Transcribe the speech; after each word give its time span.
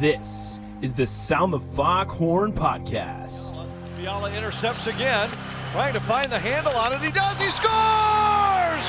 This 0.00 0.62
is 0.80 0.94
the 0.94 1.06
Sound 1.06 1.52
the 1.52 1.60
Foghorn 1.60 2.54
podcast. 2.54 3.62
Fiala 3.98 4.32
intercepts 4.32 4.86
again, 4.86 5.28
trying 5.72 5.92
to 5.92 6.00
find 6.00 6.32
the 6.32 6.38
handle 6.38 6.72
on 6.72 6.94
it. 6.94 7.02
He 7.02 7.10
does. 7.10 7.38
He 7.38 7.50
scores! 7.50 8.82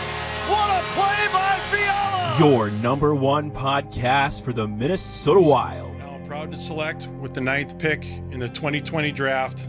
What 0.47 0.69
a 0.69 0.81
play 0.93 1.27
by 1.33 1.59
Fiala! 1.69 2.37
Your 2.39 2.71
number 2.81 3.13
one 3.13 3.51
podcast 3.51 4.41
for 4.41 4.53
the 4.53 4.65
Minnesota 4.65 5.41
Wild. 5.41 5.97
Now 5.99 6.21
proud 6.27 6.49
to 6.53 6.57
select 6.57 7.07
with 7.19 7.33
the 7.33 7.41
ninth 7.41 7.77
pick 7.77 8.07
in 8.07 8.39
the 8.39 8.47
2020 8.47 9.11
draft 9.11 9.67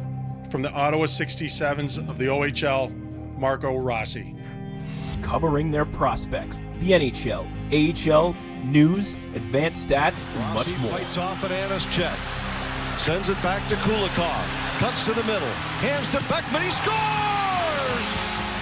from 0.49 0.63
the 0.63 0.71
Ottawa 0.71 1.07
67s 1.07 1.99
of 2.09 2.19
the 2.19 2.27
OHL, 2.27 3.37
Marco 3.37 3.79
Rossi. 3.79 4.37
Covering 5.23 5.73
their 5.73 5.87
prospects, 5.87 6.61
the 6.79 6.93
NHL, 6.93 7.49
AHL, 7.73 8.37
news, 8.65 9.15
advanced 9.35 9.89
stats, 9.89 10.29
and 10.29 10.37
Rossi 10.55 10.73
much 10.73 10.81
more. 10.81 10.91
fights 10.93 11.17
off 11.17 11.43
at 11.45 11.51
Anna's 11.51 11.87
check. 11.95 12.15
Sends 12.99 13.31
it 13.31 13.41
back 13.43 13.67
to 13.69 13.75
Kulikov. 13.77 14.45
Cuts 14.79 15.05
to 15.07 15.13
the 15.15 15.25
middle. 15.25 15.49
Hands 15.81 16.09
to 16.11 16.21
Beckman. 16.29 16.63
He 16.63 16.71
scores! 16.71 18.07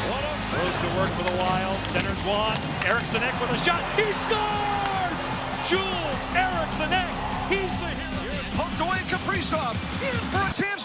What 0.07 0.23
a 0.23 0.35
Goes 0.55 0.79
to 0.83 0.91
work 0.99 1.11
for 1.19 1.25
the 1.27 1.37
Wild. 1.39 1.79
Centers 1.91 2.23
one. 2.23 2.59
Eriksson 2.87 3.23
Ek 3.23 3.35
with 3.41 3.51
a 3.51 3.59
shot. 3.59 3.83
He 3.99 4.07
scores! 4.25 5.21
Joel 5.67 6.11
Eriksson 6.39 6.93
Ek. 6.95 7.11
He's 7.51 7.75
the 7.83 7.91
hero. 7.91 8.23
Here's 8.31 8.49
poked 8.55 8.81
away 8.81 9.03
Kaprizov. 9.11 9.75
In 10.07 10.15
for 10.31 10.39
a 10.39 10.53
chance 10.55 10.80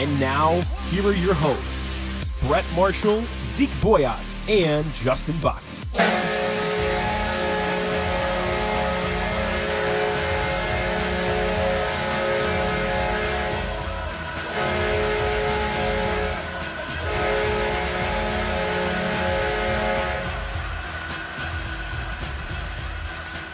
And 0.00 0.18
now, 0.18 0.58
here 0.88 1.06
are 1.06 1.12
your 1.12 1.34
hosts 1.34 2.40
Brett 2.46 2.64
Marshall, 2.74 3.20
Zeke 3.42 3.68
Boyott, 3.82 4.16
and 4.48 4.90
Justin 4.94 5.36
Bach. 5.42 5.62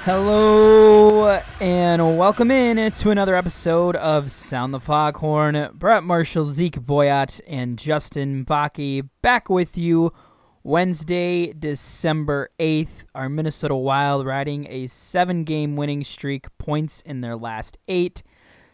Hello 0.04 0.95
and 1.58 2.18
welcome 2.18 2.50
in 2.50 2.92
to 2.92 3.10
another 3.10 3.34
episode 3.34 3.96
of 3.96 4.30
Sound 4.30 4.74
the 4.74 4.80
Foghorn. 4.80 5.70
Brett 5.72 6.04
Marshall, 6.04 6.44
Zeke 6.44 6.80
Boyott, 6.80 7.40
and 7.46 7.78
Justin 7.78 8.44
Baki 8.44 9.08
back 9.22 9.48
with 9.48 9.78
you 9.78 10.12
Wednesday, 10.62 11.54
December 11.54 12.50
8th. 12.60 13.04
Our 13.14 13.30
Minnesota 13.30 13.74
Wild 13.74 14.26
riding 14.26 14.66
a 14.68 14.86
seven 14.86 15.44
game 15.44 15.76
winning 15.76 16.04
streak, 16.04 16.46
points 16.58 17.00
in 17.02 17.22
their 17.22 17.36
last 17.36 17.78
eight. 17.88 18.22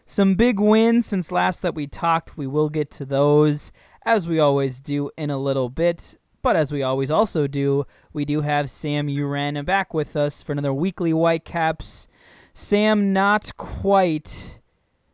Some 0.05 0.35
big 0.35 0.59
wins 0.59 1.05
since 1.05 1.31
last 1.31 1.61
that 1.61 1.75
we 1.75 1.87
talked. 1.87 2.37
We 2.37 2.47
will 2.47 2.69
get 2.69 2.91
to 2.91 3.05
those 3.05 3.71
as 4.03 4.27
we 4.27 4.39
always 4.39 4.81
do 4.81 5.09
in 5.17 5.29
a 5.29 5.37
little 5.37 5.69
bit. 5.69 6.17
But 6.41 6.57
as 6.57 6.73
we 6.73 6.83
always 6.83 7.09
also 7.09 7.47
do, 7.47 7.85
we 8.11 8.25
do 8.25 8.41
have 8.41 8.69
Sam 8.69 9.07
Uran 9.07 9.63
back 9.65 9.93
with 9.93 10.17
us 10.17 10.43
for 10.43 10.51
another 10.51 10.73
weekly 10.73 11.11
Whitecaps. 11.11 12.09
Sam, 12.53 13.13
not 13.13 13.57
quite 13.57 14.59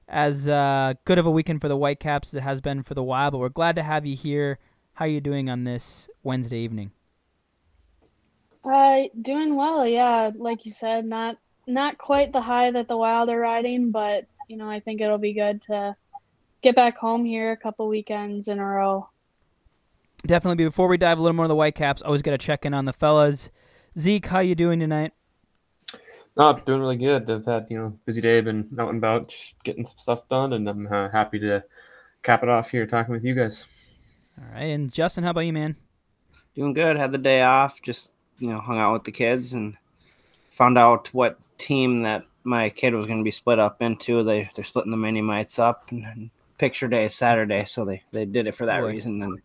as 0.10 0.50
uh, 0.50 0.96
good 1.06 1.18
of 1.18 1.26
a 1.26 1.32
weekend 1.32 1.62
for 1.62 1.70
the 1.70 1.78
Whitecaps 1.78 2.30
as 2.30 2.36
it 2.36 2.44
has 2.44 2.60
been 2.60 2.84
for 2.84 2.96
the 2.96 3.04
Wild, 3.04 3.32
but 3.32 3.38
we're 3.38 3.48
glad 3.48 3.76
to 3.78 3.84
have 3.84 4.06
you 4.06 4.16
here. 4.16 4.60
How 4.94 5.06
are 5.06 5.08
you 5.10 5.22
doing 5.22 5.50
on 5.50 5.64
this 5.64 6.10
Wednesday 6.22 6.60
evening? 6.60 6.92
Uh, 8.66 9.04
doing 9.22 9.56
well, 9.56 9.88
yeah. 9.88 10.32
Like 10.36 10.66
you 10.66 10.72
said, 10.74 11.06
not 11.06 11.38
not 11.66 11.98
quite 11.98 12.34
the 12.34 12.42
high 12.42 12.72
that 12.72 12.90
the 12.90 12.98
Wild 12.98 13.30
are 13.30 13.40
riding, 13.40 13.92
but 13.92 14.26
you 14.50 14.58
know, 14.58 14.70
I 14.70 14.82
think 14.82 15.00
it'll 15.00 15.18
be 15.18 15.34
good 15.34 15.62
to 15.64 15.96
get 16.62 16.76
back 16.76 16.98
home 16.98 17.24
here 17.24 17.54
a 17.54 17.58
couple 17.58 17.88
weekends 17.88 18.50
in 18.50 18.60
a 18.60 18.66
row. 18.66 19.08
Definitely. 20.26 20.66
Before 20.66 20.90
we 20.90 20.98
dive 20.98 21.18
a 21.18 21.22
little 21.22 21.36
more 21.36 21.46
into 21.46 21.54
the 21.54 21.56
Whitecaps, 21.56 22.02
always 22.02 22.22
got 22.22 22.32
to 22.32 22.38
check 22.38 22.66
in 22.66 22.74
on 22.74 22.84
the 22.84 22.92
fellas. 22.92 23.50
Zeke, 23.98 24.26
how 24.26 24.40
you 24.40 24.56
doing 24.56 24.82
tonight? 24.82 25.14
No, 26.40 26.48
I'm 26.48 26.64
doing 26.64 26.80
really 26.80 26.96
good. 26.96 27.30
I've 27.30 27.46
had 27.46 27.68
you 27.70 27.78
know 27.78 28.00
busy 28.06 28.22
day, 28.22 28.38
I've 28.38 28.46
been 28.46 28.70
out 28.80 28.88
and 28.88 28.98
about, 29.00 29.36
getting 29.66 29.86
some 29.86 30.00
stuff 30.00 30.22
done, 30.30 30.54
and 30.54 30.70
I'm 30.70 30.88
uh, 30.88 31.10
happy 31.10 31.38
to 31.40 31.62
cap 32.24 32.44
it 32.44 32.50
off 32.50 32.72
here 32.72 32.88
talking 32.88 33.14
with 33.14 33.26
you 33.26 33.36
guys. 33.36 33.66
All 34.38 34.54
right, 34.54 34.64
and 34.64 34.90
Justin, 34.90 35.26
how 35.26 35.32
about 35.32 35.42
you, 35.42 35.52
man? 35.52 35.76
Doing 36.56 36.72
good. 36.72 36.96
Had 36.96 37.12
the 37.12 37.18
day 37.18 37.42
off. 37.42 37.82
Just 37.82 38.12
you 38.38 38.48
know, 38.48 38.62
hung 38.62 38.80
out 38.80 38.94
with 38.94 39.04
the 39.04 39.12
kids 39.12 39.52
and 39.52 39.76
found 40.52 40.78
out 40.78 41.14
what 41.14 41.38
team 41.58 42.04
that 42.04 42.24
my 42.46 42.70
kid 42.70 42.94
was 42.94 43.06
going 43.06 43.20
to 43.20 43.24
be 43.26 43.32
split 43.32 43.60
up 43.60 43.82
into. 43.82 44.24
They 44.24 44.50
they're 44.56 44.64
splitting 44.64 44.92
the 44.92 44.98
mini 44.98 45.22
mites 45.22 45.60
up, 45.60 45.92
and, 45.92 46.06
and 46.06 46.30
picture 46.58 46.88
day 46.88 47.04
is 47.04 47.16
Saturday, 47.16 47.66
so 47.66 47.84
they 47.84 48.02
they 48.14 48.24
did 48.24 48.48
it 48.48 48.56
for 48.56 48.66
that 48.66 48.80
Boy. 48.80 48.88
reason 48.88 49.22
and 49.24 49.42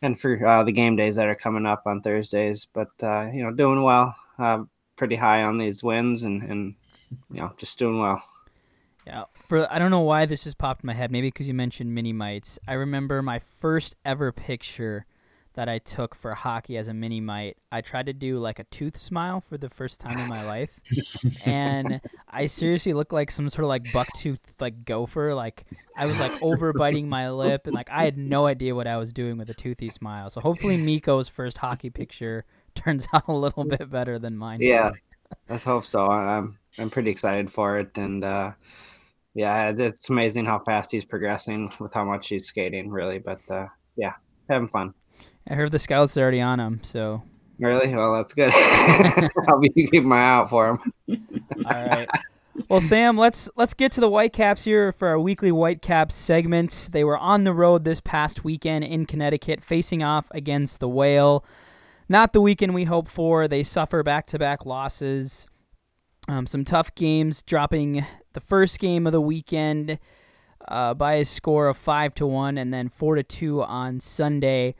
and 0.00 0.18
for 0.18 0.46
uh, 0.46 0.64
the 0.64 0.72
game 0.72 0.96
days 0.96 1.16
that 1.16 1.28
are 1.28 1.34
coming 1.34 1.66
up 1.66 1.82
on 1.86 2.00
Thursdays. 2.00 2.66
But 2.72 2.92
uh, 3.02 3.28
you 3.30 3.42
know, 3.42 3.50
doing 3.50 3.82
well. 3.82 4.16
Uh, 4.38 4.64
pretty 4.98 5.16
high 5.16 5.42
on 5.42 5.56
these 5.56 5.82
wins, 5.82 6.24
and 6.24 6.42
and 6.42 6.74
you 7.30 7.40
know, 7.40 7.52
just 7.56 7.78
doing 7.78 7.98
well. 8.00 8.22
Yeah, 9.06 9.24
for 9.46 9.72
I 9.72 9.78
don't 9.78 9.90
know 9.90 10.00
why 10.00 10.26
this 10.26 10.44
just 10.44 10.58
popped 10.58 10.84
in 10.84 10.88
my 10.88 10.92
head. 10.92 11.10
Maybe 11.10 11.28
because 11.28 11.48
you 11.48 11.54
mentioned 11.54 11.94
mini 11.94 12.12
mites. 12.12 12.58
I 12.68 12.74
remember 12.74 13.22
my 13.22 13.38
first 13.38 13.96
ever 14.04 14.32
picture 14.32 15.06
that 15.54 15.68
I 15.68 15.78
took 15.78 16.14
for 16.14 16.34
hockey 16.34 16.76
as 16.76 16.88
a 16.88 16.94
mini 16.94 17.20
mite. 17.20 17.56
I 17.72 17.80
tried 17.80 18.06
to 18.06 18.12
do 18.12 18.38
like 18.38 18.58
a 18.58 18.64
tooth 18.64 18.96
smile 18.96 19.40
for 19.40 19.56
the 19.56 19.70
first 19.70 20.00
time 20.00 20.18
in 20.18 20.28
my 20.28 20.44
life, 20.44 20.78
and 21.46 22.02
I 22.28 22.46
seriously 22.46 22.92
looked 22.92 23.12
like 23.12 23.30
some 23.30 23.48
sort 23.48 23.64
of 23.64 23.68
like 23.68 23.84
bucktooth 23.84 24.38
like 24.60 24.84
gopher. 24.84 25.34
Like 25.34 25.64
I 25.96 26.04
was 26.04 26.20
like 26.20 26.42
over 26.42 26.72
biting 26.74 27.08
my 27.08 27.30
lip, 27.30 27.66
and 27.66 27.74
like 27.74 27.88
I 27.90 28.04
had 28.04 28.18
no 28.18 28.46
idea 28.46 28.74
what 28.74 28.86
I 28.86 28.98
was 28.98 29.12
doing 29.12 29.38
with 29.38 29.48
a 29.48 29.54
toothy 29.54 29.88
smile. 29.88 30.28
So 30.28 30.40
hopefully 30.42 30.76
Miko's 30.76 31.28
first 31.28 31.58
hockey 31.58 31.88
picture 31.88 32.44
turns 32.78 33.06
out 33.12 33.28
a 33.28 33.32
little 33.32 33.64
bit 33.64 33.90
better 33.90 34.18
than 34.18 34.36
mine. 34.36 34.60
Yeah, 34.62 34.90
let's 35.48 35.64
hope 35.64 35.86
so. 35.86 36.06
I'm 36.06 36.58
I'm 36.78 36.90
pretty 36.90 37.10
excited 37.10 37.52
for 37.52 37.78
it, 37.78 37.96
and 37.96 38.24
uh, 38.24 38.52
yeah, 39.34 39.72
it's 39.76 40.10
amazing 40.10 40.46
how 40.46 40.60
fast 40.60 40.92
he's 40.92 41.04
progressing 41.04 41.72
with 41.80 41.92
how 41.92 42.04
much 42.04 42.28
he's 42.28 42.46
skating, 42.46 42.90
really. 42.90 43.18
But 43.18 43.40
uh, 43.50 43.66
yeah, 43.96 44.14
having 44.48 44.68
fun. 44.68 44.94
I 45.48 45.54
heard 45.54 45.72
the 45.72 45.78
scouts 45.78 46.16
are 46.16 46.22
already 46.22 46.40
on 46.40 46.60
him, 46.60 46.80
so 46.82 47.22
Really? 47.58 47.94
Well, 47.94 48.14
that's 48.14 48.34
good. 48.34 48.52
I'll 49.48 49.58
be 49.60 49.68
keeping 49.70 50.06
my 50.06 50.16
eye 50.16 50.34
out 50.34 50.50
for 50.50 50.68
him. 50.68 50.78
All 51.66 51.86
right. 51.86 52.08
Well, 52.68 52.80
Sam, 52.80 53.16
let's 53.16 53.48
let's 53.56 53.74
get 53.74 53.92
to 53.92 54.00
the 54.00 54.10
Whitecaps 54.10 54.64
here 54.64 54.90
for 54.90 55.08
our 55.08 55.18
weekly 55.18 55.50
Whitecaps 55.50 56.14
segment. 56.14 56.88
They 56.90 57.04
were 57.04 57.18
on 57.18 57.44
the 57.44 57.52
road 57.52 57.84
this 57.84 58.00
past 58.00 58.44
weekend 58.44 58.84
in 58.84 59.06
Connecticut, 59.06 59.62
facing 59.62 60.02
off 60.02 60.26
against 60.32 60.80
the 60.80 60.88
Whale. 60.88 61.44
Not 62.08 62.32
the 62.32 62.40
weekend 62.40 62.74
we 62.74 62.84
hoped 62.84 63.10
for. 63.10 63.46
They 63.48 63.62
suffer 63.62 64.02
back-to-back 64.02 64.64
losses. 64.64 65.46
Um, 66.28 66.46
some 66.46 66.64
tough 66.64 66.94
games, 66.94 67.42
dropping 67.42 68.04
the 68.34 68.40
first 68.40 68.78
game 68.78 69.06
of 69.06 69.12
the 69.12 69.20
weekend 69.20 69.98
uh, 70.66 70.94
by 70.94 71.14
a 71.14 71.24
score 71.24 71.68
of 71.68 71.76
five 71.76 72.14
to 72.16 72.26
one, 72.26 72.58
and 72.58 72.72
then 72.72 72.88
four 72.88 73.14
to 73.14 73.22
two 73.22 73.62
on 73.62 74.00
Sunday. 74.00 74.74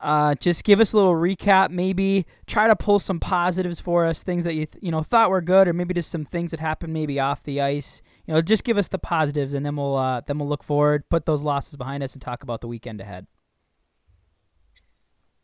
Uh, 0.00 0.34
just 0.34 0.64
give 0.64 0.80
us 0.80 0.92
a 0.92 0.96
little 0.96 1.14
recap, 1.14 1.70
maybe 1.70 2.26
try 2.46 2.66
to 2.66 2.76
pull 2.76 2.98
some 2.98 3.20
positives 3.20 3.80
for 3.80 4.04
us, 4.04 4.22
things 4.22 4.44
that 4.44 4.54
you 4.54 4.66
th- 4.66 4.82
you 4.82 4.90
know 4.90 5.02
thought 5.02 5.30
were 5.30 5.40
good, 5.40 5.68
or 5.68 5.72
maybe 5.72 5.94
just 5.94 6.10
some 6.10 6.24
things 6.24 6.50
that 6.50 6.60
happened 6.60 6.92
maybe 6.92 7.18
off 7.20 7.42
the 7.42 7.60
ice. 7.60 8.02
You 8.26 8.34
know, 8.34 8.42
just 8.42 8.64
give 8.64 8.76
us 8.76 8.88
the 8.88 8.98
positives, 8.98 9.54
and 9.54 9.64
then 9.64 9.76
we'll 9.76 9.96
uh, 9.96 10.20
then 10.26 10.38
we'll 10.38 10.48
look 10.48 10.64
forward, 10.64 11.08
put 11.08 11.24
those 11.24 11.42
losses 11.42 11.76
behind 11.76 12.02
us, 12.02 12.14
and 12.14 12.20
talk 12.20 12.42
about 12.42 12.60
the 12.60 12.68
weekend 12.68 13.00
ahead. 13.00 13.26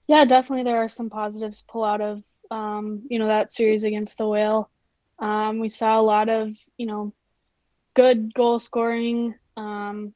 Yeah, 0.08 0.24
definitely 0.24 0.64
there 0.64 0.78
are 0.78 0.88
some 0.88 1.10
positives 1.10 1.62
pull 1.68 1.84
out 1.84 2.00
of 2.00 2.24
um, 2.50 3.02
you 3.08 3.18
know, 3.18 3.26
that 3.26 3.52
series 3.52 3.84
against 3.84 4.18
the 4.18 4.26
Whale. 4.26 4.70
Um, 5.18 5.58
we 5.58 5.68
saw 5.68 6.00
a 6.00 6.02
lot 6.02 6.28
of, 6.28 6.56
you 6.76 6.86
know, 6.86 7.12
good 7.94 8.32
goal 8.34 8.58
scoring 8.58 9.34
um, 9.56 10.14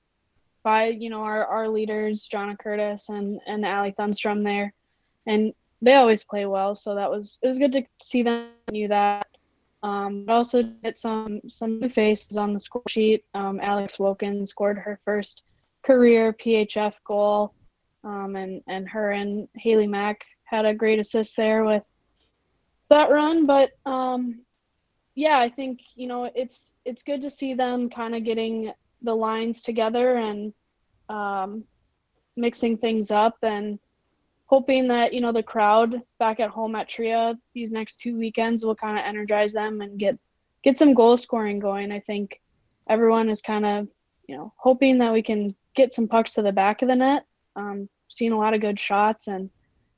by, 0.62 0.86
you 0.86 1.10
know, 1.10 1.22
our, 1.22 1.44
our 1.44 1.68
leaders, 1.68 2.28
Jonna 2.32 2.58
Curtis 2.58 3.08
and, 3.08 3.40
and 3.46 3.66
Allie 3.66 3.94
Thunstrom 3.98 4.44
there. 4.44 4.72
And 5.26 5.52
they 5.80 5.94
always 5.94 6.22
play 6.22 6.46
well, 6.46 6.74
so 6.74 6.94
that 6.94 7.10
was 7.10 7.40
it 7.42 7.48
was 7.48 7.58
good 7.58 7.72
to 7.72 7.84
see 8.00 8.22
them 8.22 8.50
do 8.72 8.86
that. 8.88 9.26
Um, 9.82 10.24
but 10.24 10.32
also 10.32 10.62
get 10.62 10.96
some 10.96 11.40
some 11.48 11.80
new 11.80 11.88
faces 11.88 12.36
on 12.36 12.52
the 12.52 12.60
score 12.60 12.82
sheet. 12.88 13.24
Um, 13.34 13.58
Alex 13.60 13.98
Woken 13.98 14.46
scored 14.46 14.78
her 14.78 15.00
first 15.04 15.42
career 15.82 16.32
PHF 16.32 16.94
goal, 17.04 17.52
um, 18.04 18.36
and 18.36 18.62
and 18.66 18.88
her 18.88 19.12
and 19.12 19.48
Haley 19.54 19.86
Mack 19.86 20.24
had 20.44 20.64
a 20.64 20.74
great 20.74 20.98
assist 20.98 21.36
there 21.36 21.64
with 21.64 21.82
that 22.90 23.10
run. 23.10 23.46
But 23.46 23.70
um, 23.86 24.42
yeah, 25.14 25.38
I 25.38 25.48
think 25.48 25.80
you 25.94 26.06
know 26.06 26.30
it's 26.34 26.74
it's 26.84 27.02
good 27.02 27.22
to 27.22 27.30
see 27.30 27.54
them 27.54 27.90
kind 27.90 28.14
of 28.14 28.24
getting 28.24 28.72
the 29.02 29.14
lines 29.14 29.62
together 29.62 30.16
and 30.16 30.52
um, 31.08 31.64
mixing 32.36 32.78
things 32.78 33.10
up 33.10 33.36
and 33.42 33.78
hoping 34.46 34.88
that 34.88 35.12
you 35.12 35.20
know 35.20 35.32
the 35.32 35.42
crowd 35.42 36.00
back 36.18 36.40
at 36.40 36.50
home 36.50 36.74
at 36.76 36.88
Tria 36.88 37.38
these 37.54 37.72
next 37.72 37.96
two 37.96 38.18
weekends 38.18 38.64
will 38.64 38.74
kind 38.74 38.98
of 38.98 39.04
energize 39.04 39.52
them 39.52 39.80
and 39.80 39.98
get 39.98 40.18
get 40.62 40.78
some 40.78 40.94
goal 40.94 41.16
scoring 41.16 41.58
going. 41.58 41.92
I 41.92 42.00
think 42.00 42.40
everyone 42.88 43.28
is 43.28 43.40
kind 43.40 43.66
of 43.66 43.88
you 44.28 44.36
know 44.36 44.52
hoping 44.56 44.98
that 44.98 45.12
we 45.12 45.22
can 45.22 45.54
get 45.74 45.92
some 45.92 46.08
pucks 46.08 46.34
to 46.34 46.42
the 46.42 46.52
back 46.52 46.82
of 46.82 46.88
the 46.88 46.96
net. 46.96 47.24
Um, 47.56 47.88
seeing 48.08 48.32
a 48.32 48.38
lot 48.38 48.54
of 48.54 48.60
good 48.60 48.78
shots 48.78 49.28
and 49.28 49.50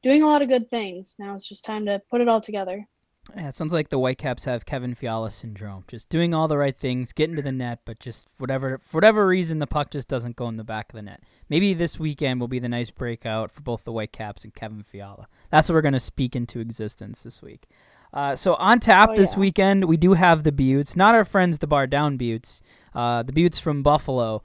doing 0.03 0.23
a 0.23 0.27
lot 0.27 0.43
of 0.43 0.49
good 0.49 0.71
things. 0.71 1.17
Now 1.19 1.35
it's 1.35 1.49
just 1.49 1.65
time 1.65 1.87
to 1.87 2.01
put 2.11 2.21
it 2.21 2.29
all 2.29 2.41
together. 2.41 2.87
Yeah, 3.35 3.49
it 3.49 3.55
sounds 3.55 3.73
like 3.73 3.89
the 3.89 3.99
Whitecaps 3.99 4.45
have 4.45 4.67
Kevin 4.67 4.95
Fiala 4.95 5.31
syndrome. 5.31 5.85
Just 5.89 6.11
doing 6.11 6.35
all 6.35 6.47
the 6.47 6.59
right 6.59 6.77
things, 6.77 7.13
getting 7.13 7.37
to 7.37 7.43
the 7.43 7.53
net, 7.53 7.81
but 7.87 7.99
just 7.99 8.29
whatever 8.37 8.79
for 8.83 8.99
whatever 8.99 9.27
reason 9.27 9.61
the 9.61 9.67
puck 9.67 9.91
just 9.91 10.09
doesn't 10.09 10.37
go 10.37 10.47
in 10.49 10.57
the 10.59 10.65
back 10.65 10.91
of 10.93 10.97
the 10.97 11.03
net. 11.03 11.23
Maybe 11.49 11.73
this 11.73 11.99
weekend 11.99 12.39
will 12.39 12.49
be 12.49 12.59
the 12.59 12.69
nice 12.69 12.91
breakout 12.91 13.51
for 13.51 13.63
both 13.63 13.85
the 13.85 13.93
Whitecaps 13.93 14.45
and 14.45 14.53
Kevin 14.55 14.83
Fiala. 14.83 15.27
That's 15.51 15.69
what 15.71 15.75
we're 15.75 15.81
going 15.81 15.95
to 15.95 16.01
speak 16.01 16.37
into 16.37 16.61
existence 16.61 17.23
this 17.23 17.41
week. 17.41 17.67
Uh, 18.13 18.37
so 18.37 18.55
on 18.57 18.79
tap 18.79 19.11
Oh, 19.13 19.17
this 19.17 19.33
yeah. 19.33 19.41
weekend, 19.41 19.85
we 19.87 19.97
do 19.97 20.13
have 20.13 20.45
the 20.45 20.53
Beauts, 20.53 20.95
not 20.95 21.15
our 21.15 21.25
friends 21.25 21.59
the 21.59 21.67
Bar 21.67 21.87
Down 21.87 22.17
Buttes. 22.19 22.61
Uh, 22.95 23.23
the 23.23 23.33
Beauts 23.33 23.59
from 23.59 23.83
Buffalo 23.83 24.43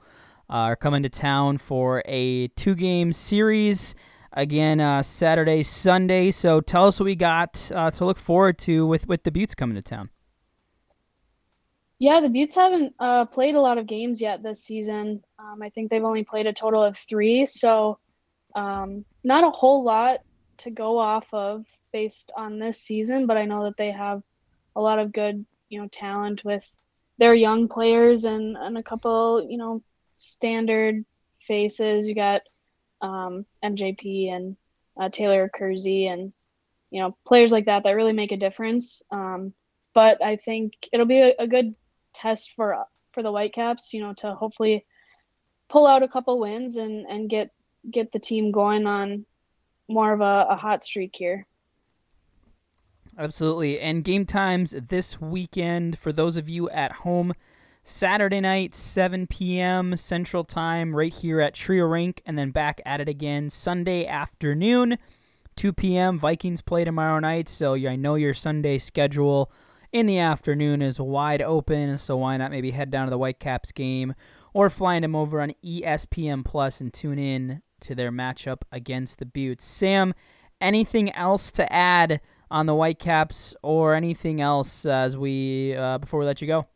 are 0.50 0.76
coming 0.76 1.02
to 1.04 1.08
town 1.08 1.56
for 1.56 2.02
a 2.06 2.48
two-game 2.48 3.12
series 3.12 3.94
again 4.32 4.80
uh, 4.80 5.02
Saturday, 5.02 5.62
Sunday. 5.62 6.30
So 6.30 6.60
tell 6.60 6.86
us 6.88 6.98
what 7.00 7.06
we 7.06 7.14
got 7.14 7.70
uh, 7.74 7.90
to 7.92 8.04
look 8.04 8.18
forward 8.18 8.58
to 8.58 8.86
with 8.86 9.06
with 9.06 9.22
the 9.22 9.30
Beauts 9.30 9.54
coming 9.54 9.76
to 9.76 9.82
town. 9.82 10.10
Yeah, 11.98 12.20
the 12.20 12.28
Beauts 12.28 12.54
haven't 12.54 12.94
uh, 12.98 13.26
played 13.26 13.54
a 13.54 13.60
lot 13.60 13.78
of 13.78 13.86
games 13.86 14.20
yet 14.20 14.42
this 14.42 14.64
season. 14.64 15.22
Um, 15.38 15.62
I 15.62 15.68
think 15.70 15.90
they've 15.90 16.04
only 16.04 16.24
played 16.24 16.46
a 16.46 16.52
total 16.52 16.82
of 16.82 16.96
three, 16.96 17.46
so 17.46 17.98
um, 18.54 19.04
not 19.22 19.44
a 19.44 19.50
whole 19.50 19.84
lot 19.84 20.20
to 20.58 20.70
go 20.70 20.98
off 20.98 21.26
of 21.32 21.66
based 21.92 22.32
on 22.36 22.58
this 22.58 22.80
season. 22.80 23.26
But 23.26 23.36
I 23.36 23.44
know 23.44 23.64
that 23.64 23.76
they 23.76 23.90
have 23.90 24.22
a 24.76 24.80
lot 24.80 24.98
of 24.98 25.12
good, 25.12 25.44
you 25.68 25.80
know, 25.80 25.88
talent 25.88 26.44
with 26.44 26.66
their 27.18 27.34
young 27.34 27.68
players 27.68 28.24
and 28.24 28.56
and 28.56 28.78
a 28.78 28.82
couple, 28.82 29.46
you 29.48 29.58
know, 29.58 29.82
standard 30.20 31.04
faces. 31.40 32.08
You 32.08 32.14
got 32.14 32.42
um, 33.00 33.46
MJP 33.64 34.30
and 34.32 34.56
uh, 35.00 35.08
Taylor 35.08 35.48
Accursi 35.48 36.06
and 36.06 36.32
you 36.90 37.00
know 37.00 37.16
players 37.26 37.50
like 37.50 37.66
that 37.66 37.82
that 37.84 37.92
really 37.92 38.12
make 38.12 38.32
a 38.32 38.36
difference. 38.36 39.02
Um, 39.10 39.52
but 39.94 40.22
I 40.22 40.36
think 40.36 40.74
it'll 40.92 41.06
be 41.06 41.20
a, 41.20 41.34
a 41.38 41.46
good 41.46 41.74
test 42.14 42.52
for 42.54 42.84
for 43.12 43.22
the 43.22 43.30
Whitecaps, 43.30 43.92
you 43.92 44.00
know, 44.00 44.14
to 44.18 44.34
hopefully 44.34 44.84
pull 45.68 45.86
out 45.86 46.02
a 46.02 46.08
couple 46.08 46.38
wins 46.38 46.76
and 46.76 47.06
and 47.06 47.28
get 47.28 47.50
get 47.90 48.12
the 48.12 48.18
team 48.18 48.52
going 48.52 48.86
on 48.86 49.24
more 49.88 50.12
of 50.12 50.20
a, 50.20 50.46
a 50.50 50.56
hot 50.56 50.84
streak 50.84 51.14
here. 51.16 51.46
Absolutely. 53.18 53.80
And 53.80 54.04
game 54.04 54.24
times 54.24 54.70
this 54.70 55.20
weekend 55.20 55.98
for 55.98 56.12
those 56.12 56.36
of 56.36 56.48
you 56.48 56.70
at 56.70 56.92
home. 56.92 57.34
Saturday 57.82 58.40
night, 58.40 58.74
7 58.74 59.26
p.m. 59.26 59.96
Central 59.96 60.44
Time, 60.44 60.94
right 60.94 61.12
here 61.12 61.40
at 61.40 61.54
Tria 61.54 61.86
Rink, 61.86 62.22
and 62.26 62.38
then 62.38 62.50
back 62.50 62.80
at 62.84 63.00
it 63.00 63.08
again 63.08 63.48
Sunday 63.50 64.06
afternoon, 64.06 64.98
2 65.56 65.72
p.m. 65.72 66.18
Vikings 66.18 66.62
play 66.62 66.84
tomorrow 66.84 67.18
night, 67.18 67.48
so 67.48 67.74
I 67.74 67.96
know 67.96 68.16
your 68.16 68.34
Sunday 68.34 68.78
schedule 68.78 69.50
in 69.92 70.06
the 70.06 70.18
afternoon 70.18 70.82
is 70.82 71.00
wide 71.00 71.42
open, 71.42 71.98
so 71.98 72.18
why 72.18 72.36
not 72.36 72.50
maybe 72.50 72.70
head 72.70 72.90
down 72.90 73.06
to 73.06 73.10
the 73.10 73.18
Whitecaps 73.18 73.72
game 73.72 74.14
or 74.52 74.70
find 74.70 75.02
them 75.02 75.16
over 75.16 75.40
on 75.40 75.52
ESPN 75.64 76.44
Plus 76.44 76.80
and 76.80 76.92
tune 76.92 77.18
in 77.18 77.62
to 77.80 77.94
their 77.94 78.12
matchup 78.12 78.62
against 78.70 79.18
the 79.18 79.26
Beauts. 79.26 79.64
Sam, 79.64 80.14
anything 80.60 81.10
else 81.12 81.50
to 81.52 81.72
add 81.72 82.20
on 82.50 82.66
the 82.66 82.74
Whitecaps 82.74 83.54
or 83.62 83.94
anything 83.94 84.40
else 84.40 84.84
as 84.84 85.16
we 85.16 85.74
uh, 85.74 85.98
before 85.98 86.20
we 86.20 86.26
let 86.26 86.40
you 86.40 86.46
go? 86.46 86.66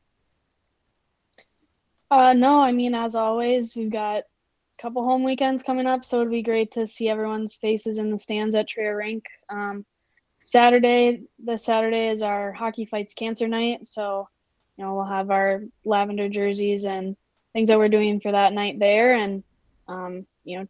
Uh, 2.10 2.32
no, 2.32 2.60
I 2.60 2.72
mean, 2.72 2.94
as 2.94 3.14
always, 3.14 3.74
we've 3.74 3.90
got 3.90 4.18
a 4.18 4.82
couple 4.82 5.04
home 5.04 5.24
weekends 5.24 5.62
coming 5.62 5.86
up, 5.86 6.04
so 6.04 6.20
it'd 6.20 6.30
be 6.30 6.42
great 6.42 6.72
to 6.72 6.86
see 6.86 7.08
everyone's 7.08 7.54
faces 7.54 7.98
in 7.98 8.10
the 8.10 8.18
stands 8.18 8.54
at 8.54 8.68
Tria 8.68 8.94
Rink. 8.94 9.24
Um, 9.48 9.84
Saturday, 10.42 11.22
this 11.38 11.64
Saturday 11.64 12.08
is 12.08 12.22
our 12.22 12.52
Hockey 12.52 12.84
Fights 12.84 13.14
Cancer 13.14 13.48
Night, 13.48 13.86
so 13.86 14.28
you 14.76 14.84
know 14.84 14.94
we'll 14.94 15.04
have 15.04 15.30
our 15.30 15.62
lavender 15.84 16.28
jerseys 16.28 16.84
and 16.84 17.16
things 17.52 17.68
that 17.68 17.78
we're 17.78 17.88
doing 17.88 18.20
for 18.20 18.32
that 18.32 18.52
night 18.52 18.78
there, 18.78 19.14
and 19.14 19.42
um, 19.88 20.26
you 20.44 20.58
know, 20.58 20.68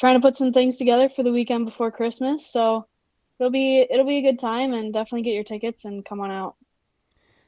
trying 0.00 0.14
to 0.14 0.20
put 0.26 0.36
some 0.36 0.52
things 0.52 0.76
together 0.78 1.08
for 1.08 1.22
the 1.22 1.32
weekend 1.32 1.66
before 1.66 1.90
Christmas. 1.90 2.50
So 2.50 2.86
it'll 3.38 3.50
be 3.50 3.80
it'll 3.80 4.06
be 4.06 4.18
a 4.18 4.32
good 4.32 4.40
time, 4.40 4.72
and 4.72 4.92
definitely 4.92 5.22
get 5.22 5.34
your 5.34 5.44
tickets 5.44 5.84
and 5.84 6.04
come 6.04 6.20
on 6.20 6.30
out. 6.30 6.56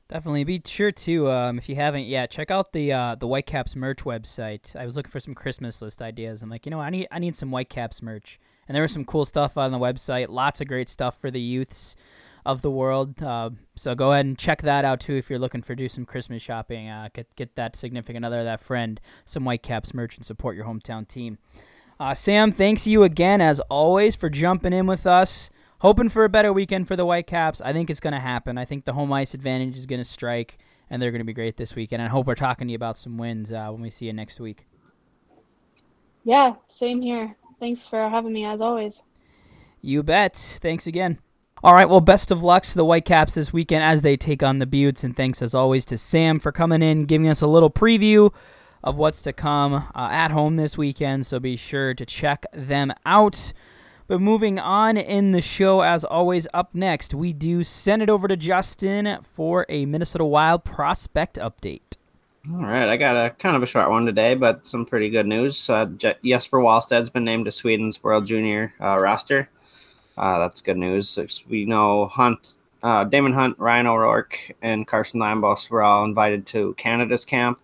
Definitely. 0.08 0.44
Be 0.44 0.62
sure 0.64 0.92
to, 0.92 1.30
um, 1.30 1.58
if 1.58 1.68
you 1.68 1.74
haven't 1.74 2.04
yet, 2.04 2.30
check 2.30 2.52
out 2.52 2.72
the 2.72 2.92
uh, 2.92 3.16
the 3.16 3.26
Whitecaps 3.26 3.74
merch 3.74 4.04
website. 4.04 4.76
I 4.76 4.84
was 4.84 4.96
looking 4.96 5.10
for 5.10 5.18
some 5.18 5.34
Christmas 5.34 5.82
list 5.82 6.00
ideas. 6.00 6.42
I'm 6.42 6.50
like, 6.50 6.64
you 6.64 6.70
know, 6.70 6.80
I 6.80 6.90
need 6.90 7.08
I 7.10 7.18
need 7.18 7.34
some 7.34 7.50
Whitecaps 7.50 8.02
merch, 8.02 8.38
and 8.68 8.74
there 8.74 8.82
was 8.82 8.92
some 8.92 9.04
cool 9.04 9.24
stuff 9.24 9.56
on 9.56 9.72
the 9.72 9.78
website. 9.78 10.28
Lots 10.28 10.60
of 10.60 10.68
great 10.68 10.88
stuff 10.88 11.18
for 11.18 11.32
the 11.32 11.40
youths 11.40 11.96
of 12.44 12.62
the 12.62 12.70
world. 12.70 13.20
Uh, 13.20 13.50
so 13.74 13.96
go 13.96 14.12
ahead 14.12 14.24
and 14.24 14.38
check 14.38 14.62
that 14.62 14.84
out 14.84 15.00
too 15.00 15.16
if 15.16 15.28
you're 15.28 15.40
looking 15.40 15.62
for 15.62 15.74
do 15.74 15.88
some 15.88 16.06
Christmas 16.06 16.40
shopping. 16.40 16.88
Uh, 16.88 17.08
get 17.12 17.34
get 17.34 17.56
that 17.56 17.74
significant 17.74 18.24
other, 18.24 18.44
that 18.44 18.60
friend, 18.60 19.00
some 19.24 19.44
Whitecaps 19.44 19.92
merch, 19.92 20.16
and 20.16 20.24
support 20.24 20.54
your 20.54 20.66
hometown 20.66 21.08
team. 21.08 21.38
Uh, 21.98 22.14
Sam, 22.14 22.52
thanks 22.52 22.86
you 22.86 23.02
again 23.02 23.40
as 23.40 23.58
always 23.68 24.14
for 24.14 24.30
jumping 24.30 24.72
in 24.72 24.86
with 24.86 25.04
us 25.04 25.50
hoping 25.80 26.08
for 26.08 26.24
a 26.24 26.28
better 26.28 26.52
weekend 26.52 26.88
for 26.88 26.96
the 26.96 27.04
Whitecaps. 27.04 27.60
I 27.60 27.72
think 27.72 27.90
it's 27.90 28.00
going 28.00 28.14
to 28.14 28.20
happen. 28.20 28.58
I 28.58 28.64
think 28.64 28.84
the 28.84 28.92
home 28.92 29.12
ice 29.12 29.34
advantage 29.34 29.76
is 29.76 29.86
going 29.86 30.00
to 30.00 30.04
strike, 30.04 30.58
and 30.90 31.00
they're 31.00 31.10
going 31.10 31.20
to 31.20 31.24
be 31.24 31.32
great 31.32 31.56
this 31.56 31.74
weekend. 31.74 32.02
I 32.02 32.08
hope 32.08 32.26
we're 32.26 32.34
talking 32.34 32.68
to 32.68 32.72
you 32.72 32.76
about 32.76 32.98
some 32.98 33.18
wins 33.18 33.52
uh, 33.52 33.68
when 33.68 33.82
we 33.82 33.90
see 33.90 34.06
you 34.06 34.12
next 34.12 34.40
week. 34.40 34.66
Yeah, 36.24 36.54
same 36.68 37.00
here. 37.02 37.36
Thanks 37.60 37.86
for 37.86 38.08
having 38.08 38.32
me 38.32 38.44
as 38.44 38.60
always. 38.60 39.02
You 39.80 40.02
bet. 40.02 40.36
Thanks 40.36 40.86
again. 40.86 41.18
All 41.62 41.72
right, 41.72 41.88
well, 41.88 42.00
best 42.00 42.30
of 42.30 42.42
luck 42.42 42.64
to 42.64 42.74
the 42.74 42.84
Whitecaps 42.84 43.34
this 43.34 43.52
weekend 43.52 43.82
as 43.82 44.02
they 44.02 44.16
take 44.16 44.42
on 44.42 44.58
the 44.58 44.66
Beauts, 44.66 45.02
and 45.02 45.16
thanks 45.16 45.40
as 45.40 45.54
always 45.54 45.84
to 45.86 45.96
Sam 45.96 46.38
for 46.38 46.52
coming 46.52 46.82
in, 46.82 47.06
giving 47.06 47.28
us 47.28 47.40
a 47.40 47.46
little 47.46 47.70
preview 47.70 48.32
of 48.84 48.96
what's 48.96 49.22
to 49.22 49.32
come 49.32 49.74
uh, 49.74 49.88
at 49.94 50.30
home 50.30 50.56
this 50.56 50.76
weekend. 50.76 51.26
So 51.26 51.40
be 51.40 51.56
sure 51.56 51.94
to 51.94 52.04
check 52.04 52.44
them 52.52 52.92
out. 53.06 53.52
But 54.08 54.20
moving 54.20 54.60
on 54.60 54.96
in 54.96 55.32
the 55.32 55.40
show, 55.40 55.80
as 55.80 56.04
always, 56.04 56.46
up 56.54 56.74
next, 56.74 57.12
we 57.12 57.32
do 57.32 57.64
send 57.64 58.02
it 58.02 58.10
over 58.10 58.28
to 58.28 58.36
Justin 58.36 59.18
for 59.22 59.66
a 59.68 59.84
Minnesota 59.84 60.24
Wild 60.24 60.64
prospect 60.64 61.38
update. 61.38 61.80
All 62.48 62.58
right, 62.58 62.88
I 62.88 62.96
got 62.96 63.16
a 63.16 63.30
kind 63.30 63.56
of 63.56 63.64
a 63.64 63.66
short 63.66 63.90
one 63.90 64.06
today, 64.06 64.36
but 64.36 64.64
some 64.64 64.86
pretty 64.86 65.10
good 65.10 65.26
news. 65.26 65.68
Uh, 65.68 65.86
Je- 65.86 66.14
Jesper 66.24 66.60
Wallstedt's 66.60 67.10
been 67.10 67.24
named 67.24 67.46
to 67.46 67.52
Sweden's 67.52 68.00
World 68.04 68.26
Junior 68.26 68.72
uh, 68.80 68.96
roster. 68.96 69.48
Uh, 70.16 70.38
that's 70.38 70.60
good 70.60 70.76
news. 70.76 71.18
We 71.48 71.64
know 71.64 72.06
Hunt, 72.06 72.54
uh, 72.84 73.02
Daemon 73.02 73.32
Hunt, 73.32 73.58
Ryan 73.58 73.88
O'Rourke, 73.88 74.38
and 74.62 74.86
Carson 74.86 75.18
Lambos 75.18 75.68
were 75.68 75.82
all 75.82 76.04
invited 76.04 76.46
to 76.46 76.74
Canada's 76.74 77.24
camp, 77.24 77.58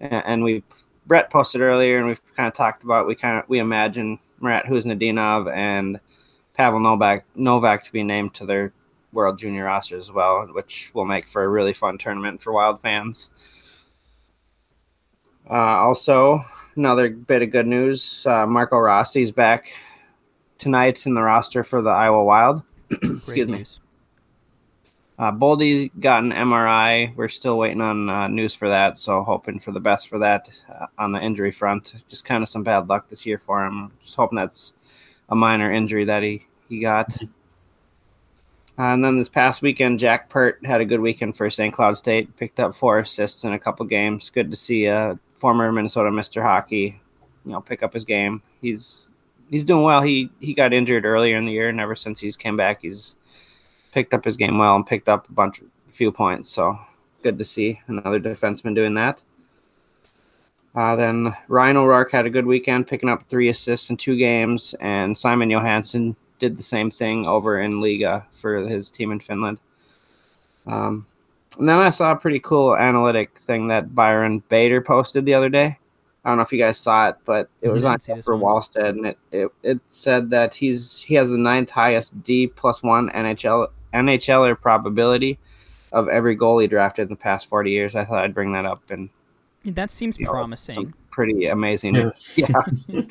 and, 0.00 0.24
and 0.26 0.42
we 0.42 0.64
Brett 1.06 1.30
posted 1.30 1.60
earlier, 1.60 1.98
and 1.98 2.08
we've 2.08 2.34
kind 2.34 2.48
of 2.48 2.54
talked 2.54 2.82
about 2.82 3.06
we 3.06 3.14
kind 3.14 3.38
of 3.38 3.48
we 3.48 3.60
imagine 3.60 4.18
Marat 4.40 4.66
Khusnutdinov 4.66 5.52
and 5.54 6.00
Pavel 6.54 6.80
Novak 6.80 7.24
Novak 7.34 7.84
to 7.84 7.92
be 7.92 8.02
named 8.02 8.34
to 8.34 8.46
their 8.46 8.72
World 9.12 9.38
Junior 9.38 9.64
roster 9.64 9.96
as 9.96 10.12
well, 10.12 10.46
which 10.52 10.90
will 10.92 11.06
make 11.06 11.28
for 11.28 11.44
a 11.44 11.48
really 11.48 11.72
fun 11.72 11.98
tournament 11.98 12.40
for 12.42 12.52
Wild 12.52 12.80
fans. 12.80 13.30
Uh, 15.48 15.54
also, 15.54 16.44
another 16.76 17.10
bit 17.10 17.42
of 17.42 17.50
good 17.50 17.66
news: 17.66 18.26
uh, 18.26 18.46
Marco 18.46 18.76
Rossi's 18.76 19.32
back 19.32 19.72
tonight 20.58 21.06
in 21.06 21.14
the 21.14 21.22
roster 21.22 21.64
for 21.64 21.80
the 21.80 21.90
Iowa 21.90 22.22
Wild. 22.22 22.62
Excuse 22.90 23.48
me. 23.48 23.64
Uh, 25.18 25.32
Boldy 25.32 25.90
got 25.98 26.22
an 26.22 26.30
MRI. 26.30 27.14
We're 27.16 27.28
still 27.28 27.58
waiting 27.58 27.80
on 27.80 28.08
uh, 28.08 28.28
news 28.28 28.54
for 28.54 28.68
that, 28.68 28.96
so 28.96 29.24
hoping 29.24 29.58
for 29.58 29.72
the 29.72 29.80
best 29.80 30.08
for 30.08 30.18
that 30.20 30.48
uh, 30.72 30.86
on 30.96 31.10
the 31.10 31.20
injury 31.20 31.50
front. 31.50 31.94
Just 32.08 32.24
kind 32.24 32.42
of 32.42 32.48
some 32.48 32.62
bad 32.62 32.88
luck 32.88 33.08
this 33.08 33.26
year 33.26 33.38
for 33.38 33.64
him. 33.64 33.90
Just 34.00 34.14
hoping 34.14 34.36
that's 34.36 34.74
a 35.28 35.34
minor 35.34 35.72
injury 35.72 36.04
that 36.04 36.22
he 36.22 36.46
he 36.68 36.80
got. 36.80 37.16
and 38.78 39.04
then 39.04 39.18
this 39.18 39.28
past 39.28 39.60
weekend, 39.60 39.98
Jack 39.98 40.28
Peart 40.28 40.64
had 40.64 40.80
a 40.80 40.84
good 40.84 41.00
weekend 41.00 41.36
for 41.36 41.50
St. 41.50 41.74
Cloud 41.74 41.96
State. 41.96 42.36
Picked 42.36 42.60
up 42.60 42.76
four 42.76 43.00
assists 43.00 43.42
in 43.42 43.54
a 43.54 43.58
couple 43.58 43.84
games. 43.86 44.30
Good 44.30 44.50
to 44.50 44.56
see 44.56 44.86
a 44.86 45.18
former 45.34 45.72
Minnesota 45.72 46.12
Mister 46.12 46.44
Hockey, 46.44 47.00
you 47.44 47.50
know, 47.50 47.60
pick 47.60 47.82
up 47.82 47.92
his 47.92 48.04
game. 48.04 48.40
He's 48.62 49.08
he's 49.50 49.64
doing 49.64 49.82
well. 49.82 50.00
He 50.00 50.30
he 50.38 50.54
got 50.54 50.72
injured 50.72 51.04
earlier 51.04 51.36
in 51.36 51.44
the 51.44 51.52
year, 51.52 51.70
and 51.70 51.80
ever 51.80 51.96
since 51.96 52.20
he's 52.20 52.36
came 52.36 52.56
back, 52.56 52.82
he's 52.82 53.16
picked 53.98 54.14
up 54.14 54.24
his 54.24 54.36
game 54.36 54.58
well 54.58 54.76
and 54.76 54.86
picked 54.86 55.08
up 55.08 55.28
a 55.28 55.32
bunch, 55.32 55.60
a 55.60 55.92
few 55.92 56.12
points. 56.12 56.48
So 56.48 56.78
good 57.24 57.36
to 57.36 57.44
see 57.44 57.80
another 57.88 58.20
defenseman 58.20 58.72
doing 58.72 58.94
that. 58.94 59.24
Uh, 60.76 60.94
then 60.94 61.34
Ryan 61.48 61.78
O'Rourke 61.78 62.12
had 62.12 62.24
a 62.24 62.30
good 62.30 62.46
weekend, 62.46 62.86
picking 62.86 63.08
up 63.08 63.28
three 63.28 63.48
assists 63.48 63.90
in 63.90 63.96
two 63.96 64.16
games, 64.16 64.72
and 64.80 65.18
Simon 65.18 65.50
Johansson 65.50 66.14
did 66.38 66.56
the 66.56 66.62
same 66.62 66.92
thing 66.92 67.26
over 67.26 67.60
in 67.60 67.80
Liiga 67.80 68.24
for 68.30 68.60
his 68.68 68.88
team 68.88 69.10
in 69.10 69.18
Finland. 69.18 69.58
Um, 70.68 71.04
and 71.58 71.68
then 71.68 71.78
I 71.78 71.90
saw 71.90 72.12
a 72.12 72.16
pretty 72.16 72.38
cool 72.38 72.76
analytic 72.76 73.36
thing 73.36 73.66
that 73.66 73.96
Byron 73.96 74.44
Bader 74.48 74.80
posted 74.80 75.24
the 75.24 75.34
other 75.34 75.48
day. 75.48 75.76
I 76.24 76.28
don't 76.28 76.36
know 76.36 76.44
if 76.44 76.52
you 76.52 76.58
guys 76.60 76.78
saw 76.78 77.08
it, 77.08 77.16
but 77.24 77.48
it 77.62 77.68
was 77.68 77.84
on 77.84 77.98
for 77.98 78.36
Wallstedt, 78.36 78.90
and 78.90 79.06
it, 79.06 79.18
it 79.32 79.48
it 79.64 79.80
said 79.88 80.30
that 80.30 80.54
he's 80.54 80.98
he 81.00 81.14
has 81.14 81.30
the 81.30 81.38
ninth 81.38 81.70
highest 81.70 82.22
D 82.22 82.46
plus 82.46 82.82
one 82.82 83.08
NHL 83.10 83.68
NHLer 83.92 84.60
probability 84.60 85.38
of 85.92 86.08
every 86.08 86.36
goalie 86.36 86.68
drafted 86.68 87.04
in 87.04 87.08
the 87.08 87.16
past 87.16 87.48
forty 87.48 87.70
years. 87.70 87.94
I 87.94 88.04
thought 88.04 88.24
I'd 88.24 88.34
bring 88.34 88.52
that 88.52 88.64
up, 88.64 88.82
and 88.90 89.08
that 89.64 89.90
seems 89.90 90.18
you 90.18 90.24
know, 90.26 90.32
promising. 90.32 90.94
Pretty 91.10 91.46
amazing. 91.46 91.94
Yeah. 91.94 92.10
yeah. 92.36 92.62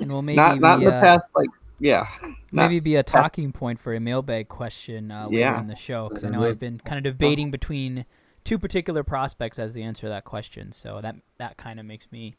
and 0.00 0.12
we'll 0.12 0.22
maybe 0.22 0.36
not 0.36 0.60
not 0.60 0.78
be, 0.78 0.84
in 0.84 0.90
the 0.90 0.96
uh, 0.96 1.00
past 1.00 1.28
like 1.34 1.48
yeah. 1.78 2.06
maybe 2.52 2.80
be 2.80 2.96
a 2.96 3.02
talking 3.02 3.52
point 3.52 3.78
for 3.78 3.94
a 3.94 4.00
mailbag 4.00 4.48
question 4.48 5.10
uh, 5.10 5.26
later 5.26 5.38
Yeah. 5.38 5.60
in 5.60 5.66
the 5.66 5.76
show 5.76 6.08
because 6.08 6.24
I 6.24 6.28
know 6.28 6.44
I've 6.44 6.58
been 6.58 6.78
kind 6.78 7.04
of 7.04 7.12
debating 7.12 7.50
between 7.50 8.06
two 8.44 8.58
particular 8.58 9.02
prospects 9.02 9.58
as 9.58 9.74
the 9.74 9.82
answer 9.82 10.02
to 10.02 10.08
that 10.08 10.24
question. 10.24 10.72
So 10.72 11.00
that 11.02 11.16
that 11.38 11.56
kind 11.56 11.80
of 11.80 11.86
makes 11.86 12.10
me 12.12 12.36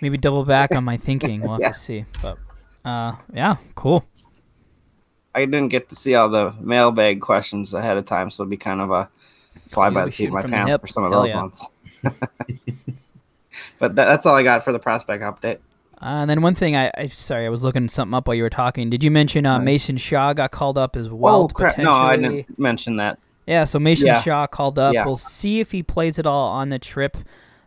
maybe 0.00 0.16
double 0.16 0.44
back 0.44 0.74
on 0.74 0.84
my 0.84 0.96
thinking. 0.96 1.42
We'll 1.42 1.52
have 1.52 1.60
Yeah. 1.60 1.68
to 1.72 1.78
see. 1.78 2.04
But 2.22 2.38
uh, 2.84 3.16
yeah, 3.32 3.56
cool. 3.74 4.04
I 5.34 5.44
didn't 5.44 5.68
get 5.68 5.88
to 5.90 5.96
see 5.96 6.14
all 6.14 6.28
the 6.28 6.54
mailbag 6.60 7.20
questions 7.20 7.72
ahead 7.72 7.96
of 7.96 8.04
time, 8.04 8.30
so 8.30 8.42
it'll 8.42 8.50
be 8.50 8.56
kind 8.56 8.80
of 8.80 8.90
a 8.90 9.08
fly 9.68 9.86
You'll 9.86 9.94
by 9.94 10.04
the 10.06 10.10
seat 10.10 10.26
of 10.26 10.32
my 10.32 10.42
pants 10.42 10.80
for 10.80 10.86
some 10.88 11.04
of 11.04 11.12
Hell 11.12 11.22
those 11.22 11.28
yeah. 11.28 11.36
ones. 11.36 11.68
but 13.78 13.94
that, 13.94 14.04
that's 14.06 14.26
all 14.26 14.34
I 14.34 14.42
got 14.42 14.64
for 14.64 14.72
the 14.72 14.78
prospect 14.78 15.22
update. 15.22 15.58
Uh, 16.02 16.22
and 16.24 16.30
then 16.30 16.40
one 16.40 16.54
thing 16.54 16.74
I, 16.76 16.90
I 16.96 17.08
sorry 17.08 17.44
I 17.44 17.50
was 17.50 17.62
looking 17.62 17.88
something 17.88 18.14
up 18.14 18.26
while 18.26 18.34
you 18.34 18.42
were 18.42 18.50
talking. 18.50 18.88
Did 18.88 19.04
you 19.04 19.10
mention 19.10 19.44
uh, 19.44 19.58
Mason 19.58 19.98
Shaw 19.98 20.32
got 20.32 20.50
called 20.50 20.78
up 20.78 20.96
as 20.96 21.10
well? 21.10 21.42
oh 21.42 21.48
crap! 21.48 21.76
No, 21.76 21.90
I 21.92 22.16
didn't 22.16 22.58
mention 22.58 22.96
that. 22.96 23.18
Yeah, 23.46 23.64
so 23.64 23.78
Mason 23.78 24.06
Yeah. 24.06 24.20
Shaw 24.22 24.46
called 24.46 24.78
up. 24.78 24.94
Yeah. 24.94 25.04
We'll 25.04 25.16
see 25.16 25.60
if 25.60 25.72
he 25.72 25.82
plays 25.82 26.18
it 26.18 26.26
all 26.26 26.48
on 26.50 26.70
the 26.70 26.78
trip. 26.78 27.16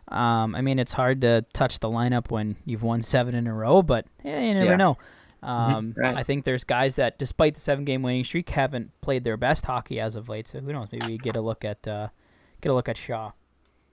Um, 0.08 0.54
I 0.54 0.62
mean, 0.62 0.78
it's 0.78 0.92
hard 0.92 1.20
to 1.22 1.44
touch 1.52 1.78
the 1.80 1.88
lineup 1.88 2.30
when 2.30 2.56
you've 2.64 2.82
won 2.82 3.02
seven 3.02 3.34
in 3.34 3.46
a 3.46 3.54
row, 3.54 3.82
but 3.82 4.06
yeah, 4.24 4.40
you 4.40 4.54
never 4.54 4.70
Yeah. 4.70 4.76
know. 4.76 4.98
Um, 5.44 5.94
Right. 5.96 6.16
I 6.16 6.22
think 6.22 6.44
there's 6.44 6.64
guys 6.64 6.96
that, 6.96 7.18
despite 7.18 7.54
the 7.54 7.60
seven-game 7.60 8.02
winning 8.02 8.24
streak, 8.24 8.50
haven't 8.50 8.90
played 9.00 9.24
their 9.24 9.36
best 9.36 9.66
hockey 9.66 10.00
as 10.00 10.16
of 10.16 10.28
late. 10.28 10.48
So 10.48 10.60
who 10.60 10.72
knows? 10.72 10.88
Maybe 10.90 11.06
we 11.06 11.18
get 11.18 11.36
a 11.36 11.40
look 11.40 11.64
at 11.64 11.86
uh, 11.86 12.08
get 12.60 12.70
a 12.70 12.74
look 12.74 12.88
at 12.88 12.96
Shaw. 12.96 13.32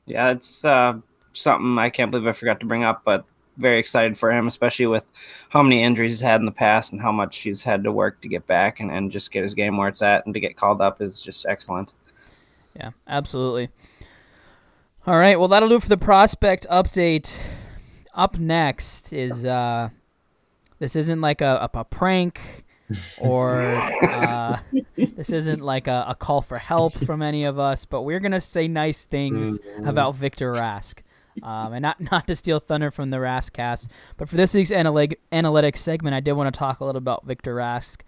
Yeah, 0.06 0.32
it's 0.32 0.66
uh, 0.66 0.94
something 1.34 1.78
I 1.78 1.90
can't 1.90 2.10
believe 2.12 2.28
I 2.28 2.34
forgot 2.34 2.60
to 2.62 2.66
bring 2.66 2.84
up, 2.84 3.04
but 3.06 3.26
very 3.58 3.80
excited 3.80 4.18
for 4.18 4.32
him, 4.32 4.48
especially 4.48 4.88
with 4.88 5.10
how 5.50 5.62
many 5.62 5.84
injuries 5.84 6.12
he's 6.12 6.22
had 6.22 6.40
in 6.40 6.46
the 6.46 6.52
past 6.52 6.94
and 6.94 7.02
how 7.02 7.12
much 7.12 7.38
he's 7.40 7.62
had 7.62 7.84
to 7.84 7.92
work 7.92 8.22
to 8.22 8.28
get 8.28 8.48
back 8.48 8.80
and, 8.80 8.90
and 8.90 9.12
just 9.12 9.32
get 9.32 9.44
his 9.44 9.54
game 9.54 9.78
where 9.78 9.90
it's 9.90 10.02
at 10.02 10.26
and 10.26 10.34
to 10.34 10.40
get 10.40 10.56
called 10.56 10.82
up 10.82 11.02
is 11.02 11.22
just 11.22 11.46
excellent. 11.46 11.94
Yeah, 12.76 12.92
absolutely. 13.08 13.70
All 15.06 15.18
right, 15.18 15.38
well 15.38 15.50
that'll 15.50 15.70
do 15.70 15.80
for 15.80 15.90
the 15.90 15.98
prospect 15.98 16.66
update. 16.70 17.40
Up 18.14 18.38
next 18.38 19.12
is 19.14 19.46
uh 19.46 19.90
this 20.82 20.96
isn't 20.96 21.22
like 21.22 21.42
a 21.42 21.70
a, 21.74 21.80
a 21.80 21.86
prank 21.86 22.66
or 23.20 23.62
uh, 24.04 24.60
this 24.98 25.30
isn't 25.30 25.62
like 25.62 25.88
a, 25.88 26.06
a 26.10 26.16
call 26.16 26.42
for 26.42 26.58
help 26.58 26.94
from 26.94 27.22
any 27.22 27.46
of 27.46 27.60
us, 27.60 27.86
but 27.86 28.02
we're 28.02 28.20
gonna 28.20 28.42
say 28.42 28.68
nice 28.68 29.06
things 29.06 29.60
about 29.86 30.16
Victor 30.16 30.52
Rask. 30.54 31.00
Um, 31.44 31.74
and 31.74 31.82
not 31.84 32.02
not 32.12 32.28
to 32.28 32.36
steal 32.36 32.60
thunder 32.60 32.92
from 32.92 33.12
the 33.12 33.18
Rask 33.18 33.54
cast, 33.54 33.90
but 34.18 34.28
for 34.28 34.36
this 34.36 34.54
week's 34.54 34.72
analytic, 34.72 35.22
analytics 35.32 35.78
segment, 35.78 36.14
I 36.14 36.20
did 36.20 36.34
want 36.34 36.54
to 36.54 36.58
talk 36.58 36.82
a 36.82 36.86
little 36.86 36.98
about 36.98 37.26
Victor 37.26 37.56
Rask. 37.56 38.02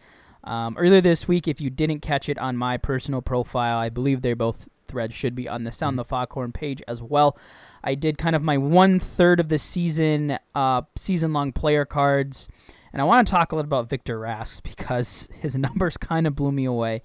Um, 0.43 0.75
earlier 0.77 0.99
this 0.99 1.25
week, 1.25 1.47
if 1.47 1.61
you 1.61 1.69
didn't 1.69 2.01
catch 2.01 2.27
it 2.27 2.37
on 2.37 2.57
my 2.57 2.75
personal 2.75 3.21
profile, 3.21 3.77
I 3.77 3.87
believe 3.87 4.21
they're 4.21 4.35
both 4.35 4.67
threads 4.85 5.15
should 5.15 5.35
be 5.35 5.47
on 5.47 5.63
the 5.63 5.71
Sound 5.71 5.97
the 5.97 6.03
Foghorn 6.03 6.51
page 6.51 6.81
as 6.85 7.01
well. 7.01 7.37
I 7.83 7.95
did 7.95 8.17
kind 8.17 8.35
of 8.35 8.43
my 8.43 8.57
one 8.57 8.99
third 8.99 9.39
of 9.39 9.49
the 9.49 9.57
season, 9.57 10.37
uh, 10.55 10.83
season 10.95 11.33
long 11.33 11.51
player 11.51 11.85
cards, 11.85 12.47
and 12.91 13.01
I 13.01 13.05
want 13.05 13.27
to 13.27 13.31
talk 13.31 13.51
a 13.51 13.55
little 13.55 13.67
about 13.67 13.89
Victor 13.89 14.19
Rask 14.19 14.63
because 14.63 15.27
his 15.39 15.55
numbers 15.55 15.97
kind 15.97 16.25
of 16.27 16.35
blew 16.35 16.51
me 16.51 16.65
away. 16.65 17.01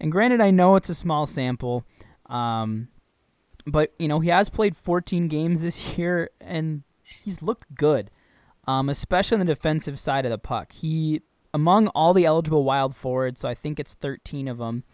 And 0.00 0.12
granted, 0.12 0.40
I 0.40 0.50
know 0.50 0.76
it's 0.76 0.88
a 0.88 0.94
small 0.94 1.26
sample, 1.26 1.84
um, 2.26 2.88
but 3.66 3.92
you 3.98 4.08
know 4.08 4.20
he 4.20 4.28
has 4.28 4.48
played 4.48 4.76
14 4.76 5.28
games 5.28 5.62
this 5.62 5.98
year 5.98 6.30
and 6.40 6.82
he's 7.02 7.42
looked 7.42 7.74
good, 7.74 8.10
um, 8.66 8.88
especially 8.88 9.36
on 9.36 9.46
the 9.46 9.54
defensive 9.54 9.98
side 9.98 10.24
of 10.24 10.30
the 10.30 10.38
puck. 10.38 10.72
He 10.72 11.22
among 11.54 11.88
all 11.88 12.12
the 12.12 12.26
eligible 12.26 12.64
wild 12.64 12.94
forwards, 12.94 13.40
so 13.40 13.48
I 13.48 13.54
think 13.54 13.80
it's 13.80 13.94
13 13.94 14.48
of 14.48 14.58
them. 14.58 14.84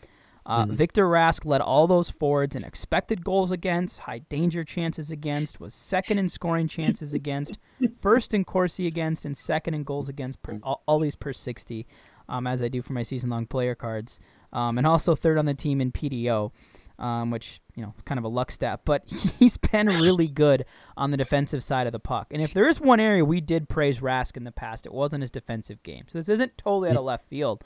Uh, 0.47 0.67
Victor 0.69 1.09
Rask 1.09 1.45
led 1.47 1.61
all 1.63 1.87
those 1.87 2.11
forwards 2.11 2.55
in 2.55 2.65
expected 2.65 3.25
goals 3.25 3.51
against, 3.51 4.01
high 4.01 4.19
danger 4.19 4.63
chances 4.63 5.11
against, 5.11 5.59
was 5.59 5.73
second 5.73 6.19
in 6.19 6.29
scoring 6.29 6.69
chances 6.69 7.15
against, 7.15 7.59
first 7.99 8.35
in 8.35 8.45
Corsi 8.45 8.87
against, 8.87 9.25
and 9.25 9.37
second 9.37 9.75
in 9.75 9.85
goals 9.85 10.09
against. 10.09 10.43
Per, 10.43 10.61
all, 10.63 10.83
all 10.87 10.99
these 10.99 11.15
per 11.15 11.33
60, 11.33 11.87
um, 12.29 12.47
as 12.47 12.63
I 12.63 12.69
do 12.69 12.83
for 12.83 12.93
my 12.93 13.03
season 13.03 13.31
long 13.31 13.47
player 13.47 13.75
cards, 13.75 14.21
um, 14.53 14.77
and 14.77 14.87
also 14.87 15.15
third 15.15 15.39
on 15.39 15.47
the 15.47 15.55
team 15.55 15.81
in 15.81 15.93
PDO, 15.93 16.53
um, 16.99 17.31
which 17.31 17.61
you 17.75 17.83
know 17.83 17.95
kind 18.05 18.19
of 18.19 18.25
a 18.25 18.29
luck 18.29 18.51
stat. 18.51 18.81
But 18.85 19.09
he's 19.39 19.57
been 19.57 19.87
really 19.87 20.29
good 20.29 20.67
on 20.95 21.11
the 21.11 21.17
defensive 21.17 21.65
side 21.65 21.87
of 21.87 21.93
the 21.95 21.99
puck. 21.99 22.29
And 22.31 22.43
if 22.43 22.53
there 22.53 22.69
is 22.69 22.83
one 22.83 23.01
area 23.01 23.25
we 23.25 23.41
did 23.41 23.71
praise 23.71 24.01
Rask 24.01 24.37
in 24.37 24.45
the 24.45 24.53
past, 24.53 24.85
it 24.85 24.93
wasn't 24.93 25.23
his 25.23 25.31
defensive 25.31 25.83
game. 25.83 26.05
So 26.09 26.19
this 26.19 26.29
isn't 26.29 26.59
totally 26.59 26.91
out 26.91 26.97
of 26.97 27.05
left 27.05 27.27
field. 27.29 27.65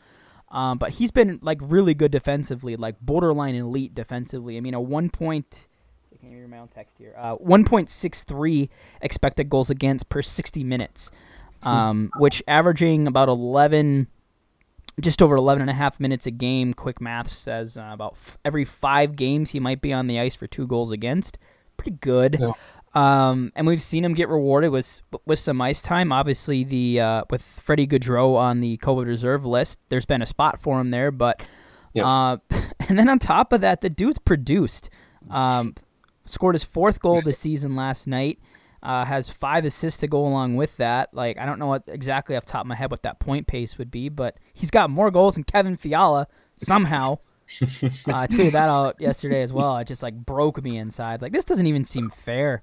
Um, 0.51 0.79
but 0.79 0.91
he's 0.93 1.11
been 1.11 1.39
like 1.43 1.59
really 1.61 1.95
good 1.95 2.11
defensively, 2.11 2.77
like 2.77 2.97
borderline 3.01 3.55
elite 3.55 3.95
defensively. 3.95 4.57
I 4.57 4.61
mean, 4.61 4.75
a 4.75 4.81
one 4.81 5.11
point. 5.11 5.67
I 6.13 6.17
can't 6.17 6.33
hear 6.33 6.49
my 6.49 6.59
own 6.59 6.69
text 6.69 6.97
here. 6.99 7.15
Uh, 7.17 7.37
1.63 7.37 8.69
expected 9.03 9.49
goals 9.51 9.71
against 9.71 10.09
per 10.09 10.23
60 10.23 10.65
minutes, 10.65 11.11
um, 11.63 12.11
which 12.17 12.43
averaging 12.49 13.07
about 13.07 13.29
11, 13.29 14.09
just 15.01 15.23
over 15.23 15.37
11 15.37 15.61
and 15.61 15.71
a 15.71 15.75
half 15.75 16.01
minutes 16.01 16.27
a 16.27 16.31
game. 16.31 16.75
Quick 16.75 17.01
math 17.01 17.29
says 17.29 17.77
uh, 17.77 17.91
about 17.93 18.13
f- 18.13 18.39
every 18.45 18.65
five 18.65 19.17
games 19.17 19.51
he 19.51 19.61
might 19.61 19.81
be 19.81 19.93
on 19.93 20.07
the 20.07 20.19
ice 20.19 20.35
for 20.35 20.47
two 20.47 20.67
goals 20.67 20.91
against. 20.91 21.39
Pretty 21.77 21.97
good. 22.01 22.39
Yeah. 22.41 22.53
Um, 22.99 23.53
and 23.55 23.67
we've 23.67 23.83
seen 23.83 24.05
him 24.05 24.15
get 24.15 24.29
rewarded 24.29 24.71
with 24.71 25.03
with 25.25 25.39
some 25.39 25.61
ice 25.61 25.81
time. 25.81 26.11
Obviously, 26.11 26.65
the 26.65 27.01
uh, 27.01 27.25
with 27.31 27.43
Freddie 27.43 27.87
Gaudreau 27.87 28.37
on 28.37 28.61
the 28.61 28.77
COVID 28.79 29.07
reserve 29.07 29.45
list, 29.47 29.79
there's 29.89 30.07
been 30.07 30.23
a 30.23 30.27
spot 30.27 30.59
for 30.61 30.81
him 30.81 30.91
there. 30.91 31.11
But 31.11 31.43
Yep. 31.95 32.05
uh, 32.05 32.37
and 32.89 32.99
then 32.99 33.09
on 33.09 33.19
top 33.19 33.53
of 33.53 33.61
that, 33.61 33.81
the 33.81 33.91
dude's 33.91 34.19
produced. 34.19 34.91
Um, 35.31 35.75
scored 36.25 36.55
his 36.55 36.65
fourth 36.65 37.01
goal 37.01 37.23
this 37.23 37.39
season 37.39 37.77
last 37.77 38.07
night. 38.07 38.39
Uh, 38.83 39.05
has 39.05 39.29
five 39.29 39.65
assists 39.65 39.99
to 40.01 40.07
go 40.07 40.25
along 40.27 40.57
with 40.57 40.77
that. 40.77 41.13
Like 41.13 41.39
I 41.39 41.47
don't 41.47 41.59
know 41.59 41.67
what 41.67 41.85
exactly 41.87 42.37
off 42.37 42.47
the 42.47 42.53
top 42.53 42.63
of 42.63 42.67
my 42.67 42.75
head 42.75 42.91
what 42.91 43.03
that 43.03 43.21
point 43.21 43.47
pace 43.47 43.79
would 43.79 43.91
be, 43.91 44.09
but 44.09 44.37
he's 44.55 44.71
got 44.71 44.91
more 44.91 45.11
goals 45.11 45.35
than 45.35 45.45
Kevin 45.45 45.77
Fiala 45.77 46.27
somehow. 46.63 47.19
uh, 47.63 47.67
I 48.07 48.27
tweeted 48.27 48.53
that 48.53 48.71
out 48.71 49.01
yesterday 49.01 49.43
as 49.43 49.53
well. 49.53 49.77
It 49.79 49.87
just 49.87 50.03
like 50.03 50.15
broke 50.15 50.63
me 50.63 50.77
inside. 50.79 51.23
Like 51.23 51.33
this 51.33 51.45
doesn't 51.45 51.67
even 51.67 51.85
seem 51.85 52.11
fair. 52.11 52.63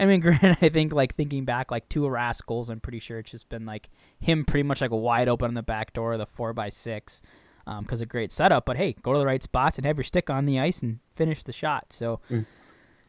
I 0.00 0.06
mean, 0.06 0.20
granted, 0.20 0.56
I 0.62 0.68
think 0.70 0.92
like 0.92 1.14
thinking 1.14 1.44
back, 1.44 1.70
like 1.70 1.88
two 1.88 2.02
Rask 2.02 2.44
goals, 2.46 2.70
I'm 2.70 2.80
pretty 2.80 2.98
sure 2.98 3.18
it's 3.18 3.30
just 3.30 3.48
been 3.48 3.66
like 3.66 3.90
him 4.18 4.44
pretty 4.44 4.64
much 4.64 4.80
like 4.80 4.90
wide 4.90 5.28
open 5.28 5.48
on 5.48 5.54
the 5.54 5.62
back 5.62 5.92
door, 5.92 6.14
of 6.14 6.18
the 6.18 6.26
four 6.26 6.52
by 6.52 6.70
six, 6.70 7.20
um, 7.66 7.84
because 7.84 8.00
a 8.00 8.06
great 8.06 8.32
setup. 8.32 8.64
But 8.64 8.78
hey, 8.78 8.96
go 9.02 9.12
to 9.12 9.18
the 9.18 9.26
right 9.26 9.42
spots 9.42 9.76
and 9.76 9.86
have 9.86 9.98
your 9.98 10.04
stick 10.04 10.30
on 10.30 10.46
the 10.46 10.58
ice 10.58 10.82
and 10.82 10.98
finish 11.14 11.42
the 11.44 11.52
shot. 11.52 11.92
So. 11.92 12.20
Mm. 12.30 12.46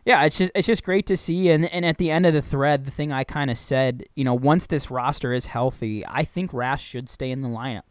Yeah, 0.04 0.24
it's 0.24 0.40
just 0.40 0.52
it's 0.56 0.66
just 0.66 0.84
great 0.84 1.06
to 1.06 1.16
see, 1.16 1.52
and 1.52 1.72
and 1.72 1.86
at 1.86 2.00
the 2.00 2.10
end 2.10 2.26
of 2.26 2.34
the 2.34 2.42
thread, 2.42 2.86
the 2.86 2.92
thing 2.92 3.12
I 3.12 3.24
kind 3.24 3.52
of 3.52 3.58
said, 3.58 4.06
you 4.16 4.24
know, 4.24 4.34
once 4.34 4.66
this 4.66 4.90
roster 4.90 5.32
is 5.32 5.46
healthy, 5.46 6.04
I 6.08 6.24
think 6.24 6.50
Rask 6.54 6.80
should 6.80 7.08
stay 7.08 7.30
in 7.30 7.42
the 7.42 7.48
lineup. 7.48 7.84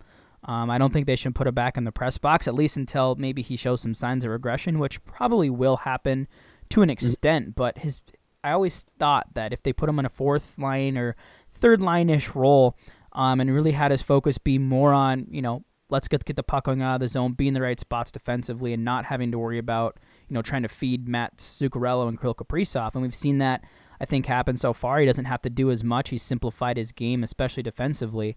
Um, 0.43 0.71
I 0.71 0.79
don't 0.79 0.93
think 0.93 1.07
they 1.07 1.15
should 1.15 1.37
put 1.37 1.47
him 1.47 1.55
back 1.55 1.77
in 1.77 1.85
the 1.85 1.93
press 1.93 2.19
box, 2.19 2.49
at 2.49 2.55
least 2.57 2.77
until 2.77 3.15
maybe 3.15 3.43
he 3.43 3.55
shows 3.55 3.83
some 3.83 3.95
signs 3.95 4.25
of 4.25 4.33
regression, 4.33 4.81
which 4.81 5.05
probably 5.05 5.51
will 5.51 5.77
happen 5.77 6.27
to 6.71 6.83
an 6.83 6.89
mm. 6.89 6.93
extent. 6.93 7.55
But 7.55 7.79
his, 7.79 8.01
I 8.43 8.53
always 8.53 8.85
thought 8.99 9.35
that 9.35 9.53
if 9.53 9.63
they 9.63 9.73
put 9.73 9.89
him 9.89 9.99
in 9.99 10.07
a 10.07 10.11
fourth 10.11 10.59
line 10.59 10.97
or 10.97 11.17
third 11.53 11.81
line 11.81 12.09
ish 12.09 12.35
role, 12.35 12.77
um, 13.13 13.41
and 13.41 13.53
really 13.53 13.73
had 13.73 13.91
his 13.91 14.03
focus 14.03 14.39
be 14.39 14.59
more 14.59 14.93
on, 14.93 15.27
you 15.31 15.43
know, 15.43 15.65
let's 15.91 16.09
get 16.09 16.25
get 16.25 16.37
the 16.37 16.43
puck 16.43 16.65
going 16.65 16.83
out 16.83 16.95
of 16.95 17.01
the 17.01 17.09
zone, 17.09 17.33
be 17.33 17.49
in 17.49 17.55
the 17.55 17.61
right 17.61 17.81
spots 17.81 18.11
defensively, 18.11 18.73
and 18.73 18.85
not 18.85 19.07
having 19.07 19.31
to 19.33 19.39
worry 19.39 19.59
about, 19.59 19.99
you 20.29 20.35
know, 20.35 20.43
trying 20.43 20.63
to 20.63 20.69
feed 20.69 21.09
Matt 21.09 21.39
Zuccarello 21.39 22.09
and 22.09 22.19
Kirill 22.19 22.35
Kaprizov. 22.35 22.95
And 22.95 23.03
we've 23.03 23.15
seen 23.15 23.39
that, 23.39 23.65
I 24.01 24.05
think, 24.05 24.27
happen 24.27 24.57
so 24.57 24.73
far. 24.73 25.01
He 25.01 25.07
doesn't 25.07 25.25
have 25.25 25.43
to 25.43 25.51
do 25.51 25.71
as 25.71 25.83
much. 25.83 26.11
He's 26.11 26.23
simplified 26.23 26.77
his 26.77 26.93
game, 26.93 27.23
especially 27.23 27.63
defensively. 27.63 28.37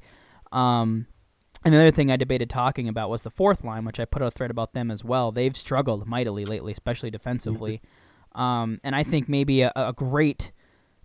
Um, 0.51 1.07
and 1.63 1.73
the 1.73 1.79
other 1.79 1.91
thing 1.91 2.11
I 2.11 2.17
debated 2.17 2.49
talking 2.49 2.87
about 2.87 3.09
was 3.09 3.23
the 3.23 3.29
fourth 3.29 3.63
line, 3.63 3.85
which 3.85 3.99
I 3.99 4.05
put 4.05 4.21
out 4.21 4.27
a 4.27 4.31
thread 4.31 4.51
about 4.51 4.73
them 4.73 4.91
as 4.91 5.03
well. 5.03 5.31
They've 5.31 5.55
struggled 5.55 6.07
mightily 6.07 6.45
lately, 6.45 6.73
especially 6.73 7.11
defensively. 7.11 7.81
Um, 8.35 8.79
and 8.83 8.95
I 8.95 9.03
think 9.03 9.29
maybe 9.29 9.61
a, 9.61 9.71
a 9.75 9.93
great 9.93 10.51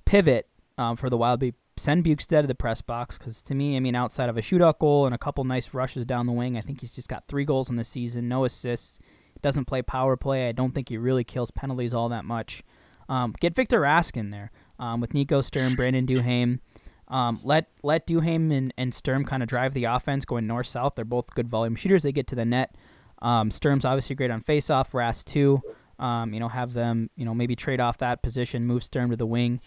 pivot 0.05 0.49
um, 0.77 0.97
for 0.97 1.11
the 1.11 1.17
Wild 1.17 1.41
be 1.41 1.55
send 1.79 2.05
Bjugstad 2.05 2.43
to 2.43 2.47
the 2.47 2.55
press 2.55 2.83
box 2.83 3.19
because 3.19 3.43
to 3.43 3.55
me, 3.55 3.77
I 3.77 3.81
mean, 3.81 3.95
outside 3.95 4.29
of 4.29 4.37
a 4.37 4.41
shootout 4.41 4.79
goal 4.79 5.07
and 5.07 5.15
a 5.15 5.19
couple 5.19 5.45
nice 5.45 5.73
rushes 5.73 6.05
down 6.05 6.27
the 6.27 6.33
wing, 6.33 6.57
I 6.57 6.61
think 6.61 6.81
he's 6.81 6.95
just 6.95 7.09
got 7.09 7.25
three 7.25 7.45
goals 7.45 7.71
in 7.71 7.77
the 7.77 7.85
season, 7.85 8.29
no 8.29 8.45
assists, 8.45 8.99
doesn't 9.43 9.67
play 9.67 9.83
power 9.83 10.17
play. 10.17 10.49
I 10.49 10.53
don't 10.53 10.75
think 10.75 10.89
he 10.89 10.97
really 10.99 11.25
kills 11.25 11.51
penalties 11.51 11.95
all 11.95 12.09
that 12.09 12.25
much. 12.25 12.63
Um, 13.09 13.35
get 13.41 13.55
Victor 13.55 13.81
Rask 13.81 14.17
in 14.17 14.31
there 14.31 14.51
um, 14.79 15.01
with 15.01 15.15
Nico 15.15 15.41
Sturm, 15.41 15.75
Brandon 15.75 16.07
Duhaime. 16.07 16.61
Um, 17.09 17.41
let 17.43 17.71
let 17.83 18.07
Duhaime 18.07 18.55
and, 18.55 18.75
and 18.77 18.93
Sturm 18.93 19.25
kind 19.25 19.43
of 19.43 19.49
drive 19.49 19.73
the 19.73 19.85
offense 19.85 20.25
going 20.27 20.47
north 20.47 20.67
south. 20.67 20.95
They're 20.95 21.07
both 21.07 21.35
good 21.35 21.49
volume 21.49 21.75
shooters. 21.75 22.03
They 22.03 22.13
get 22.13 22.27
to 22.29 22.35
the 22.35 22.45
net. 22.45 22.75
Um, 23.23 23.51
Sturm's 23.51 23.87
obviously 23.87 24.15
great 24.15 24.31
on 24.31 24.43
faceoff. 24.43 24.91
Rask 24.91 25.25
too. 25.25 25.63
Um, 25.99 26.33
you 26.33 26.41
know, 26.41 26.49
have 26.49 26.75
them 26.75 27.11
you 27.17 27.25
know 27.25 27.35
maybe 27.35 27.57
trade 27.57 27.81
off 27.81 27.99
that 27.99 28.23
position, 28.23 28.67
move 28.67 28.85
Sturm 28.85 29.11
to 29.11 29.17
the 29.17 29.27
wing. 29.27 29.61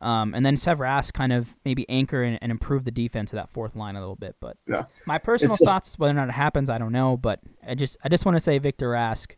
Um, 0.00 0.34
and 0.34 0.44
then 0.44 0.56
Severas 0.56 1.10
kind 1.10 1.32
of 1.32 1.56
maybe 1.64 1.88
anchor 1.88 2.22
and, 2.22 2.38
and, 2.42 2.52
improve 2.52 2.84
the 2.84 2.90
defense 2.90 3.32
of 3.32 3.38
that 3.38 3.48
fourth 3.48 3.74
line 3.74 3.96
a 3.96 4.00
little 4.00 4.14
bit. 4.14 4.36
But 4.40 4.58
yeah. 4.68 4.84
my 5.06 5.16
personal 5.16 5.56
just, 5.56 5.64
thoughts, 5.64 5.98
whether 5.98 6.10
or 6.10 6.14
not 6.14 6.28
it 6.28 6.32
happens, 6.32 6.68
I 6.68 6.76
don't 6.76 6.92
know. 6.92 7.16
But 7.16 7.40
I 7.66 7.74
just 7.74 7.96
I 8.04 8.10
just 8.10 8.26
want 8.26 8.36
to 8.36 8.40
say, 8.40 8.58
Victor 8.58 8.90
Rask, 8.90 9.36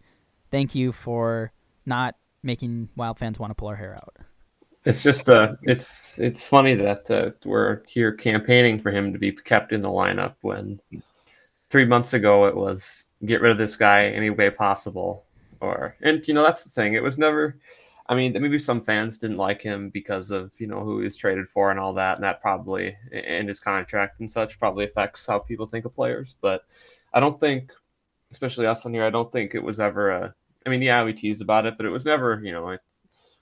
thank 0.51 0.75
you 0.75 0.91
for 0.91 1.53
not 1.87 2.17
making 2.43 2.89
Wild 2.97 3.19
fans 3.19 3.39
want 3.39 3.51
to 3.51 3.55
pull 3.55 3.69
our 3.69 3.77
hair 3.77 3.95
out. 3.95 4.17
It's 4.85 5.03
just 5.03 5.29
uh, 5.29 5.55
it's 5.63 6.19
it's 6.19 6.47
funny 6.47 6.75
that 6.75 7.11
uh, 7.11 7.31
we're 7.45 7.83
here 7.87 8.13
campaigning 8.13 8.81
for 8.81 8.91
him 8.91 9.13
to 9.13 9.19
be 9.19 9.33
kept 9.33 9.73
in 9.73 9.81
the 9.81 9.91
lineup 9.91 10.35
when 10.41 10.81
three 11.71 11.85
months 11.85 12.15
ago 12.15 12.47
it 12.47 12.57
was 12.57 13.09
get 13.25 13.41
rid 13.41 13.53
of 13.53 13.59
this 13.59 13.77
guy 13.77 14.07
any 14.07 14.31
way 14.31 14.51
possible. 14.51 15.25
Or 15.61 15.97
and 16.03 16.27
you 16.27 16.35
know 16.35 16.43
that's 16.43 16.63
the 16.63 16.71
thing. 16.71 16.95
It 16.95 17.03
was 17.03 17.19
never 17.19 17.59
I 18.09 18.15
mean, 18.15 18.33
maybe 18.33 18.59
some 18.59 18.81
fans 18.81 19.19
didn't 19.19 19.37
like 19.37 19.61
him 19.61 19.91
because 19.91 20.31
of 20.31 20.53
you 20.59 20.67
know 20.67 20.81
who 20.81 20.99
he 20.99 21.05
was 21.05 21.17
traded 21.17 21.49
for 21.49 21.71
and 21.71 21.79
all 21.79 21.93
that, 21.95 22.17
and 22.17 22.25
that 22.25 22.41
probably 22.41 22.97
and 23.13 23.49
his 23.49 23.61
contract 23.61 24.21
and 24.21 24.31
such 24.31 24.59
probably 24.59 24.87
affects 24.87 25.27
how 25.27 25.39
people 25.39 25.67
think 25.67 25.85
of 25.85 25.95
players. 25.95 26.35
But 26.41 26.65
I 27.13 27.21
don't 27.21 27.39
think, 27.39 27.71
especially 28.33 28.67
us 28.67 28.87
on 28.87 28.95
here, 28.95 29.05
I 29.05 29.11
don't 29.11 29.31
think 29.31 29.55
it 29.55 29.63
was 29.63 29.79
ever 29.79 30.11
a. 30.11 30.35
I 30.65 30.71
mean, 30.71 30.83
yeah, 30.83 31.05
we 31.05 31.13
teased 31.13 31.43
about 31.43 31.67
it, 31.67 31.77
but 31.77 31.85
it 31.85 31.91
was 31.91 32.07
never 32.07 32.41
you 32.43 32.53
know, 32.53 32.79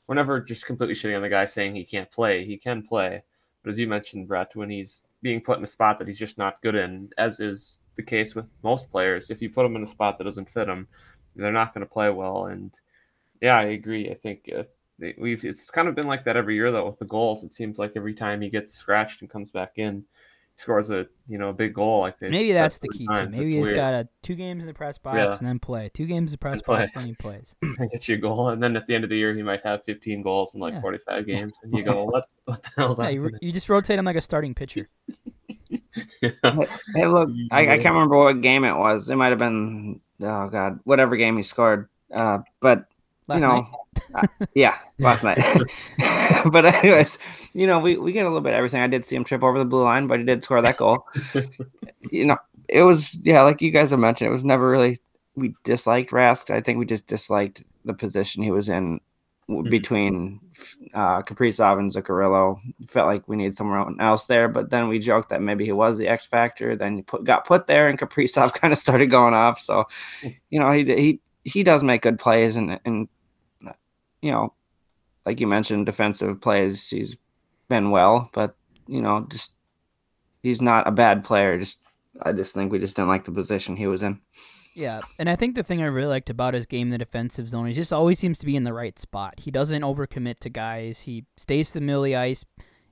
we're 0.08 0.14
never 0.14 0.40
just 0.40 0.66
completely 0.66 0.96
shitting 0.96 1.16
on 1.16 1.22
the 1.22 1.28
guy 1.28 1.46
saying 1.46 1.76
he 1.76 1.84
can't 1.84 2.10
play. 2.10 2.44
He 2.44 2.56
can 2.56 2.82
play, 2.82 3.22
but 3.62 3.70
as 3.70 3.78
you 3.78 3.86
mentioned, 3.86 4.26
Brett, 4.26 4.56
when 4.56 4.70
he's 4.70 5.04
being 5.22 5.40
put 5.40 5.58
in 5.58 5.64
a 5.64 5.68
spot 5.68 5.98
that 5.98 6.08
he's 6.08 6.18
just 6.18 6.38
not 6.38 6.60
good 6.62 6.74
in, 6.74 7.10
as 7.18 7.38
is 7.38 7.82
the 7.94 8.02
case 8.02 8.34
with 8.34 8.46
most 8.64 8.90
players, 8.90 9.30
if 9.30 9.40
you 9.40 9.48
put 9.48 9.66
him 9.66 9.76
in 9.76 9.84
a 9.84 9.88
spot 9.88 10.18
that 10.18 10.24
doesn't 10.24 10.50
fit 10.50 10.68
him, 10.68 10.88
they're 11.36 11.52
not 11.52 11.74
going 11.74 11.86
to 11.86 11.92
play 11.92 12.10
well 12.10 12.46
and 12.46 12.78
yeah, 13.40 13.58
I 13.58 13.64
agree. 13.64 14.10
I 14.10 14.14
think 14.14 14.50
uh, 14.56 14.64
we've 15.18 15.44
it's 15.44 15.64
kind 15.66 15.88
of 15.88 15.94
been 15.94 16.06
like 16.06 16.24
that 16.24 16.36
every 16.36 16.54
year 16.54 16.72
though 16.72 16.86
with 16.86 16.98
the 16.98 17.04
goals. 17.04 17.44
It 17.44 17.52
seems 17.52 17.78
like 17.78 17.92
every 17.96 18.14
time 18.14 18.40
he 18.40 18.48
gets 18.48 18.74
scratched 18.74 19.20
and 19.20 19.30
comes 19.30 19.50
back 19.50 19.72
in, 19.76 20.04
scores 20.56 20.90
a 20.90 21.06
you 21.28 21.38
know 21.38 21.50
a 21.50 21.52
big 21.52 21.74
goal. 21.74 22.00
Like 22.00 22.20
maybe 22.20 22.52
that's 22.52 22.78
the 22.78 22.88
key 22.88 23.06
too. 23.06 23.28
Maybe 23.28 23.42
it's 23.42 23.50
he's 23.50 23.62
weird. 23.62 23.76
got 23.76 23.94
a 23.94 24.08
two 24.22 24.34
games 24.34 24.62
in 24.62 24.66
the 24.66 24.74
press 24.74 24.98
box 24.98 25.16
yeah. 25.16 25.38
and 25.38 25.46
then 25.46 25.58
play. 25.58 25.90
Two 25.92 26.06
games 26.06 26.30
in 26.30 26.32
the 26.32 26.38
press 26.38 26.62
box, 26.62 26.92
then 26.94 27.06
he 27.06 27.14
plays. 27.14 27.54
and 27.62 27.90
get 27.90 28.08
you 28.08 28.16
a 28.16 28.18
goal, 28.18 28.48
and 28.50 28.62
then 28.62 28.76
at 28.76 28.86
the 28.86 28.94
end 28.94 29.04
of 29.04 29.10
the 29.10 29.16
year 29.16 29.34
he 29.34 29.42
might 29.42 29.62
have 29.64 29.84
15 29.84 30.22
goals 30.22 30.54
in 30.54 30.60
like 30.60 30.74
yeah. 30.74 30.80
45 30.80 31.26
games, 31.26 31.52
and 31.62 31.76
you 31.76 31.82
go, 31.84 32.04
what 32.04 32.28
what 32.44 32.62
the 32.62 32.70
hell's 32.76 32.98
yeah, 32.98 33.08
you, 33.08 33.30
you, 33.40 33.52
just 33.52 33.68
rotate 33.68 33.98
him 33.98 34.04
like 34.04 34.16
a 34.16 34.20
starting 34.20 34.54
pitcher. 34.54 34.88
yeah. 36.22 36.30
Hey, 36.94 37.06
look, 37.06 37.30
I, 37.50 37.62
I 37.62 37.78
can't 37.78 37.94
remember 37.94 38.16
what 38.16 38.40
game 38.40 38.64
it 38.64 38.76
was. 38.76 39.08
It 39.08 39.16
might 39.16 39.30
have 39.30 39.38
been 39.38 40.00
oh 40.20 40.48
god, 40.48 40.80
whatever 40.84 41.16
game 41.16 41.36
he 41.36 41.42
scored. 41.42 41.88
Uh, 42.12 42.38
but 42.60 42.86
Last 43.28 43.40
you 43.40 43.46
know, 43.48 43.66
uh, 44.14 44.26
yeah, 44.54 44.76
last 44.98 45.24
night. 45.24 45.42
but 46.52 46.64
anyways, 46.64 47.18
you 47.54 47.66
know, 47.66 47.80
we, 47.80 47.96
we 47.96 48.12
get 48.12 48.24
a 48.24 48.28
little 48.28 48.40
bit 48.40 48.52
of 48.52 48.58
everything. 48.58 48.82
I 48.82 48.86
did 48.86 49.04
see 49.04 49.16
him 49.16 49.24
trip 49.24 49.42
over 49.42 49.58
the 49.58 49.64
blue 49.64 49.82
line, 49.82 50.06
but 50.06 50.20
he 50.20 50.24
did 50.24 50.44
score 50.44 50.62
that 50.62 50.76
goal. 50.76 51.04
you 52.10 52.24
know, 52.24 52.38
it 52.68 52.82
was 52.82 53.18
yeah, 53.22 53.42
like 53.42 53.60
you 53.60 53.72
guys 53.72 53.90
have 53.90 53.98
mentioned, 53.98 54.28
it 54.28 54.32
was 54.32 54.44
never 54.44 54.70
really 54.70 55.00
we 55.34 55.54
disliked 55.64 56.12
Rask. 56.12 56.50
I 56.54 56.60
think 56.60 56.78
we 56.78 56.86
just 56.86 57.06
disliked 57.06 57.64
the 57.84 57.94
position 57.94 58.44
he 58.44 58.52
was 58.52 58.68
in 58.68 59.00
mm-hmm. 59.48 59.68
between 59.68 60.40
uh, 60.94 61.22
Kaprizov 61.22 61.78
and 61.78 61.90
Zuccarello. 61.90 62.58
Felt 62.88 63.06
like 63.06 63.28
we 63.28 63.36
needed 63.36 63.56
someone 63.56 64.00
else 64.00 64.26
there, 64.26 64.48
but 64.48 64.70
then 64.70 64.88
we 64.88 64.98
joked 64.98 65.28
that 65.30 65.42
maybe 65.42 65.64
he 65.64 65.72
was 65.72 65.98
the 65.98 66.08
X 66.08 66.26
factor. 66.26 66.76
Then 66.76 66.96
he 66.96 67.02
put, 67.02 67.24
got 67.24 67.46
put 67.46 67.66
there, 67.66 67.88
and 67.88 67.98
Kaprizov 67.98 68.52
kind 68.60 68.72
of 68.72 68.78
started 68.78 69.06
going 69.06 69.34
off. 69.34 69.60
So, 69.60 69.86
you 70.50 70.58
know, 70.58 70.72
he 70.72 70.84
he 70.84 71.20
he 71.44 71.62
does 71.62 71.82
make 71.82 72.02
good 72.02 72.18
plays, 72.18 72.56
and 72.56 72.80
and 72.84 73.08
you 74.22 74.30
know, 74.30 74.54
like 75.24 75.40
you 75.40 75.46
mentioned, 75.46 75.86
defensive 75.86 76.40
plays, 76.40 76.88
he's 76.88 77.16
been 77.68 77.90
well, 77.90 78.30
but 78.32 78.56
you 78.86 79.00
know, 79.00 79.26
just 79.30 79.52
he's 80.42 80.60
not 80.60 80.86
a 80.86 80.92
bad 80.92 81.24
player. 81.24 81.58
Just 81.58 81.80
I 82.22 82.32
just 82.32 82.54
think 82.54 82.72
we 82.72 82.78
just 82.78 82.96
didn't 82.96 83.08
like 83.08 83.24
the 83.24 83.32
position 83.32 83.76
he 83.76 83.86
was 83.86 84.02
in. 84.02 84.20
Yeah, 84.76 85.00
and 85.18 85.30
I 85.30 85.36
think 85.36 85.54
the 85.54 85.62
thing 85.62 85.80
I 85.80 85.86
really 85.86 86.08
liked 86.08 86.28
about 86.28 86.52
his 86.52 86.66
game, 86.66 86.88
in 86.88 86.90
the 86.90 86.98
defensive 86.98 87.48
zone, 87.48 87.66
he 87.66 87.72
just 87.72 87.94
always 87.94 88.18
seems 88.18 88.38
to 88.40 88.46
be 88.46 88.56
in 88.56 88.64
the 88.64 88.74
right 88.74 88.98
spot. 88.98 89.36
He 89.38 89.50
doesn't 89.50 89.80
overcommit 89.80 90.38
to 90.40 90.50
guys. 90.50 91.00
He 91.00 91.24
stays 91.34 91.72
to 91.72 91.80
the 91.80 92.02
the 92.02 92.14
ice, 92.14 92.44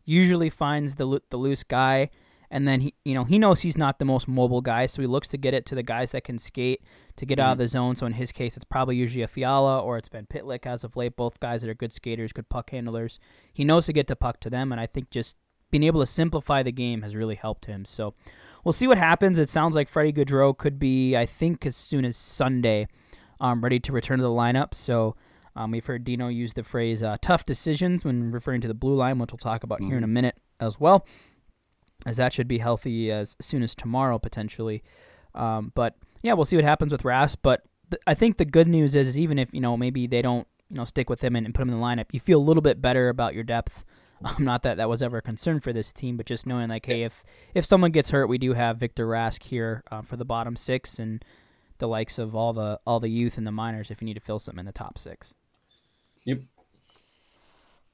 usually 0.07 0.49
finds 0.49 0.95
the 0.95 1.21
the 1.29 1.37
loose 1.37 1.63
guy, 1.63 2.09
and 2.51 2.67
then 2.67 2.81
he, 2.81 2.95
you 3.05 3.13
know, 3.13 3.25
he 3.25 3.39
knows 3.39 3.61
he's 3.61 3.77
not 3.77 3.99
the 3.99 4.07
most 4.07 4.27
mobile 4.27 4.63
guy, 4.63 4.87
so 4.87 5.03
he 5.03 5.07
looks 5.07 5.29
to 5.29 5.37
get 5.37 5.53
it 5.53 5.67
to 5.67 5.75
the 5.75 5.83
guys 5.83 6.13
that 6.13 6.25
can 6.25 6.39
skate 6.39 6.83
to 7.17 7.27
get 7.27 7.39
mm-hmm. 7.39 7.49
out 7.49 7.53
of 7.53 7.57
mm-hmm. 7.57 7.65
the 7.65 7.69
zone. 7.69 7.97
So 7.97 8.07
in 8.07 8.15
his 8.15 8.33
case, 8.33 8.57
it's 8.57 8.65
probably 8.65 8.97
usually 8.97 9.23
a 9.23 9.29
Fiala 9.29 9.79
or 9.79 9.99
it's 9.99 10.09
been 10.09 10.25
Pitlick 10.25 10.65
as 10.65 10.85
of 10.85 10.97
late. 10.97 11.17
Both 11.17 11.39
guys 11.39 11.61
that 11.61 11.69
are 11.69 11.75
good 11.75 11.93
skaters, 11.93 12.33
good 12.33 12.49
puck 12.49 12.71
handlers. 12.71 13.21
He 13.53 13.63
knows 13.63 13.85
to 13.87 13.93
get 13.93 14.07
the 14.07 14.17
puck 14.17 14.41
to 14.41 14.49
them, 14.49 14.73
and 14.73 14.81
I 14.81 14.87
think 14.87 15.11
just 15.11 15.37
being 15.71 15.83
able 15.83 16.01
to 16.01 16.07
simplify 16.07 16.63
the 16.63 16.73
game 16.73 17.03
has 17.03 17.15
really 17.15 17.35
helped 17.35 17.67
him. 17.67 17.85
So 17.85 18.15
we'll 18.65 18.73
see 18.73 18.87
what 18.87 18.99
happens. 18.99 19.39
It 19.39 19.49
sounds 19.49 19.75
like 19.75 19.89
Freddie 19.89 20.13
Gaudreau 20.13 20.57
could 20.57 20.79
be, 20.79 21.17
I 21.17 21.27
think, 21.27 21.65
as 21.67 21.77
soon 21.77 22.05
as 22.05 22.17
Sunday, 22.17 22.89
um, 23.41 23.63
ready 23.63 23.79
to 23.81 23.93
return 23.93 24.19
to 24.19 24.25
the 24.25 24.31
lineup. 24.31 24.75
So. 24.75 25.17
Um, 25.57 25.71
we've 25.71 25.87
heard 25.87 26.03
Dino 26.03 26.27
use 26.27 26.55
the 26.55 26.65
phrase 26.65 27.01
uh, 27.01 27.17
tough 27.23 27.47
decisions 27.47 28.05
when 28.05 28.33
referring 28.33 28.61
to 28.63 28.67
the 28.67 28.75
blue 28.75 28.97
line, 28.97 29.21
which 29.21 29.31
we'll 29.31 29.39
talk 29.39 29.63
about 29.63 29.79
mm-hmm. 29.79 29.87
here 29.87 29.99
in 29.99 30.03
a 30.03 30.07
mm-hmm. 30.09 30.15
minute 30.15 30.41
as 30.59 30.81
well, 30.81 31.07
as 32.05 32.17
that 32.17 32.33
should 32.33 32.49
be 32.49 32.59
healthy 32.59 33.13
as 33.13 33.37
soon 33.41 33.63
as 33.63 33.73
tomorrow 33.75 34.19
potentially. 34.19 34.83
Um, 35.35 35.71
but 35.75 35.97
yeah, 36.23 36.33
we'll 36.33 36.45
see 36.45 36.57
what 36.57 36.65
happens 36.65 36.91
with 36.91 37.03
Rask. 37.03 37.37
But 37.43 37.63
th- 37.91 38.03
I 38.07 38.15
think 38.15 38.37
the 38.37 38.45
good 38.45 38.69
news 38.69 38.97
is, 38.97 39.09
is 39.09 39.19
even 39.19 39.39
if 39.39 39.53
you 39.53 39.61
know 39.61 39.77
maybe 39.77 40.07
they 40.07 40.23
don't 40.23 40.47
you 40.71 40.77
know 40.77 40.85
stick 40.85 41.11
with 41.11 41.23
him 41.23 41.37
and, 41.37 41.47
and 41.47 41.55
put 41.55 41.63
him 41.63 41.71
in 41.71 41.79
the 41.79 41.85
lineup, 41.85 42.07
you 42.13 42.21
feel 42.21 42.39
a 42.39 42.43
little 42.43 42.63
bit 42.63 42.81
better 42.81 43.09
about 43.09 43.35
your 43.35 43.45
depth. 43.45 43.85
Um, 44.39 44.45
not 44.45 44.63
that 44.63 44.79
that 44.79 44.89
was 44.89 45.03
ever 45.03 45.19
a 45.19 45.23
concern 45.23 45.61
for 45.61 45.73
this 45.73 45.93
team, 45.93 46.17
but 46.17 46.25
just 46.25 46.47
knowing 46.47 46.71
like, 46.71 46.87
hey, 46.87 47.03
if 47.03 47.23
if 47.53 47.65
someone 47.65 47.91
gets 47.91 48.11
hurt, 48.11 48.27
we 48.27 48.39
do 48.39 48.55
have 48.55 48.79
Victor 48.79 49.07
Rask 49.07 49.43
here 49.43 49.83
uh, 49.91 50.01
for 50.01 50.17
the 50.17 50.25
bottom 50.25 50.57
six 50.57 50.99
and 50.99 51.23
the 51.79 51.87
likes 51.87 52.19
of 52.19 52.35
all 52.35 52.55
the 52.55 52.79
all 52.87 53.01
the 53.01 53.11
youth 53.11 53.37
and 53.37 53.47
the 53.47 53.53
minors 53.53 53.91
if 53.91 54.01
you 54.01 54.07
need 54.07 54.15
to 54.15 54.21
fill 54.21 54.39
something 54.39 54.61
in 54.61 54.67
the 54.67 54.73
top 54.73 54.97
six. 54.97 55.35
Yep. 56.25 56.41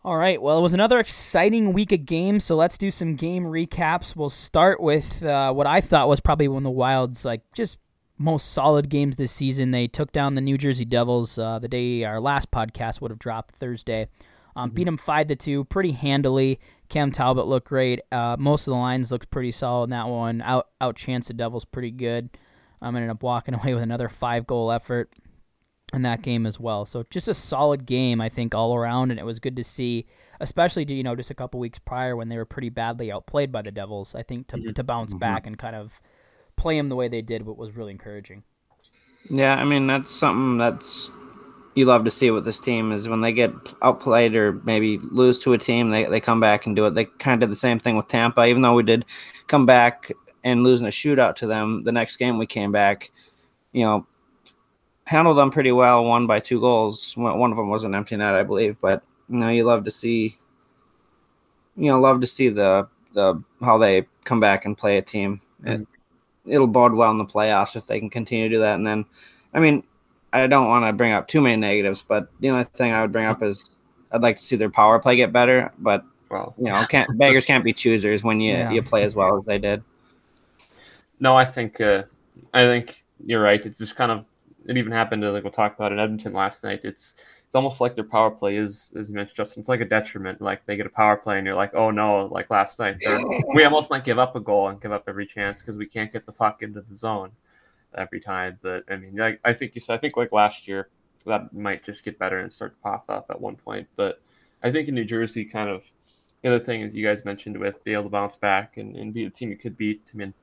All 0.02 0.16
right. 0.16 0.40
Well, 0.40 0.56
it 0.56 0.62
was 0.62 0.72
another 0.72 0.98
exciting 0.98 1.72
week 1.72 1.92
of 1.92 2.06
games, 2.06 2.44
so 2.44 2.56
let's 2.56 2.78
do 2.78 2.90
some 2.90 3.16
game 3.16 3.44
recaps. 3.44 4.16
We'll 4.16 4.30
start 4.30 4.80
with 4.80 5.22
uh, 5.22 5.52
what 5.52 5.66
I 5.66 5.80
thought 5.80 6.08
was 6.08 6.20
probably 6.20 6.48
one 6.48 6.58
of 6.58 6.64
the 6.64 6.70
Wild's 6.70 7.24
like 7.24 7.42
just 7.54 7.76
most 8.16 8.52
solid 8.52 8.88
games 8.88 9.16
this 9.16 9.32
season. 9.32 9.72
They 9.72 9.88
took 9.88 10.12
down 10.12 10.36
the 10.36 10.40
New 10.40 10.56
Jersey 10.56 10.84
Devils 10.84 11.38
uh, 11.38 11.58
the 11.58 11.68
day 11.68 12.04
our 12.04 12.20
last 12.20 12.50
podcast 12.50 13.00
would 13.00 13.10
have 13.10 13.18
dropped 13.18 13.56
Thursday. 13.56 14.08
Um, 14.56 14.68
mm-hmm. 14.68 14.74
Beat 14.74 14.84
them 14.84 14.96
five 14.96 15.26
to 15.28 15.36
two 15.36 15.64
pretty 15.64 15.92
handily. 15.92 16.60
Cam 16.88 17.12
Talbot 17.12 17.46
looked 17.46 17.68
great. 17.68 18.00
Uh, 18.10 18.36
most 18.38 18.66
of 18.66 18.72
the 18.72 18.78
lines 18.78 19.12
looked 19.12 19.30
pretty 19.30 19.52
solid 19.52 19.84
in 19.84 19.90
that 19.90 20.08
one. 20.08 20.42
Out 20.42 20.68
out 20.80 20.96
chance 20.96 21.28
the 21.28 21.34
Devils 21.34 21.64
pretty 21.64 21.90
good. 21.90 22.30
Um, 22.82 22.96
ended 22.96 23.10
up 23.10 23.22
walking 23.22 23.54
away 23.60 23.74
with 23.74 23.82
another 23.82 24.08
five 24.08 24.46
goal 24.46 24.72
effort 24.72 25.12
in 25.92 26.02
that 26.02 26.22
game 26.22 26.46
as 26.46 26.58
well. 26.58 26.86
So 26.86 27.04
just 27.10 27.28
a 27.28 27.34
solid 27.34 27.86
game, 27.86 28.20
I 28.20 28.28
think, 28.28 28.54
all 28.54 28.74
around, 28.74 29.10
and 29.10 29.18
it 29.18 29.26
was 29.26 29.38
good 29.38 29.56
to 29.56 29.64
see, 29.64 30.06
especially 30.40 30.84
you 30.92 31.02
know 31.02 31.16
just 31.16 31.30
a 31.30 31.34
couple 31.34 31.60
weeks 31.60 31.78
prior 31.78 32.16
when 32.16 32.28
they 32.28 32.36
were 32.36 32.44
pretty 32.44 32.68
badly 32.68 33.10
outplayed 33.10 33.52
by 33.52 33.62
the 33.62 33.72
Devils. 33.72 34.14
I 34.14 34.22
think 34.22 34.48
to 34.48 34.56
mm-hmm. 34.56 34.72
to 34.72 34.84
bounce 34.84 35.10
mm-hmm. 35.10 35.18
back 35.18 35.46
and 35.46 35.58
kind 35.58 35.76
of 35.76 36.00
play 36.56 36.76
him 36.76 36.88
the 36.88 36.96
way 36.96 37.08
they 37.08 37.22
did, 37.22 37.46
what 37.46 37.56
was 37.56 37.76
really 37.76 37.92
encouraging. 37.92 38.42
Yeah, 39.28 39.54
I 39.54 39.64
mean 39.64 39.86
that's 39.86 40.14
something 40.14 40.58
that's 40.58 41.10
you 41.74 41.85
love 41.85 42.04
to 42.04 42.11
see 42.11 42.30
with 42.30 42.44
this 42.44 42.59
team 42.59 42.92
is 42.92 43.09
when 43.09 43.20
they 43.20 43.33
get 43.33 43.52
outplayed 43.83 44.35
or 44.35 44.52
maybe 44.64 44.98
lose 44.98 45.38
to 45.40 45.52
a 45.52 45.59
team, 45.59 45.90
they, 45.90 46.04
they 46.04 46.20
come 46.20 46.40
back 46.40 46.66
and 46.66 46.74
do 46.74 46.87
it. 46.87 46.94
They 46.94 47.04
kind 47.04 47.40
of 47.40 47.48
did 47.48 47.52
the 47.52 47.59
same 47.61 47.78
thing 47.78 47.96
with 47.96 48.09
Tampa, 48.09 48.44
even 48.46 48.62
though 48.62 48.74
we 48.74 48.83
did 48.83 49.04
come 49.46 49.66
back 49.66 50.11
and 50.42 50.64
losing 50.64 50.87
a 50.87 50.90
shootout 50.90 51.37
to 51.37 51.46
them. 51.46 51.85
The 51.85 51.92
next 51.92 52.16
game 52.16 52.38
we 52.38 52.46
came 52.46 52.72
back, 52.72 53.11
you 53.72 53.85
know, 53.85 54.06
handled 55.04 55.38
them 55.38 55.50
pretty 55.50 55.72
well, 55.72 56.04
won 56.04 56.26
by 56.26 56.40
two 56.40 56.61
goals. 56.61 57.16
One 57.16 57.50
of 57.50 57.56
them 57.56 57.68
was 57.68 57.85
an 57.85 57.94
empty 57.94 58.16
net, 58.16 58.35
I 58.35 58.42
believe. 58.42 58.76
But 58.80 59.02
you 59.28 59.38
know, 59.38 59.48
you 59.48 59.64
love 59.64 59.85
to 59.85 59.90
see, 59.90 60.38
you 61.76 61.90
know, 61.90 62.00
love 62.00 62.20
to 62.20 62.26
see 62.26 62.48
the 62.48 62.88
the 63.12 63.42
how 63.61 63.78
they 63.78 64.06
come 64.24 64.40
back 64.40 64.64
and 64.64 64.78
play 64.78 64.98
a 64.98 65.02
team. 65.02 65.40
Mm-hmm 65.62 65.83
it'll 66.46 66.66
bode 66.66 66.92
well 66.92 67.11
in 67.11 67.18
the 67.18 67.24
playoffs 67.24 67.76
if 67.76 67.87
they 67.87 67.98
can 67.98 68.11
continue 68.11 68.48
to 68.48 68.54
do 68.56 68.61
that. 68.61 68.74
And 68.74 68.87
then, 68.87 69.04
I 69.54 69.61
mean, 69.61 69.85
I 70.32 70.46
don't 70.46 70.68
want 70.68 70.84
to 70.84 70.92
bring 70.92 71.12
up 71.12 71.28
too 71.28 71.40
many 71.40 71.56
negatives, 71.56 72.04
but 72.06 72.28
the 72.40 72.50
only 72.50 72.64
thing 72.64 72.92
I 72.92 73.02
would 73.02 73.12
bring 73.12 73.26
up 73.26 73.42
is 73.42 73.78
I'd 74.12 74.22
like 74.22 74.36
to 74.36 74.42
see 74.42 74.56
their 74.56 74.70
power 74.70 74.98
play 74.98 75.16
get 75.16 75.32
better. 75.32 75.72
But 75.78 76.04
Well, 76.30 76.54
you 76.58 76.64
know, 76.66 76.84
can't 76.84 77.08
beggars 77.18 77.44
can't 77.44 77.64
be 77.64 77.72
choosers 77.72 78.22
when 78.22 78.40
you 78.40 78.52
Yeah. 78.52 78.70
you 78.70 78.82
play 78.82 79.02
as 79.02 79.14
well 79.14 79.38
as 79.38 79.44
they 79.44 79.58
did. 79.58 79.82
No, 81.18 81.36
I 81.36 81.44
think 81.44 81.80
uh, 81.80 82.04
I 82.54 82.64
think 82.64 82.96
you're 83.26 83.42
right. 83.42 83.64
It's 83.64 83.78
just 83.78 83.96
kind 83.96 84.10
of 84.12 84.24
it 84.66 84.76
even 84.76 84.92
happened 84.92 85.22
to 85.22 85.32
like 85.32 85.42
we'll 85.42 85.52
talk 85.52 85.74
about 85.74 85.92
in 85.92 85.98
Edmonton 85.98 86.32
last 86.32 86.64
night. 86.64 86.80
It's 86.84 87.16
it's 87.46 87.56
almost 87.56 87.80
like 87.80 87.96
their 87.96 88.04
power 88.04 88.30
play 88.30 88.56
is 88.56 88.92
as 88.96 89.08
you 89.10 89.16
mentioned, 89.16 89.36
Justin. 89.36 89.60
It's 89.60 89.68
like 89.68 89.80
a 89.80 89.84
detriment. 89.84 90.40
Like 90.40 90.64
they 90.66 90.76
get 90.76 90.86
a 90.86 90.90
power 90.90 91.16
play 91.16 91.38
and 91.38 91.46
you're 91.46 91.56
like, 91.56 91.74
oh 91.74 91.90
no, 91.90 92.26
like 92.26 92.48
last 92.50 92.78
night 92.78 93.02
we 93.54 93.64
almost 93.64 93.90
might 93.90 94.04
give 94.04 94.18
up 94.18 94.36
a 94.36 94.40
goal 94.40 94.68
and 94.68 94.80
give 94.80 94.92
up 94.92 95.04
every 95.08 95.26
chance 95.26 95.60
because 95.60 95.76
we 95.76 95.86
can't 95.86 96.12
get 96.12 96.24
the 96.24 96.32
puck 96.32 96.62
into 96.62 96.80
the 96.80 96.94
zone 96.94 97.32
every 97.96 98.20
time. 98.20 98.59
But 98.62 98.85
I 98.90 98.96
mean, 98.96 99.16
like 99.16 99.40
I 99.44 99.53
think 99.53 99.74
you 99.74 99.81
said, 99.81 99.94
I 99.94 99.98
think 99.98 100.16
like 100.16 100.33
last 100.33 100.68
year 100.68 100.88
that 101.26 101.53
might 101.53 101.85
just 101.85 102.05
get 102.05 102.18
better 102.18 102.38
and 102.38 102.53
start 102.53 102.74
to 102.76 102.83
pop 102.83 103.05
up 103.09 103.26
at 103.31 103.40
one 103.40 103.57
point. 103.57 103.88
But 103.96 104.20
I 104.62 104.70
think 104.70 104.88
in 104.88 104.94
New 104.94 105.05
Jersey, 105.05 105.44
kind 105.44 105.68
of 105.68 105.83
the 106.42 106.48
other 106.48 106.64
thing 106.64 106.81
is 106.81 106.94
you 106.94 107.07
guys 107.07 107.24
mentioned 107.24 107.59
with 107.59 107.83
being 107.85 107.94
able 107.94 108.05
to 108.05 108.11
bounce 108.11 108.37
back 108.37 108.76
and, 108.76 108.96
and 108.96 109.12
be 109.12 109.24
the 109.24 109.31
team 109.31 109.50
you 109.50 109.57
could 109.57 109.76
beat. 109.76 110.11
I 110.14 110.16
mean, 110.16 110.35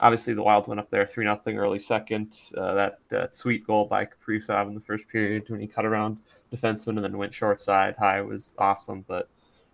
obviously 0.00 0.34
the 0.34 0.42
Wild 0.42 0.66
went 0.66 0.80
up 0.80 0.90
there 0.90 1.06
three 1.06 1.24
nothing 1.24 1.58
early 1.58 1.78
second. 1.78 2.38
Uh, 2.56 2.74
that 2.74 2.98
that 3.08 3.34
sweet 3.34 3.66
goal 3.66 3.86
by 3.86 4.06
Kaprizov 4.06 4.68
in 4.68 4.74
the 4.74 4.80
first 4.80 5.08
period 5.08 5.44
when 5.48 5.60
he 5.60 5.66
cut 5.66 5.84
around 5.84 6.18
defenseman 6.52 6.96
and 6.96 7.04
then 7.04 7.18
went 7.18 7.34
short 7.34 7.60
side 7.60 7.96
high 7.98 8.20
was 8.20 8.52
awesome. 8.58 9.04
But 9.06 9.28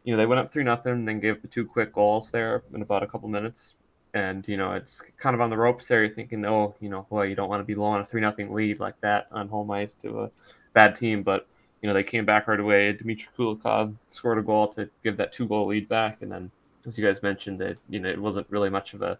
you 0.04 0.12
know 0.12 0.18
they 0.18 0.26
went 0.26 0.40
up 0.40 0.52
three 0.52 0.64
nothing, 0.64 0.92
and 0.92 1.08
then 1.08 1.20
gave 1.20 1.42
the 1.42 1.48
two 1.48 1.66
quick 1.66 1.92
goals 1.92 2.30
there 2.30 2.62
in 2.74 2.82
about 2.82 3.02
a 3.02 3.06
couple 3.06 3.28
minutes. 3.28 3.76
And 4.12 4.46
you 4.48 4.56
know 4.56 4.72
it's 4.72 5.02
kind 5.18 5.34
of 5.34 5.40
on 5.40 5.50
the 5.50 5.56
ropes 5.56 5.86
there. 5.86 6.04
You're 6.04 6.14
thinking, 6.14 6.44
oh, 6.44 6.74
you 6.80 6.88
know, 6.88 7.06
boy, 7.08 7.24
you 7.24 7.36
don't 7.36 7.48
want 7.48 7.60
to 7.60 7.64
be 7.64 7.74
low 7.74 7.86
on 7.86 8.00
a 8.00 8.04
three 8.04 8.20
nothing 8.20 8.52
lead 8.52 8.80
like 8.80 9.00
that 9.02 9.28
on 9.30 9.48
home 9.48 9.70
ice 9.70 9.94
to 10.02 10.22
a 10.22 10.30
bad 10.72 10.96
team. 10.96 11.22
But 11.22 11.46
you 11.82 11.88
know 11.88 11.94
they 11.94 12.02
came 12.02 12.24
back 12.24 12.48
right 12.48 12.60
away. 12.60 12.92
Dmitry 12.92 13.28
Kulikov 13.36 13.94
scored 14.08 14.38
a 14.38 14.42
goal 14.42 14.68
to 14.68 14.88
give 15.02 15.16
that 15.16 15.32
two 15.32 15.46
goal 15.46 15.66
lead 15.68 15.88
back, 15.88 16.22
and 16.22 16.30
then 16.30 16.50
as 16.86 16.98
you 16.98 17.06
guys 17.06 17.22
mentioned, 17.22 17.58
that 17.60 17.76
you 17.88 18.00
know 18.00 18.08
it 18.08 18.20
wasn't 18.20 18.46
really 18.50 18.70
much 18.70 18.94
of 18.94 19.02
a 19.02 19.18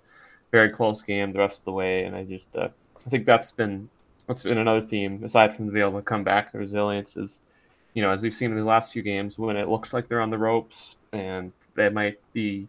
very 0.51 0.71
close 0.71 1.03
game 1.03 1.33
the 1.33 1.39
rest 1.39 1.61
of 1.61 1.65
the 1.65 1.73
way. 1.73 2.05
And 2.05 2.15
I 2.15 2.25
just 2.25 2.55
uh, 2.57 2.69
I 3.07 3.11
think 3.11 3.27
that's 3.27 3.53
been 3.53 3.89
that's 4.27 4.43
been 4.43 4.59
another 4.59 4.87
theme 4.87 5.25
aside 5.25 5.55
from 5.55 5.67
the 5.67 5.73
be 5.73 5.81
able 5.81 5.99
to 5.99 6.03
come 6.03 6.25
back. 6.25 6.53
The 6.53 6.59
resilience 6.59 7.17
is, 7.17 7.41
you 7.95 8.03
know, 8.03 8.11
as 8.11 8.23
we've 8.23 8.35
seen 8.35 8.51
in 8.51 8.59
the 8.59 8.65
last 8.65 8.93
few 8.93 9.03
games, 9.03 9.39
when 9.39 9.57
it 9.57 9.69
looks 9.69 9.93
like 9.93 10.09
they're 10.09 10.21
on 10.21 10.31
the 10.31 10.39
ropes 10.39 10.97
and 11.13 11.53
they 11.75 11.89
might 11.89 12.19
be 12.33 12.69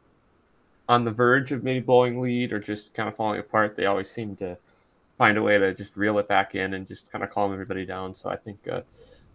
on 0.91 1.05
the 1.05 1.11
verge 1.11 1.53
of 1.53 1.63
maybe 1.63 1.79
blowing 1.79 2.19
lead 2.19 2.51
or 2.51 2.59
just 2.59 2.93
kind 2.93 3.07
of 3.07 3.15
falling 3.15 3.39
apart, 3.39 3.77
they 3.77 3.85
always 3.85 4.11
seem 4.11 4.35
to 4.35 4.57
find 5.17 5.37
a 5.37 5.41
way 5.41 5.57
to 5.57 5.73
just 5.73 5.95
reel 5.95 6.19
it 6.19 6.27
back 6.27 6.53
in 6.53 6.73
and 6.73 6.85
just 6.85 7.09
kind 7.09 7.23
of 7.23 7.29
calm 7.29 7.53
everybody 7.53 7.85
down. 7.85 8.13
So 8.13 8.29
I 8.29 8.35
think 8.35 8.67
uh, 8.69 8.81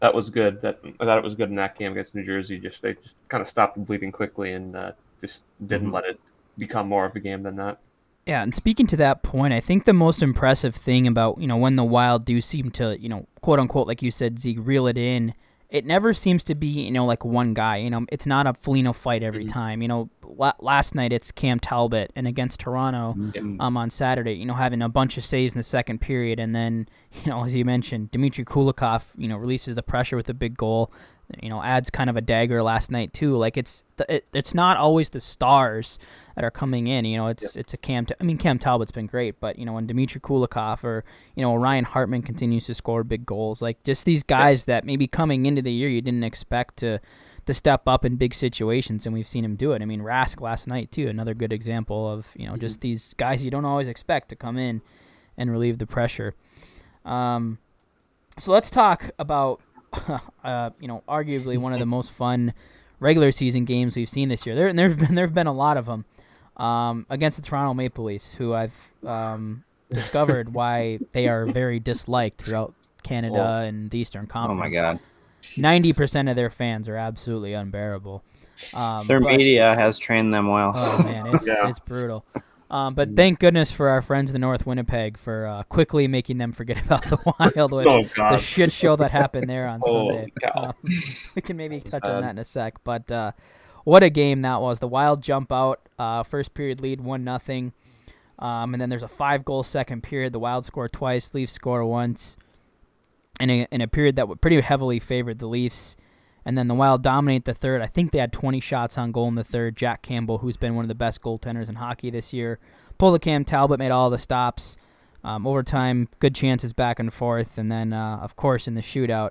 that 0.03 0.15
was 0.15 0.29
good. 0.29 0.61
That 0.61 0.79
I 1.01 1.07
thought 1.07 1.17
it 1.17 1.25
was 1.25 1.35
good 1.35 1.49
in 1.49 1.55
that 1.55 1.75
game 1.79 1.93
against 1.93 2.15
New 2.15 2.27
Jersey. 2.27 2.59
Just 2.59 2.83
they 2.83 2.93
just 2.93 3.17
kind 3.29 3.41
of 3.41 3.49
stopped 3.49 3.83
bleeding 3.87 4.13
quickly 4.13 4.53
and 4.53 4.77
uh, 4.77 4.93
just 5.19 5.45
didn't 5.67 5.93
let 5.93 6.05
it 6.05 6.21
become 6.59 6.89
more 6.89 7.07
of 7.07 7.17
a 7.17 7.21
game 7.21 7.43
than 7.43 7.57
that. 7.57 7.79
Yeah, 8.27 8.43
and 8.43 8.55
speaking 8.55 8.87
to 8.89 8.97
that 8.99 9.23
point, 9.23 9.55
I 9.55 9.61
think 9.61 9.87
the 9.87 9.95
most 9.95 10.23
impressive 10.23 10.75
thing 10.75 11.07
about, 11.07 11.41
you 11.41 11.47
know, 11.47 11.57
when 11.57 11.77
the 11.77 11.85
Wild 11.85 12.27
do 12.27 12.43
seem 12.43 12.71
to, 12.73 13.01
you 13.01 13.09
know, 13.09 13.29
quote 13.41 13.59
unquote, 13.59 13.87
like 13.87 14.03
you 14.03 14.11
said, 14.11 14.39
Zeke, 14.39 14.59
reel 14.61 14.87
it 14.87 14.99
in, 14.99 15.33
it 15.77 15.85
never 15.85 16.15
seems 16.15 16.43
to 16.45 16.55
be, 16.55 16.67
you 16.67 16.91
know, 16.91 17.05
like 17.05 17.23
one 17.23 17.53
guy. 17.53 17.77
You 17.77 17.91
know, 17.91 18.07
it's 18.11 18.25
not 18.25 18.47
a 18.47 18.55
Foligno 18.55 18.95
fight 18.95 19.23
every 19.23 19.45
time. 19.45 19.83
You 19.83 19.89
know, 19.89 20.11
la- 20.25 20.55
last 20.59 20.95
night 20.95 21.13
it's 21.13 21.31
Cam 21.31 21.61
Talbot 21.61 22.11
and 22.17 22.27
against 22.27 22.61
Toronto 22.61 23.15
um, 23.61 23.77
on 23.77 23.91
Saturday, 23.91 24.33
you 24.33 24.47
know, 24.47 24.55
having 24.55 24.81
a 24.81 24.89
bunch 24.89 25.19
of 25.19 25.25
saves 25.25 25.55
in 25.55 25.59
the 25.59 25.63
second 25.63 26.01
period. 26.01 26.41
And 26.41 26.55
then, 26.55 26.89
you 27.25 27.31
know, 27.31 27.45
as 27.45 27.55
you 27.55 27.65
mentioned, 27.67 28.11
Dmitry 28.11 28.47
Kulikov, 28.47 29.11
you 29.19 29.29
know, 29.29 29.37
releases 29.37 29.75
the 29.75 29.83
pressure 29.83 30.17
with 30.17 30.31
a 30.31 30.35
big 30.35 30.57
goal. 30.57 30.91
You 31.43 31.51
know, 31.51 31.61
adds 31.61 31.91
kind 31.91 32.09
of 32.09 32.17
a 32.17 32.21
dagger 32.21 32.63
last 32.63 32.91
night 32.91 33.13
too. 33.13 33.37
Like 33.37 33.57
it's 33.57 33.85
the, 33.97 34.15
it, 34.15 34.27
it's 34.33 34.55
not 34.55 34.77
always 34.77 35.11
the 35.11 35.21
stars 35.21 35.99
that 36.37 36.45
are 36.45 36.51
coming 36.51 36.87
in. 36.87 37.05
You 37.05 37.17
know, 37.17 37.27
it's 37.27 37.57
it's 37.57 37.75
a 37.75 37.77
Cam. 37.77 38.07
I 38.21 38.25
mean, 38.25 38.39
Cam 38.39 38.59
Talbot's 38.59 38.93
been 38.93 39.07
great, 39.07 39.41
but 39.41 39.59
you 39.59 39.65
know, 39.65 39.73
when 39.73 39.87
Dmitry 39.87 40.21
Kulikov 40.21 40.85
or 40.85 41.03
you 41.35 41.43
know 41.43 41.57
Ryan 41.57 41.85
Hartman 41.85 42.23
continues 42.23 42.67
to 42.67 42.75
score 42.75 43.03
big 43.03 43.27
goals, 43.27 43.61
like 43.61 43.83
just 43.83 44.05
these 44.05 44.23
guys 44.23 44.67
that 44.67 44.85
maybe 44.85 45.09
coming 45.09 45.47
into 45.47 45.63
the 45.63 45.73
year 45.73 45.89
you 45.89 46.03
didn't 46.03 46.25
expect 46.25 46.77
to 46.79 47.01
to 47.47 47.55
step 47.55 47.83
up 47.87 48.05
in 48.05 48.17
big 48.17 48.35
situations, 48.35 49.07
and 49.07 49.15
we've 49.15 49.27
seen 49.27 49.45
him 49.45 49.57
do 49.57 49.73
it. 49.73 49.81
I 49.81 49.87
mean, 49.87 50.03
Rask 50.03 50.41
last 50.41 50.67
night 50.67 50.93
too, 50.93 51.09
another 51.09 51.33
good 51.33 51.53
example 51.53 52.09
of 52.13 52.29
you 52.37 52.47
know 52.47 52.57
just 52.57 52.83
these 52.83 53.15
guys 53.15 53.43
you 53.43 53.51
don't 53.51 53.65
always 53.65 53.89
expect 53.89 54.29
to 54.29 54.37
come 54.37 54.59
in 54.59 54.83
and 55.39 55.51
relieve 55.51 55.79
the 55.79 55.87
pressure. 55.87 56.35
Um, 57.05 57.59
so 58.39 58.53
let's 58.53 58.71
talk 58.71 59.11
about 59.19 59.63
uh, 60.45 60.71
you 60.79 60.87
know 60.87 61.03
arguably 61.09 61.57
one 61.57 61.73
of 61.73 61.79
the 61.79 61.87
most 61.97 62.11
fun 62.11 62.53
regular 63.01 63.33
season 63.33 63.65
games 63.65 63.97
we've 63.97 64.09
seen 64.11 64.29
this 64.29 64.45
year. 64.45 64.55
There 64.55 64.69
and 64.69 64.79
there've 64.79 64.99
been 64.99 65.15
there've 65.15 65.33
been 65.33 65.47
a 65.47 65.55
lot 65.55 65.79
of 65.79 65.87
them 65.87 66.05
um, 66.57 67.07
against 67.11 67.37
the 67.41 67.43
Toronto 67.47 67.75
Maple 67.75 68.05
Leafs, 68.05 68.33
who 68.33 68.55
I've 68.55 68.75
um, 69.07 69.65
discovered 69.91 70.53
why 70.55 70.99
they 71.13 71.29
are 71.29 71.47
very 71.47 71.79
disliked 71.81 72.41
throughout 72.43 72.75
Canada 73.03 73.59
Oh. 73.61 73.65
and 73.65 73.91
the 73.91 73.99
Eastern 73.99 74.27
Conference. 74.27 74.59
Oh 74.59 74.61
my 74.61 74.71
god, 74.71 74.99
ninety 75.57 75.93
percent 75.93 76.29
of 76.29 76.37
their 76.37 76.51
fans 76.51 76.89
are 76.89 76.97
absolutely 76.97 77.53
unbearable. 77.53 78.23
Um, 78.75 79.07
their 79.07 79.21
but- 79.21 79.37
media 79.37 79.75
has 79.75 79.99
trained 79.99 80.33
them 80.33 80.49
well. 80.49 80.73
Oh 80.75 81.03
man, 81.03 81.27
it's 81.35 81.47
Yeah. 81.47 81.69
it's 81.69 81.79
brutal. 81.79 82.25
Um, 82.69 82.95
but 82.95 83.15
thank 83.15 83.39
goodness 83.39 83.71
for 83.71 83.91
our 83.91 84.03
friends 84.03 84.29
in 84.31 84.33
the 84.33 84.41
North 84.41 84.67
Winnipeg 84.67 85.19
for 85.19 85.47
uh, 85.47 85.63
quickly 85.65 86.09
making 86.09 86.39
them 86.39 86.51
forget 86.51 86.79
about 86.85 87.05
the 87.05 87.17
Wild 87.39 87.71
with 87.71 87.87
Oh, 87.87 88.03
the 88.03 88.39
shit 88.39 88.73
show 88.73 88.97
that 88.97 89.13
happened 89.13 89.49
there 89.49 89.69
on 89.69 89.79
Oh, 89.85 90.09
Sunday. 90.09 90.33
Um, 90.53 90.73
we 91.37 91.43
can 91.43 91.57
maybe 91.57 91.81
touch 91.81 92.03
on 92.03 92.23
that 92.23 92.31
in 92.31 92.39
a 92.39 92.45
sec. 92.45 92.83
But 92.83 93.13
uh, 93.13 93.31
what 93.87 94.03
a 94.03 94.11
game 94.11 94.43
that 94.43 94.61
was! 94.61 94.81
The 94.81 94.89
Wild 94.89 95.23
jump 95.23 95.53
out, 95.53 95.89
uh, 95.97 96.25
first 96.25 96.55
period 96.55 96.81
lead 96.81 97.01
one 97.01 97.23
nothing, 97.23 97.73
um, 98.37 98.75
and 98.75 98.81
then 98.81 98.89
there's 98.89 99.05
a 99.05 99.09
five 99.09 99.45
goal 99.45 99.63
second 99.63 100.03
period. 100.03 100.33
The 100.33 100.41
Wild 100.41 100.65
score 100.65 100.89
twice, 100.89 101.33
Leafs 101.35 101.53
score 101.53 101.85
once, 101.85 102.37
in 103.39 103.49
a 103.49 103.69
in 103.71 103.81
a 103.81 103.87
period 103.87 104.17
that 104.17 104.41
pretty 104.41 104.61
heavily 104.61 104.99
favored 104.99 105.39
the 105.39 105.47
Leafs. 105.47 105.95
And 106.45 106.59
then 106.59 106.67
the 106.67 106.75
Wild 106.75 107.03
dominate 107.03 107.45
the 107.45 107.55
third. 107.55 107.81
I 107.81 107.87
think 107.87 108.11
they 108.11 108.19
had 108.19 108.33
20 108.33 108.61
shots 108.61 108.99
on 108.99 109.11
goal 109.13 109.29
in 109.29 109.35
the 109.37 109.45
third. 109.45 109.77
Jack 109.77 110.03
Campbell, 110.03 110.39
who's 110.39 110.57
been 110.57 110.75
one 110.75 110.85
of 110.85 110.89
the 110.89 110.95
best 110.95 111.21
goaltenders 111.21 111.69
in 111.69 111.77
hockey 111.77 112.11
this 112.11 112.33
year, 112.33 112.59
cam. 113.21 113.45
Talbot 113.45 113.79
made 113.79 113.91
all 113.91 114.11
the 114.11 114.19
stops. 114.19 114.77
Um, 115.25 115.45
overtime, 115.45 116.09
good 116.21 116.37
chances 116.37 116.73
back 116.73 117.01
and 117.01 117.13
forth. 117.13 117.59
And 117.59 117.71
then, 117.71 117.93
uh, 117.93 118.19
of 118.19 118.37
course, 118.37 118.69
in 118.69 118.75
the 118.75 118.81
shootout, 118.81 119.31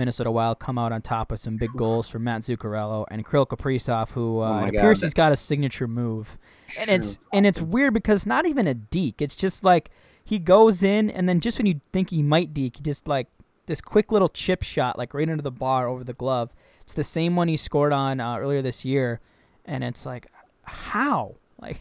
Minnesota 0.00 0.30
Wild 0.30 0.58
come 0.58 0.78
out 0.78 0.90
on 0.92 1.02
top 1.02 1.30
with 1.30 1.38
some 1.40 1.56
big 1.56 1.70
goals 1.76 2.08
from 2.08 2.24
Matt 2.24 2.40
Zuccarello 2.42 3.04
and 3.10 3.24
Kirill 3.24 3.46
Kaprizov, 3.46 4.10
who 4.10 4.40
uh, 4.40 4.62
oh 4.62 4.64
it 4.64 4.68
appears 4.74 5.00
God. 5.00 5.06
he's 5.06 5.14
got 5.14 5.30
a 5.32 5.36
signature 5.36 5.86
move. 5.86 6.38
And 6.78 6.88
it's 6.90 7.18
and 7.32 7.46
it's 7.46 7.60
weird 7.60 7.94
because 7.94 8.26
not 8.26 8.46
even 8.46 8.66
a 8.66 8.74
deke. 8.74 9.20
It's 9.22 9.36
just 9.36 9.62
like 9.62 9.90
he 10.24 10.38
goes 10.38 10.82
in 10.82 11.10
and 11.10 11.28
then 11.28 11.40
just 11.40 11.58
when 11.58 11.66
you 11.66 11.80
think 11.92 12.10
he 12.10 12.22
might 12.22 12.52
deke, 12.54 12.76
he 12.78 12.82
just 12.82 13.06
like 13.06 13.28
this 13.66 13.80
quick 13.80 14.10
little 14.10 14.28
chip 14.28 14.62
shot, 14.62 14.96
like 14.98 15.14
right 15.14 15.28
into 15.28 15.42
the 15.42 15.50
bar 15.50 15.86
over 15.86 16.02
the 16.02 16.12
glove. 16.14 16.54
It's 16.82 16.94
the 16.94 17.04
same 17.04 17.36
one 17.36 17.46
he 17.48 17.56
scored 17.56 17.92
on 17.92 18.18
uh, 18.20 18.36
earlier 18.38 18.62
this 18.62 18.84
year, 18.84 19.20
and 19.64 19.84
it's 19.84 20.04
like, 20.04 20.26
how? 20.64 21.36
Like, 21.60 21.76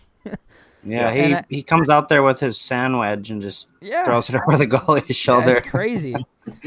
Yeah, 0.84 1.12
he, 1.12 1.34
I- 1.34 1.44
he 1.50 1.64
comes 1.64 1.90
out 1.90 2.10
there 2.10 2.22
with 2.24 2.40
his 2.40 2.58
sand 2.60 2.98
wedge 3.00 3.32
and 3.32 3.42
just 3.42 3.70
yeah, 3.82 4.06
throws 4.06 4.30
it 4.30 4.36
over 4.48 4.58
the 4.58 4.68
goalie's 4.68 5.16
shoulder. 5.16 5.54
That's 5.54 5.68
crazy. 5.68 6.16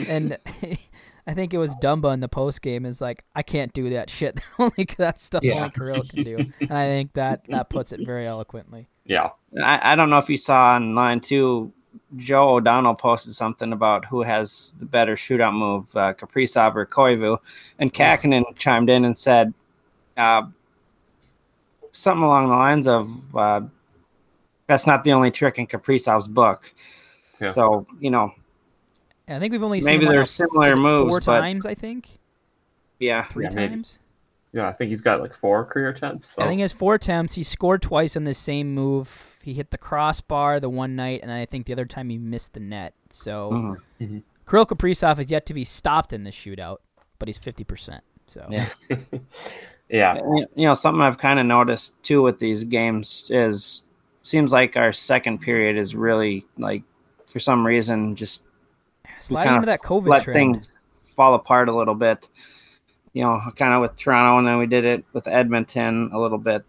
and 0.09 0.37
I 1.27 1.35
think 1.35 1.55
it 1.55 1.59
was 1.59 1.75
Dumba 1.77 2.13
in 2.13 2.21
the 2.21 2.29
post 2.29 2.63
game 2.63 2.85
is 2.85 3.01
like, 3.01 3.25
I 3.35 3.43
can't 3.43 3.73
do 3.73 3.91
that 3.91 4.11
shit. 4.11 4.41
only 4.59 4.87
that 4.99 5.21
stuff 5.21 5.45
Yeah. 5.45 5.57
only 5.57 5.71
Kirill 5.71 6.03
can 6.03 6.25
do. 6.25 6.37
And 6.61 6.73
I 6.73 6.87
think 6.87 7.13
that 7.13 7.45
that 7.49 7.71
puts 7.71 7.93
it 7.93 8.01
very 8.05 8.27
eloquently. 8.27 8.89
Yeah. 9.05 9.31
I, 9.63 9.93
I 9.93 9.97
don't 9.97 10.11
know 10.11 10.19
if 10.19 10.29
you 10.29 10.37
saw 10.37 10.75
online 10.75 11.21
too. 11.21 11.73
Joe 12.17 12.57
O'Donnell 12.57 12.95
posted 12.95 13.35
something 13.35 13.73
about 13.73 14.05
who 14.07 14.23
has 14.23 14.75
the 14.79 14.85
better 14.87 15.15
shootout 15.15 15.55
move, 15.55 15.95
uh, 15.95 16.15
Kaprizov 16.15 16.75
or 16.75 16.87
Koivu, 16.87 17.39
and 17.79 17.93
Kahkonen 17.93 18.45
chimed 18.57 18.89
in 18.91 19.05
and 19.05 19.17
said 19.17 19.53
uh, 20.17 20.43
something 21.93 22.23
along 22.25 22.49
the 22.49 22.55
lines 22.55 22.89
of, 22.89 23.37
uh, 23.37 23.61
"That's 24.69 24.87
not 24.87 25.05
the 25.05 25.13
only 25.13 25.31
trick 25.31 25.59
in 25.59 25.67
Kaprizov's 25.67 26.29
book." 26.29 26.73
Yeah. 27.41 27.53
So 27.53 27.87
you 28.01 28.11
know, 28.11 28.25
And 28.25 28.42
I 29.29 29.39
think 29.39 29.53
we've 29.53 29.63
only 29.63 29.81
seen 29.81 29.87
Maybe 29.95 30.07
him, 30.07 30.13
they're 30.13 30.25
similar 30.25 30.77
moves, 30.77 31.11
four 31.11 31.21
but- 31.21 31.41
times. 31.41 31.65
I 31.67 31.75
think 31.75 32.09
yeah, 32.99 33.25
three 33.25 33.45
Yeah, 33.45 33.51
maybe. 33.55 33.69
times. 33.75 33.99
Yeah, 34.55 34.69
I 34.69 34.73
think 34.75 34.91
he's 34.91 35.01
got 35.01 35.21
like 35.23 35.33
four 35.33 35.65
career 35.65 35.89
attempts. 35.89 36.29
So. 36.35 36.43
I 36.43 36.47
think 36.47 36.59
he 36.59 36.63
has 36.63 36.73
four 36.75 36.95
attempts. 36.97 37.35
He 37.35 37.43
scored 37.43 37.81
twice 37.81 38.17
on 38.17 38.25
the 38.25 38.35
same 38.35 38.75
move. 38.75 39.39
He 39.43 39.55
hit 39.55 39.71
the 39.71 39.79
crossbar 39.79 40.61
the 40.61 40.69
one 40.69 40.95
night, 40.95 41.21
and 41.23 41.33
I 41.33 41.47
think 41.47 41.65
the 41.67 41.73
other 41.73 41.87
time 41.87 42.11
he 42.11 42.19
missed 42.19 42.53
the 42.53 42.61
net. 42.61 42.93
So 43.09 43.79
Mhm. 44.01 44.23
Kirill 44.47 44.67
Kaprizov 44.67 45.19
is 45.21 45.31
yet 45.31 45.47
to 45.47 45.55
be 45.55 45.65
stopped 45.65 46.13
in 46.13 46.25
this 46.25 46.35
shootout, 46.35 46.79
but 47.19 47.29
he's 47.29 47.39
fifty 47.39 47.65
percent. 47.65 48.05
So 48.27 48.47
Yeah. 48.51 48.69
yeah. 49.89 50.17
you 50.17 50.47
you 50.55 50.65
know 50.67 50.75
something 50.75 51.01
i've 51.03 51.19
kind 51.19 51.39
of 51.39 51.45
noticed 51.47 52.01
too 52.03 52.23
with 52.23 52.39
these 52.39 52.65
games 52.65 53.29
is 53.31 53.85
seems 54.23 54.53
like 54.53 54.77
our 54.77 54.93
second 54.93 55.39
period 55.41 55.77
is 55.77 55.95
really 55.95 56.47
like 56.57 56.83
for 57.27 57.39
some 57.41 57.67
reason 57.67 58.15
just 58.17 58.43
Slide 59.23 59.47
into 59.55 59.67
that 59.67 59.83
COVID 59.83 60.07
let 60.09 60.23
trend. 60.23 60.37
things 60.37 60.73
fall 61.17 61.35
apart 61.35 61.69
a 61.69 61.77
little 61.77 61.95
bit. 61.95 62.29
You 63.13 63.23
know, 63.23 63.41
kind 63.57 63.75
of 63.75 63.83
with 63.83 63.97
Toronto, 63.97 64.39
and 64.39 64.47
then 64.47 64.59
we 64.59 64.67
did 64.67 64.85
it 64.85 65.05
with 65.13 65.29
Edmonton 65.29 66.11
a 66.13 66.19
little 66.19 66.39
bit. 66.39 66.65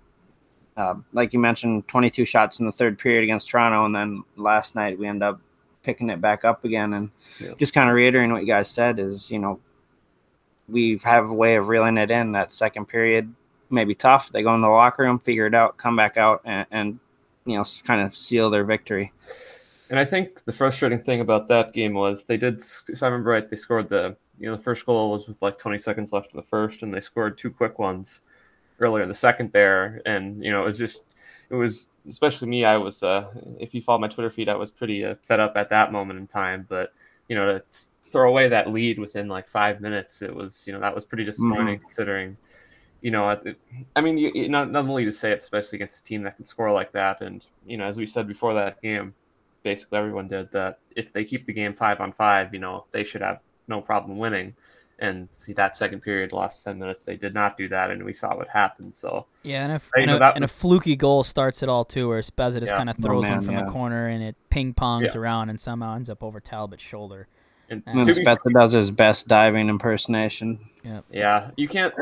Uh, 0.76 0.96
like 1.14 1.32
you 1.34 1.40
mentioned, 1.40 1.88
22 1.88 2.26
shots 2.26 2.60
in 2.60 2.66
the 2.66 2.72
third 2.72 2.98
period 3.00 3.24
against 3.24 3.50
Toronto, 3.50 3.86
and 3.86 3.96
then 3.96 4.24
last 4.36 4.76
night 4.76 4.98
we 5.00 5.08
end 5.08 5.24
up 5.24 5.40
picking 5.84 6.10
it 6.10 6.20
back 6.20 6.44
up 6.44 6.66
again. 6.66 6.94
And 6.94 7.12
Yeah. 7.40 7.52
just 7.60 7.74
kind 7.74 7.90
of 7.90 7.96
reiterating 7.96 8.32
what 8.34 8.42
you 8.42 8.48
guys 8.48 8.70
said 8.70 9.00
is, 9.00 9.30
you 9.30 9.40
know, 9.40 9.60
we 10.68 10.98
have 11.04 11.30
a 11.30 11.34
way 11.34 11.56
of 11.56 11.68
reeling 11.68 11.98
it 11.98 12.10
in. 12.10 12.32
That 12.32 12.54
second 12.54 12.86
period 12.88 13.34
may 13.70 13.84
be 13.86 13.96
tough. 13.96 14.32
They 14.32 14.44
go 14.44 14.54
in 14.56 14.62
the 14.62 14.68
locker 14.70 15.04
room, 15.04 15.20
figure 15.20 15.46
it 15.46 15.54
out, 15.54 15.78
come 15.78 15.96
back 15.96 16.18
out, 16.18 16.42
and, 16.46 16.66
and 16.72 17.00
you 17.46 17.58
know, 17.58 17.66
kind 17.86 18.02
of 18.02 18.16
seal 18.16 18.50
their 18.50 18.64
victory. 18.64 19.12
And 19.94 20.00
I 20.00 20.06
think 20.06 20.44
the 20.46 20.52
frustrating 20.52 21.04
thing 21.04 21.22
about 21.22 21.48
that 21.50 21.72
game 21.72 21.94
was 21.94 22.24
they 22.24 22.36
did, 22.36 22.64
if 22.90 23.04
I 23.04 23.06
remember 23.06 23.30
right, 23.30 23.48
they 23.48 23.56
scored 23.56 23.90
the 23.90 24.16
you 24.40 24.50
know 24.50 24.56
the 24.58 24.64
first 24.64 24.88
goal 24.88 25.12
was 25.12 25.28
with 25.28 25.40
like 25.40 25.60
20 25.60 25.78
seconds 25.78 26.12
left 26.12 26.32
in 26.34 26.38
the 26.38 26.42
first, 26.48 26.82
and 26.82 26.92
they 26.92 27.00
scored 27.00 27.38
two 27.38 27.52
quick 27.52 27.78
ones 27.78 28.22
earlier 28.80 29.04
in 29.04 29.08
the 29.10 29.14
second 29.14 29.52
there, 29.54 30.02
and 30.08 30.44
you 30.44 30.50
know 30.50 30.64
it 30.64 30.66
was 30.66 30.80
just 30.80 31.04
it 31.52 31.54
was 31.54 31.90
especially 32.10 32.48
me. 32.48 32.66
I 32.66 32.76
was 32.76 33.04
uh, 33.04 33.28
if 33.60 33.76
you 33.76 33.84
follow 33.84 34.00
my 34.00 34.08
Twitter 34.08 34.32
feed, 34.32 34.50
I 34.50 34.56
was 34.56 34.72
pretty 34.72 35.06
uh, 35.06 35.14
fed 35.22 35.40
up 35.40 35.54
at 35.56 35.70
that 35.70 35.92
moment 35.92 36.18
in 36.18 36.26
time, 36.26 36.66
but 36.68 36.92
you 37.28 37.36
know 37.36 37.60
to 37.60 37.64
throw 38.12 38.28
away 38.30 38.48
that 38.48 38.72
lead 38.72 38.98
within 38.98 39.28
like 39.28 39.48
five 39.48 39.80
minutes, 39.80 40.24
it 40.24 40.34
was 40.34 40.64
you 40.66 40.74
know 40.74 40.80
that 40.80 40.96
was 40.96 41.06
pretty 41.06 41.24
disappointing 41.24 41.78
considering. 41.78 42.36
You 43.02 43.12
know, 43.12 43.30
it- 43.30 43.60
I 43.96 44.02
mean, 44.02 44.18
you, 44.18 44.32
you- 44.34 44.50
not 44.50 44.72
not 44.72 44.86
only 44.88 45.06
to 45.06 45.12
say 45.12 45.34
it, 45.34 45.42
especially 45.42 45.76
against 45.78 46.00
a 46.00 46.04
team 46.04 46.24
that 46.24 46.38
can 46.38 46.46
score 46.46 46.72
like 46.72 46.92
that, 46.94 47.22
and 47.22 47.46
you 47.68 47.78
know, 47.78 47.86
as 47.86 47.98
we 48.00 48.08
said 48.08 48.28
before 48.28 48.56
that 48.56 48.82
game, 48.82 49.14
basically 49.64 49.98
everyone 49.98 50.28
did 50.28 50.52
that. 50.52 50.80
If 50.96 51.12
they 51.14 51.24
keep 51.24 51.46
the 51.46 51.54
game 51.54 51.74
five 51.74 52.00
on 52.00 52.12
five, 52.12 52.54
you 52.54 52.60
know, 52.60 52.86
they 52.92 53.04
should 53.04 53.22
have 53.22 53.40
no 53.68 53.82
problem 53.82 54.18
winning. 54.18 54.56
And 55.00 55.28
see 55.34 55.54
that 55.54 55.76
second 55.76 56.02
period, 56.02 56.30
the 56.32 56.36
last 56.36 56.64
ten 56.64 56.78
minutes, 56.78 57.02
they 57.04 57.18
did 57.18 57.34
not 57.34 57.58
do 57.58 57.68
that, 57.70 57.90
and 57.90 58.04
we 58.04 58.14
saw 58.14 58.36
what 58.38 58.48
happened. 58.48 58.96
So 58.96 59.26
Yeah, 59.42 59.64
and 59.64 59.74
a, 59.74 59.82
I 59.98 60.02
and, 60.02 60.08
know 60.08 60.16
a, 60.18 60.20
that 60.20 60.36
and 60.36 60.44
a 60.46 60.48
fluky 60.48 60.96
goal 60.96 61.24
starts 61.24 61.64
it 61.64 61.68
all 61.68 61.84
too, 61.84 62.08
where 62.08 62.22
Spezza 62.22 62.60
just 62.60 62.72
Yeah. 62.72 62.78
kind 62.78 62.90
of 62.90 62.98
Oh, 63.00 63.04
throws 63.04 63.24
one 63.26 63.42
from 63.42 63.56
yeah. 63.56 63.66
the 63.66 63.72
corner 63.72 64.08
and 64.08 64.24
it 64.24 64.36
ping 64.50 64.74
pongs 64.76 65.14
Yeah. 65.14 65.20
around 65.20 65.50
and 65.50 65.60
somehow 65.60 65.96
ends 65.96 66.10
up 66.10 66.24
over 66.24 66.40
Talbot's 66.40 66.84
shoulder. 66.84 67.28
and 67.70 67.82
And 67.88 68.06
to 68.06 68.12
And 68.12 68.18
be 68.20 68.24
Spezza 68.26 68.54
does 68.54 68.74
his 68.74 68.92
best 68.92 69.28
diving 69.28 69.68
impersonation. 69.68 70.60
Yeah, 70.84 71.02
Yeah. 71.10 71.52
you 71.58 71.68
can't 71.68 71.94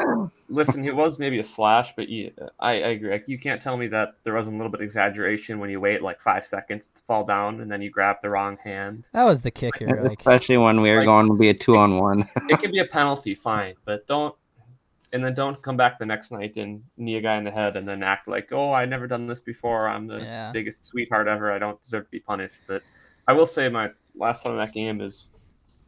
listen. 0.49 0.85
It 0.85 0.95
was 0.95 1.19
maybe 1.19 1.39
a 1.39 1.43
slash, 1.43 1.93
but 1.95 2.09
you, 2.09 2.31
I, 2.59 2.71
I 2.71 2.87
agree. 2.89 3.11
Like, 3.11 3.27
you 3.27 3.37
can't 3.37 3.61
tell 3.61 3.77
me 3.77 3.87
that 3.87 4.15
there 4.23 4.33
wasn't 4.33 4.55
a 4.55 4.57
little 4.57 4.71
bit 4.71 4.79
of 4.81 4.83
exaggeration 4.85 5.59
when 5.59 5.69
you 5.69 5.79
wait 5.79 6.01
like 6.01 6.19
five 6.19 6.45
seconds 6.45 6.87
to 6.95 7.01
fall 7.03 7.23
down 7.25 7.61
and 7.61 7.71
then 7.71 7.81
you 7.81 7.89
grab 7.91 8.17
the 8.21 8.29
wrong 8.29 8.57
hand. 8.63 9.07
That 9.13 9.23
was 9.25 9.41
the 9.41 9.51
kicker. 9.51 10.03
Like, 10.03 10.19
Especially 10.19 10.57
when 10.57 10.81
we 10.81 10.89
were 10.91 10.97
Like- 10.97 11.05
going 11.05 11.27
to 11.27 11.35
be 11.35 11.49
a 11.49 11.53
two 11.53 11.77
on 11.77 11.97
one. 11.99 12.27
It 12.49 12.59
can 12.59 12.71
be 12.71 12.79
a 12.79 12.85
penalty, 12.85 13.35
fine, 13.35 13.75
but 13.85 14.07
don't. 14.07 14.35
And 15.13 15.21
then 15.21 15.33
don't 15.33 15.61
come 15.61 15.75
back 15.75 15.99
the 15.99 16.05
next 16.05 16.31
night 16.31 16.55
and 16.55 16.83
knee 16.95 17.17
a 17.17 17.21
guy 17.21 17.35
in 17.35 17.43
the 17.43 17.51
head 17.51 17.75
and 17.75 17.85
then 17.85 18.01
act 18.01 18.29
like, 18.29 18.47
oh, 18.53 18.71
I 18.71 18.85
never 18.85 19.07
done 19.07 19.27
this 19.27 19.41
before. 19.41 19.89
I'm 19.89 20.07
the 20.07 20.19
Yeah. 20.21 20.51
biggest 20.53 20.85
sweetheart 20.85 21.27
ever. 21.27 21.51
I 21.51 21.59
don't 21.59 21.81
deserve 21.81 22.05
to 22.05 22.11
be 22.11 22.21
punished. 22.21 22.55
But 22.65 22.81
I 23.27 23.33
will 23.33 23.45
say 23.45 23.67
my 23.67 23.89
last 24.15 24.41
thought 24.41 24.53
on 24.53 24.57
that 24.59 24.73
game 24.73 25.01
is, 25.01 25.27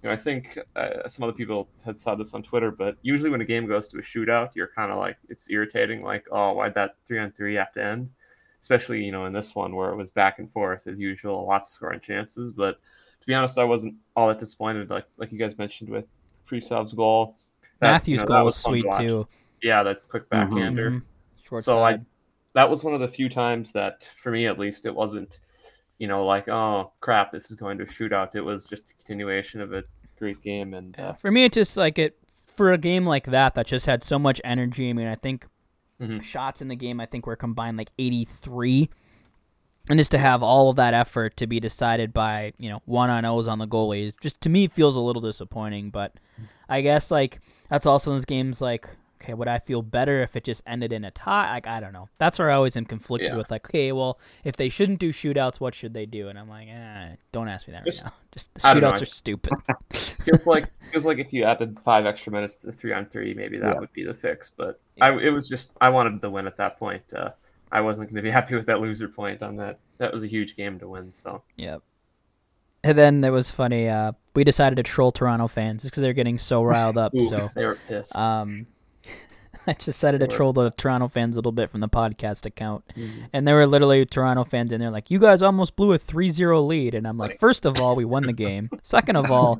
you 0.03 0.09
know, 0.09 0.13
I 0.13 0.17
think 0.17 0.57
uh, 0.75 1.07
some 1.07 1.23
other 1.23 1.31
people 1.33 1.69
had 1.85 1.97
saw 1.97 2.13
this 2.13 2.33
on 2.33 2.43
Twitter, 2.43 2.71
but 2.71 2.97
usually 3.03 3.29
when 3.29 3.39
a 3.39 3.45
game 3.45 3.65
goes 3.65 3.87
to 3.87 3.97
a 3.97 4.01
shootout, 4.01 4.49
you're 4.53 4.69
kind 4.75 4.91
of 4.91 4.97
like, 4.97 5.15
it's 5.29 5.49
irritating. 5.49 6.03
Like, 6.03 6.27
oh, 6.29 6.51
why'd 6.51 6.73
that 6.75 6.95
three 7.07 7.19
on 7.19 7.31
three 7.31 7.55
have 7.55 7.71
to 7.73 7.83
end? 7.83 8.09
Especially, 8.61 9.01
you 9.03 9.13
know, 9.13 9.25
in 9.25 9.33
this 9.33 9.55
one 9.55 9.73
where 9.75 9.91
it 9.91 9.95
was 9.95 10.11
back 10.11 10.39
and 10.39 10.51
forth 10.51 10.87
as 10.87 10.99
usual, 10.99 11.47
lots 11.47 11.69
of 11.69 11.73
scoring 11.73 12.01
chances. 12.01 12.51
But 12.51 12.79
to 13.21 13.27
be 13.27 13.33
honest, 13.33 13.57
I 13.57 13.63
wasn't 13.63 13.95
all 14.15 14.27
that 14.27 14.39
disappointed. 14.39 14.89
Like, 14.89 15.05
like 15.15 15.31
you 15.31 15.39
guys 15.39 15.57
mentioned 15.57 15.89
with 15.89 16.05
Prisov's 16.49 16.93
goal. 16.93 17.37
That- 17.79 17.91
Matthews' 17.93 18.07
you 18.07 18.17
know, 18.17 18.25
goal 18.25 18.45
was 18.45 18.61
fun 18.61 18.73
to 18.73 18.79
sweet 18.79 18.85
watch. 18.87 18.99
too. 18.99 19.27
Yeah, 19.61 19.83
that 19.83 20.07
quick 20.09 20.29
backhander. 20.29 20.91
Mhm. 20.91 21.01
Short 21.47 21.63
So 21.63 21.81
I, 21.81 21.99
that 22.53 22.69
was 22.69 22.83
one 22.83 22.93
of 22.93 22.99
the 22.99 23.07
few 23.07 23.29
times 23.29 23.71
that, 23.71 24.03
for 24.21 24.31
me 24.31 24.47
at 24.47 24.59
least, 24.59 24.85
it 24.85 24.93
wasn't, 24.93 25.39
you 26.03 26.09
know, 26.09 26.25
like 26.25 26.49
oh 26.49 26.91
crap, 26.99 27.31
this 27.31 27.49
is 27.49 27.55
going 27.55 27.77
to 27.77 27.85
a 27.85 27.87
shootout. 27.87 28.35
It 28.35 28.41
was 28.41 28.65
just 28.65 28.83
a 28.89 28.93
continuation 28.95 29.61
of 29.61 29.71
a 29.71 29.83
great 30.19 30.41
game, 30.43 30.73
and 30.73 30.93
Yeah, 30.99 31.11
uh, 31.11 31.13
for 31.13 31.31
me, 31.31 31.45
it 31.45 31.53
just 31.53 31.77
like 31.77 31.97
it 31.97 32.17
for 32.33 32.73
a 32.73 32.77
game 32.77 33.05
like 33.05 33.27
that 33.27 33.55
that 33.55 33.67
just 33.67 33.85
had 33.85 34.03
so 34.03 34.19
much 34.19 34.41
energy. 34.43 34.89
I 34.89 34.93
mean, 34.93 35.07
I 35.07 35.15
think 35.15 35.47
Mhm. 36.01 36.21
shots 36.21 36.61
in 36.61 36.67
the 36.67 36.75
game 36.75 36.99
I 36.99 37.05
think 37.05 37.25
were 37.25 37.37
combined 37.37 37.77
like 37.77 37.91
83, 37.97 38.89
and 39.89 39.97
just 39.97 40.11
to 40.11 40.17
have 40.17 40.43
all 40.43 40.69
of 40.69 40.75
that 40.75 40.93
effort 40.93 41.37
to 41.37 41.47
be 41.47 41.61
decided 41.61 42.11
by 42.13 42.51
you 42.57 42.69
know 42.69 42.81
one 42.83 43.09
on 43.09 43.23
O's 43.23 43.47
on 43.47 43.59
the 43.59 43.67
goalies, 43.67 44.19
just 44.19 44.41
to 44.41 44.49
me 44.49 44.67
feels 44.67 44.97
a 44.97 45.01
little 45.01 45.21
disappointing. 45.21 45.89
But 45.89 46.15
I 46.67 46.81
guess 46.81 47.11
like 47.11 47.39
that's 47.69 47.85
also 47.85 48.11
those 48.11 48.25
games 48.25 48.59
like. 48.59 48.89
Okay, 49.23 49.33
would 49.33 49.47
I 49.47 49.59
feel 49.59 49.81
better 49.81 50.21
if 50.21 50.35
it 50.35 50.43
just 50.43 50.61
ended 50.67 50.91
in 50.91 51.05
a 51.05 51.11
tie? 51.11 51.53
Like 51.53 51.65
I 51.67 51.79
don't 51.79 51.93
know. 51.93 52.09
That's 52.17 52.37
where 52.37 52.51
I 52.51 52.55
always 52.55 52.75
am 52.75 52.83
conflicted 52.83 53.29
Yeah. 53.31 53.37
with. 53.37 53.49
Like, 53.49 53.65
okay, 53.69 53.93
well, 53.93 54.19
if 54.43 54.57
they 54.57 54.67
shouldn't 54.67 54.99
do 54.99 55.13
shootouts, 55.13 55.61
what 55.61 55.73
should 55.73 55.93
they 55.93 56.05
do? 56.05 56.27
And 56.27 56.37
I'm 56.37 56.49
like, 56.49 56.67
eh, 56.67 57.15
don't 57.31 57.47
ask 57.47 57.67
me 57.67 57.73
that 57.73 57.85
Just- 57.85 58.03
right 58.03 58.11
now. 58.11 58.17
Just 58.33 58.53
the 58.55 58.67
I 58.67 58.73
don't 58.73 58.81
know, 58.81 58.91
shootouts 58.91 59.01
are 59.01 59.05
stupid. 59.05 59.53
feels 60.23 60.45
like 60.45 60.65
feels 60.91 61.05
like 61.05 61.19
if 61.19 61.31
you 61.31 61.43
added 61.45 61.77
five 61.85 62.05
extra 62.05 62.33
minutes 62.33 62.55
to 62.55 62.65
the 62.67 62.73
three 62.73 62.91
on 62.91 63.05
three, 63.05 63.33
maybe 63.33 63.57
that 63.59 63.73
Yeah. 63.75 63.79
would 63.79 63.93
be 63.93 64.03
the 64.03 64.13
fix. 64.13 64.51
But 64.55 64.81
I, 64.99 65.11
it 65.17 65.29
was 65.29 65.47
just 65.47 65.71
I 65.79 65.89
wanted 65.89 66.19
the 66.19 66.29
win 66.29 66.45
at 66.47 66.57
that 66.57 66.77
point. 66.77 67.03
Uh, 67.15 67.29
I 67.71 67.79
wasn't 67.81 68.07
going 68.09 68.17
to 68.17 68.21
be 68.21 68.29
happy 68.39 68.55
with 68.55 68.65
that 68.65 68.81
loser 68.81 69.07
point 69.07 69.41
on 69.41 69.55
that. 69.57 69.79
That 69.99 70.13
was 70.13 70.23
a 70.23 70.27
huge 70.27 70.57
game 70.57 70.79
to 70.79 70.87
win. 70.89 71.13
So 71.13 71.43
Yep. 71.57 71.81
And 72.85 72.97
then 72.97 73.23
it 73.23 73.29
was 73.29 73.49
funny. 73.49 73.87
Uh, 73.87 74.11
we 74.35 74.43
decided 74.43 74.75
to 74.75 74.83
troll 74.83 75.13
Toronto 75.13 75.47
fans 75.47 75.83
just 75.83 75.91
because 75.91 76.01
they're 76.01 76.11
getting 76.11 76.37
so 76.37 76.63
riled 76.63 76.97
up. 76.97 77.15
Ooh, 77.15 77.19
so 77.21 77.49
they 77.55 77.65
were 77.65 77.77
pissed. 77.87 78.13
um, 78.17 78.67
I 79.67 79.73
just 79.73 79.85
decided 79.85 80.21
to 80.21 80.27
troll 80.27 80.53
the 80.53 80.71
Toronto 80.71 81.07
fans 81.07 81.35
a 81.35 81.39
little 81.39 81.51
bit 81.51 81.69
from 81.69 81.79
the 81.79 81.89
podcast 81.89 82.45
account. 82.45 82.83
Mhm. 82.97 83.29
And 83.33 83.47
there 83.47 83.55
were 83.55 83.65
literally 83.67 84.05
Toronto 84.05 84.43
fans 84.43 84.71
in 84.71 84.81
there 84.81 84.91
like, 84.91 85.09
you 85.11 85.19
guys 85.19 85.41
almost 85.41 85.75
blew 85.75 85.93
a 85.93 85.97
3 85.97 86.29
0 86.29 86.61
lead. 86.61 86.95
And 86.95 87.07
I'm 87.07 87.17
like, 87.17 87.39
first 87.39 87.65
of 87.65 87.79
all, 87.79 87.95
we 87.95 88.05
won 88.05 88.23
the 88.25 88.33
game. 88.33 88.69
Second 88.83 89.15
of 89.15 89.31
all, 89.31 89.59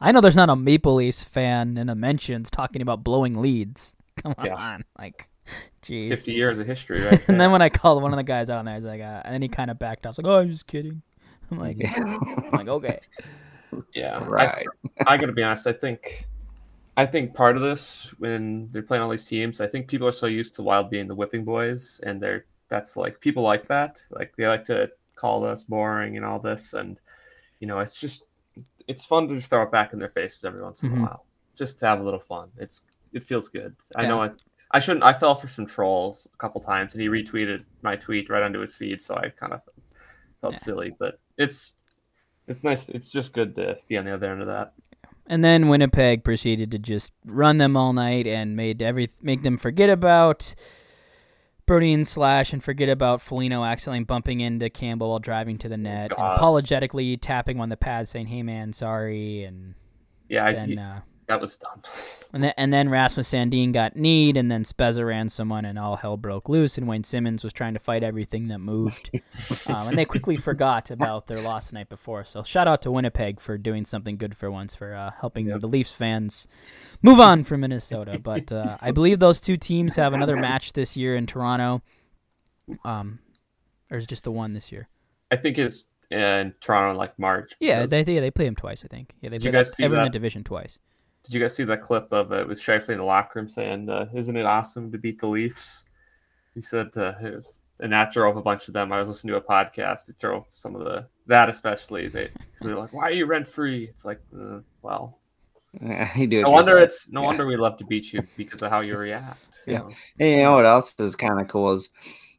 I 0.00 0.12
know 0.12 0.20
there's 0.20 0.36
not 0.36 0.50
a 0.50 0.56
Maple 0.56 0.94
Leafs 0.94 1.24
fan 1.24 1.76
in 1.76 1.88
the 1.88 1.94
mentions 1.94 2.50
talking 2.50 2.80
about 2.82 3.02
blowing 3.04 3.40
leads. 3.42 3.94
Come 4.22 4.34
Yeah. 4.44 4.54
on. 4.54 4.84
Like, 4.98 5.28
jeez. 5.82 6.08
Fifty 6.10 6.32
years 6.32 6.58
of 6.58 6.66
history, 6.66 7.02
right? 7.02 7.28
and 7.28 7.40
then 7.40 7.50
when 7.52 7.60
I 7.62 7.68
called 7.68 8.02
one 8.02 8.12
of 8.12 8.16
the 8.16 8.22
guys 8.22 8.48
out 8.48 8.58
on 8.58 8.64
there, 8.64 8.74
he's 8.76 8.84
like, 8.84 9.00
uh, 9.00 9.22
and 9.24 9.34
then 9.34 9.42
he 9.42 9.48
kind 9.48 9.70
of 9.70 9.78
backed 9.78 10.06
off. 10.06 10.10
I 10.10 10.10
was 10.10 10.18
like, 10.18 10.26
oh, 10.26 10.38
I'm 10.40 10.50
just 10.50 10.66
kidding. 10.66 11.02
I'm 11.50 11.58
like, 11.58 11.76
I'm 11.98 12.50
like, 12.52 12.68
okay. 12.68 13.00
yeah, 13.94 14.16
I- 14.18 14.24
Right. 14.24 14.66
I 15.06 15.16
gotta 15.18 15.32
be 15.32 15.42
honest. 15.42 15.66
I 15.66 15.72
think, 15.74 16.26
I 16.96 17.06
think 17.06 17.34
part 17.34 17.56
of 17.56 17.62
this 17.62 18.12
when 18.18 18.68
they're 18.70 18.82
playing 18.82 19.02
all 19.02 19.10
these 19.10 19.26
teams, 19.26 19.60
I 19.60 19.66
think 19.66 19.88
people 19.88 20.06
are 20.06 20.12
so 20.12 20.26
used 20.26 20.54
to 20.54 20.62
Wild 20.62 20.90
being 20.90 21.08
the 21.08 21.14
whipping 21.14 21.44
boys, 21.44 22.00
and 22.04 22.20
they're 22.20 22.44
that's 22.68 22.96
like 22.96 23.20
people 23.20 23.42
like 23.42 23.66
that. 23.68 24.02
Like 24.10 24.34
they 24.36 24.46
like 24.46 24.64
to 24.66 24.90
call 25.16 25.44
us 25.44 25.64
boring 25.64 26.16
and 26.16 26.24
all 26.24 26.38
this, 26.38 26.72
and 26.72 26.98
you 27.60 27.66
know, 27.66 27.80
it's 27.80 27.98
just 27.98 28.24
it's 28.86 29.04
fun 29.04 29.28
to 29.28 29.34
just 29.34 29.50
throw 29.50 29.62
it 29.62 29.72
back 29.72 29.92
in 29.92 29.98
their 29.98 30.10
faces 30.10 30.44
every 30.44 30.62
once 30.62 30.82
in 30.82 30.90
Mhm. 30.90 30.98
a 30.98 31.02
while, 31.02 31.26
just 31.56 31.78
to 31.80 31.86
have 31.86 32.00
a 32.00 32.04
little 32.04 32.20
fun. 32.20 32.50
It's 32.58 32.82
it 33.12 33.24
feels 33.24 33.48
good. 33.48 33.74
I 33.96 34.06
know 34.06 34.22
I. 34.22 34.30
I 34.70 34.80
shouldn't. 34.80 35.04
I 35.04 35.12
fell 35.12 35.36
for 35.36 35.46
some 35.46 35.66
trolls 35.66 36.26
a 36.34 36.36
couple 36.36 36.60
times, 36.60 36.94
and 36.94 37.00
he 37.02 37.08
retweeted 37.08 37.64
my 37.82 37.94
tweet 37.94 38.28
right 38.28 38.42
onto 38.42 38.58
his 38.58 38.74
feed, 38.74 39.00
so 39.00 39.14
I 39.14 39.28
kind 39.28 39.52
of 39.52 39.60
felt 40.40 40.54
Yeah. 40.54 40.58
silly. 40.58 40.96
But 40.98 41.20
it's 41.38 41.74
it's 42.48 42.64
nice. 42.64 42.88
It's 42.88 43.10
just 43.10 43.32
good 43.32 43.54
to 43.56 43.78
be 43.88 43.96
on 43.96 44.04
the 44.04 44.12
other 44.14 44.32
end 44.32 44.40
of 44.40 44.48
that. 44.48 44.72
And 45.26 45.42
then 45.42 45.68
Winnipeg 45.68 46.22
proceeded 46.22 46.70
to 46.72 46.78
just 46.78 47.12
run 47.24 47.58
them 47.58 47.76
all 47.76 47.92
night 47.92 48.26
and 48.26 48.56
made 48.56 48.82
every 48.82 49.08
make 49.22 49.42
them 49.42 49.56
forget 49.56 49.88
about 49.88 50.54
Brody 51.66 51.94
and 51.94 52.06
Slash 52.06 52.52
and 52.52 52.62
forget 52.62 52.90
about 52.90 53.22
Foligno 53.22 53.64
accidentally 53.64 54.04
bumping 54.04 54.40
into 54.40 54.68
Campbell 54.68 55.10
while 55.10 55.18
driving 55.18 55.56
to 55.58 55.68
the 55.68 55.78
net 55.78 56.12
and 56.12 56.20
apologetically 56.20 57.16
tapping 57.16 57.58
on 57.58 57.70
the 57.70 57.76
pad 57.76 58.06
saying, 58.06 58.26
"Hey 58.26 58.42
man, 58.42 58.74
sorry." 58.74 59.44
And 59.44 59.74
Yeah, 60.28 60.44
I, 60.44 60.52
then 60.52 60.78
uh, 60.78 61.00
that 61.26 61.40
was 61.40 61.56
dumb. 61.56 61.82
and 62.32 62.44
then 62.44 62.52
and 62.56 62.72
then 62.72 62.88
Rasmus 62.88 63.30
Sandin 63.30 63.72
got 63.72 63.96
kneed, 63.96 64.36
and 64.36 64.50
then 64.50 64.64
Spezza 64.64 65.06
ran 65.06 65.28
someone, 65.28 65.64
and 65.64 65.78
all 65.78 65.96
hell 65.96 66.16
broke 66.16 66.48
loose. 66.48 66.78
And 66.78 66.86
Wayne 66.86 67.04
Simmonds 67.04 67.44
was 67.44 67.52
trying 67.52 67.74
to 67.74 67.80
fight 67.80 68.02
everything 68.02 68.48
that 68.48 68.58
moved, 68.58 69.10
um, 69.66 69.88
and 69.88 69.98
they 69.98 70.04
quickly 70.04 70.36
forgot 70.36 70.90
about 70.90 71.26
their 71.26 71.40
loss 71.40 71.70
the 71.70 71.74
night 71.74 71.88
before. 71.88 72.24
So 72.24 72.42
shout 72.42 72.68
out 72.68 72.82
to 72.82 72.90
Winnipeg 72.90 73.40
for 73.40 73.58
doing 73.58 73.84
something 73.84 74.16
good 74.16 74.36
for 74.36 74.50
once, 74.50 74.74
for 74.74 74.94
uh, 74.94 75.10
helping 75.20 75.46
Yep. 75.46 75.60
the 75.60 75.68
Leafs 75.68 75.94
fans 75.94 76.46
move 77.02 77.20
on 77.20 77.44
from 77.44 77.60
Minnesota. 77.60 78.18
But 78.18 78.50
uh, 78.50 78.78
I 78.80 78.90
believe 78.90 79.18
those 79.18 79.40
two 79.40 79.56
teams 79.56 79.96
have 79.96 80.12
another 80.12 80.36
match 80.36 80.72
this 80.72 80.96
year 80.96 81.16
in 81.16 81.26
Toronto. 81.26 81.82
Um, 82.84 83.18
or 83.90 83.98
is 83.98 84.04
it 84.04 84.08
just 84.08 84.24
the 84.24 84.32
one 84.32 84.54
this 84.54 84.72
year? 84.72 84.88
I 85.30 85.36
think 85.36 85.58
it's 85.58 85.84
in 86.10 86.54
Toronto 86.60 86.98
like 86.98 87.18
March. 87.18 87.52
Yeah, 87.60 87.86
they 87.86 88.02
yeah, 88.02 88.20
they 88.20 88.30
play 88.30 88.46
them 88.46 88.56
twice. 88.56 88.84
I 88.84 88.88
think. 88.88 89.14
Yeah, 89.20 89.30
they 89.30 89.38
play 89.38 89.64
everyone 89.80 90.06
in 90.06 90.12
the 90.12 90.18
division 90.18 90.44
twice. 90.44 90.78
Did 91.24 91.34
you 91.34 91.40
guys 91.40 91.56
see 91.56 91.64
that 91.64 91.82
clip 91.82 92.12
of 92.12 92.32
uh, 92.32 92.36
it 92.42 92.48
was 92.48 92.60
Shifley 92.60 92.90
in 92.90 92.98
the 92.98 93.04
locker 93.04 93.38
room 93.40 93.48
saying, 93.48 93.88
uh, 93.88 94.06
"Isn't 94.14 94.36
it 94.36 94.44
awesome 94.46 94.92
to 94.92 94.98
beat 94.98 95.18
the 95.20 95.26
Leafs?" 95.26 95.84
He 96.54 96.60
said 96.62 96.90
uh, 96.96 97.14
it 97.22 97.34
was 97.34 97.62
and 97.80 97.92
that 97.92 98.12
drove 98.12 98.36
a 98.36 98.42
bunch 98.42 98.68
of 98.68 98.74
them. 98.74 98.92
I 98.92 99.00
was 99.00 99.08
listening 99.08 99.32
to 99.32 99.38
a 99.38 99.40
podcast. 99.42 100.08
It 100.08 100.18
drove 100.18 100.44
some 100.52 100.76
of 100.76 100.84
the 100.84 101.06
that 101.26 101.48
especially. 101.48 102.08
They 102.08 102.28
they're 102.60 102.76
like, 102.76 102.92
"Why 102.92 103.04
are 103.04 103.12
you 103.12 103.26
rent 103.26 103.48
free?" 103.48 103.84
It's 103.84 104.04
like, 104.04 104.20
uh, 104.38 104.58
well, 104.82 105.18
Yeah, 105.82 106.08
you 106.16 106.26
do. 106.26 106.42
no 106.42 106.50
wonder 106.50 106.72
yourself. 106.72 106.86
it's 106.86 107.08
no 107.08 107.20
Yeah. 107.22 107.26
wonder 107.26 107.46
we 107.46 107.56
love 107.56 107.78
to 107.78 107.84
beat 107.86 108.12
you 108.12 108.22
because 108.36 108.62
of 108.62 108.70
how 108.70 108.80
you 108.80 108.96
react. 108.96 109.38
Yeah. 109.66 109.88
And 110.20 110.28
you 110.28 110.36
know 110.42 110.56
what 110.56 110.66
else 110.66 110.94
is 110.98 111.16
kind 111.16 111.40
of 111.40 111.48
cool 111.48 111.72
is 111.72 111.88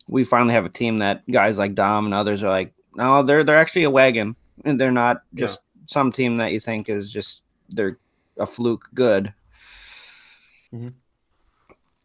we 0.07 0.23
finally 0.23 0.53
have 0.53 0.63
a 0.65 0.69
team 0.69 0.99
that 0.99 1.23
guys 1.31 1.57
like 1.57 1.73
Dom 1.73 2.05
and 2.05 2.13
others 2.13 2.43
are 2.43 2.49
like, 2.51 2.71
no, 2.95 3.23
they're 3.23 3.43
they're 3.43 3.57
actually 3.57 3.85
a 3.85 3.89
wagon, 3.89 4.35
and 4.63 4.79
they're 4.79 4.91
not 4.91 5.23
Yeah. 5.33 5.47
just 5.47 5.61
some 5.87 6.11
team 6.11 6.37
that 6.37 6.51
you 6.51 6.59
think 6.59 6.87
is 6.87 7.11
just 7.11 7.43
they're 7.69 7.97
a 8.37 8.45
fluke 8.45 8.89
good. 8.93 9.33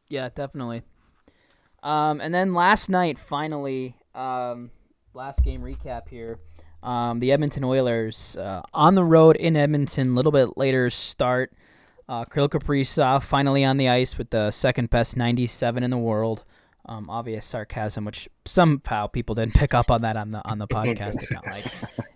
Yeah, 0.09 0.29
definitely. 0.35 0.83
Um, 1.83 2.21
and 2.21 2.35
then 2.35 2.53
last 2.53 2.89
night, 2.91 3.19
finally, 3.19 3.97
um, 4.15 4.71
last 5.15 5.43
game 5.43 5.63
recap 5.63 6.09
here. 6.09 6.39
Um, 6.83 7.21
the 7.21 7.33
Edmonton 7.33 7.65
Oilers 7.65 8.37
uh, 8.37 8.63
on 8.73 8.95
the 8.95 9.05
road 9.05 9.37
in 9.37 9.57
Edmonton, 9.57 10.11
a 10.11 10.15
little 10.15 10.33
bit 10.33 10.57
later 10.57 10.91
start. 10.91 11.53
Uh, 12.09 12.25
Kirill 12.25 12.49
Kaprizov 12.49 13.23
finally 13.23 13.65
on 13.65 13.77
the 13.77 13.89
ice 13.89 14.19
with 14.19 14.31
the 14.31 14.51
second 14.51 14.91
best 14.91 15.17
97 15.17 15.83
in 15.83 15.91
the 15.91 15.99
world. 15.99 16.45
Um, 16.87 17.09
obvious 17.09 17.47
sarcasm, 17.47 18.05
which 18.05 18.29
somehow 18.47 19.07
people 19.07 19.35
didn't 19.35 19.55
pick 19.55 19.75
up 19.75 19.91
on 19.91 20.03
that 20.03 20.17
on 20.17 20.33
the 20.33 20.45
on 20.45 20.59
the 20.59 20.67
podcast 20.69 21.23
account. 21.23 21.47
Like, 21.47 21.67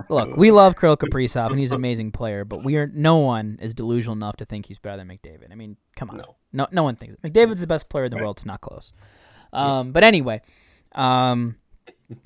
look, 0.08 0.36
we 0.36 0.50
love 0.50 0.76
Kirill 0.76 0.96
Kaprizov 0.96 1.50
and 1.50 1.58
he's 1.58 1.72
an 1.72 1.76
amazing 1.76 2.12
player, 2.12 2.44
but 2.44 2.62
we 2.64 2.76
are 2.76 2.86
no 2.86 3.18
one 3.18 3.58
is 3.62 3.74
delusional 3.74 4.14
enough 4.14 4.36
to 4.36 4.44
think 4.44 4.66
he's 4.66 4.78
better 4.78 4.96
than 4.96 5.08
McDavid. 5.08 5.50
I 5.52 5.54
mean, 5.54 5.76
come 5.96 6.10
on, 6.10 6.18
No. 6.18 6.36
no, 6.52 6.66
no 6.72 6.82
one 6.82 6.96
thinks 6.96 7.14
it. 7.14 7.22
McDavid's 7.22 7.60
the 7.60 7.66
best 7.66 7.88
player 7.88 8.04
in 8.04 8.10
the 8.10 8.16
world. 8.18 8.36
It's 8.36 8.46
not 8.46 8.60
close. 8.60 8.92
Um, 9.52 9.92
but 9.92 10.02
anyway, 10.04 10.42
um, 10.94 11.56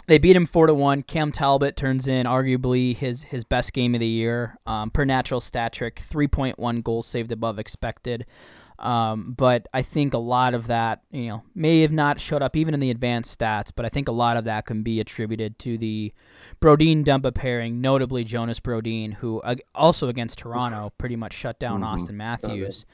they 0.07 0.19
beat 0.19 0.35
him 0.37 0.47
four 0.47 0.67
to 0.67 0.75
one. 0.75 1.03
Cam 1.03 1.31
Talbot 1.33 1.77
turns 1.77 2.09
in 2.09 2.27
arguably 2.27 2.97
his 2.97 3.23
his 3.25 3.45
best 3.45 3.73
game 3.73 3.95
of 3.95 4.01
the 4.01 4.07
year 4.07 4.59
um, 4.67 4.91
per 4.91 5.05
natural 5.05 5.41
stat 5.41 5.73
trick, 5.73 5.99
three 5.99 6.27
point 6.29 6.59
one 6.59 6.81
goals 6.81 7.07
saved 7.07 7.31
above 7.33 7.59
expected. 7.59 8.27
Um, 8.79 9.35
but 9.37 9.67
I 9.75 9.83
think 9.83 10.15
a 10.15 10.19
lot 10.19 10.55
of 10.55 10.69
that, 10.69 11.03
you 11.11 11.27
know, 11.29 11.43
may 11.55 11.81
have 11.83 11.91
not 11.91 12.21
showed 12.21 12.43
up 12.43 12.55
even 12.55 12.75
in 12.75 12.81
the 12.81 12.91
advanced 12.91 13.39
stats. 13.39 13.73
But 13.75 13.85
I 13.85 13.89
think 13.89 14.07
a 14.09 14.13
lot 14.13 14.37
of 14.37 14.45
that 14.45 14.67
can 14.67 14.83
be 14.83 15.01
attributed 15.01 15.59
to 15.61 15.77
the 15.77 16.13
Brodin 16.61 17.05
Dumba 17.05 17.35
pairing, 17.35 17.81
notably 17.81 18.23
Jonas 18.23 18.61
Brodin, 18.61 19.15
who 19.15 19.41
uh, 19.41 19.57
also 19.75 20.09
against 20.09 20.39
Toronto 20.39 20.93
pretty 20.97 21.17
much 21.17 21.33
shut 21.33 21.59
down 21.59 21.81
Mhm. 21.81 21.87
Auston 21.95 22.15
Matthews. 22.15 22.87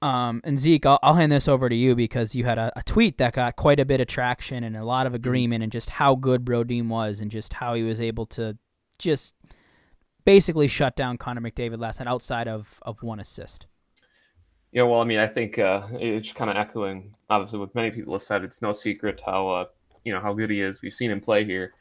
Um, 0.00 0.40
and 0.44 0.56
Zeke, 0.56 0.86
I'll, 0.86 1.00
I'll 1.02 1.14
hand 1.14 1.32
this 1.32 1.48
over 1.48 1.68
to 1.68 1.74
you 1.74 1.96
because 1.96 2.36
you 2.36 2.44
had 2.44 2.56
a, 2.56 2.72
a 2.76 2.84
tweet 2.84 3.18
that 3.18 3.32
got 3.32 3.56
quite 3.56 3.80
a 3.80 3.84
bit 3.84 4.00
of 4.00 4.06
traction 4.06 4.62
and 4.62 4.76
a 4.76 4.84
lot 4.84 5.08
of 5.08 5.14
agreement, 5.14 5.64
and 5.64 5.72
just 5.72 5.90
how 5.90 6.14
good 6.14 6.44
Brodin 6.44 6.86
was, 6.88 7.20
and 7.20 7.32
just 7.32 7.54
how 7.54 7.74
he 7.74 7.82
was 7.82 8.00
able 8.00 8.26
to 8.26 8.56
just 9.00 9.34
basically 10.24 10.68
shut 10.68 10.94
down 10.94 11.18
Connor 11.18 11.40
McDavid 11.40 11.80
last 11.80 11.98
night 11.98 12.06
outside 12.08 12.46
of, 12.46 12.78
of 12.82 13.02
one 13.02 13.18
assist. 13.18 13.66
Yeah, 14.72 14.82
well, 14.82 15.00
I 15.00 15.04
mean, 15.04 15.18
I 15.18 15.26
think 15.26 15.58
uh, 15.58 15.86
it's 15.92 16.32
kind 16.32 16.50
of 16.50 16.56
echoing, 16.56 17.14
obviously, 17.30 17.58
what 17.58 17.74
many 17.74 17.90
people 17.90 18.12
have 18.12 18.22
said. 18.22 18.44
It's 18.44 18.60
no 18.60 18.72
secret 18.72 19.22
how 19.24 19.48
uh, 19.48 19.64
you 20.04 20.12
know 20.12 20.20
how 20.20 20.34
good 20.34 20.50
he 20.50 20.60
is. 20.60 20.82
We've 20.82 20.92
seen 20.92 21.10
him 21.10 21.20
play 21.20 21.44
here, 21.44 21.72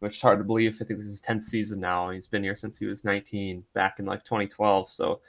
which 0.00 0.16
is 0.16 0.22
hard 0.22 0.38
to 0.38 0.44
believe. 0.44 0.74
I 0.74 0.84
think 0.84 0.98
this 0.98 1.06
is 1.06 1.12
his 1.12 1.20
tenth 1.22 1.44
season 1.44 1.80
now, 1.80 2.10
he's 2.10 2.28
been 2.28 2.42
here 2.42 2.56
since 2.56 2.78
he 2.78 2.86
was 2.86 3.04
19, 3.04 3.64
back 3.72 3.98
in 3.98 4.04
like 4.04 4.24
2012. 4.24 4.90
So, 4.90 5.20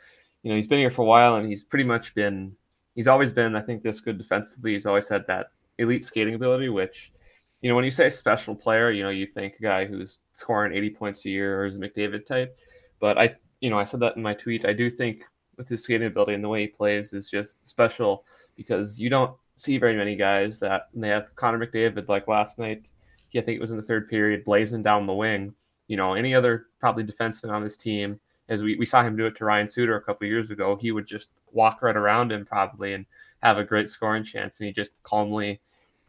you 0.43 0.49
know, 0.49 0.55
he's 0.55 0.67
been 0.67 0.79
here 0.79 0.91
for 0.91 1.03
a 1.03 1.05
while, 1.05 1.35
and 1.35 1.47
he's 1.47 1.63
pretty 1.63 1.85
much 1.85 2.13
been. 2.13 2.55
He's 2.95 3.07
always 3.07 3.31
been, 3.31 3.55
I 3.55 3.61
think, 3.61 3.83
this 3.83 4.01
good 4.01 4.17
defensively. 4.17 4.73
He's 4.73 4.85
always 4.85 5.07
had 5.07 5.25
that 5.27 5.51
elite 5.77 6.03
skating 6.03 6.33
ability, 6.33 6.69
which, 6.69 7.13
you 7.61 7.69
know, 7.69 7.75
when 7.75 7.85
you 7.85 7.91
say 7.91 8.09
special 8.09 8.55
player, 8.55 8.91
you 8.91 9.03
know, 9.03 9.11
you 9.11 9.27
think 9.27 9.55
a 9.59 9.61
guy 9.61 9.85
who's 9.85 10.19
scoring 10.33 10.73
80 10.73 10.89
points 10.89 11.25
a 11.25 11.29
year 11.29 11.61
or 11.61 11.67
is 11.67 11.77
a 11.77 11.79
McDavid 11.79 12.25
type. 12.25 12.57
But 12.99 13.17
I, 13.17 13.35
you 13.61 13.69
know, 13.69 13.77
I 13.79 13.83
said 13.83 13.99
that 13.99 14.15
in 14.15 14.23
my 14.23 14.33
tweet. 14.33 14.65
I 14.65 14.73
do 14.73 14.89
think 14.89 15.23
with 15.57 15.67
his 15.67 15.83
skating 15.83 16.07
ability 16.07 16.33
and 16.33 16.43
the 16.43 16.49
way 16.49 16.61
he 16.61 16.67
plays 16.67 17.13
is 17.13 17.29
just 17.29 17.65
special 17.65 18.23
because 18.55 18.99
you 18.99 19.09
don't 19.09 19.35
see 19.55 19.77
very 19.77 19.95
many 19.95 20.15
guys 20.15 20.59
that 20.59 20.89
they 20.93 21.09
have 21.09 21.35
Connor 21.35 21.65
McDavid 21.65 22.07
like 22.07 22.27
last 22.27 22.59
night. 22.59 22.85
He, 23.29 23.39
I 23.39 23.41
think 23.41 23.57
it 23.57 23.61
was 23.61 23.71
in 23.71 23.77
the 23.77 23.83
third 23.83 24.09
period, 24.09 24.45
blazing 24.45 24.83
down 24.83 25.07
the 25.07 25.13
wing. 25.13 25.53
You 25.87 25.97
know, 25.97 26.13
any 26.13 26.33
other 26.35 26.67
probably 26.79 27.03
defenseman 27.03 27.51
on 27.51 27.63
this 27.63 27.77
team, 27.77 28.19
as 28.49 28.61
we, 28.61 28.75
we 28.77 28.85
saw 28.85 29.03
him 29.03 29.17
do 29.17 29.25
it 29.25 29.35
to 29.37 29.45
Ryan 29.45 29.67
Suter 29.67 29.95
a 29.95 30.01
couple 30.01 30.27
years 30.27 30.51
ago, 30.51 30.75
he 30.75 30.91
would 30.91 31.07
just 31.07 31.29
walk 31.51 31.81
right 31.81 31.97
around 31.97 32.31
him 32.31 32.45
probably 32.45 32.93
and 32.93 33.05
have 33.41 33.57
a 33.57 33.63
great 33.63 33.89
scoring 33.89 34.23
chance. 34.23 34.59
And 34.59 34.67
he 34.67 34.73
just 34.73 34.91
calmly, 35.03 35.59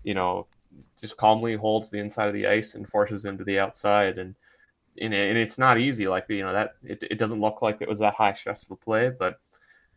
you 0.05 0.15
know, 0.15 0.47
just 1.01 1.17
calmly 1.17 1.57
holds 1.57 1.89
the 1.89 1.99
inside 1.99 2.29
of 2.29 2.35
the 2.35 2.47
ice 2.47 2.75
and 2.75 2.89
forces 2.89 3.25
him 3.25 3.39
to 3.39 3.45
the 3.45 3.59
outside. 3.59 4.19
And 4.19 4.35
and, 5.01 5.13
it, 5.15 5.29
and 5.31 5.39
it's 5.39 5.59
not 5.59 5.79
easy. 5.79 6.09
Like 6.09 6.27
you 6.29 6.43
know 6.43 6.53
that 6.53 6.75
it, 6.83 7.03
it 7.11 7.19
doesn't 7.19 7.41
look 7.41 7.63
like 7.63 7.79
it 7.81 7.89
was 7.89 7.99
that 8.01 8.15
high 8.15 8.33
stressful 8.35 8.77
play, 8.77 9.11
but 9.11 9.41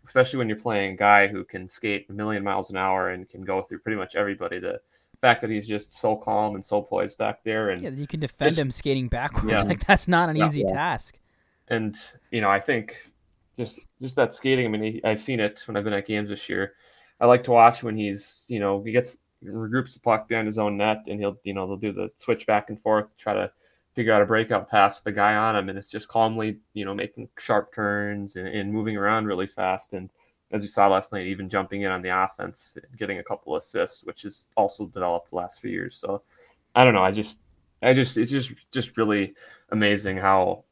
especially 0.08 0.40
when 0.40 0.50
you're 0.50 0.60
playing 0.60 0.94
a 0.94 0.98
guy 0.98 1.28
who 1.28 1.44
can 1.44 1.68
skate 1.70 2.08
a 2.10 2.14
million 2.14 2.44
miles 2.44 2.70
an 2.70 2.78
hour 2.78 3.10
and 3.10 3.30
can 3.30 3.42
go 3.44 3.62
through 3.62 3.80
pretty 3.80 3.98
much 3.98 4.16
everybody. 4.16 4.60
The 4.60 4.80
fact 5.22 5.42
that 5.42 5.50
he's 5.52 5.68
just 5.68 5.94
so 5.94 6.16
calm 6.16 6.56
and 6.56 6.66
so 6.66 6.82
poised 6.82 7.18
back 7.18 7.44
there, 7.44 7.70
and 7.70 7.84
Yeah, 7.84 7.90
you 7.92 8.08
can 8.08 8.20
defend 8.20 8.52
Just- 8.52 8.60
him 8.60 8.72
skating 8.72 9.08
backwards. 9.08 9.46
Yeah. 9.52 9.62
Like 9.64 9.86
that's 9.86 10.08
not 10.08 10.30
an 10.30 10.36
Yeah. 10.38 10.48
easy 10.48 10.64
task. 10.64 11.18
and 11.68 11.96
you 12.32 12.42
know 12.42 12.50
I 12.50 12.60
think 12.60 13.12
just 13.58 13.80
just 14.02 14.16
that 14.16 14.34
skating. 14.34 14.66
I 14.66 14.70
mean, 14.70 14.94
he, 14.94 15.04
I've 15.04 15.22
seen 15.22 15.40
it 15.40 15.62
when 15.68 15.78
I've 15.78 15.84
been 15.84 15.94
at 15.94 16.08
games 16.08 16.30
this 16.30 16.50
year. 16.50 16.74
I 17.20 17.28
like 17.28 17.44
to 17.44 17.52
watch 17.52 17.84
when 17.84 17.96
he's 17.96 18.46
you 18.50 18.60
know 18.60 18.82
he 18.84 18.92
gets 18.92 19.18
regroups 19.44 19.94
the 19.94 20.00
puck 20.00 20.28
behind 20.28 20.48
his 20.48 20.58
own 20.58 20.78
net 20.78 21.04
and 21.08 21.20
he'll 21.20 21.38
you 21.44 21.54
know 21.54 21.66
they'll 21.68 21.78
do 21.78 21.92
the 21.92 22.10
switch 22.18 22.46
back 22.48 22.70
and 22.70 22.80
forth 22.82 23.08
try 23.18 23.34
to 23.34 23.52
figure 23.94 24.14
out 24.14 24.22
a 24.22 24.26
breakout 24.26 24.70
pass 24.70 24.98
with 24.98 25.04
the 25.04 25.12
guy 25.12 25.36
on 25.36 25.56
him 25.56 25.70
and 25.70 25.78
it's 25.78 25.92
just 25.92 26.08
calmly 26.08 26.58
you 26.74 26.86
know 26.86 26.94
making 26.94 27.28
sharp 27.38 27.74
turns 27.74 28.36
and, 28.36 28.48
and 28.48 28.72
moving 28.72 28.98
around 28.98 29.26
really 29.26 29.48
fast. 29.48 29.94
And 29.94 30.10
as 30.52 30.64
you 30.64 30.70
saw 30.70 30.88
last 30.88 31.12
night 31.12 31.28
even 31.28 31.50
jumping 31.50 31.84
in 31.84 31.92
on 31.92 32.02
the 32.02 32.10
offense 32.10 32.78
getting 32.98 33.20
a 33.20 33.24
couple 33.24 33.56
assists 33.56 34.04
which 34.04 34.26
is 34.26 34.48
also 34.58 34.86
developed 34.88 35.30
the 35.30 35.36
last 35.36 35.62
few 35.62 35.72
years. 35.72 35.98
So 35.98 36.22
I 36.76 36.84
don't 36.84 36.94
know. 36.94 37.04
I 37.04 37.12
just 37.12 37.38
I 37.82 37.94
just 37.94 38.18
it's 38.18 38.32
just 38.32 38.52
just 38.72 38.98
really 38.98 39.34
amazing 39.72 40.18
how 40.18 40.64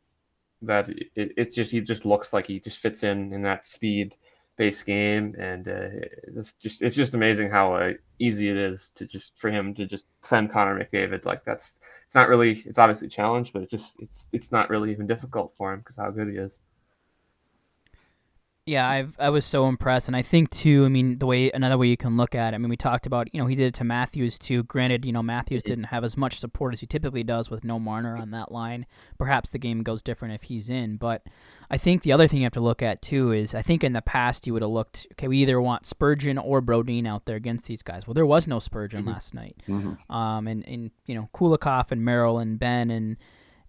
that 0.62 0.89
it, 0.89 1.10
it's 1.15 1.55
just 1.55 1.71
he 1.71 1.82
just 1.82 2.05
looks 2.05 2.34
like 2.34 2.47
he 2.47 2.60
just 2.60 2.79
fits 2.79 3.03
in 3.03 3.34
in 3.34 3.41
that 3.43 3.67
speed 3.67 4.15
based 4.60 4.86
game 4.86 5.34
and 5.39 5.69
uh, 5.69 5.88
it's 6.36 6.52
just 6.54 6.82
it's 6.82 6.95
just 6.95 7.15
amazing 7.15 7.50
how 7.50 7.74
uh, 7.74 7.93
easy 8.19 8.50
it 8.50 8.58
is 8.58 8.89
to 8.89 9.06
just 9.06 9.32
for 9.38 9.50
him 9.50 9.74
to 9.74 9.86
just 9.86 10.06
defend 10.22 10.52
Connor 10.52 10.78
McDavid. 10.78 11.24
Like 11.24 11.45
that's 11.45 11.80
it's 12.06 12.13
not 12.13 12.28
really 12.28 12.62
it's 12.65 12.78
obviously 12.78 13.08
a 13.08 13.10
challenge 13.10 13.54
but 13.54 13.63
it 13.63 13.69
just 13.72 13.95
it's 14.02 14.28
it's 14.34 14.52
not 14.52 14.69
really 14.69 14.91
even 14.91 15.08
difficult 15.08 15.56
for 15.56 15.72
him 15.72 15.80
because 15.80 15.95
how 15.95 16.12
good 16.12 16.28
he 16.28 16.36
is 16.36 16.52
Yeah, 18.69 18.88
I've 18.88 19.15
I 19.17 19.32
was 19.32 19.47
so 19.47 19.67
impressed, 19.67 20.08
and 20.08 20.15
I 20.15 20.21
think 20.21 20.51
too. 20.51 20.86
I 20.86 20.89
mean, 20.89 21.17
the 21.17 21.25
way 21.25 21.49
another 21.49 21.75
way 21.75 21.88
you 21.88 21.97
can 21.97 22.17
look 22.17 22.36
at 22.36 22.53
it. 22.53 22.55
I 22.55 22.60
mean, 22.60 22.69
we 22.69 22.77
talked 22.77 23.08
about 23.08 23.27
you 23.34 23.41
know 23.41 23.47
he 23.47 23.55
did 23.55 23.65
it 23.65 23.73
to 23.75 23.84
Matthews 23.84 24.38
too. 24.38 24.62
Granted, 24.62 25.05
you 25.05 25.12
know 25.12 25.23
Matthews 25.23 25.63
didn't 25.63 25.86
have 25.86 26.03
as 26.03 26.15
much 26.15 26.39
support 26.39 26.73
as 26.73 26.79
he 26.79 26.86
typically 26.86 27.23
does 27.23 27.49
with 27.49 27.63
no 27.63 27.79
Marner 27.79 28.15
on 28.15 28.29
that 28.29 28.51
line. 28.51 28.86
Perhaps 29.17 29.49
the 29.49 29.58
game 29.58 29.82
goes 29.82 30.03
different 30.03 30.36
if 30.36 30.43
he's 30.43 30.69
in, 30.69 30.97
but 30.97 31.23
I 31.71 31.79
think 31.79 32.03
the 32.03 32.12
other 32.12 32.27
thing 32.27 32.41
you 32.41 32.45
have 32.45 32.53
to 32.53 32.60
look 32.60 32.84
at 32.84 33.01
too 33.01 33.32
is 33.32 33.55
I 33.55 33.63
think 33.63 33.84
in 33.84 33.93
the 33.93 34.03
past 34.03 34.45
you 34.45 34.53
would 34.53 34.62
have 34.62 34.69
looked 34.69 35.08
okay. 35.13 35.27
We 35.27 35.39
either 35.39 35.60
want 35.60 35.88
Spurgeon 35.88 36.38
or 36.38 36.62
Brodin 36.62 37.08
out 37.08 37.25
there 37.25 37.38
against 37.38 37.65
these 37.65 37.82
guys. 37.82 38.05
Well, 38.05 38.13
there 38.13 38.25
was 38.25 38.47
no 38.47 38.60
Spurgeon 38.60 39.03
last 39.05 39.34
night. 39.34 39.55
Um, 40.12 40.47
and 40.47 40.63
and 40.67 40.91
you 41.08 41.15
know 41.15 41.27
Kulikov 41.34 41.91
and 41.91 42.05
Merrill 42.05 42.38
and 42.38 42.60
Benn 42.60 42.91
and 42.91 43.17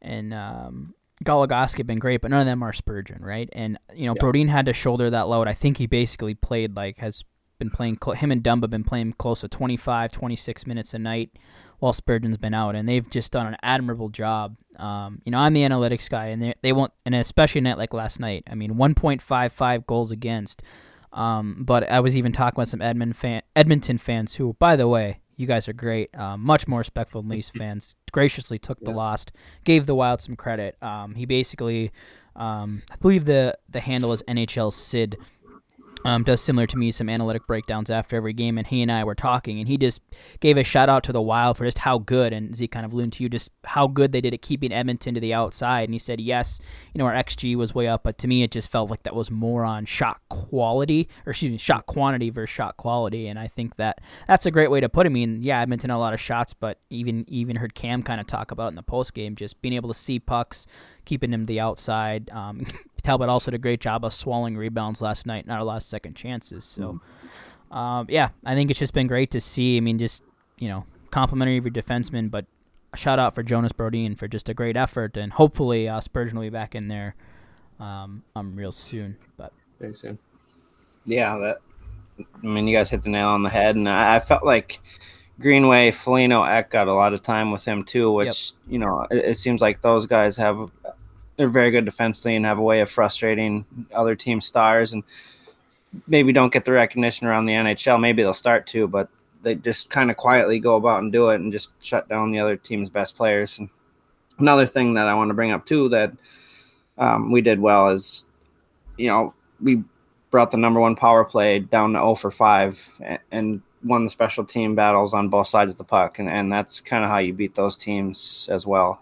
and 0.03 0.35
um, 0.35 0.95
Goligoski 1.25 1.79
have 1.79 1.87
been 1.87 1.99
great, 1.99 2.21
but 2.21 2.31
none 2.31 2.41
of 2.41 2.47
them 2.47 2.63
are 2.63 2.73
Spurgeon, 2.73 3.23
right? 3.23 3.49
And 3.53 3.79
you 3.95 4.07
know, 4.07 4.15
Yeah. 4.17 4.23
Brodin 4.23 4.49
had 4.49 4.67
to 4.67 4.73
shoulder 4.73 5.11
that 5.11 5.29
load. 5.29 5.49
I 5.49 5.55
think 5.55 5.77
he 5.77 5.87
basically 5.87 6.35
played 6.35 6.77
like 6.77 6.99
has 6.99 7.25
been 7.59 7.71
playing. 7.71 7.99
Cl- 8.03 8.17
him 8.17 8.33
and 8.33 8.43
Dumba 8.43 8.71
been 8.71 8.85
playing 8.85 9.15
close 9.15 9.43
to 9.43 9.49
25, 9.49 10.13
26 10.13 10.67
minutes 10.67 10.95
a 10.95 10.99
night 10.99 11.31
while 11.79 11.93
Spurgeon's 11.93 12.39
been 12.39 12.55
out, 12.55 12.75
and 12.75 12.89
they've 12.89 13.09
just 13.09 13.33
done 13.33 13.47
an 13.47 13.57
admirable 13.63 14.09
job. 14.09 14.57
Um, 14.77 15.21
you 15.25 15.33
know, 15.33 15.39
I'm 15.39 15.53
the 15.53 15.63
analytics 15.63 16.09
guy, 16.09 16.27
and 16.27 16.43
they 16.43 16.55
they 16.63 16.73
won't, 16.73 16.93
and 17.05 17.15
especially 17.15 17.61
a 17.61 17.63
night 17.63 17.79
like 17.79 17.93
last 17.93 18.19
night. 18.19 18.45
I 18.51 18.55
mean, 18.55 18.73
1.55 18.73 19.87
goals 19.87 20.11
against. 20.11 20.63
Um, 21.13 21.65
but 21.65 21.91
I 21.91 22.01
was 22.01 22.17
even 22.17 22.33
talking 22.33 22.61
with 22.61 22.69
some 22.69 23.13
fan, 23.13 23.43
Edmonton 23.57 23.99
fans 23.99 24.37
who, 24.37 24.55
by 24.59 24.77
the 24.77 24.87
way, 24.87 25.20
you 25.41 25.47
guys 25.47 25.69
are 25.69 25.73
great. 25.73 26.15
Um, 26.17 26.43
much 26.43 26.69
more 26.69 26.79
respectful 26.81 27.23
than 27.23 27.31
Leafs 27.31 27.49
fans. 27.49 27.95
Graciously 28.13 28.59
took 28.59 28.79
the 28.81 28.91
Yeah. 28.91 28.97
loss, 28.97 29.25
gave 29.65 29.87
the 29.87 29.95
Wild 29.95 30.21
some 30.21 30.37
credit. 30.37 30.77
Um, 30.83 31.15
he 31.15 31.25
basically, 31.25 31.91
um, 32.37 32.83
I 32.91 32.97
believe 32.97 33.25
the 33.25 33.57
the 33.69 33.81
handle 33.81 34.13
is 34.13 34.23
NHL 34.29 34.71
Sid. 34.73 35.17
Um, 36.05 36.25
does 36.25 36.41
similar 36.41 36.67
to 36.67 36.79
me 36.79 36.91
some 36.91 37.09
analytic 37.09 37.47
breakdowns 37.47 37.91
after 37.91 38.17
every 38.17 38.33
game, 38.33 38.59
and 38.59 38.67
he 38.67 38.83
and 38.83 38.91
I 38.91 39.05
were 39.05 39.15
talking, 39.15 39.59
and 39.59 39.69
he 39.69 39.77
just 39.77 40.03
gave 40.41 40.57
a 40.57 40.65
shout 40.65 40.89
out 40.89 41.05
to 41.05 41.13
the 41.13 41.21
Wild 41.21 41.59
for 41.59 41.65
just 41.65 41.79
how 41.79 41.99
good, 41.99 42.33
and 42.33 42.55
Zeke 42.55 42.73
kind 42.73 42.87
of 42.87 42.93
alluded 42.93 43.13
to 43.15 43.23
you, 43.23 43.29
just 43.29 43.51
how 43.65 43.87
good 43.87 44.13
they 44.13 44.21
did 44.21 44.35
at 44.35 44.43
keeping 44.43 44.73
Edmonton 44.73 45.15
to 45.15 45.21
the 45.21 45.35
outside. 45.35 45.85
And 45.85 45.93
he 45.93 45.99
said, 45.99 46.21
yes, 46.21 46.59
you 46.95 46.99
know, 46.99 47.07
our 47.07 47.15
XG 47.15 47.55
was 47.57 47.75
way 47.75 47.87
up, 47.87 48.03
but 48.03 48.19
to 48.19 48.29
me, 48.29 48.43
it 48.43 48.51
just 48.51 48.71
felt 48.71 48.91
like 48.91 49.03
that 49.03 49.15
was 49.15 49.31
more 49.31 49.65
on 49.65 49.85
shot 49.85 50.21
quality, 50.29 51.09
or 51.27 51.31
excuse 51.31 51.53
me, 51.53 51.59
shot 51.59 51.87
quantity 51.87 52.31
versus 52.31 52.55
shot 52.55 52.77
quality. 52.77 53.29
And 53.29 53.39
I 53.39 53.47
think 53.47 53.77
that 53.77 54.01
that's 54.27 54.47
a 54.47 54.51
great 54.51 54.71
way 54.71 54.81
to 54.81 54.89
put 54.89 55.07
it. 55.07 55.11
I 55.11 55.13
mean, 55.13 55.43
yeah, 55.43 55.61
Edmonton 55.61 55.91
had 55.91 55.97
a 55.97 55.99
lot 55.99 56.15
of 56.15 56.21
shots, 56.21 56.55
but 56.55 56.79
even 56.89 57.25
even 57.29 57.57
heard 57.57 57.75
Cam 57.75 58.03
kind 58.03 58.21
of 58.21 58.27
talk 58.27 58.51
about 58.51 58.69
in 58.69 58.75
the 58.75 58.83
post 58.83 59.15
game, 59.15 59.37
just 59.37 59.61
being 59.61 59.75
able 59.75 59.89
to 59.89 59.95
see 59.95 60.19
pucks, 60.19 60.67
keeping 61.11 61.33
him 61.33 61.41
to 61.41 61.47
the 61.47 61.59
outside. 61.59 62.31
Um, 62.31 62.65
Talbot 63.03 63.29
also 63.29 63.51
did 63.51 63.57
a 63.57 63.59
great 63.59 63.81
job 63.81 64.05
of 64.05 64.15
swallowing 64.15 64.57
rebounds 64.57 65.03
last 65.03 65.27
night, 65.27 65.45
not 65.45 65.61
a 65.61 65.65
lot 65.65 65.79
of 65.79 65.83
second 65.83 66.15
chances. 66.15 66.65
So, 66.65 67.01
mm. 67.73 67.77
um, 67.77 68.07
yeah, 68.09 68.29
I 68.47 68.55
think 68.55 68.71
it's 68.71 68.79
just 68.79 68.95
been 68.95 69.09
great 69.09 69.33
to 69.33 69.41
see. 69.41 69.77
I 69.77 69.81
mean, 69.81 69.99
just 69.99 70.23
you 70.61 70.69
know, 70.69 70.87
complimentary 71.11 71.57
of 71.57 71.65
your 71.65 71.73
defenseman, 71.73 72.31
but 72.31 72.47
a 72.93 72.97
shout 72.97 73.19
out 73.19 73.35
for 73.35 73.43
Jonas 73.43 73.73
Brodin 73.73 74.17
for 74.17 74.29
just 74.29 74.49
a 74.49 74.55
great 74.55 74.77
effort, 74.77 75.17
and 75.17 75.33
hopefully 75.33 75.89
uh, 75.89 76.01
Spurgeon 76.01 76.37
will 76.37 76.47
be 76.47 76.51
back 76.51 76.77
in 76.77 76.87
there 76.87 77.17
um, 77.81 78.23
um 78.37 78.55
real 78.55 78.73
soon. 78.73 79.17
But 79.37 79.53
very 79.81 79.95
soon. 79.95 80.17
Yeah, 81.07 81.37
that. 81.39 81.57
I 82.21 82.47
mean, 82.47 82.69
you 82.69 82.77
guys 82.77 82.89
hit 82.89 83.03
the 83.03 83.09
nail 83.09 83.29
on 83.29 83.43
the 83.43 83.51
head, 83.51 83.75
and 83.75 83.89
I, 83.89 84.17
I 84.17 84.21
felt 84.21 84.45
like 84.45 84.81
Greenway, 85.41 85.91
Foligno, 85.91 86.45
Ek 86.45 86.71
got 86.71 86.87
a 86.87 86.93
lot 86.93 87.15
of 87.15 87.23
time 87.23 87.51
with 87.51 87.65
him 87.65 87.83
too, 87.83 88.13
which 88.13 88.53
yep. 88.53 88.73
you 88.73 88.79
know 88.79 89.07
it, 89.11 89.25
it, 89.31 89.39
seems 89.39 89.61
like 89.61 89.81
those 89.81 90.07
guys 90.07 90.37
have 90.37 90.71
they're 91.41 91.49
very 91.49 91.71
good 91.71 91.87
defensively 91.87 92.37
and 92.37 92.45
have 92.45 92.59
a 92.59 92.63
way 92.63 92.83
of 92.83 92.91
frustrating 92.91 93.65
other 93.95 94.15
team 94.15 94.43
stars 94.43 94.93
and 94.93 95.03
maybe 96.07 96.35
don't 96.35 96.53
get 96.53 96.67
the 96.67 96.71
recognition 96.71 97.27
around 97.27 97.47
the 97.47 97.55
NHL. 97.55 97.99
Maybe 97.99 98.23
they'll 98.23 98.35
start 98.35 98.67
to, 98.67 98.87
but 98.87 99.09
they 99.41 99.55
just 99.55 99.89
kind 99.89 100.11
of 100.11 100.19
quietly 100.19 100.59
go 100.59 100.77
about 100.77 101.03
and 101.03 101.11
do 101.11 101.31
it 101.31 101.37
and 101.37 101.51
just 101.51 101.71
shut 101.81 102.07
down 102.11 102.31
the 102.31 102.41
other 102.41 102.59
team's 102.59 102.91
best 102.91 103.17
players. 103.17 103.59
And 103.59 103.71
another 104.39 104.67
thing 104.67 104.93
that 104.93 105.09
I 105.09 105.15
want 105.15 105.31
to 105.31 105.35
bring 105.35 105.51
up 105.51 105.65
too 105.65 105.89
that 105.89 106.13
um, 106.99 107.33
we 107.33 107.41
did 107.41 107.59
well 107.59 107.89
is, 107.89 108.27
you 108.99 109.09
know, 109.09 109.35
we 109.63 109.83
brought 110.31 110.51
the 110.51 110.59
number 110.59 110.79
one 110.79 110.95
power 110.95 111.25
play 111.25 111.59
down 111.59 111.95
to 111.95 112.01
0 112.01 112.17
for 112.17 112.31
5 112.31 112.91
and, 113.01 113.19
and 113.31 113.63
won 113.83 114.05
the 114.05 114.11
special 114.11 114.45
team 114.45 114.75
battles 114.75 115.15
on 115.15 115.31
both 115.31 115.49
sides 115.49 115.73
of 115.73 115.79
the 115.79 115.85
puck. 115.85 116.19
And, 116.19 116.29
and 116.29 116.53
that's 116.53 116.83
kind 116.83 117.03
of 117.03 117.09
how 117.09 117.17
you 117.17 117.33
beat 117.33 117.55
those 117.55 117.79
teams 117.79 118.47
as 118.53 118.67
well. 118.67 119.01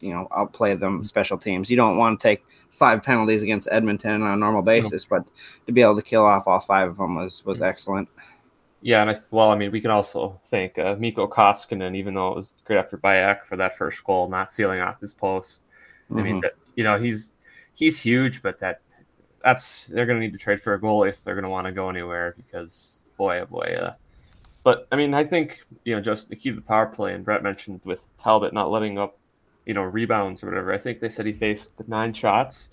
You 0.00 0.10
know 0.10 0.28
outplay 0.34 0.74
them 0.74 0.96
mm-hmm. 0.96 1.04
special 1.04 1.38
teams. 1.38 1.70
You 1.70 1.76
don't 1.76 1.96
want 1.96 2.20
to 2.20 2.22
take 2.22 2.44
five 2.70 3.02
penalties 3.02 3.42
against 3.42 3.68
Edmonton 3.70 4.22
on 4.22 4.32
a 4.32 4.36
normal 4.36 4.62
basis, 4.62 5.04
but 5.04 5.24
to 5.66 5.72
be 5.72 5.82
able 5.82 5.96
to 5.96 6.02
kill 6.02 6.24
off 6.24 6.46
all 6.46 6.60
five 6.60 6.88
of 6.88 6.96
them 6.96 7.14
was 7.16 7.44
was 7.44 7.60
excellent. 7.60 8.08
Yeah, 8.82 9.02
and 9.02 9.10
I, 9.10 9.16
well, 9.30 9.50
I 9.50 9.56
mean, 9.56 9.72
we 9.72 9.80
can 9.80 9.90
also 9.90 10.40
thank 10.50 10.78
uh, 10.78 10.96
Mikko 10.98 11.28
Koskinen, 11.28 11.94
even 11.94 12.14
though 12.14 12.28
it 12.28 12.36
was 12.36 12.54
great 12.64 12.78
after 12.78 12.96
by 12.96 13.18
Ek 13.18 13.44
for 13.44 13.56
that 13.56 13.76
first 13.76 14.02
goal, 14.04 14.28
not 14.28 14.50
sealing 14.50 14.80
off 14.80 15.00
his 15.00 15.12
post. 15.12 15.64
Mm-hmm. 16.04 16.18
I 16.18 16.22
mean, 16.22 16.32
mm-hmm. 16.36 16.40
that, 16.42 16.54
you 16.76 16.84
know, 16.84 16.98
he's 16.98 17.32
he's 17.74 18.00
huge, 18.00 18.42
but 18.42 18.58
that 18.60 18.80
that's 19.44 19.86
they're 19.88 20.06
going 20.06 20.18
to 20.18 20.24
need 20.24 20.32
to 20.32 20.38
trade 20.38 20.62
for 20.62 20.74
a 20.74 20.80
goal 20.80 21.04
if 21.04 21.22
they're 21.22 21.34
going 21.34 21.44
to 21.44 21.50
want 21.50 21.66
to 21.66 21.72
go 21.72 21.90
anywhere 21.90 22.34
because 22.36 23.02
boy, 23.18 23.40
oh 23.40 23.46
boy. 23.46 23.76
Uh, 23.80 23.94
but 24.62 24.86
I 24.90 24.96
mean, 24.96 25.12
I 25.12 25.24
think 25.24 25.60
you 25.84 25.94
know, 25.94 26.00
just 26.00 26.30
the 26.30 26.36
key 26.36 26.50
to 26.50 26.56
the 26.56 26.62
power 26.62 26.86
play, 26.86 27.14
and 27.14 27.24
Brett 27.24 27.42
mentioned 27.42 27.80
with 27.84 28.00
Talbot 28.18 28.54
not 28.54 28.70
letting 28.70 28.98
up 28.98 29.18
you 29.66 29.74
know, 29.74 29.82
rebounds 29.82 30.42
or 30.42 30.46
whatever. 30.46 30.72
I 30.72 30.78
think 30.78 31.00
they 31.00 31.08
said 31.08 31.26
he 31.26 31.32
faced 31.32 31.70
nine 31.86 32.12
shots 32.12 32.70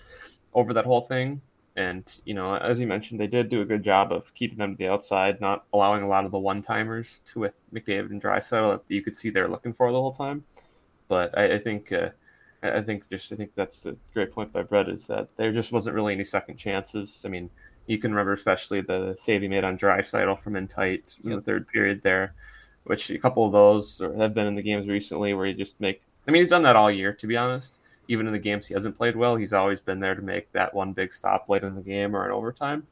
over 0.54 0.72
that 0.74 0.84
whole 0.84 1.02
thing. 1.02 1.40
And, 1.76 2.12
you 2.24 2.34
know, 2.34 2.56
as 2.56 2.80
you 2.80 2.88
mentioned, 2.88 3.20
they 3.20 3.28
did 3.28 3.48
do 3.48 3.60
a 3.60 3.64
good 3.64 3.84
job 3.84 4.12
of 4.12 4.34
keeping 4.34 4.58
them 4.58 4.72
to 4.72 4.78
the 4.78 4.88
outside, 4.88 5.40
not 5.40 5.64
allowing 5.72 6.02
a 6.02 6.08
lot 6.08 6.24
of 6.24 6.32
the 6.32 6.38
one 6.38 6.60
timers 6.60 7.20
to 7.26 7.38
with 7.38 7.60
McDavid 7.72 8.10
and 8.10 8.20
Draisaitl 8.20 8.72
that 8.72 8.82
you 8.88 9.00
could 9.00 9.14
see 9.14 9.30
they're 9.30 9.46
looking 9.46 9.72
for 9.72 9.92
the 9.92 10.00
whole 10.00 10.12
time. 10.12 10.42
But 11.06 11.38
I, 11.38 11.54
I 11.54 11.58
think, 11.60 11.92
uh, 11.92 12.08
I 12.64 12.80
think 12.80 13.08
just, 13.08 13.32
I 13.32 13.36
think 13.36 13.52
that's 13.54 13.82
the 13.82 13.96
great 14.12 14.32
point 14.32 14.52
by 14.52 14.62
Brett 14.64 14.88
is 14.88 15.06
that 15.06 15.28
there 15.36 15.52
just 15.52 15.70
wasn't 15.70 15.94
really 15.94 16.14
any 16.14 16.24
second 16.24 16.56
chances. 16.56 17.22
I 17.24 17.28
mean, 17.28 17.48
you 17.86 17.98
can 17.98 18.10
remember 18.10 18.32
especially 18.32 18.80
the 18.80 19.14
save 19.16 19.42
he 19.42 19.48
made 19.48 19.62
on 19.62 19.78
Draisaitl 19.78 20.40
from 20.40 20.56
in 20.56 20.66
tight 20.66 21.16
in 21.22 21.30
yep. 21.30 21.38
the 21.38 21.44
third 21.44 21.68
period 21.68 22.02
there, 22.02 22.34
which 22.84 23.10
a 23.10 23.18
couple 23.18 23.46
of 23.46 23.52
those 23.52 24.00
have 24.18 24.34
been 24.34 24.46
in 24.48 24.56
the 24.56 24.62
games 24.62 24.88
recently 24.88 25.32
where 25.32 25.46
you 25.46 25.54
just 25.54 25.80
make 25.80 26.02
I 26.28 26.30
mean, 26.30 26.42
he's 26.42 26.50
done 26.50 26.62
that 26.64 26.76
all 26.76 26.90
year, 26.90 27.12
to 27.14 27.26
be 27.26 27.36
honest. 27.36 27.80
Even 28.08 28.26
in 28.26 28.32
the 28.32 28.38
games 28.38 28.66
he 28.66 28.74
hasn't 28.74 28.96
played 28.96 29.16
well, 29.16 29.36
he's 29.36 29.52
always 29.52 29.80
been 29.80 30.00
there 30.00 30.14
to 30.14 30.22
make 30.22 30.52
that 30.52 30.72
one 30.72 30.92
big 30.92 31.12
stop 31.12 31.48
late 31.48 31.62
in 31.62 31.74
the 31.74 31.82
game 31.82 32.14
or 32.14 32.24
in 32.26 32.32
overtime. 32.32 32.86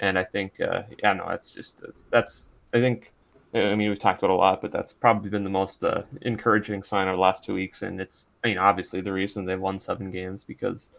And 0.00 0.18
I 0.18 0.24
think, 0.24 0.60
uh, 0.60 0.82
yeah, 1.02 1.12
no, 1.12 1.26
that's 1.28 1.52
just 1.52 1.82
uh, 1.82 1.92
that's. 2.10 2.48
I 2.74 2.80
think, 2.80 3.12
I 3.54 3.74
mean, 3.74 3.90
we've 3.90 3.98
talked 3.98 4.22
about 4.22 4.30
a 4.30 4.34
lot, 4.34 4.62
but 4.62 4.72
that's 4.72 4.92
probably 4.92 5.30
been 5.30 5.44
the 5.44 5.50
most 5.50 5.84
uh, 5.84 6.02
encouraging 6.22 6.82
sign 6.82 7.06
of 7.06 7.16
the 7.16 7.20
last 7.20 7.44
two 7.44 7.54
weeks. 7.54 7.82
And 7.82 8.00
it's, 8.00 8.28
I 8.42 8.48
mean, 8.48 8.58
obviously 8.58 9.00
the 9.00 9.12
reason 9.12 9.44
they've 9.44 9.60
won 9.60 9.78
seven 9.78 10.10
games 10.10 10.42
because, 10.42 10.90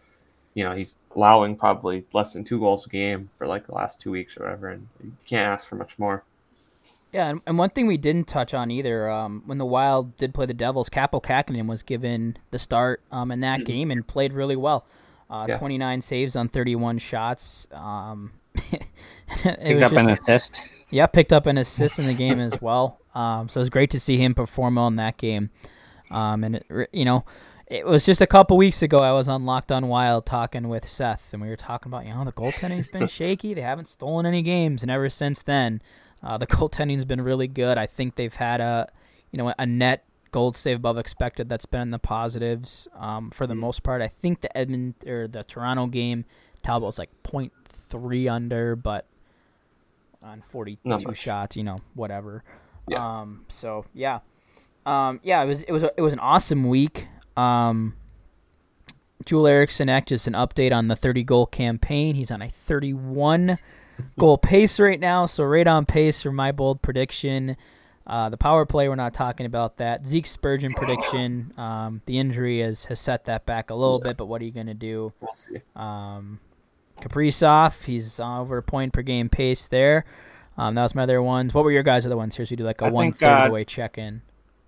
you 0.54 0.62
know, 0.62 0.72
he's 0.72 0.96
allowing 1.16 1.56
probably 1.56 2.06
less 2.12 2.32
than 2.32 2.44
two 2.44 2.60
goals 2.60 2.86
a 2.86 2.88
game 2.90 3.28
for 3.36 3.46
like 3.46 3.66
the 3.66 3.74
last 3.74 4.00
two 4.00 4.12
weeks 4.12 4.36
or 4.36 4.44
whatever, 4.44 4.68
and 4.68 4.86
you 5.02 5.12
can't 5.26 5.48
ask 5.48 5.66
for 5.66 5.74
much 5.74 5.98
more. 5.98 6.22
Yeah, 7.14 7.28
and, 7.28 7.40
and 7.46 7.56
one 7.56 7.70
thing 7.70 7.86
we 7.86 7.96
didn't 7.96 8.26
touch 8.26 8.54
on 8.54 8.72
either, 8.72 9.08
um, 9.08 9.44
when 9.46 9.58
the 9.58 9.64
Wild 9.64 10.16
did 10.16 10.34
play 10.34 10.46
the 10.46 10.52
Devils, 10.52 10.90
Kaapo 10.90 11.22
Kähkönen 11.22 11.68
was 11.68 11.84
given 11.84 12.36
the 12.50 12.58
start 12.58 13.02
um, 13.12 13.30
in 13.30 13.38
that 13.38 13.60
mm-hmm. 13.60 13.66
game 13.66 13.90
and 13.92 14.04
played 14.04 14.32
really 14.32 14.56
well. 14.56 14.84
Uh, 15.30 15.46
yeah. 15.48 15.56
29 15.56 16.02
saves 16.02 16.34
on 16.34 16.48
31 16.48 16.98
shots. 16.98 17.68
Um, 17.70 18.32
picked 19.28 19.46
up 19.80 19.92
just, 19.92 19.94
an 19.94 20.10
assist. 20.10 20.62
Yeah, 20.90 21.06
picked 21.06 21.32
up 21.32 21.46
an 21.46 21.56
assist 21.56 22.00
in 22.00 22.06
the 22.06 22.14
game 22.14 22.40
as 22.40 22.60
well. 22.60 22.98
Um, 23.14 23.48
so 23.48 23.60
it 23.60 23.62
was 23.62 23.70
great 23.70 23.90
to 23.90 24.00
see 24.00 24.16
him 24.16 24.34
perform 24.34 24.74
well 24.74 24.88
in 24.88 24.96
that 24.96 25.16
game. 25.16 25.50
Um, 26.10 26.42
and 26.42 26.56
it, 26.56 26.66
you 26.92 27.04
know, 27.04 27.24
it 27.68 27.86
was 27.86 28.04
just 28.04 28.22
a 28.22 28.26
couple 28.26 28.56
weeks 28.56 28.82
ago 28.82 28.98
I 28.98 29.12
was 29.12 29.28
on 29.28 29.44
Locked 29.44 29.70
On 29.70 29.86
Wild 29.86 30.26
talking 30.26 30.68
with 30.68 30.84
Seth, 30.84 31.32
and 31.32 31.40
we 31.40 31.48
were 31.48 31.54
talking 31.54 31.90
about 31.90 32.06
you 32.06 32.12
know 32.12 32.24
the 32.24 32.32
goaltending's 32.32 32.88
been 32.88 33.06
shaky. 33.08 33.54
They 33.54 33.60
haven't 33.60 33.86
stolen 33.86 34.26
any 34.26 34.42
games, 34.42 34.82
and 34.82 34.90
ever 34.90 35.08
since 35.08 35.42
then, 35.42 35.80
uh, 36.24 36.38
the 36.38 36.46
goaltending's 36.48 37.04
been 37.04 37.20
really 37.20 37.48
good. 37.48 37.78
I 37.78 37.86
think 37.86 38.16
they've 38.16 38.34
had 38.34 38.60
a, 38.60 38.88
you 39.30 39.38
know, 39.38 39.52
a 39.58 39.66
net 39.66 40.04
gold 40.32 40.56
save 40.56 40.78
above 40.78 40.98
expected 40.98 41.48
that's 41.48 41.66
been 41.66 41.80
in 41.80 41.90
the 41.90 41.98
positives 41.98 42.88
um, 42.96 43.30
for 43.30 43.46
the 43.46 43.54
mm-hmm. 43.54 43.60
most 43.60 43.82
part. 43.84 44.02
I 44.02 44.08
think 44.08 44.40
the 44.40 44.56
Edmund 44.56 44.94
or 45.06 45.28
the 45.28 45.44
Toronto 45.44 45.86
game, 45.86 46.24
Talbot 46.64 46.86
was 46.86 46.98
like 46.98 47.10
0.3 47.22 48.32
under, 48.32 48.74
but 48.74 49.06
on 50.22 50.40
42 50.40 51.14
shots, 51.14 51.56
you 51.56 51.62
know, 51.62 51.76
whatever. 51.94 52.42
Yeah. 52.88 53.20
Um, 53.20 53.44
so 53.48 53.84
yeah, 53.94 54.20
um, 54.86 55.20
yeah, 55.22 55.42
it 55.42 55.46
was 55.46 55.62
it 55.62 55.72
was 55.72 55.82
a, 55.82 55.90
it 55.96 56.02
was 56.02 56.12
an 56.12 56.18
awesome 56.18 56.64
week. 56.64 57.06
Um, 57.36 57.94
Joel 59.24 59.46
Eriksson 59.46 59.88
just 60.06 60.26
an 60.26 60.34
update 60.34 60.72
on 60.72 60.88
the 60.88 60.96
30 60.96 61.22
goal 61.24 61.46
campaign. 61.46 62.14
He's 62.14 62.30
on 62.30 62.42
a 62.42 62.48
31 62.48 63.58
goal 64.18 64.38
pace 64.38 64.78
right 64.80 65.00
now. 65.00 65.26
So 65.26 65.44
right 65.44 65.66
on 65.66 65.86
pace 65.86 66.22
for 66.22 66.32
my 66.32 66.52
bold 66.52 66.82
prediction. 66.82 67.56
Uh, 68.06 68.28
the 68.28 68.36
power 68.36 68.66
play, 68.66 68.88
we're 68.88 68.96
not 68.96 69.14
talking 69.14 69.46
about 69.46 69.78
that. 69.78 70.06
Zeke 70.06 70.26
Spurgeon 70.26 70.74
prediction. 70.74 71.54
Um, 71.56 72.02
the 72.04 72.18
injury 72.18 72.60
has, 72.60 72.84
has 72.86 73.00
set 73.00 73.24
that 73.24 73.46
back 73.46 73.70
a 73.70 73.74
little 73.74 73.98
bit, 73.98 74.18
but 74.18 74.26
what 74.26 74.42
are 74.42 74.44
you 74.44 74.50
going 74.50 74.66
to 74.66 74.74
do? 74.74 75.12
We'll 75.20 75.32
see. 75.32 75.62
Um, 75.74 76.38
Kaprizov, 77.00 77.84
he's 77.84 78.20
over 78.20 78.58
a 78.58 78.62
point 78.62 78.92
per 78.92 79.00
game 79.02 79.30
pace 79.30 79.68
there. 79.68 80.04
Um, 80.58 80.74
that 80.74 80.82
was 80.82 80.94
my 80.94 81.04
other 81.04 81.22
ones. 81.22 81.54
What 81.54 81.64
were 81.64 81.72
your 81.72 81.82
guys' 81.82 82.04
other 82.04 82.16
ones? 82.16 82.36
Here, 82.36 82.44
so 82.46 82.52
we 82.52 82.56
do 82.56 82.64
like 82.64 82.82
a 82.82 82.86
I 82.86 82.90
one 82.90 83.06
think, 83.06 83.20
third 83.20 83.48
uh, 83.48 83.50
way 83.50 83.64
check 83.64 83.96
in. 83.96 84.22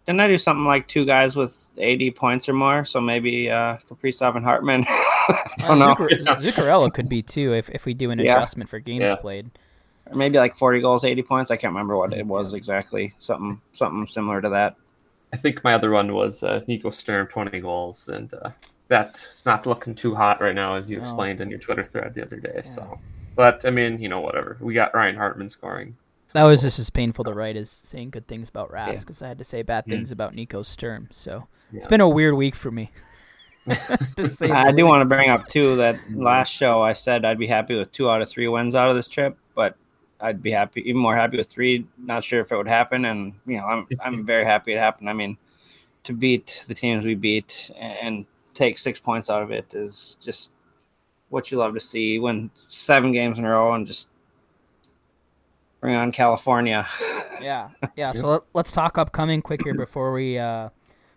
Didn't 0.06 0.20
I 0.20 0.28
do 0.28 0.38
something 0.38 0.64
like 0.64 0.88
two 0.88 1.04
guys 1.04 1.36
with 1.36 1.70
80 1.76 2.12
points 2.12 2.48
or 2.48 2.54
more? 2.54 2.84
So 2.84 3.00
maybe 3.00 3.50
uh, 3.50 3.76
Kaprizov 3.88 4.36
and 4.36 4.44
Hartman. 4.44 4.86
I 5.58 5.68
don't 5.68 5.82
uh, 5.82 5.86
know. 5.86 5.94
Zuccarello 6.36 6.92
could 6.92 7.08
be 7.08 7.22
too 7.22 7.54
if, 7.54 7.68
if 7.70 7.84
we 7.84 7.94
do 7.94 8.10
an 8.10 8.18
yeah. 8.18 8.36
adjustment 8.36 8.70
for 8.70 8.78
games 8.78 9.04
yeah. 9.04 9.14
played. 9.16 9.50
Or 10.06 10.16
maybe 10.16 10.38
like 10.38 10.56
40 10.56 10.80
goals, 10.80 11.04
80 11.04 11.22
points. 11.22 11.50
I 11.50 11.56
can't 11.56 11.72
remember 11.72 11.96
what 11.96 12.12
it 12.12 12.26
was 12.26 12.54
exactly. 12.54 13.14
Something 13.18 13.60
something 13.72 14.06
similar 14.06 14.40
to 14.40 14.50
that. 14.50 14.76
I 15.32 15.36
think 15.36 15.64
my 15.64 15.74
other 15.74 15.90
one 15.90 16.14
was 16.14 16.42
uh, 16.42 16.62
Nico 16.66 16.90
Sturm, 16.90 17.26
20 17.26 17.60
goals, 17.60 18.08
and 18.08 18.32
uh, 18.32 18.50
that's 18.88 19.44
not 19.44 19.66
looking 19.66 19.94
too 19.94 20.14
hot 20.14 20.40
right 20.40 20.54
now, 20.54 20.76
as 20.76 20.88
you 20.88 20.98
explained 21.00 21.40
in 21.40 21.50
your 21.50 21.58
Twitter 21.58 21.84
thread 21.84 22.14
the 22.14 22.22
other 22.22 22.38
day. 22.38 22.52
Yeah. 22.56 22.62
So, 22.62 23.00
but 23.34 23.64
I 23.64 23.70
mean, 23.70 23.98
you 23.98 24.08
know, 24.08 24.20
whatever. 24.20 24.56
We 24.60 24.74
got 24.74 24.94
Ryan 24.94 25.16
Hartman 25.16 25.50
scoring 25.50 25.96
that 26.36 26.44
was 26.44 26.60
just 26.60 26.78
as 26.78 26.90
painful 26.90 27.24
to 27.24 27.32
write 27.32 27.56
as 27.56 27.70
saying 27.70 28.10
good 28.10 28.26
things 28.26 28.50
about 28.50 28.70
Rask 28.70 29.00
because 29.00 29.22
yeah. 29.22 29.26
I 29.26 29.28
had 29.28 29.38
to 29.38 29.44
say 29.44 29.62
bad 29.62 29.86
things 29.86 30.10
mm. 30.10 30.12
about 30.12 30.34
Nico 30.34 30.62
Sturm. 30.62 31.08
So 31.10 31.48
yeah. 31.72 31.78
it's 31.78 31.86
been 31.86 32.02
a 32.02 32.08
weird 32.08 32.34
week 32.34 32.54
for 32.54 32.70
me. 32.70 32.90
I 34.52 34.72
do 34.72 34.86
want 34.86 35.00
to 35.00 35.06
bring 35.06 35.30
up 35.30 35.48
too 35.48 35.76
that 35.76 35.98
last 36.12 36.50
show 36.50 36.82
I 36.82 36.92
said 36.92 37.24
I'd 37.24 37.38
be 37.38 37.46
happy 37.46 37.76
with 37.76 37.92
two 37.92 38.10
out 38.10 38.22
of 38.22 38.28
three 38.28 38.48
wins 38.48 38.74
out 38.74 38.88
of 38.88 38.96
this 38.96 39.08
trip, 39.08 39.36
but 39.54 39.76
I'd 40.20 40.42
be 40.42 40.50
happy 40.50 40.82
even 40.88 41.00
more 41.00 41.16
happy 41.16 41.36
with 41.36 41.48
three. 41.48 41.86
Not 41.98 42.24
sure 42.24 42.40
if 42.40 42.52
it 42.52 42.56
would 42.56 42.68
happen, 42.68 43.04
and 43.04 43.34
you 43.46 43.58
know 43.58 43.64
I'm 43.64 43.86
I'm 44.04 44.26
very 44.26 44.44
happy 44.44 44.72
it 44.72 44.78
happened. 44.78 45.10
I 45.10 45.12
mean, 45.12 45.36
to 46.04 46.12
beat 46.12 46.64
the 46.68 46.74
teams 46.74 47.04
we 47.04 47.14
beat 47.14 47.70
and 47.78 48.26
take 48.54 48.78
six 48.78 48.98
points 48.98 49.28
out 49.28 49.42
of 49.42 49.50
it 49.50 49.74
is 49.74 50.16
just 50.20 50.52
what 51.28 51.50
you 51.50 51.58
love 51.58 51.74
to 51.74 51.80
see. 51.80 52.18
Win 52.18 52.50
seven 52.68 53.12
games 53.12 53.38
in 53.38 53.44
a 53.44 53.50
row 53.50 53.72
and 53.72 53.86
just 53.86 54.08
Bring 55.80 55.94
on 55.94 56.12
California. 56.12 56.86
Yeah, 57.38 57.68
yeah. 57.96 58.12
So 58.12 58.28
let, 58.28 58.42
let's 58.54 58.72
talk 58.72 58.96
upcoming 58.96 59.42
quick 59.42 59.62
here 59.62 59.74
before 59.74 60.10
we 60.14 60.38
uh, 60.38 60.70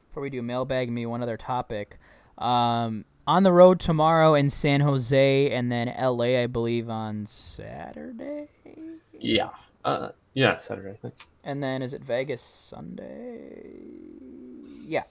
before 0.09 0.21
we 0.21 0.29
do 0.29 0.41
mailbag 0.41 0.91
me 0.91 1.05
one 1.05 1.23
other 1.23 1.37
topic. 1.37 1.97
Um, 2.39 3.05
on 3.27 3.43
the 3.43 3.51
road 3.51 3.79
tomorrow 3.79 4.33
in 4.33 4.49
San 4.49 4.81
Jose 4.81 5.51
and 5.51 5.71
then 5.71 5.93
LA, 5.99 6.41
I 6.41 6.47
believe 6.47 6.89
on 6.89 7.27
Saturday. 7.27 8.47
Yeah. 9.19 9.49
Uh, 9.85 10.09
yeah, 10.33 10.59
Saturday. 10.61 10.91
I 10.91 10.95
think. 10.95 11.13
And 11.43 11.61
then 11.61 11.81
is 11.81 11.93
it 11.93 12.01
Vegas 12.01 12.41
Sunday? 12.41 13.63
Yeah, 14.85 15.03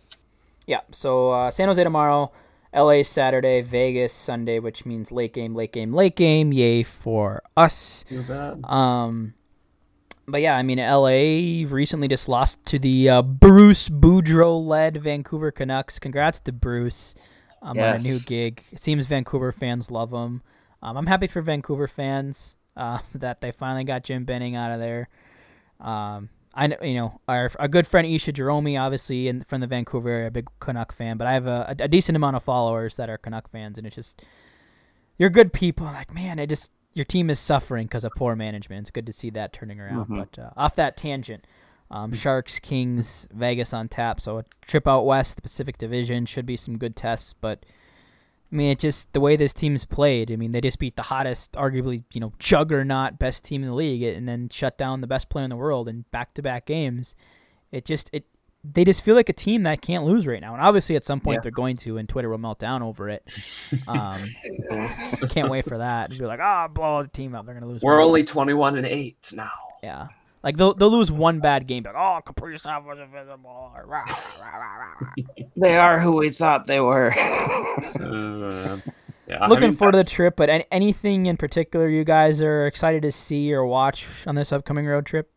yeah. 0.66 0.80
So 0.90 1.30
uh, 1.30 1.50
San 1.50 1.68
Jose 1.68 1.82
tomorrow, 1.82 2.32
LA 2.74 3.02
Saturday, 3.02 3.60
Vegas 3.60 4.12
Sunday, 4.12 4.58
which 4.58 4.84
means 4.84 5.10
late 5.12 5.32
game, 5.32 5.54
late 5.54 5.72
game, 5.72 5.92
late 5.92 6.16
game. 6.16 6.52
Yay 6.52 6.82
for 6.82 7.42
us. 7.56 8.04
Um, 8.64 9.34
but 10.28 10.42
yeah, 10.42 10.56
I 10.56 10.62
mean, 10.62 10.78
LA 10.78 11.66
recently 11.72 12.06
just 12.06 12.28
lost 12.28 12.64
to 12.66 12.78
the 12.78 13.08
uh, 13.08 13.22
Bruce 13.22 13.88
Boudreau 13.88 14.64
led 14.64 15.02
Vancouver 15.02 15.50
Canucks. 15.50 15.98
Congrats 15.98 16.38
to 16.40 16.52
Bruce 16.52 17.14
um, 17.62 17.78
on 17.78 17.96
a 17.96 17.98
new 17.98 18.18
gig. 18.20 18.62
It 18.70 18.80
seems 18.80 19.06
Vancouver 19.06 19.52
fans 19.52 19.90
love 19.90 20.12
him. 20.12 20.42
Um, 20.82 20.96
I'm 20.96 21.06
happy 21.06 21.26
for 21.26 21.40
Vancouver 21.40 21.88
fans 21.88 22.56
uh, 22.76 22.98
that 23.14 23.40
they 23.40 23.52
finally 23.52 23.84
got 23.84 24.04
Jim 24.04 24.24
Benning 24.24 24.54
out 24.54 24.70
of 24.70 24.80
there. 24.80 25.08
Um, 25.80 26.28
I 26.54 26.66
know, 26.66 26.76
you 26.82 26.94
know, 26.94 27.20
our, 27.28 27.50
our 27.58 27.68
good 27.68 27.86
friend 27.86 28.06
Isha 28.06 28.32
Jerome, 28.32 28.76
obviously, 28.76 29.28
and 29.28 29.46
from 29.46 29.60
the 29.60 29.66
Vancouver 29.66 30.08
area, 30.08 30.26
a 30.26 30.30
big 30.30 30.48
Canuck 30.60 30.92
fan. 30.92 31.16
But 31.16 31.26
I 31.26 31.32
have 31.32 31.46
a, 31.46 31.74
a 31.78 31.88
decent 31.88 32.16
amount 32.16 32.36
of 32.36 32.42
followers 32.42 32.96
that 32.96 33.08
are 33.08 33.18
Canuck 33.18 33.48
fans, 33.48 33.78
and 33.78 33.86
it's 33.86 33.96
just 33.96 34.22
you're 35.18 35.30
good 35.30 35.52
people. 35.52 35.86
Like, 35.86 36.12
man, 36.12 36.38
I 36.38 36.46
just 36.46 36.72
your 36.94 37.04
team 37.04 37.30
is 37.30 37.38
suffering 37.38 37.86
because 37.86 38.04
of 38.04 38.12
poor 38.16 38.34
management. 38.34 38.80
It's 38.80 38.90
good 38.90 39.06
to 39.06 39.12
see 39.12 39.30
that 39.30 39.52
turning 39.52 39.80
around. 39.80 40.06
Mhm. 40.06 40.16
But 40.18 40.38
uh, 40.38 40.50
off 40.56 40.74
that 40.76 40.96
tangent, 40.96 41.46
um, 41.90 42.12
Sharks, 42.12 42.58
Kings, 42.58 43.28
Vegas 43.32 43.72
on 43.72 43.88
tap. 43.88 44.20
So 44.20 44.38
a 44.38 44.44
trip 44.66 44.86
out 44.86 45.02
west, 45.02 45.36
the 45.36 45.42
Pacific 45.42 45.78
Division 45.78 46.26
should 46.26 46.46
be 46.46 46.56
some 46.56 46.76
good 46.78 46.96
tests. 46.96 47.32
But 47.32 47.64
I 48.50 48.56
mean, 48.56 48.70
it 48.70 48.78
just 48.78 49.12
the 49.12 49.20
way 49.20 49.36
this 49.36 49.52
team's 49.52 49.84
played. 49.84 50.30
I 50.32 50.36
mean, 50.36 50.52
they 50.52 50.60
just 50.60 50.78
beat 50.78 50.96
the 50.96 51.02
hottest, 51.02 51.52
arguably, 51.52 52.04
you 52.12 52.20
know, 52.20 52.32
juggernaut 52.38 53.18
best 53.18 53.44
team 53.44 53.62
in 53.62 53.68
the 53.68 53.74
league, 53.74 54.02
and 54.02 54.26
then 54.26 54.48
shut 54.48 54.78
down 54.78 55.00
the 55.02 55.06
best 55.06 55.28
player 55.28 55.44
in 55.44 55.50
the 55.50 55.56
world 55.56 55.88
in 55.88 56.04
back-to-back 56.10 56.64
games. 56.66 57.14
It 57.70 57.84
just 57.84 58.08
it 58.12 58.24
they 58.64 58.84
just 58.84 59.04
feel 59.04 59.14
like 59.14 59.28
a 59.28 59.32
team 59.32 59.62
that 59.62 59.80
can't 59.82 60.04
lose 60.04 60.26
right 60.26 60.40
now. 60.40 60.52
And 60.54 60.62
obviously, 60.62 60.96
at 60.96 61.04
some 61.04 61.20
point, 61.20 61.36
Yeah. 61.36 61.40
they're 61.42 61.50
going 61.52 61.76
to, 61.78 61.96
and 61.98 62.08
Twitter 62.08 62.28
will 62.28 62.38
melt 62.38 62.58
down 62.58 62.82
over 62.82 63.08
it. 63.08 63.22
Um, 63.86 64.22
can't 65.28 65.50
wait 65.50 65.64
for 65.64 65.78
that. 65.78 66.10
Be 66.10 66.24
like, 66.26 66.40
ah, 66.40 66.68
blow 66.68 67.02
the 67.02 67.08
team 67.08 67.34
up. 67.34 67.44
They're 67.46 67.54
gonna 67.54 67.66
lose. 67.66 67.82
We're 67.82 67.98
one." 67.98 68.06
only 68.08 68.24
21 68.24 68.76
and 68.78 68.86
8 68.86 69.32
now. 69.34 69.50
yeah. 69.82 70.08
Like 70.42 70.56
they'll 70.56 70.72
they'll 70.74 70.90
lose 70.90 71.10
one 71.10 71.40
bad 71.40 71.66
game. 71.66 71.82
Like, 71.84 71.94
oh, 71.96 72.20
Kaprizov 72.24 72.84
was 72.84 72.98
invisible. 72.98 73.72
or 73.74 73.84
rah, 73.86 74.04
rah, 74.06 74.56
rah, 74.56 74.76
rah, 74.76 74.94
rah." 75.00 75.12
They 75.56 75.76
are 75.76 75.98
who 75.98 76.16
we 76.16 76.30
thought 76.30 76.66
they 76.68 76.80
were. 76.80 77.10
Uh, 77.12 78.78
yeah, 79.28 79.38
I 79.40 79.48
Looking 79.48 79.68
mean, 79.70 79.72
forward 79.74 79.92
to 79.92 79.98
the 79.98 80.04
trip, 80.08 80.36
but 80.36 80.48
any, 80.48 80.64
anything 80.70 81.26
in 81.26 81.36
particular 81.36 81.88
you 81.88 82.04
guys 82.04 82.40
are 82.40 82.66
excited 82.66 83.02
to 83.02 83.10
see 83.12 83.52
or 83.52 83.66
watch 83.66 84.06
on 84.26 84.34
this 84.36 84.52
upcoming 84.52 84.86
road 84.86 85.06
trip? 85.06 85.30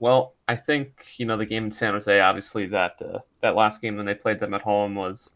Well, 0.00 0.34
I 0.46 0.56
think 0.56 1.06
you 1.16 1.26
know 1.26 1.36
the 1.36 1.46
game 1.46 1.64
in 1.64 1.72
San 1.72 1.94
Jose. 1.94 2.20
Obviously, 2.20 2.66
that 2.66 3.00
uh, 3.02 3.18
that 3.42 3.54
last 3.56 3.80
game 3.80 3.96
when 3.96 4.06
they 4.06 4.14
played 4.14 4.38
them 4.38 4.54
at 4.54 4.62
home 4.62 4.94
was, 4.94 5.32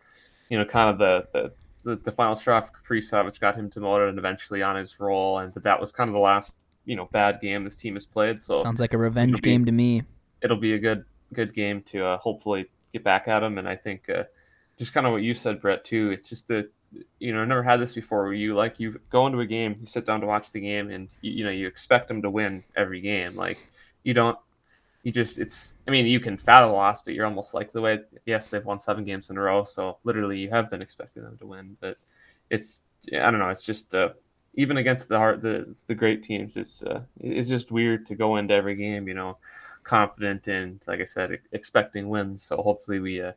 you 0.48 0.58
know, 0.58 0.64
kind 0.64 0.90
of 0.90 0.98
the 0.98 1.26
the, 1.32 1.52
the, 1.84 1.96
the 2.02 2.12
final 2.12 2.36
straw 2.36 2.60
for 2.60 2.72
Kaprizov, 2.72 3.24
which 3.24 3.40
got 3.40 3.56
him 3.56 3.68
demoted 3.68 4.08
and 4.08 4.18
eventually 4.18 4.62
on 4.62 4.76
his 4.76 5.00
role, 5.00 5.38
and 5.38 5.52
that 5.54 5.80
was 5.80 5.90
kind 5.92 6.08
of 6.08 6.14
the 6.14 6.20
last 6.20 6.56
you 6.84 6.96
know 6.96 7.08
bad 7.12 7.40
game 7.40 7.64
this 7.64 7.76
team 7.76 7.94
has 7.94 8.06
played. 8.06 8.40
So 8.40 8.62
Sounds 8.62 8.80
like 8.80 8.94
a 8.94 8.98
revenge 8.98 9.42
be- 9.42 9.50
game 9.50 9.64
to 9.64 9.72
me. 9.72 10.02
it'll 10.42 10.56
be 10.56 10.74
a 10.74 10.78
good 10.78 11.04
good 11.32 11.54
game 11.54 11.82
to 11.82 12.04
uh, 12.04 12.18
hopefully 12.18 12.66
get 12.92 13.04
back 13.04 13.28
at 13.28 13.40
them. 13.40 13.58
And 13.58 13.68
I 13.68 13.76
think 13.76 14.08
uh, 14.08 14.24
just 14.78 14.92
kind 14.92 15.06
of 15.06 15.12
what 15.12 15.22
you 15.22 15.34
said, 15.34 15.60
Brett, 15.60 15.84
too. 15.84 16.10
It's 16.10 16.28
just 16.28 16.48
that 16.48 16.70
you 17.18 17.32
know, 17.32 17.40
I 17.40 17.44
never 17.44 17.62
had 17.62 17.80
this 17.80 17.94
before. 17.94 18.24
Where 18.24 18.32
you 18.32 18.54
like 18.54 18.78
you 18.78 19.00
go 19.10 19.26
into 19.26 19.40
a 19.40 19.46
game, 19.46 19.76
you 19.80 19.86
sit 19.86 20.06
down 20.06 20.20
to 20.20 20.26
watch 20.26 20.52
the 20.52 20.60
game, 20.60 20.90
and 20.90 21.08
you, 21.20 21.32
you 21.32 21.44
know 21.44 21.50
you 21.50 21.66
expect 21.66 22.08
them 22.08 22.22
to 22.22 22.30
win 22.30 22.64
every 22.76 23.00
game. 23.00 23.36
Like 23.36 23.58
you 24.02 24.14
don't. 24.14 24.38
You 25.02 25.12
just 25.12 25.38
it's. 25.38 25.78
I 25.88 25.90
mean, 25.90 26.06
you 26.06 26.20
can 26.20 26.36
fathom 26.36 26.70
a 26.70 26.74
loss, 26.74 27.02
but 27.02 27.14
you're 27.14 27.26
almost 27.26 27.54
like 27.54 27.72
the 27.72 27.80
way. 27.80 28.00
Yes, 28.24 28.48
they've 28.48 28.64
won 28.64 28.78
seven 28.78 29.04
games 29.04 29.30
in 29.30 29.36
a 29.36 29.40
row, 29.40 29.64
so 29.64 29.98
literally 30.04 30.38
you 30.38 30.50
have 30.50 30.70
been 30.70 30.82
expecting 30.82 31.24
them 31.24 31.36
to 31.38 31.46
win. 31.46 31.76
But 31.80 31.96
it's. 32.50 32.82
I 33.12 33.30
don't 33.30 33.40
know. 33.40 33.50
It's 33.50 33.64
just. 33.64 33.94
Uh, 33.94 34.10
even 34.54 34.76
against 34.76 35.08
the 35.08 35.16
hard, 35.18 35.42
the 35.42 35.74
the 35.86 35.94
great 35.94 36.22
teams, 36.22 36.56
it's 36.56 36.82
uh, 36.82 37.00
it's 37.20 37.48
just 37.48 37.70
weird 37.72 38.06
to 38.06 38.14
go 38.14 38.36
into 38.36 38.54
every 38.54 38.74
game, 38.74 39.08
you 39.08 39.14
know, 39.14 39.38
confident 39.82 40.46
and 40.48 40.82
like 40.86 41.00
I 41.00 41.04
said, 41.04 41.38
expecting 41.52 42.08
wins. 42.08 42.42
So 42.44 42.58
hopefully 42.58 43.00
we 43.00 43.22
uh, 43.22 43.32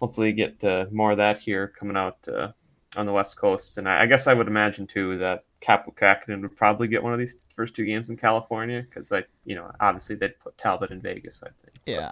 hopefully 0.00 0.32
get 0.32 0.62
uh, 0.64 0.86
more 0.90 1.12
of 1.12 1.18
that 1.18 1.38
here 1.38 1.68
coming 1.68 1.96
out 1.96 2.18
uh, 2.28 2.48
on 2.96 3.06
the 3.06 3.12
West 3.12 3.36
Coast. 3.36 3.78
And 3.78 3.88
I, 3.88 4.02
I 4.02 4.06
guess 4.06 4.26
I 4.26 4.34
would 4.34 4.46
imagine 4.48 4.86
too 4.86 5.18
that 5.18 5.44
Kaapo 5.60 5.94
Kähkönen 5.94 6.40
would 6.42 6.56
probably 6.56 6.88
get 6.88 7.02
one 7.02 7.12
of 7.12 7.18
these 7.18 7.44
first 7.54 7.74
two 7.76 7.84
games 7.84 8.10
in 8.10 8.16
California 8.16 8.82
because 8.82 9.10
like 9.10 9.28
you 9.44 9.54
know 9.54 9.70
obviously 9.80 10.16
they'd 10.16 10.38
put 10.40 10.56
Talbot 10.58 10.90
in 10.90 11.00
Vegas. 11.00 11.42
I 11.44 11.48
think. 11.64 11.76
Yeah. 11.86 12.10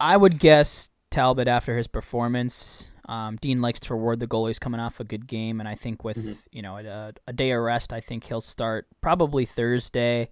I 0.00 0.16
would 0.16 0.38
guess 0.38 0.90
Talbot 1.10 1.48
after 1.48 1.76
his 1.76 1.86
performance. 1.86 2.88
Um, 3.06 3.36
Dean 3.36 3.60
likes 3.60 3.80
to 3.80 3.94
reward 3.94 4.18
the 4.18 4.26
goalies 4.26 4.58
coming 4.58 4.80
off 4.80 4.98
a 4.98 5.04
good 5.04 5.26
game, 5.26 5.60
and 5.60 5.68
I 5.68 5.74
think 5.74 6.02
with 6.04 6.16
Mhm. 6.18 6.46
you 6.52 6.62
know 6.62 6.78
a, 6.78 7.12
a 7.26 7.32
day 7.32 7.50
of 7.52 7.60
rest, 7.62 7.92
I 7.92 8.00
think 8.00 8.24
he'll 8.24 8.40
start 8.40 8.86
probably 9.00 9.44
Thursday, 9.44 10.30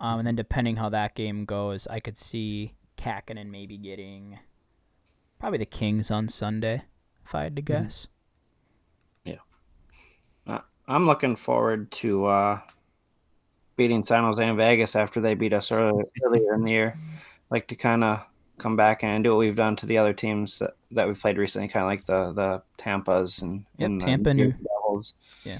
um, 0.00 0.18
and 0.20 0.26
then 0.26 0.34
depending 0.34 0.76
how 0.76 0.88
that 0.88 1.14
game 1.14 1.44
goes, 1.44 1.86
I 1.86 2.00
could 2.00 2.16
see 2.18 2.72
Kähkönen 2.98 3.50
maybe 3.50 3.76
getting 3.76 4.38
probably 5.38 5.58
the 5.58 5.66
Kings 5.66 6.10
on 6.10 6.28
Sunday, 6.28 6.82
if 7.24 7.34
I 7.34 7.44
had 7.44 7.56
to 7.56 7.62
guess. 7.62 8.08
I'm 10.88 11.06
looking 11.06 11.36
forward 11.36 11.90
to 11.92 12.26
uh, 12.26 12.60
beating 13.76 14.04
San 14.04 14.22
Jose 14.24 14.46
and 14.46 14.56
Vegas 14.56 14.96
after 14.96 15.20
they 15.20 15.34
beat 15.34 15.52
us 15.52 15.72
earlier, 15.72 16.04
earlier 16.24 16.54
in 16.54 16.62
the 16.62 16.70
year. 16.70 16.98
Like 17.50 17.68
to 17.68 17.76
kind 17.76 18.04
of 18.04 18.20
come 18.58 18.76
back 18.76 19.04
and 19.04 19.22
do 19.22 19.30
what 19.30 19.38
we've 19.38 19.56
done 19.56 19.76
to 19.76 19.86
the 19.86 19.98
other 19.98 20.12
teams 20.12 20.58
that, 20.60 20.74
that 20.92 21.06
we've 21.06 21.20
played 21.20 21.38
recently, 21.38 21.68
kind 21.68 21.84
of 21.84 21.88
like 21.88 22.06
the 22.06 22.32
the 22.32 22.62
Tampas 22.82 23.42
and, 23.42 23.64
Yep, 23.78 23.86
and 23.86 24.00
the 24.00 24.06
Tampa 24.06 24.34
New 24.34 24.52
Devils. 24.52 25.14
Yeah. 25.44 25.58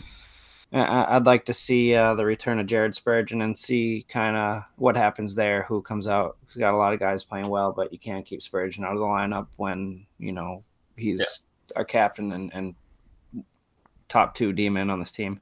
I- 0.72 0.80
I- 0.80 1.16
I'd 1.16 1.26
like 1.26 1.44
to 1.46 1.54
see 1.54 1.94
uh, 1.94 2.14
the 2.14 2.24
return 2.24 2.58
of 2.58 2.66
Jared 2.66 2.94
Spurgeon 2.96 3.42
and 3.42 3.56
see 3.56 4.04
kind 4.08 4.36
of 4.36 4.62
what 4.76 4.96
happens 4.96 5.34
there. 5.34 5.62
Who 5.64 5.80
comes 5.82 6.08
out? 6.08 6.38
We've 6.48 6.58
got 6.60 6.74
a 6.74 6.76
lot 6.76 6.92
of 6.92 6.98
guys 7.00 7.22
playing 7.22 7.48
well, 7.48 7.72
but 7.72 7.92
you 7.92 7.98
can't 7.98 8.26
keep 8.26 8.42
Spurgeon 8.42 8.84
out 8.84 8.92
of 8.92 8.98
the 8.98 9.04
lineup 9.04 9.46
when 9.56 10.06
you 10.18 10.32
know 10.32 10.64
he's 10.96 11.42
our 11.76 11.84
captain 11.84 12.32
and, 12.32 12.52
and 12.54 12.74
top 14.09 14.34
two 14.34 14.52
D 14.52 14.68
man 14.68 14.90
on 14.90 14.98
this 14.98 15.11
team. 15.11 15.40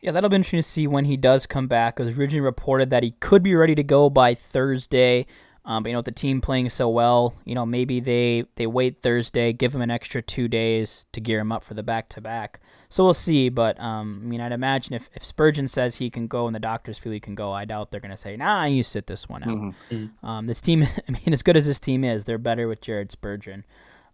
Yeah, 0.00 0.12
that'll 0.12 0.30
be 0.30 0.36
interesting 0.36 0.60
to 0.60 0.62
see 0.62 0.86
when 0.86 1.06
he 1.06 1.16
does 1.16 1.46
come 1.46 1.66
back. 1.66 1.98
It 1.98 2.04
was 2.04 2.16
originally 2.16 2.40
reported 2.40 2.90
that 2.90 3.02
he 3.02 3.12
could 3.12 3.42
be 3.42 3.54
ready 3.54 3.74
to 3.74 3.82
go 3.82 4.08
by 4.08 4.34
Thursday. 4.34 5.26
Um, 5.64 5.82
but 5.82 5.90
you 5.90 5.92
know, 5.92 5.98
with 5.98 6.06
the 6.06 6.12
team 6.12 6.40
playing 6.40 6.70
so 6.70 6.88
well, 6.88 7.34
you 7.44 7.54
know, 7.54 7.66
maybe 7.66 8.00
they 8.00 8.44
they 8.56 8.66
wait 8.66 9.02
Thursday, 9.02 9.52
give 9.52 9.74
him 9.74 9.82
an 9.82 9.90
extra 9.90 10.22
two 10.22 10.48
days 10.48 11.04
to 11.12 11.20
gear 11.20 11.40
him 11.40 11.52
up 11.52 11.62
for 11.62 11.74
the 11.74 11.82
back 11.82 12.08
to 12.10 12.20
back. 12.20 12.60
So 12.88 13.04
we'll 13.04 13.12
see. 13.12 13.50
But 13.50 13.78
um, 13.78 14.22
I 14.22 14.26
mean, 14.26 14.40
I'd 14.40 14.52
imagine 14.52 14.94
if, 14.94 15.10
if 15.14 15.22
Spurgeon 15.22 15.66
says 15.66 15.96
he 15.96 16.08
can 16.08 16.26
go 16.26 16.46
and 16.46 16.54
the 16.54 16.60
doctors 16.60 16.96
feel 16.96 17.12
he 17.12 17.20
can 17.20 17.34
go, 17.34 17.52
I 17.52 17.66
doubt 17.66 17.90
they're 17.90 18.00
gonna 18.00 18.16
say, 18.16 18.34
Nah, 18.36 18.64
you 18.64 18.82
sit 18.82 19.08
this 19.08 19.28
one 19.28 19.42
out. 19.42 19.74
Mhm. 19.90 20.10
Um, 20.22 20.46
this 20.46 20.62
team, 20.62 20.84
I 21.08 21.10
mean, 21.10 21.34
as 21.34 21.42
good 21.42 21.56
as 21.56 21.66
this 21.66 21.78
team 21.80 22.02
is, 22.02 22.24
they're 22.24 22.38
better 22.38 22.66
with 22.66 22.80
Jared 22.80 23.12
Spurgeon. 23.12 23.64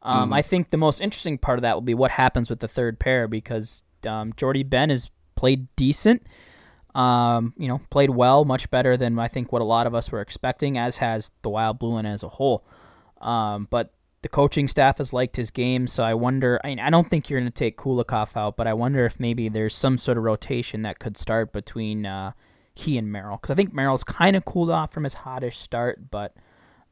Um, 0.04 0.30
Mhm. 0.30 0.34
I 0.36 0.42
think 0.42 0.70
the 0.70 0.76
most 0.76 1.00
interesting 1.00 1.38
part 1.38 1.58
of 1.58 1.62
that 1.62 1.74
will 1.74 1.80
be 1.82 1.94
what 1.94 2.10
happens 2.12 2.50
with 2.50 2.60
the 2.60 2.68
third 2.68 2.98
pair 2.98 3.26
because 3.26 3.82
um, 4.06 4.32
Jordie 4.36 4.62
Benn 4.62 4.90
has 4.90 5.10
played 5.34 5.66
decent. 5.76 6.26
Um, 6.94 7.54
you 7.56 7.66
know, 7.66 7.80
played 7.90 8.10
well, 8.10 8.44
much 8.44 8.70
better 8.70 8.96
than 8.96 9.18
I 9.18 9.26
think 9.26 9.50
what 9.50 9.62
a 9.62 9.64
lot 9.64 9.86
of 9.88 9.94
us 9.96 10.12
were 10.12 10.20
expecting, 10.20 10.78
as 10.78 10.98
has 10.98 11.32
the 11.42 11.48
Wild 11.48 11.78
Blue 11.80 11.94
Line 11.94 12.06
as 12.06 12.22
a 12.22 12.28
whole. 12.28 12.64
Um, 13.20 13.66
but 13.68 13.92
the 14.22 14.28
coaching 14.28 14.68
staff 14.68 14.98
has 14.98 15.12
liked 15.12 15.34
his 15.36 15.50
game, 15.50 15.86
so 15.88 16.04
I 16.04 16.14
wonder. 16.14 16.60
I 16.62 16.68
mean, 16.68 16.78
I 16.78 16.90
don't 16.90 17.10
think 17.10 17.28
you're 17.28 17.40
going 17.40 17.50
to 17.50 17.54
take 17.54 17.76
Kulikov 17.76 18.36
out, 18.36 18.56
but 18.56 18.66
I 18.68 18.74
wonder 18.74 19.04
if 19.06 19.18
maybe 19.18 19.48
there's 19.48 19.74
some 19.74 19.98
sort 19.98 20.18
of 20.18 20.24
rotation 20.24 20.82
that 20.82 20.98
could 21.00 21.16
start 21.16 21.52
between 21.52 22.06
uh, 22.06 22.32
he 22.74 22.96
and 22.96 23.10
Merrill, 23.10 23.38
because 23.38 23.50
I 23.50 23.54
think 23.56 23.72
Merrill's 23.72 24.04
kind 24.04 24.36
of 24.36 24.44
cooled 24.44 24.70
off 24.70 24.92
from 24.92 25.02
his 25.04 25.14
hottish 25.16 25.54
start, 25.54 26.10
but 26.12 26.34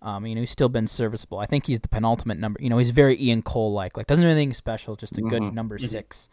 um, 0.03 0.27
you 0.27 0.35
know, 0.35 0.41
he's 0.43 0.51
still 0.51 0.69
been 0.69 0.87
serviceable. 0.87 1.39
I 1.39 1.47
think 1.47 1.67
he's 1.67 1.81
the 1.81 1.89
penultimate 1.89 2.39
number. 2.39 2.61
You 2.63 2.69
know, 2.69 2.79
he's 2.79 2.91
very 2.91 3.19
Ian 3.23 3.41
Cole 3.43 3.73
like, 3.73 3.97
like 3.97 4.07
doesn't 4.07 4.23
do 4.25 4.29
anything 4.31 4.53
special, 4.53 4.97
just 4.97 5.17
a 5.17 5.23
good 5.23 5.41
Mhm. 5.43 5.55
number 5.55 5.79
six. 5.79 6.29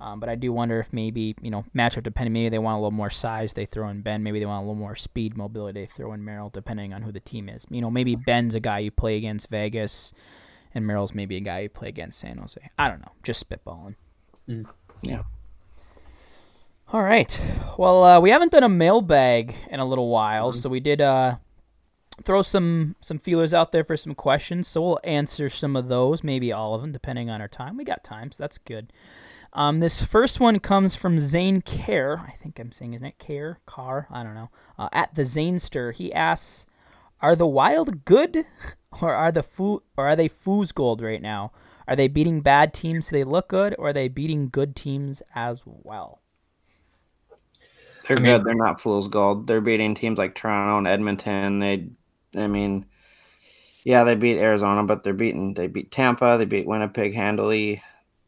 Um, 0.00 0.18
but 0.18 0.28
I 0.28 0.34
do 0.34 0.52
wonder 0.52 0.80
if 0.80 0.92
maybe 0.92 1.36
you 1.40 1.50
know 1.50 1.64
matchup 1.76 2.02
depending, 2.02 2.32
maybe 2.32 2.48
they 2.48 2.58
want 2.58 2.74
a 2.74 2.78
little 2.78 2.90
more 2.90 3.10
size, 3.10 3.52
they 3.52 3.66
throw 3.66 3.88
in 3.88 4.00
Benn. 4.02 4.22
Maybe 4.24 4.40
they 4.40 4.46
want 4.46 4.64
a 4.64 4.66
little 4.66 4.74
more 4.80 4.96
speed, 4.96 5.36
mobility, 5.36 5.80
they 5.82 5.86
throw 5.86 6.12
in 6.12 6.24
Merrill, 6.24 6.48
depending 6.50 6.92
on 6.92 7.02
who 7.02 7.12
the 7.12 7.20
team 7.20 7.48
is. 7.48 7.66
You 7.70 7.80
know, 7.82 7.90
maybe 7.90 8.16
Benn's 8.16 8.54
a 8.56 8.60
guy 8.60 8.80
you 8.80 8.90
play 8.90 9.16
against 9.16 9.48
Vegas, 9.50 10.12
and 10.74 10.84
Merrill's 10.86 11.14
maybe 11.14 11.36
a 11.36 11.40
guy 11.40 11.60
you 11.60 11.68
play 11.68 11.88
against 11.88 12.18
San 12.18 12.38
Jose. 12.38 12.60
I 12.78 12.88
don't 12.88 13.00
know, 13.00 13.12
just 13.22 13.48
spitballing. 13.48 13.94
Mm. 14.48 14.66
Yeah. 15.02 15.22
All 16.92 17.02
right. 17.02 17.40
Well, 17.78 18.02
uh, 18.04 18.20
we 18.20 18.30
haven't 18.30 18.52
done 18.52 18.64
a 18.64 18.68
mailbag 18.68 19.54
in 19.70 19.80
a 19.80 19.84
little 19.84 20.08
while, 20.08 20.50
Mm-hmm. 20.50 20.60
so 20.60 20.68
we 20.68 20.80
did 20.80 21.00
uh, 21.00 21.36
throw 22.24 22.42
some 22.42 22.96
some 23.00 23.18
feelers 23.18 23.54
out 23.54 23.72
there 23.72 23.84
for 23.84 23.96
some 23.96 24.14
questions. 24.14 24.68
So 24.68 24.82
we'll 24.82 25.00
answer 25.04 25.48
some 25.48 25.76
of 25.76 25.88
those, 25.88 26.22
maybe 26.22 26.52
all 26.52 26.74
of 26.74 26.80
them, 26.80 26.92
depending 26.92 27.30
on 27.30 27.40
our 27.40 27.48
time. 27.48 27.76
We 27.76 27.84
got 27.84 28.04
time, 28.04 28.32
so 28.32 28.42
that's 28.42 28.58
good. 28.58 28.92
Um, 29.54 29.80
this 29.80 30.02
first 30.02 30.40
one 30.40 30.60
comes 30.60 30.94
from 30.94 31.20
Zane 31.20 31.60
Care. 31.60 32.18
I 32.26 32.36
think 32.42 32.58
I'm 32.58 32.72
saying 32.72 32.92
his 32.92 33.02
name 33.02 33.12
Care 33.18 33.60
Car. 33.66 34.06
I 34.10 34.22
don't 34.22 34.34
know. 34.34 34.50
Uh, 34.78 34.88
at 34.92 35.14
the 35.14 35.22
Zanester, 35.22 35.92
he 35.94 36.12
asks, 36.12 36.64
"Are 37.20 37.36
the 37.36 37.46
Wild 37.46 38.04
good, 38.04 38.46
or 39.02 39.14
are 39.14 39.32
the 39.32 39.42
foo 39.42 39.82
or 39.96 40.08
are 40.08 40.16
they 40.16 40.28
foos 40.28 40.72
gold 40.72 41.02
right 41.02 41.20
now? 41.22 41.52
Are 41.88 41.96
they 41.96 42.08
beating 42.08 42.40
bad 42.40 42.72
teams 42.72 43.08
so 43.08 43.16
they 43.16 43.24
look 43.24 43.48
good, 43.48 43.74
or 43.78 43.88
are 43.88 43.92
they 43.92 44.08
beating 44.08 44.48
good 44.48 44.74
teams 44.76 45.22
as 45.34 45.62
well?" 45.66 46.20
They're 48.08 48.16
I 48.16 48.20
mean- 48.20 48.32
good. 48.38 48.44
They're 48.44 48.54
not 48.54 48.80
fool's 48.80 49.08
gold. 49.08 49.46
They're 49.46 49.60
beating 49.60 49.94
teams 49.94 50.18
like 50.18 50.34
Toronto 50.34 50.78
and 50.78 50.86
Edmonton. 50.86 51.58
They, 51.60 51.88
I 52.36 52.46
mean, 52.46 52.86
yeah, 53.84 54.04
they 54.04 54.14
beat 54.14 54.38
Arizona, 54.38 54.82
but 54.84 55.02
they're 55.04 55.12
beaten. 55.12 55.54
They 55.54 55.66
beat 55.66 55.90
Tampa. 55.90 56.36
They 56.38 56.44
beat 56.44 56.66
Winnipeg 56.66 57.14
handily. 57.14 57.82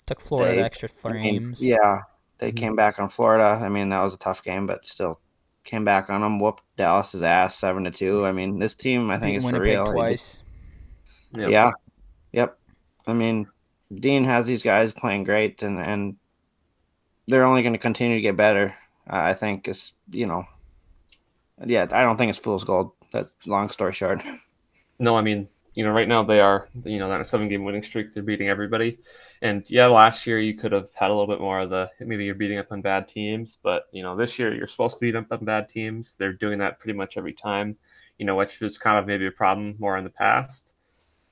Took 0.07 0.21
Florida 0.21 0.57
They- 0.57 0.63
extra 0.63 0.89
I 1.05 1.13
mean, 1.13 1.23
frames. 1.41 1.63
yeah, 1.65 2.03
they 2.39 2.53
Mhm. 2.53 2.57
came 2.57 2.77
back 2.77 2.99
on 2.99 3.09
Florida. 3.09 3.61
I 3.65 3.69
mean, 3.69 3.89
that 3.91 4.03
was 4.03 4.15
a 4.15 4.19
tough 4.19 4.43
game, 4.43 4.67
but 4.67 4.87
still 4.87 5.21
came 5.65 5.85
back 5.85 6.11
on 6.11 6.21
them. 6.21 6.39
Whooped 6.41 6.63
Dallas's 6.77 7.23
ass 7.23 7.55
seven 7.57 7.85
to 7.85 7.91
two. 7.91 8.27
I 8.27 8.33
mean, 8.33 8.59
this 8.59 8.75
team 8.75 9.11
I 9.11 9.19
think 9.19 9.33
Beat 9.33 9.37
is 9.39 9.45
Winnipeg 9.45 9.77
for 9.77 9.85
real. 9.85 9.93
Twice. 9.93 10.43
Yep. 11.37 11.51
Yeah. 11.51 11.71
Yep. 12.33 12.59
I 13.07 13.13
mean, 13.15 13.47
Dean 13.95 14.25
has 14.25 14.47
these 14.47 14.63
guys 14.63 14.93
playing 14.93 15.25
great, 15.25 15.63
and 15.63 15.79
and 15.79 16.17
they're 17.29 17.45
only 17.45 17.63
going 17.63 17.73
to 17.73 17.79
continue 17.79 18.17
to 18.17 18.23
get 18.23 18.37
better. 18.37 18.75
Uh, 19.09 19.17
I 19.17 19.33
think 19.35 19.67
is 19.69 19.93
you 20.11 20.27
know, 20.27 20.45
yeah. 21.65 21.87
I 21.91 22.03
don't 22.03 22.17
think 22.19 22.31
it's 22.31 22.39
fool's 22.39 22.65
gold. 22.65 22.93
That 23.15 23.31
long 23.47 23.71
story 23.71 23.93
short. 23.95 24.23
No, 25.01 25.17
I 25.17 25.23
mean, 25.23 25.49
you 25.75 25.85
know, 25.85 25.91
right 25.91 26.07
now 26.07 26.23
they 26.23 26.39
are, 26.39 26.69
you 26.85 27.01
know, 27.01 27.11
on 27.11 27.21
a 27.21 27.25
seven 27.25 27.49
game 27.49 27.65
winning 27.65 27.83
streak. 27.83 28.15
They're 28.15 28.23
beating 28.23 28.49
everybody. 28.49 29.01
And 29.43 29.69
yeah, 29.69 29.87
last 29.87 30.25
year 30.25 30.39
you 30.39 30.55
could 30.55 30.71
have 30.71 30.89
had 30.95 31.11
a 31.11 31.15
little 31.15 31.27
bit 31.27 31.41
more 31.41 31.63
of 31.63 31.71
the 31.71 31.91
maybe 31.99 32.25
you're 32.25 32.37
beating 32.37 32.59
up 32.59 32.71
on 32.71 32.81
bad 32.81 33.09
teams, 33.09 33.59
but 33.61 33.87
you 33.91 34.05
know, 34.05 34.15
this 34.15 34.39
year 34.39 34.55
you're 34.55 34.69
supposed 34.69 34.99
to 34.99 35.01
beat 35.01 35.17
up 35.17 35.33
on 35.33 35.45
bad 35.45 35.69
teams. 35.69 36.15
They're 36.15 36.33
doing 36.33 36.61
that 36.61 36.79
pretty 36.79 36.97
much 36.97 37.17
every 37.17 37.33
time, 37.33 37.77
you 38.19 38.25
know, 38.25 38.37
which 38.37 38.61
was 38.61 38.79
kind 38.79 38.99
of 38.99 39.07
maybe 39.09 39.27
a 39.27 39.33
problem 39.33 39.75
more 39.81 39.99
in 39.99 40.05
the 40.05 40.11
past. 40.11 40.75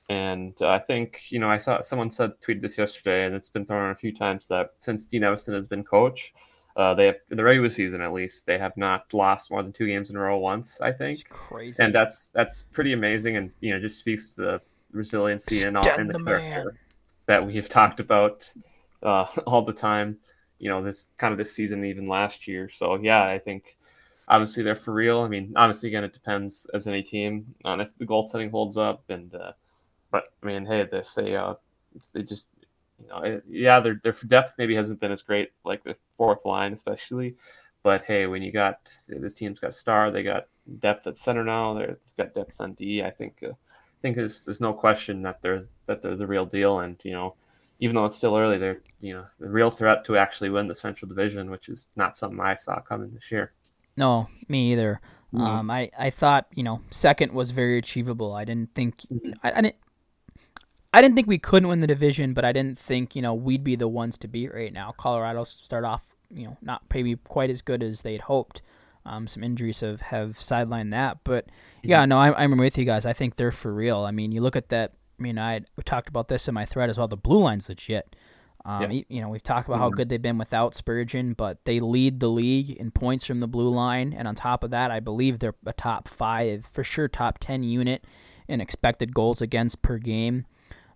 And 0.09 0.53
uh, 0.61 0.71
I 0.71 0.79
think, 0.79 1.31
you 1.31 1.39
know, 1.39 1.49
I 1.49 1.57
saw 1.57 1.81
someone 1.81 2.11
said 2.11 2.33
tweeted 2.45 2.61
this 2.61 2.77
yesterday, 2.77 3.25
and 3.25 3.33
it's 3.33 3.49
been 3.49 3.65
thrown 3.65 3.91
a 3.91 3.95
few 3.95 4.13
times 4.13 4.47
that 4.47 4.71
since 4.79 5.07
Dean 5.07 5.21
Evason 5.21 5.53
has 5.53 5.67
been 5.67 5.85
coach, 5.85 6.33
uh, 6.75 6.93
they 6.93 7.05
have 7.07 7.15
in 7.29 7.37
the 7.37 7.43
regular 7.43 7.69
season 7.69 8.01
at 8.01 8.11
least 8.13 8.45
they 8.45 8.57
have 8.57 8.75
not 8.77 9.13
lost 9.13 9.51
more 9.51 9.61
than 9.61 9.71
two 9.71 9.87
games 9.87 10.09
in 10.09 10.15
a 10.15 10.19
row 10.19 10.37
once. 10.39 10.81
I 10.81 10.91
think 10.91 11.19
It's 11.21 11.29
crazy. 11.29 11.81
and 11.83 11.93
that's 11.93 12.29
that's 12.29 12.63
pretty 12.73 12.93
amazing 12.93 13.37
and 13.37 13.51
you 13.61 13.73
know 13.73 13.79
just 13.79 13.99
speaks 13.99 14.31
to 14.35 14.41
the 14.41 14.61
resiliency 14.91 15.67
and 15.67 15.77
all 15.77 15.87
and 15.89 16.09
the, 16.09 16.13
the 16.13 16.23
character 16.23 16.65
man. 16.65 16.77
that 17.27 17.45
we've 17.45 17.69
talked 17.69 17.99
about 17.99 18.51
uh, 19.03 19.25
all 19.47 19.61
the 19.63 19.73
time 19.73 20.17
you 20.59 20.69
know 20.69 20.83
this 20.83 21.07
kind 21.17 21.31
of 21.31 21.37
this 21.37 21.51
season 21.51 21.83
even 21.83 22.07
last 22.07 22.47
year 22.47 22.69
so 22.69 22.95
yeah 22.95 23.23
i 23.25 23.37
think 23.39 23.75
obviously 24.29 24.63
they're 24.63 24.75
for 24.75 24.93
real 24.93 25.19
i 25.21 25.27
mean 25.27 25.51
obviously 25.57 25.89
again 25.89 26.03
it 26.03 26.13
depends 26.13 26.65
as 26.73 26.87
any 26.87 27.03
team 27.03 27.53
on 27.65 27.81
if 27.81 27.89
the 27.97 28.05
goaltending 28.05 28.49
holds 28.51 28.77
up 28.77 29.03
and 29.09 29.33
uh, 29.35 29.51
but 30.11 30.25
i 30.41 30.45
mean 30.45 30.65
hey 30.65 30.87
this 30.89 31.13
they 31.15 31.35
uh 31.35 31.53
they 32.13 32.21
just 32.23 32.47
you 33.03 33.09
know 33.09 33.41
yeah 33.49 33.79
their 33.79 33.99
their 34.03 34.13
depth 34.27 34.53
maybe 34.57 34.75
hasn't 34.75 34.99
been 34.99 35.11
as 35.11 35.21
great 35.21 35.51
like 35.65 35.83
the 35.83 35.95
fourth 36.17 36.43
line 36.45 36.73
especially 36.73 37.35
but 37.83 38.01
hey, 38.03 38.27
when 38.27 38.41
you 38.41 38.53
got 38.53 38.97
this 39.09 39.33
team's 39.33 39.59
got 39.59 39.75
star, 39.75 40.09
they 40.09 40.23
got 40.23 40.47
depth 40.79 41.05
at 41.05 41.17
center 41.17 41.43
now. 41.43 41.73
They've 41.73 41.97
got 42.17 42.33
depth 42.33 42.53
on 42.59 42.75
D. 42.75 43.03
I 43.03 43.09
think 43.11 43.43
uh, 43.43 43.49
I 43.49 43.99
think 44.01 44.15
there's 44.15 44.45
there's 44.45 44.61
no 44.61 44.71
question 44.71 45.19
that 45.23 45.41
they're 45.41 45.65
that 45.87 46.01
they're 46.01 46.15
the 46.15 46.25
real 46.25 46.45
deal. 46.45 46.79
And 46.79 46.95
you 47.03 47.11
know, 47.11 47.35
even 47.81 47.95
though 47.97 48.05
it's 48.05 48.15
still 48.15 48.37
early, 48.37 48.57
they're 48.57 48.79
you 49.01 49.15
know 49.15 49.25
the 49.37 49.49
real 49.49 49.69
threat 49.69 50.05
to 50.05 50.15
actually 50.15 50.49
win 50.49 50.69
the 50.69 50.75
Central 50.77 51.09
Division, 51.09 51.51
which 51.51 51.67
is 51.67 51.89
not 51.97 52.17
something 52.17 52.39
I 52.39 52.55
saw 52.55 52.79
coming 52.79 53.11
this 53.13 53.29
year. 53.29 53.51
No, 53.97 54.29
me 54.47 54.71
either. 54.71 55.01
Mhm. 55.33 55.41
Um, 55.41 55.69
I, 55.69 55.91
I 55.99 56.09
thought 56.09 56.47
you 56.55 56.63
know 56.63 56.79
second 56.89 57.33
was 57.33 57.51
very 57.51 57.77
achievable. 57.77 58.33
I 58.33 58.45
didn't 58.45 58.73
think 58.73 59.01
Mhm. 59.11 59.33
I, 59.43 59.51
I 59.51 59.61
didn't 59.61 59.75
I 60.93 61.01
didn't 61.01 61.15
think 61.15 61.27
we 61.27 61.39
couldn't 61.39 61.67
win 61.69 61.81
the 61.81 61.87
division, 61.87 62.33
but 62.33 62.45
I 62.45 62.51
didn't 62.51 62.77
think 62.77 63.15
you 63.15 63.21
know 63.21 63.33
we'd 63.33 63.63
be 63.63 63.75
the 63.75 63.87
ones 63.87 64.17
to 64.19 64.27
beat 64.27 64.53
right 64.53 64.71
now. 64.71 64.93
Colorado 64.97 65.43
start 65.43 65.83
off 65.83 66.03
you 66.31 66.45
know 66.45 66.57
not 66.61 66.83
maybe 66.93 67.15
quite 67.15 67.49
as 67.49 67.61
good 67.61 67.81
as 67.83 68.01
they'd 68.03 68.21
hoped. 68.21 68.61
Um, 69.05 69.27
some 69.27 69.43
injuries 69.43 69.81
have 69.81 70.01
have 70.01 70.37
sidelined 70.37 70.91
that, 70.91 71.17
but 71.23 71.47
yeah, 71.81 72.05
no, 72.05 72.19
I, 72.19 72.41
I'm 72.41 72.55
with 72.57 72.77
you 72.77 72.85
guys. 72.85 73.05
I 73.05 73.11
think 73.13 73.35
they're 73.35 73.51
for 73.51 73.73
real. 73.73 73.99
I 73.99 74.11
mean, 74.11 74.31
you 74.31 74.39
look 74.41 74.55
at 74.55 74.69
that. 74.69 74.93
I 75.19 75.23
mean, 75.23 75.37
I 75.37 75.61
we 75.75 75.83
talked 75.83 76.07
about 76.07 76.27
this 76.29 76.47
in 76.47 76.53
my 76.53 76.65
thread 76.65 76.89
as 76.89 76.97
well. 76.97 77.07
The 77.07 77.17
blue 77.17 77.41
line's 77.43 77.67
legit. 77.67 78.15
Um, 78.65 78.89
Yeah. 78.91 79.01
You 79.09 79.21
know, 79.21 79.27
we've 79.27 79.43
talked 79.43 79.67
about 79.67 79.79
how 79.79 79.89
good 79.89 80.07
they've 80.07 80.21
been 80.21 80.37
without 80.37 80.73
Spurgeon, 80.73 81.33
but 81.33 81.65
they 81.65 81.81
lead 81.81 82.21
the 82.21 82.29
league 82.29 82.69
in 82.69 82.91
points 82.91 83.25
from 83.25 83.41
the 83.41 83.47
blue 83.47 83.67
line, 83.69 84.13
and 84.13 84.25
on 84.25 84.35
top 84.35 84.63
of 84.63 84.71
that, 84.71 84.89
I 84.89 85.01
believe 85.01 85.39
they're 85.39 85.55
a 85.65 85.73
top 85.73 86.07
five, 86.07 86.65
for 86.65 86.83
sure, 86.83 87.09
top 87.09 87.39
ten 87.39 87.63
unit 87.63 88.05
in 88.47 88.61
expected 88.61 89.13
goals 89.13 89.41
against 89.41 89.81
per 89.81 89.97
game, 89.97 90.45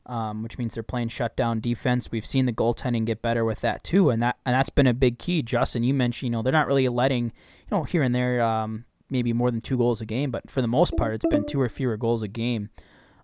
um, 0.08 0.41
which 0.41 0.58
means 0.58 0.74
they're 0.74 0.84
playing 0.84 1.10
shutdown 1.10 1.60
defense. 1.60 2.12
We've 2.12 2.26
seen 2.26 2.45
the 2.45 2.53
goaltending 2.53 3.05
get 3.05 3.22
better 3.22 3.45
with 3.45 3.62
that 3.62 3.84
too, 3.84 4.10
and 4.10 4.22
that 4.24 4.38
and 4.45 4.55
that's 4.55 4.70
been 4.70 4.88
a 4.88 4.93
big 4.93 5.20
key. 5.20 5.41
Justin, 5.41 5.84
you 5.84 5.93
mentioned, 5.93 6.28
you 6.28 6.32
know, 6.32 6.41
they're 6.41 6.53
not 6.53 6.68
really 6.68 6.88
letting, 6.88 7.26
you 7.26 7.78
know, 7.78 7.84
here 7.84 8.01
and 8.01 8.16
there, 8.16 8.41
um, 8.41 8.86
maybe 9.10 9.34
more 9.34 9.51
than 9.51 9.62
two 9.62 9.78
goals 9.78 10.01
a 10.01 10.05
game, 10.05 10.32
but 10.32 10.49
for 10.49 10.62
the 10.62 10.68
most 10.68 10.95
part, 10.97 11.14
it's 11.14 11.26
been 11.26 11.45
two 11.45 11.62
or 11.62 11.70
fewer 11.70 11.97
goals 11.97 12.24
a 12.24 12.28
game. 12.28 12.70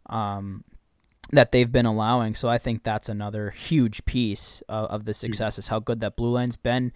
Um, 0.07 0.63
that 1.31 1.51
they've 1.51 1.71
been 1.71 1.86
allowing. 1.86 2.36
So 2.36 2.47
I 2.49 2.57
think 2.57 2.84
that's 2.84 3.09
another 3.09 3.49
huge 3.49 4.05
piece 4.05 4.61
of, 4.69 4.86
of 4.89 5.05
the 5.05 5.13
success 5.13 5.57
is 5.57 5.69
how 5.69 5.79
good 5.79 5.99
that 6.01 6.15
blue 6.15 6.31
line's 6.31 6.57
been. 6.57 6.91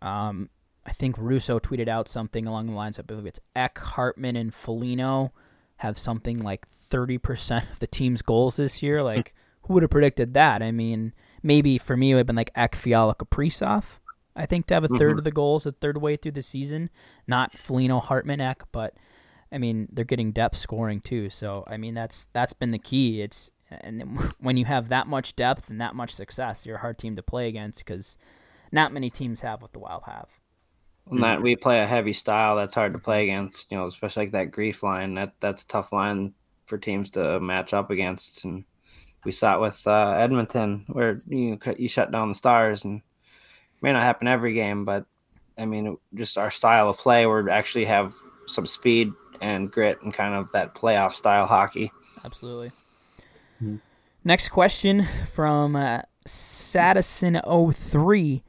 Um, 0.00 0.48
I 0.86 0.92
think 0.92 1.16
Russo 1.18 1.58
tweeted 1.58 1.88
out 1.88 2.08
something 2.08 2.46
along 2.46 2.66
the 2.66 2.72
lines. 2.72 2.98
I 2.98 3.02
believe 3.02 3.26
it's 3.26 3.40
Ek, 3.54 3.78
Hartman, 3.78 4.36
and 4.36 4.54
Foligno 4.54 5.32
have 5.82 5.98
something 5.98 6.38
like 6.40 6.66
thirty 6.66 7.18
percent 7.18 7.70
of 7.70 7.78
the 7.78 7.86
team's 7.86 8.22
goals 8.22 8.56
this 8.56 8.82
year. 8.82 9.02
Like, 9.02 9.34
who 9.62 9.74
would 9.74 9.82
have 9.82 9.90
predicted 9.90 10.34
that? 10.34 10.62
I 10.62 10.72
mean, 10.72 11.12
maybe 11.42 11.78
for 11.78 11.96
me 11.96 12.10
it 12.10 12.14
would 12.14 12.20
have 12.20 12.26
been 12.26 12.36
like 12.36 12.50
Ek, 12.56 12.74
Fiala, 12.74 13.14
Kaprizov. 13.14 13.98
I 14.34 14.46
think 14.46 14.66
to 14.68 14.74
have 14.74 14.84
a 14.84 14.88
3rd 14.88 15.16
Mhm. 15.16 15.18
of 15.18 15.24
the 15.24 15.30
goals 15.30 15.66
a 15.66 15.72
third 15.72 15.98
way 16.00 16.16
through 16.16 16.32
the 16.32 16.42
season, 16.42 16.88
not 17.26 17.52
Foligno, 17.52 18.00
Hartman, 18.00 18.40
Ek, 18.40 18.62
but 18.72 18.94
I 19.52 19.58
mean 19.58 19.88
they're 19.92 20.06
getting 20.06 20.32
depth 20.32 20.56
scoring 20.56 21.00
too. 21.00 21.28
So 21.28 21.64
I 21.66 21.76
mean 21.76 21.92
that's 21.94 22.26
that's 22.32 22.54
been 22.54 22.70
the 22.70 22.78
key. 22.78 23.20
It's 23.20 23.50
and 23.70 24.02
when 24.40 24.56
you 24.56 24.64
have 24.64 24.88
that 24.88 25.06
much 25.06 25.36
depth 25.36 25.68
and 25.68 25.80
that 25.80 25.94
much 25.94 26.14
success, 26.14 26.64
you're 26.64 26.76
a 26.76 26.80
hard 26.80 26.98
team 26.98 27.14
to 27.16 27.22
play 27.22 27.46
against 27.48 27.80
because 27.84 28.16
not 28.70 28.92
many 28.92 29.10
teams 29.10 29.40
have 29.42 29.60
what 29.60 29.72
the 29.74 29.78
Wild 29.78 30.04
have. 30.06 30.28
And 31.10 31.22
that 31.22 31.42
we 31.42 31.56
play 31.56 31.80
a 31.80 31.86
heavy 31.86 32.12
style 32.12 32.56
that's 32.56 32.74
hard 32.74 32.92
to 32.92 32.98
play 32.98 33.24
against, 33.24 33.70
you 33.70 33.76
know, 33.76 33.86
especially 33.86 34.24
like 34.24 34.32
that 34.32 34.50
grief 34.50 34.82
line. 34.82 35.14
That 35.14 35.34
that's 35.40 35.64
a 35.64 35.66
tough 35.66 35.92
line 35.92 36.34
for 36.66 36.78
teams 36.78 37.10
to 37.10 37.40
match 37.40 37.74
up 37.74 37.90
against. 37.90 38.44
And 38.44 38.64
we 39.24 39.32
saw 39.32 39.56
it 39.56 39.60
with 39.60 39.86
uh, 39.86 40.12
Edmonton, 40.12 40.84
where 40.88 41.20
you 41.28 41.56
cut- 41.58 41.80
you 41.80 41.88
shut 41.88 42.12
down 42.12 42.28
the 42.28 42.34
Stars, 42.34 42.84
and 42.84 42.98
it 42.98 43.82
may 43.82 43.92
not 43.92 44.02
happen 44.02 44.28
every 44.28 44.54
game, 44.54 44.84
but 44.84 45.06
I 45.58 45.66
mean, 45.66 45.98
just 46.14 46.38
our 46.38 46.50
style 46.50 46.88
of 46.88 46.96
play, 46.98 47.26
we 47.26 47.50
actually 47.50 47.84
have 47.84 48.14
some 48.46 48.66
speed 48.66 49.12
and 49.40 49.70
grit 49.70 50.00
and 50.02 50.12
kind 50.14 50.34
of 50.34 50.50
that 50.52 50.74
playoff 50.74 51.12
style 51.12 51.46
hockey. 51.46 51.92
Absolutely. 52.24 52.72
Mhm. 53.62 53.80
Next 54.24 54.48
question 54.48 55.06
from 55.30 55.76
uh, 55.76 56.00
Sadison03. 56.26 58.42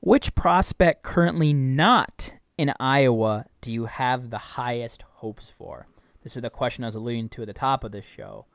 Which 0.00 0.34
prospect 0.34 1.02
currently 1.02 1.52
not 1.52 2.34
in 2.56 2.72
Iowa 2.80 3.46
do 3.60 3.70
you 3.70 3.86
have 3.86 4.30
the 4.30 4.38
highest 4.38 5.02
hopes 5.02 5.50
for? 5.50 5.86
This 6.22 6.36
is 6.36 6.42
the 6.42 6.50
question 6.50 6.84
I 6.84 6.88
was 6.88 6.94
alluding 6.94 7.28
to 7.30 7.42
at 7.42 7.46
the 7.46 7.54
top 7.54 7.84
of 7.84 7.92
this 7.92 8.04
show. 8.04 8.46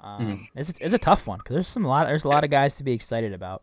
Um, 0.00 0.48
it's, 0.54 0.70
it's 0.80 0.94
a 0.94 0.98
tough 0.98 1.26
one 1.26 1.38
because 1.38 1.54
there's 1.54 1.68
some 1.68 1.84
lot 1.84 2.06
there's 2.06 2.24
a 2.24 2.28
lot 2.28 2.44
of 2.44 2.50
guys 2.50 2.74
to 2.76 2.84
be 2.84 2.92
excited 2.92 3.32
about. 3.32 3.62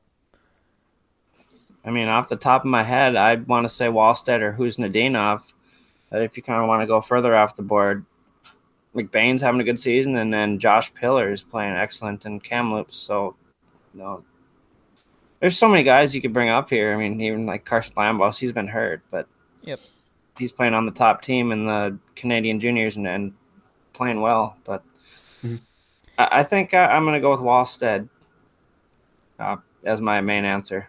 I 1.84 1.92
mean, 1.92 2.08
off 2.08 2.30
the 2.30 2.36
top 2.36 2.64
of 2.64 2.70
my 2.70 2.84
head, 2.84 3.16
I'd 3.16 3.48
want 3.48 3.66
to 3.66 3.70
say 3.70 3.88
Wallstedt 3.88 4.42
or 4.42 4.54
Khusnutdinov. 4.54 5.42
But 6.10 6.24
if 6.24 6.36
you 6.36 6.44
kind 6.44 6.62
of 6.62 6.68
want 6.68 6.82
to 6.82 6.88
go 6.88 7.02
further 7.02 7.36
off 7.36 7.56
the 7.56 7.62
board, 7.62 8.06
McBain's 8.96 9.42
having 9.42 9.62
a 9.62 9.64
good 9.64 9.80
season, 9.80 10.16
and 10.16 10.34
then 10.34 10.60
Josh 10.60 10.94
Pillar 10.94 11.32
is 11.32 11.42
playing 11.42 11.74
excellent 11.74 12.26
in 12.26 12.40
Kamloops. 12.40 12.98
So, 12.98 13.36
you 13.94 14.02
know, 14.02 14.24
there's 15.40 15.58
so 15.58 15.68
many 15.68 15.84
guys 15.84 16.14
you 16.14 16.22
could 16.22 16.34
bring 16.34 16.50
up 16.50 16.70
here. 16.70 16.94
I 16.94 16.98
mean, 16.98 17.20
even 17.22 17.46
like 17.46 17.66
Carson 17.66 17.94
Lambos, 17.96 18.38
he's 18.38 18.52
been 18.52 18.68
hurt, 18.68 19.02
but 19.12 19.28
Yep. 19.64 19.80
he's 20.38 20.52
playing 20.52 20.74
on 20.74 20.86
the 20.86 20.92
top 20.92 21.22
team 21.22 21.52
in 21.52 21.66
the 21.66 21.98
Canadian 22.16 22.60
juniors 22.60 22.98
and, 22.98 23.08
and 23.08 23.34
playing 23.94 24.22
well. 24.22 24.58
But 24.66 24.84
Mhm. 25.44 25.60
I, 26.18 26.40
I 26.40 26.44
think 26.44 26.74
I, 26.74 26.88
I'm 26.88 27.04
going 27.04 27.14
to 27.16 27.22
go 27.22 27.32
with 27.32 27.40
Wallstedt 27.40 28.08
uh, 29.40 29.58
as 29.84 30.02
my 30.02 30.20
main 30.22 30.46
answer. 30.46 30.88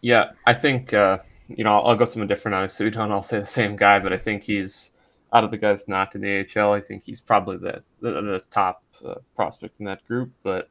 Yeah, 0.00 0.32
I 0.46 0.54
think 0.54 0.92
uh, 0.94 1.18
you 1.48 1.64
know, 1.64 1.74
I'll, 1.78 1.88
I'll 1.88 1.96
go 1.96 2.04
someone 2.04 2.28
different. 2.28 2.54
Obviously, 2.54 2.84
we 2.84 2.90
don't 2.90 3.12
all 3.12 3.22
say 3.22 3.38
the 3.40 3.46
same 3.46 3.76
guy, 3.76 3.98
but 3.98 4.12
I 4.12 4.18
think 4.18 4.42
he's 4.42 4.90
out 5.32 5.44
of 5.44 5.50
the 5.50 5.58
guys 5.58 5.88
not 5.88 6.14
in 6.14 6.20
the 6.22 6.46
AHL. 6.56 6.72
I 6.72 6.80
think 6.80 7.02
he's 7.04 7.20
probably 7.20 7.56
the 7.58 7.82
the, 8.00 8.10
the 8.12 8.42
top 8.50 8.82
uh, 9.04 9.14
prospect 9.36 9.78
in 9.80 9.86
that 9.86 10.06
group. 10.06 10.30
But 10.42 10.68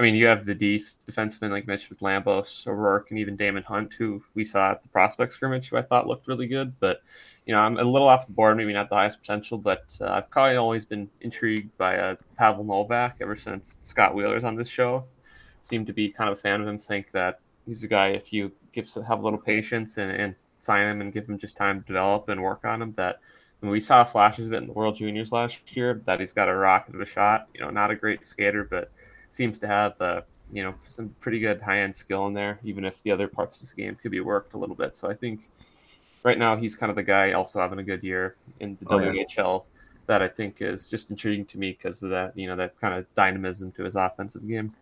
I 0.00 0.02
mean, 0.02 0.14
you 0.14 0.24
have 0.28 0.46
the 0.46 0.54
D 0.54 0.82
defensemen 1.06 1.50
like 1.50 1.66
mentioned 1.66 1.90
with 1.90 2.00
Lambos, 2.00 2.66
O'Rourke, 2.66 3.10
and 3.10 3.18
even 3.18 3.36
Daemon 3.36 3.64
Hunt, 3.64 3.92
who 3.92 4.24
we 4.32 4.46
saw 4.46 4.70
at 4.70 4.82
the 4.82 4.88
prospect 4.88 5.34
scrimmage, 5.34 5.68
who 5.68 5.76
I 5.76 5.82
thought 5.82 6.06
looked 6.06 6.26
really 6.26 6.46
good. 6.46 6.72
But 6.80 7.02
you 7.44 7.52
know, 7.52 7.60
I'm 7.60 7.76
a 7.76 7.84
little 7.84 8.08
off 8.08 8.26
the 8.26 8.32
board, 8.32 8.56
maybe 8.56 8.72
not 8.72 8.88
the 8.88 8.94
highest 8.94 9.20
potential, 9.20 9.58
but 9.58 9.84
uh, 10.00 10.06
I've 10.06 10.30
probably 10.30 10.56
always 10.56 10.86
been 10.86 11.10
intrigued 11.20 11.76
by 11.76 11.98
uh, 11.98 12.16
Pavel 12.38 12.64
Novak 12.64 13.18
ever 13.20 13.36
since 13.36 13.76
Scott 13.82 14.14
Wheeler's 14.14 14.42
on 14.42 14.56
this 14.56 14.70
show. 14.70 15.04
Seemed 15.60 15.86
to 15.88 15.92
be 15.92 16.08
kind 16.08 16.30
of 16.30 16.38
a 16.38 16.40
fan 16.40 16.62
of 16.62 16.66
him. 16.66 16.78
Think 16.78 17.10
that 17.10 17.40
he's 17.66 17.84
a 17.84 17.88
guy 17.88 18.08
if 18.08 18.32
you 18.32 18.52
give 18.72 18.90
have 19.06 19.20
a 19.20 19.22
little 19.22 19.38
patience 19.38 19.98
and, 19.98 20.10
and 20.10 20.34
sign 20.60 20.88
him 20.88 21.02
and 21.02 21.12
give 21.12 21.28
him 21.28 21.36
just 21.36 21.58
time 21.58 21.82
to 21.82 21.86
develop 21.86 22.30
and 22.30 22.42
work 22.42 22.64
on 22.64 22.80
him. 22.80 22.94
That 22.96 23.20
we 23.60 23.80
saw 23.80 24.04
flashes 24.04 24.46
of 24.46 24.54
it 24.54 24.62
in 24.62 24.66
the 24.66 24.72
World 24.72 24.96
Juniors 24.96 25.30
last 25.30 25.58
year. 25.76 26.00
That 26.06 26.20
he's 26.20 26.32
got 26.32 26.48
a 26.48 26.54
rocket 26.54 26.94
of 26.94 27.02
a 27.02 27.04
shot. 27.04 27.48
You 27.52 27.60
know, 27.60 27.68
not 27.68 27.90
a 27.90 27.96
great 27.96 28.24
skater, 28.24 28.64
but 28.64 28.90
seems 29.30 29.58
to 29.60 29.66
have 29.66 30.00
uh, 30.00 30.22
you 30.52 30.62
know 30.62 30.74
some 30.86 31.14
pretty 31.20 31.40
good 31.40 31.60
high 31.60 31.80
end 31.80 31.94
skill 31.94 32.26
in 32.26 32.34
there. 32.34 32.58
Even 32.64 32.84
if 32.84 33.02
the 33.02 33.10
other 33.10 33.28
parts 33.28 33.56
of 33.56 33.60
his 33.60 33.72
game 33.72 33.96
could 34.00 34.10
be 34.10 34.20
worked 34.20 34.54
a 34.54 34.58
little 34.58 34.76
bit. 34.76 34.96
So 34.96 35.08
I 35.08 35.14
think 35.14 35.48
right 36.22 36.38
now 36.38 36.56
he's 36.56 36.74
kind 36.74 36.90
of 36.90 36.96
the 36.96 37.02
guy 37.02 37.32
also 37.32 37.60
having 37.60 37.78
a 37.78 37.84
good 37.84 38.02
year 38.02 38.36
in 38.60 38.76
the 38.80 38.86
oh, 38.88 38.98
WHL. 38.98 39.36
Yeah. 39.36 39.66
That 40.06 40.22
I 40.22 40.28
think 40.28 40.60
is 40.60 40.90
just 40.90 41.10
intriguing 41.10 41.44
to 41.46 41.58
me 41.58 41.70
because 41.70 42.02
of 42.02 42.10
that, 42.10 42.36
you 42.36 42.48
know, 42.48 42.56
that 42.56 42.80
kind 42.80 42.94
of 42.94 43.06
dynamism 43.14 43.70
to 43.72 43.84
his 43.84 43.94
offensive 43.94 44.48
game. 44.48 44.74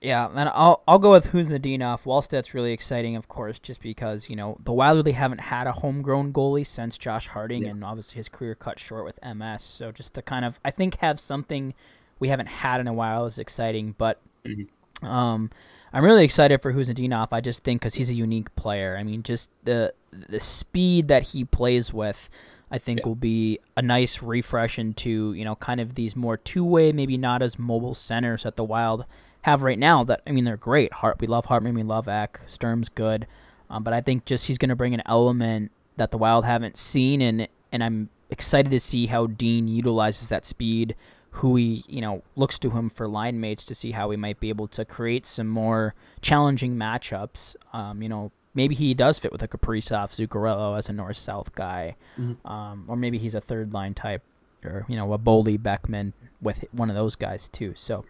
Yeah, 0.00 0.30
and 0.34 0.48
I'll 0.48 0.82
I'll 0.88 0.98
go 0.98 1.12
with 1.12 1.26
Khusnutdinov. 1.26 2.04
Wallstedt's 2.04 2.54
really 2.54 2.72
exciting, 2.72 3.16
of 3.16 3.28
course, 3.28 3.58
just 3.58 3.82
because 3.82 4.30
you 4.30 4.36
know 4.36 4.56
the 4.64 4.72
Wild 4.72 4.96
really 4.96 5.12
haven't 5.12 5.42
had 5.42 5.66
a 5.66 5.72
homegrown 5.72 6.32
goalie 6.32 6.66
since 6.66 6.96
Josh 6.96 7.26
Harding, 7.28 7.64
yeah. 7.64 7.70
and 7.70 7.84
obviously 7.84 8.16
his 8.16 8.28
career 8.30 8.54
cut 8.54 8.78
short 8.78 9.04
with 9.04 9.18
MS. 9.22 9.62
So 9.62 9.92
just 9.92 10.14
to 10.14 10.22
kind 10.22 10.46
of 10.46 10.58
I 10.64 10.70
think 10.70 10.96
have 11.00 11.20
something 11.20 11.74
we 12.20 12.28
haven't 12.28 12.46
had 12.46 12.80
in 12.80 12.86
a 12.86 12.92
while 12.92 13.26
is 13.26 13.38
exciting. 13.38 13.94
But 13.98 14.20
mm-hmm. 14.46 15.06
um, 15.06 15.50
I'm 15.92 16.04
really 16.04 16.24
excited 16.24 16.62
for 16.62 16.72
Khusnutdinov. 16.72 17.28
I 17.32 17.40
just 17.40 17.64
think 17.64 17.80
because 17.80 17.94
he's 17.94 18.10
a 18.10 18.14
unique 18.14 18.54
player. 18.54 18.96
I 18.96 19.02
mean, 19.02 19.22
just 19.24 19.50
the 19.64 19.92
the 20.12 20.40
speed 20.40 21.08
that 21.08 21.24
he 21.28 21.44
plays 21.44 21.92
with. 21.92 22.30
I 22.72 22.78
think 22.78 23.00
yeah. 23.00 23.08
will 23.08 23.16
be 23.16 23.58
a 23.76 23.82
nice 23.82 24.22
refresh 24.22 24.78
into 24.78 25.32
you 25.32 25.44
know 25.44 25.56
kind 25.56 25.80
of 25.80 25.96
these 25.96 26.14
more 26.14 26.36
two 26.36 26.64
way, 26.64 26.92
maybe 26.92 27.16
not 27.16 27.42
as 27.42 27.58
mobile 27.58 27.94
centers 27.94 28.44
that 28.44 28.54
the 28.54 28.62
Wild 28.62 29.06
have 29.42 29.62
right 29.62 29.78
now 29.78 30.04
that 30.04 30.22
I 30.26 30.30
mean 30.30 30.44
they're 30.44 30.56
great. 30.56 30.92
Hart, 30.92 31.20
we 31.20 31.26
love 31.26 31.46
Hartman, 31.46 31.74
we 31.74 31.82
love 31.82 32.06
Ek. 32.06 32.40
Sturm's 32.46 32.88
good, 32.88 33.26
um, 33.68 33.82
but 33.82 33.92
I 33.92 34.00
think 34.00 34.24
just 34.24 34.46
he's 34.46 34.58
going 34.58 34.68
to 34.68 34.76
bring 34.76 34.94
an 34.94 35.02
element 35.06 35.72
that 35.96 36.12
the 36.12 36.18
Wild 36.18 36.44
haven't 36.44 36.76
seen, 36.76 37.20
and 37.20 37.48
and 37.72 37.82
I'm 37.82 38.08
excited 38.30 38.70
to 38.70 38.80
see 38.80 39.06
how 39.06 39.26
Dean 39.26 39.66
utilizes 39.66 40.28
that 40.28 40.46
speed. 40.46 40.94
Who 41.34 41.56
he 41.56 41.84
you 41.88 42.00
know 42.00 42.22
looks 42.36 42.58
to 42.60 42.70
him 42.70 42.88
for 42.88 43.06
line 43.06 43.40
mates 43.40 43.64
to 43.66 43.74
see 43.74 43.92
how 43.92 44.10
he 44.10 44.16
might 44.16 44.40
be 44.40 44.48
able 44.48 44.68
to 44.68 44.84
create 44.84 45.24
some 45.26 45.48
more 45.48 45.94
challenging 46.20 46.76
matchups. 46.76 47.56
Um, 47.72 48.02
you 48.02 48.08
know 48.08 48.32
maybe 48.54 48.74
he 48.74 48.94
does 48.94 49.18
fit 49.18 49.32
with 49.32 49.42
a 49.42 49.48
Kaprizov, 49.48 50.10
Zuccarello 50.10 50.76
as 50.76 50.88
a 50.88 50.92
north 50.92 51.16
south 51.16 51.54
guy, 51.54 51.96
mm-hmm. 52.18 52.46
um, 52.46 52.84
or 52.88 52.96
maybe 52.96 53.18
he's 53.18 53.34
a 53.34 53.40
third 53.40 53.72
line 53.72 53.94
type, 53.94 54.22
or 54.64 54.84
you 54.88 54.96
know 54.96 55.12
a 55.12 55.18
Boldy 55.18 55.60
Beckman 55.60 56.14
with 56.40 56.64
one 56.72 56.90
of 56.90 56.96
those 56.96 57.16
guys 57.16 57.48
too. 57.48 57.74
So 57.76 58.04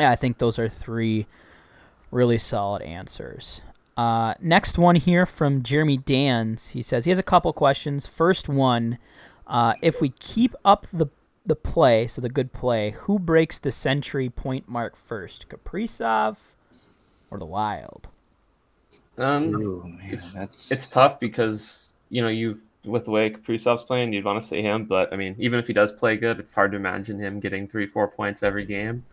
yeah, 0.00 0.10
I 0.10 0.16
think 0.16 0.38
those 0.38 0.58
are 0.58 0.68
three 0.68 1.26
really 2.10 2.38
solid 2.38 2.82
answers. 2.82 3.62
Uh, 3.96 4.34
next 4.40 4.78
one 4.78 4.96
here 4.96 5.26
from 5.26 5.62
Jeremy 5.62 5.98
Dans. 5.98 6.70
He 6.70 6.82
says 6.82 7.04
he 7.04 7.10
has 7.10 7.18
a 7.18 7.22
couple 7.22 7.52
questions. 7.52 8.06
First 8.06 8.48
one, 8.48 8.98
uh, 9.46 9.74
if 9.82 10.00
we 10.00 10.10
keep 10.10 10.54
up 10.64 10.86
the 10.92 11.06
the 11.44 11.56
play, 11.56 12.06
so 12.06 12.20
the 12.20 12.28
good 12.28 12.52
play, 12.52 12.90
who 12.90 13.18
breaks 13.18 13.58
the 13.58 13.72
century 13.72 14.28
point 14.28 14.68
mark 14.68 14.96
first, 14.96 15.48
Kaprizov 15.48 16.36
or 17.30 17.38
the 17.38 17.46
Wild? 17.46 18.08
Um, 19.18 19.54
Ooh, 19.54 19.82
man, 19.84 20.00
it's 20.10 20.34
that's... 20.34 20.70
it's 20.70 20.88
tough 20.88 21.20
because 21.20 21.92
you 22.08 22.22
know 22.22 22.28
you 22.28 22.60
with 22.84 23.04
the 23.04 23.10
way 23.10 23.30
Kaprizov's 23.30 23.84
playing, 23.84 24.12
you'd 24.12 24.24
want 24.24 24.40
to 24.40 24.46
see 24.46 24.60
him, 24.60 24.84
but 24.84 25.12
I 25.12 25.16
mean, 25.16 25.36
even 25.38 25.58
if 25.58 25.66
he 25.66 25.72
does 25.72 25.92
play 25.92 26.16
good, 26.16 26.40
it's 26.40 26.54
hard 26.54 26.72
to 26.72 26.76
imagine 26.76 27.18
him 27.18 27.38
getting 27.38 27.68
three, 27.68 27.86
four 27.86 28.08
points 28.08 28.42
every 28.42 28.64
game 28.64 29.04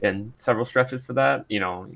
in 0.00 0.32
several 0.36 0.64
stretches 0.64 1.04
for 1.04 1.12
that. 1.14 1.44
You 1.48 1.60
know, 1.60 1.86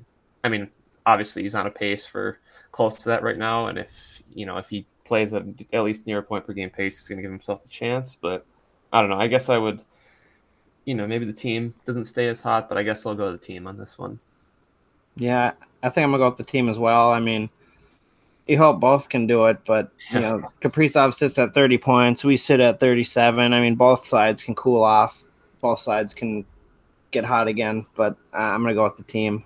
I 0.45 0.49
mean, 0.49 0.69
obviously 1.05 1.43
he's 1.43 1.55
on 1.55 1.67
a 1.67 1.71
pace 1.71 2.07
for 2.07 2.39
close 2.73 2.97
to 2.97 3.09
that 3.09 3.23
right 3.23 3.39
now, 3.39 3.67
and 3.67 3.79
if 3.79 4.23
you 4.35 4.47
know 4.47 4.59
if 4.59 4.69
he 4.69 4.87
plays 5.05 5.33
at 5.33 5.45
at 5.73 5.83
least 5.83 6.07
near 6.07 6.19
a 6.19 6.23
point 6.23 6.47
per 6.47 6.53
game 6.53 6.71
pace, 6.71 6.99
he's 6.99 7.09
going 7.09 7.19
to 7.19 7.23
give 7.23 7.31
himself 7.31 7.65
a 7.65 7.69
chance. 7.69 8.17
But 8.21 8.45
I 8.97 9.01
don't 9.03 9.11
know. 9.11 9.19
I 9.19 9.27
guess 9.27 9.51
I 9.51 9.59
would, 9.59 9.81
you 10.87 10.95
know, 10.95 11.07
maybe 11.07 11.27
the 11.27 11.33
team 11.33 11.75
doesn't 11.85 12.07
stay 12.07 12.29
as 12.29 12.41
hot, 12.41 12.69
but 12.69 12.79
I 12.79 12.83
guess 12.83 13.05
I'll 13.05 13.15
go 13.15 13.31
the 13.31 13.39
team 13.39 13.67
on 13.67 13.77
this 13.77 13.99
one. 13.99 14.19
Yeah, 15.17 15.53
I 15.83 15.91
think 15.91 16.05
I'm 16.05 16.13
gonna 16.13 16.23
go 16.23 16.31
with 16.31 16.39
the 16.39 16.45
team 16.45 16.71
as 16.71 16.79
well. 16.79 17.11
I 17.11 17.21
mean, 17.21 17.51
you 18.47 18.57
hope 18.57 18.81
both 18.81 19.11
can 19.11 19.27
do 19.27 19.47
it, 19.47 19.59
but 19.67 19.91
you 20.11 20.21
know, 20.21 20.51
Kaprizov 20.63 21.13
sits 21.13 21.39
at 21.39 21.53
30 21.53 21.77
points. 21.77 22.25
We 22.25 22.39
sit 22.39 22.61
at 22.61 22.81
37. 22.81 23.53
I 23.53 23.61
mean, 23.61 23.75
both 23.75 24.07
sides 24.07 24.43
can 24.43 24.55
cool 24.55 24.83
off. 24.83 25.25
Both 25.61 25.81
sides 25.81 26.15
can 26.15 26.47
get 27.11 27.25
hot 27.25 27.49
again, 27.49 27.85
but 27.97 28.17
uh, 28.33 28.39
I'm 28.39 28.63
gonna 28.63 28.75
go 28.75 28.85
with 28.85 28.97
the 28.97 29.03
team. 29.03 29.45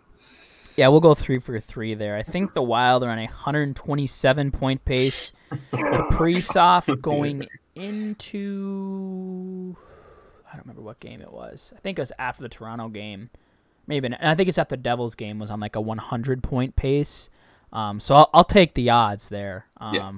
Yeah, 0.77 0.89
we'll 0.89 1.01
go 1.01 1.15
three 1.15 1.41
for 1.41 1.59
three 1.59 1.95
there. 1.95 2.17
I 2.17 2.23
think 2.23 2.53
the 2.53 2.63
Wild 2.63 3.03
are 3.03 3.11
on 3.11 3.19
a 3.19 3.27
127 3.27 4.51
point 4.53 4.85
pace. 4.85 5.37
Kaprizov 5.73 7.01
going 7.03 7.47
into 7.75 9.77
I 10.47 10.57
don't 10.57 10.65
remember 10.65 10.83
what 10.83 11.01
game 11.01 11.21
it 11.21 11.33
was. 11.33 11.73
I 11.77 11.81
think 11.81 11.99
it 11.99 12.03
was 12.03 12.13
after 12.19 12.43
the 12.43 12.49
Toronto 12.49 12.89
game. 12.89 13.31
Maybe, 13.87 14.07
and 14.07 14.17
I 14.17 14.35
think 14.35 14.49
it's 14.49 14.59
after 14.59 14.77
the 14.77 14.83
Devils 14.83 15.15
game 15.15 15.39
was 15.39 15.51
on 15.51 15.61
like 15.61 15.77
a 15.77 15.81
100 15.81 16.43
point 16.43 16.77
pace. 16.77 17.31
Um, 17.73 18.01
so 18.01 18.17
I'll, 18.17 18.31
I'll, 18.35 18.45
take 18.45 18.75
the 18.75 18.91
odds 18.91 19.29
there. 19.29 19.67
Um, 19.77 19.95
yeah 19.95 20.13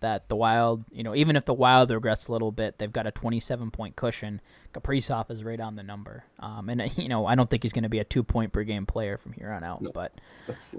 that 0.00 0.28
the 0.28 0.36
Wild, 0.36 0.84
you 0.90 1.02
know, 1.02 1.14
even 1.14 1.36
if 1.36 1.44
the 1.44 1.54
Wild 1.54 1.90
regress 1.90 2.28
a 2.28 2.32
little 2.32 2.50
bit, 2.50 2.78
they've 2.78 2.92
got 2.92 3.06
a 3.06 3.10
27 3.10 3.70
point 3.70 3.96
cushion. 3.96 4.40
Kaprizov 4.74 5.30
is 5.30 5.44
right 5.44 5.60
on 5.60 5.76
the 5.76 5.82
number. 5.82 6.24
Um, 6.38 6.68
and, 6.68 6.96
you 6.98 7.08
know, 7.08 7.26
I 7.26 7.34
don't 7.34 7.48
think 7.48 7.62
he's 7.62 7.72
going 7.72 7.84
to 7.84 7.88
be 7.88 7.98
a 7.98 8.04
two 8.04 8.22
point 8.22 8.52
per 8.52 8.64
game 8.64 8.86
player 8.86 9.16
from 9.16 9.32
here 9.32 9.50
on 9.50 9.62
out. 9.62 9.82
No, 9.82 9.92
but, 9.92 10.12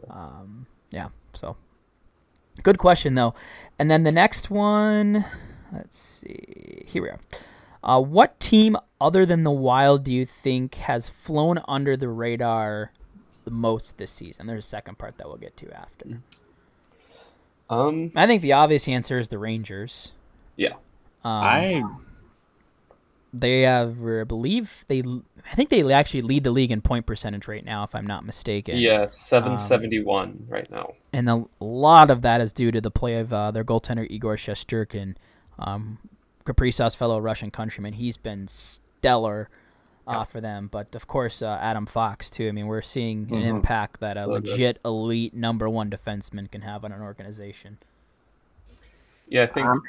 um, 0.10 0.66
yeah, 0.90 1.10
so 1.34 1.56
good 2.64 2.78
question, 2.78 3.16
though. 3.16 3.34
And 3.80 3.90
then 3.90 4.04
the 4.04 4.12
next 4.12 4.50
one, 4.50 5.26
let's 5.74 5.98
see. 5.98 6.86
Here 6.88 7.02
we 7.02 7.10
are. 7.10 7.20
Uh, 7.84 8.00
what 8.00 8.40
team 8.40 8.78
other 9.00 9.26
than 9.26 9.44
the 9.44 9.52
Wild 9.52 10.04
do 10.04 10.14
you 10.14 10.26
think 10.26 10.76
has 10.76 11.10
flown 11.10 11.60
under 11.68 11.98
the 11.98 12.10
radar 12.10 12.92
the 13.44 13.52
most 13.52 13.98
this 13.98 14.12
season? 14.12 14.46
There's 14.48 14.66
a 14.66 14.68
second 14.68 14.98
part 14.98 15.18
that 15.18 15.28
we'll 15.28 15.38
get 15.38 15.58
to 15.58 15.72
after. 15.74 16.06
Mm-hmm. 16.06 17.74
Um, 17.74 18.12
I 18.16 18.28
think 18.28 18.42
the 18.42 18.54
obvious 18.54 18.88
answer 18.88 19.18
is 19.18 19.30
the 19.30 19.40
Rangers. 19.40 20.12
Yeah. 20.58 20.74
Um, 21.24 21.32
I. 21.32 21.84
They 23.34 23.62
have, 23.62 24.06
I 24.06 24.26
believe 24.26 24.84
they. 24.90 25.02
I 25.50 25.56
think 25.56 25.70
they 25.70 25.90
actually 25.94 26.22
lead 26.22 26.44
the 26.44 26.52
league 26.52 26.70
in 26.70 26.82
point 26.82 27.06
percentage 27.06 27.48
right 27.48 27.64
now, 27.64 27.86
if 27.86 27.96
I'm 27.96 28.06
not 28.06 28.26
mistaken. 28.26 28.78
Yeah, 28.78 29.06
seven 29.06 29.58
seventy 29.58 30.04
one 30.04 30.30
um, 30.30 30.46
right 30.50 30.70
now. 30.70 30.96
And 31.14 31.30
a 31.30 31.46
lot 31.62 32.12
of 32.12 32.24
that 32.24 32.42
is 32.42 32.52
due 32.52 32.72
to 32.72 32.82
the 32.82 32.92
play 32.92 33.16
of 33.16 33.32
uh, 33.32 33.52
their 33.52 33.64
goaltender 33.64 34.06
Igor 34.10 34.36
Shesterkin, 34.36 35.16
um, 35.62 35.98
Kaprizov's 36.46 36.96
fellow 36.96 37.20
Russian 37.20 37.52
countryman. 37.52 37.94
He's 37.94 38.18
been 38.18 38.48
stellar 38.48 39.50
uh, 40.08 40.26
for 40.26 40.42
them. 40.42 40.68
But 40.72 40.94
of 40.96 41.08
course, 41.08 41.42
uh, 41.42 41.58
Adam 41.62 41.86
Fox 41.86 42.30
too. 42.30 42.48
I 42.48 42.52
mean, 42.52 42.68
we're 42.68 42.82
seeing 42.82 43.28
an 43.30 43.38
mm-hmm. 43.38 43.48
impact 43.48 44.00
that 44.02 44.18
a 44.18 44.28
legit 44.28 44.80
elite 44.84 45.34
number 45.34 45.70
one 45.70 45.90
defenseman 45.90 46.52
can 46.52 46.62
have 46.62 46.84
on 46.84 46.92
an 46.92 47.02
organization. 47.02 47.78
Yeah, 49.28 49.44
I 49.44 49.48
think. 49.48 49.68
Um, 49.68 49.82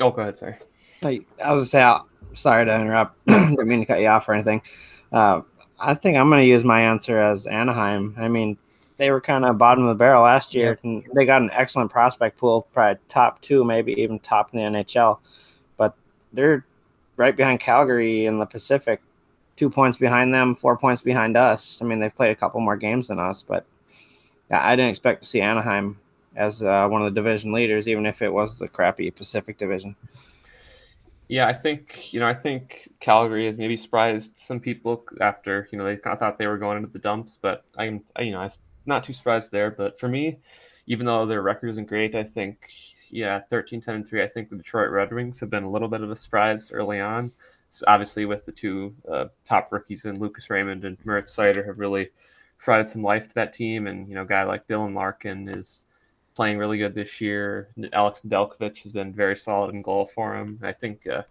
oh, 0.00 0.10
go 0.10 0.22
ahead. 0.22 0.38
Sorry. 0.38 0.56
I, 1.02 1.20
I 1.42 1.52
was 1.52 1.70
gonna 1.70 2.02
say, 2.30 2.36
sorry 2.40 2.64
to 2.66 2.74
interrupt. 2.74 3.24
Didn't 3.26 3.66
mean 3.66 3.80
to 3.80 3.86
cut 3.86 4.00
you 4.00 4.08
off 4.08 4.28
or 4.28 4.34
anything. 4.34 4.62
Uh, 5.12 5.42
I 5.78 5.94
think 5.94 6.18
I'm 6.18 6.28
going 6.28 6.42
to 6.42 6.46
use 6.46 6.64
my 6.64 6.82
answer 6.82 7.18
as 7.18 7.46
Anaheim. 7.46 8.14
I 8.18 8.26
mean, 8.26 8.58
they 8.98 9.10
were 9.10 9.20
kind 9.20 9.44
of 9.44 9.56
bottom 9.56 9.84
of 9.84 9.88
the 9.88 9.98
barrel 9.98 10.24
last 10.24 10.54
year, 10.54 10.78
they 11.14 11.24
got 11.24 11.40
an 11.40 11.50
excellent 11.52 11.90
prospect 11.90 12.36
pool, 12.36 12.66
probably 12.72 13.00
top 13.08 13.40
two, 13.40 13.64
maybe 13.64 13.92
even 14.00 14.18
top 14.18 14.52
in 14.52 14.58
the 14.58 14.78
NHL. 14.78 15.20
But 15.76 15.94
they're 16.32 16.66
right 17.16 17.34
behind 17.34 17.60
Calgary 17.60 18.26
in 18.26 18.38
the 18.38 18.46
Pacific, 18.46 19.00
two 19.56 19.70
points 19.70 19.98
behind 19.98 20.34
them, 20.34 20.54
four 20.54 20.76
points 20.76 21.00
behind 21.00 21.36
us. 21.36 21.80
I 21.80 21.84
mean, 21.84 22.00
they've 22.00 22.14
played 22.14 22.32
a 22.32 22.36
couple 22.36 22.60
more 22.60 22.76
games 22.76 23.08
than 23.08 23.20
us, 23.20 23.42
but 23.42 23.64
I 24.50 24.74
didn't 24.74 24.90
expect 24.90 25.22
to 25.22 25.28
see 25.28 25.40
Anaheim 25.40 25.98
as 26.34 26.62
uh, 26.62 26.88
one 26.88 27.00
of 27.02 27.12
the 27.12 27.20
division 27.20 27.52
leaders, 27.52 27.86
even 27.88 28.04
if 28.04 28.20
it 28.20 28.32
was 28.32 28.58
the 28.58 28.68
crappy 28.68 29.10
Pacific 29.10 29.58
Division. 29.58 29.94
Yeah, 31.28 31.46
I 31.46 31.52
think 31.52 32.12
you 32.12 32.20
know, 32.20 32.26
I 32.26 32.34
think 32.34 32.88
Calgary 33.00 33.46
has 33.46 33.58
maybe 33.58 33.76
surprised 33.76 34.38
some 34.38 34.60
people 34.60 35.04
after 35.20 35.68
you 35.70 35.78
know 35.78 35.84
they 35.84 35.96
kind 35.96 36.14
of 36.14 36.18
thought 36.18 36.38
they 36.38 36.46
were 36.46 36.56
going 36.56 36.78
into 36.78 36.88
the 36.88 36.98
dumps, 36.98 37.38
but 37.40 37.64
I'm 37.76 38.02
I, 38.16 38.22
you 38.22 38.32
know 38.32 38.40
I'm 38.40 38.50
not 38.88 39.04
too 39.04 39.12
surprised 39.12 39.52
there. 39.52 39.70
But 39.70 40.00
for 40.00 40.08
me, 40.08 40.38
even 40.86 41.06
though 41.06 41.26
their 41.26 41.42
record 41.42 41.68
isn't 41.70 41.88
great, 41.88 42.14
I 42.14 42.24
think 42.24 42.68
yeah, 43.10 43.40
13, 43.50 43.80
10, 43.80 43.94
and 43.94 44.08
three. 44.08 44.22
I 44.22 44.28
think 44.28 44.50
the 44.50 44.56
Detroit 44.56 44.90
Red 44.90 45.12
Wings 45.12 45.40
have 45.40 45.50
been 45.50 45.64
a 45.64 45.70
little 45.70 45.88
bit 45.88 46.02
of 46.02 46.10
a 46.10 46.16
surprise 46.16 46.72
early 46.72 47.00
on. 47.00 47.32
So 47.70 47.84
obviously, 47.86 48.24
with 48.24 48.46
the 48.46 48.52
two 48.52 48.94
uh, 49.10 49.26
top 49.44 49.72
rookies 49.72 50.04
in 50.04 50.18
Lucas 50.18 50.50
Raymond 50.50 50.84
and 50.84 50.96
Moritz 51.04 51.34
Seider 51.36 51.66
have 51.66 51.78
really 51.78 52.10
provided 52.58 52.90
some 52.90 53.02
life 53.02 53.28
to 53.28 53.34
that 53.34 53.52
team. 53.52 53.86
And 53.86 54.08
you 54.08 54.14
know, 54.14 54.22
a 54.22 54.26
guy 54.26 54.42
like 54.44 54.66
Dylan 54.66 54.94
Larkin 54.94 55.48
is 55.48 55.84
playing 56.34 56.58
really 56.58 56.78
good 56.78 56.94
this 56.94 57.20
year. 57.20 57.68
Alex 57.92 58.22
Nedeljkovic 58.26 58.82
has 58.82 58.92
been 58.92 59.12
very 59.12 59.36
solid 59.36 59.74
in 59.74 59.82
goal 59.82 60.06
for 60.06 60.36
him. 60.36 60.58
I 60.62 60.72
think, 60.72 61.06
uh, 61.06 61.22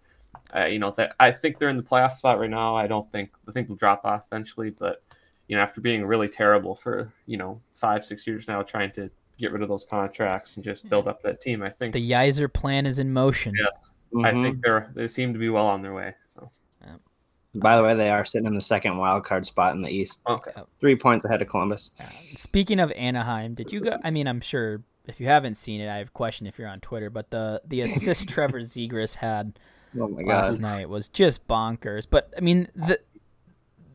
uh, 0.55 0.66
you 0.66 0.80
know, 0.80 0.91
that 0.97 1.16
I 1.20 1.32
think 1.32 1.58
they're 1.58 1.70
in 1.70 1.78
the 1.78 1.84
playoff 1.84 2.14
spot 2.14 2.39
right 2.39 2.49
now. 2.49 2.76
I 2.76 2.88
don't 2.88 3.12
think 3.12 3.32
I 3.47 3.51
think 3.51 3.68
they'll 3.68 3.78
drop 3.78 4.05
off 4.05 4.24
eventually, 4.32 4.70
but 4.70 5.01
you 5.48 5.56
know, 5.56 5.62
after 5.62 5.82
being 5.82 6.06
really 6.06 6.28
terrible 6.28 6.76
for 6.76 7.12
you 7.26 7.38
know 7.38 7.62
five 7.74 8.04
six 8.04 8.26
years 8.28 8.48
now, 8.48 8.62
trying 8.62 8.91
to 8.93 9.10
get 9.38 9.52
rid 9.52 9.62
of 9.62 9.70
those 9.70 9.86
contracts 9.86 10.56
and 10.56 10.66
just 10.66 10.89
build 10.89 11.08
up 11.08 11.22
that 11.24 11.41
team, 11.41 11.64
I 11.64 11.70
think 11.70 11.93
the 11.93 12.12
Yzer 12.12 12.52
plan 12.52 12.86
is 12.86 13.00
in 13.00 13.14
motion. 13.14 13.54
Yes, 13.58 13.91
mm-hmm. 14.14 14.26
I 14.26 14.32
think 14.32 14.62
they're 14.62 14.91
they 14.95 15.08
seem 15.08 15.34
to 15.34 15.39
be 15.39 15.50
well 15.50 15.68
on 15.68 15.82
their 15.82 15.93
way. 15.93 16.16
So. 16.26 16.52
By 17.56 17.76
the 17.78 17.84
way, 17.84 17.95
they 17.95 18.10
are 18.10 18.26
sitting 18.26 18.45
in 18.45 18.54
the 18.54 18.62
second 18.62 18.98
wild 18.98 19.24
card 19.24 19.45
spot 19.45 19.74
in 19.74 19.82
the 19.82 19.89
East. 19.89 20.22
Okay. 20.28 20.52
Three 20.80 20.95
points 20.95 21.26
ahead 21.26 21.41
of 21.41 21.48
Columbus. 21.48 21.91
Speaking 22.36 22.80
of 22.80 22.91
Anaheim, 22.91 23.56
did 23.56 23.72
you 23.72 23.80
go? 23.80 23.98
I 24.04 24.12
mean, 24.12 24.28
I'm 24.28 24.41
sure 24.41 24.84
if 25.08 25.20
you 25.20 25.28
haven't 25.28 25.56
seen 25.56 25.82
it, 25.82 25.89
I 25.89 25.98
have 25.98 26.10
a 26.10 26.12
question 26.12 26.45
if 26.45 26.60
you're 26.60 26.68
on 26.68 26.82
Twitter, 26.82 27.10
but 27.10 27.32
the 27.32 27.62
the 27.66 27.82
assist 27.82 28.28
Trevor 28.30 28.62
Zegras 28.62 29.16
had 29.16 29.60
oh 30.00 30.08
my 30.08 30.22
last 30.22 30.60
night 30.60 30.89
was 30.89 31.10
just 31.10 31.48
bonkers. 31.48 32.06
But 32.10 32.32
I 32.38 32.41
mean, 32.41 32.68
the 32.76 33.00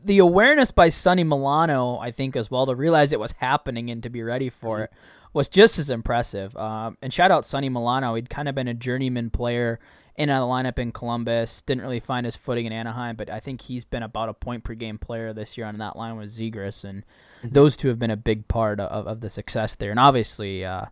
the 0.03 0.19
awareness 0.19 0.71
by 0.71 0.89
Sonny 0.89 1.23
Milano, 1.23 1.97
I 1.97 2.11
think, 2.11 2.35
as 2.35 2.51
well, 2.51 2.65
to 2.65 2.75
realize 2.75 3.13
it 3.13 3.19
was 3.19 3.33
happening 3.33 3.89
and 3.89 4.03
to 4.03 4.09
be 4.09 4.23
ready 4.23 4.49
for 4.49 4.83
it 4.83 4.91
was 5.33 5.49
just 5.49 5.79
as 5.79 5.89
impressive. 5.89 6.55
Um, 6.55 6.97
and 7.01 7.13
shout 7.13 7.31
out 7.31 7.45
Sonny 7.45 7.69
Milano. 7.69 8.15
He'd 8.15 8.29
kind 8.29 8.47
of 8.47 8.55
been 8.55 8.67
a 8.67 8.73
journeyman 8.73 9.31
player 9.31 9.79
in 10.15 10.29
a 10.29 10.41
lineup 10.41 10.77
in 10.77 10.91
Columbus. 10.91 11.61
Didn't 11.63 11.81
really 11.81 11.99
find 11.99 12.25
his 12.25 12.35
footing 12.35 12.65
in 12.65 12.73
Anaheim, 12.73 13.15
but 13.15 13.29
I 13.29 13.39
think 13.39 13.61
he's 13.61 13.83
been 13.83 14.03
about 14.03 14.29
a 14.29 14.33
point 14.33 14.63
per 14.63 14.75
game 14.75 14.99
player 14.99 15.33
this 15.33 15.57
year 15.57 15.65
on 15.65 15.79
that 15.79 15.95
line 15.95 16.17
with 16.17 16.29
Zegras, 16.29 16.83
and 16.83 17.03
mm-hmm. 17.39 17.49
those 17.49 17.75
two 17.75 17.87
have 17.87 17.99
been 17.99 18.11
a 18.11 18.17
big 18.17 18.47
part 18.47 18.79
of, 18.79 19.07
of 19.07 19.21
the 19.21 19.29
success 19.29 19.75
there. 19.75 19.91
And 19.91 19.99
obviously, 19.99 20.63
uh, 20.63 20.85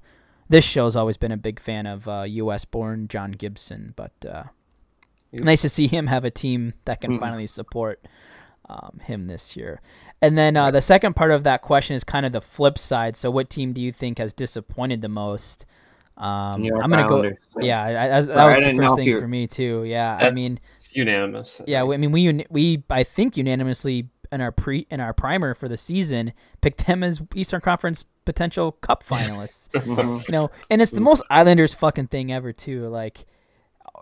this 0.50 0.66
show's 0.66 0.96
always 0.96 1.18
been 1.18 1.32
a 1.32 1.38
big 1.38 1.60
fan 1.60 1.86
of 1.86 2.08
uh, 2.08 2.24
U.S. 2.28 2.66
born 2.66 3.08
John 3.08 3.32
Gibson, 3.32 3.94
but 3.96 4.14
uh, 4.26 4.44
yep. 5.32 5.44
nice 5.44 5.62
to 5.62 5.70
see 5.70 5.88
him 5.88 6.08
have 6.08 6.26
a 6.26 6.32
team 6.32 6.74
that 6.86 7.00
can 7.00 7.12
mm-hmm. 7.12 7.20
finally 7.20 7.48
support 7.48 8.04
um, 8.72 9.00
him 9.04 9.28
this 9.28 9.56
year. 9.56 9.82
And 10.22 10.38
then 10.38 10.56
uh, 10.56 10.72
the 10.72 10.82
second 10.82 11.16
part 11.16 11.32
of 11.32 11.44
that 11.44 11.62
question 11.62 11.96
is 11.96 12.04
kind 12.04 12.26
of 12.26 12.32
the 12.32 12.42
flip 12.42 12.78
side. 12.78 13.18
So, 13.18 13.30
what 13.32 13.50
team 13.50 13.74
do 13.74 13.82
you 13.82 13.92
think 13.92 14.20
has 14.20 14.34
disappointed 14.34 15.02
the 15.02 15.10
most? 15.10 15.66
Um, 16.18 16.64
I'm 16.64 16.90
gonna 16.90 17.08
go. 17.08 17.32
Yeah, 17.60 17.84
I, 17.84 18.18
I, 18.18 18.22
that 18.22 18.46
was 18.46 18.58
the 18.58 18.76
first 18.76 18.96
thing 18.98 19.20
for 19.20 19.28
me 19.28 19.48
too. 19.48 19.84
Yeah, 19.84 20.16
I 20.16 20.30
mean, 20.30 20.60
unanimous. 20.92 21.62
Yeah, 21.66 21.84
I 21.84 21.98
mean, 21.98 22.12
we 22.12 22.46
we 22.50 22.84
I 22.90 23.04
think 23.04 23.38
unanimously 23.38 24.10
in 24.32 24.42
our 24.42 24.52
pre 24.52 24.86
in 24.92 25.00
our 25.00 25.14
primer 25.14 25.56
for 25.56 25.68
the 25.68 25.78
season 25.78 26.34
picked 26.62 26.86
them 26.86 27.04
as 27.04 27.22
Eastern 27.34 27.62
Conference 27.62 28.06
potential 28.26 28.74
Cup 28.74 29.04
finalists. 29.08 29.70
you 29.74 30.32
know, 30.32 30.52
and 30.70 30.82
it's 30.82 30.92
the 30.92 31.02
most 31.02 31.24
Islanders 31.32 31.74
fucking 31.74 32.08
thing 32.08 32.32
ever 32.32 32.54
too. 32.54 32.88
Like 32.90 33.26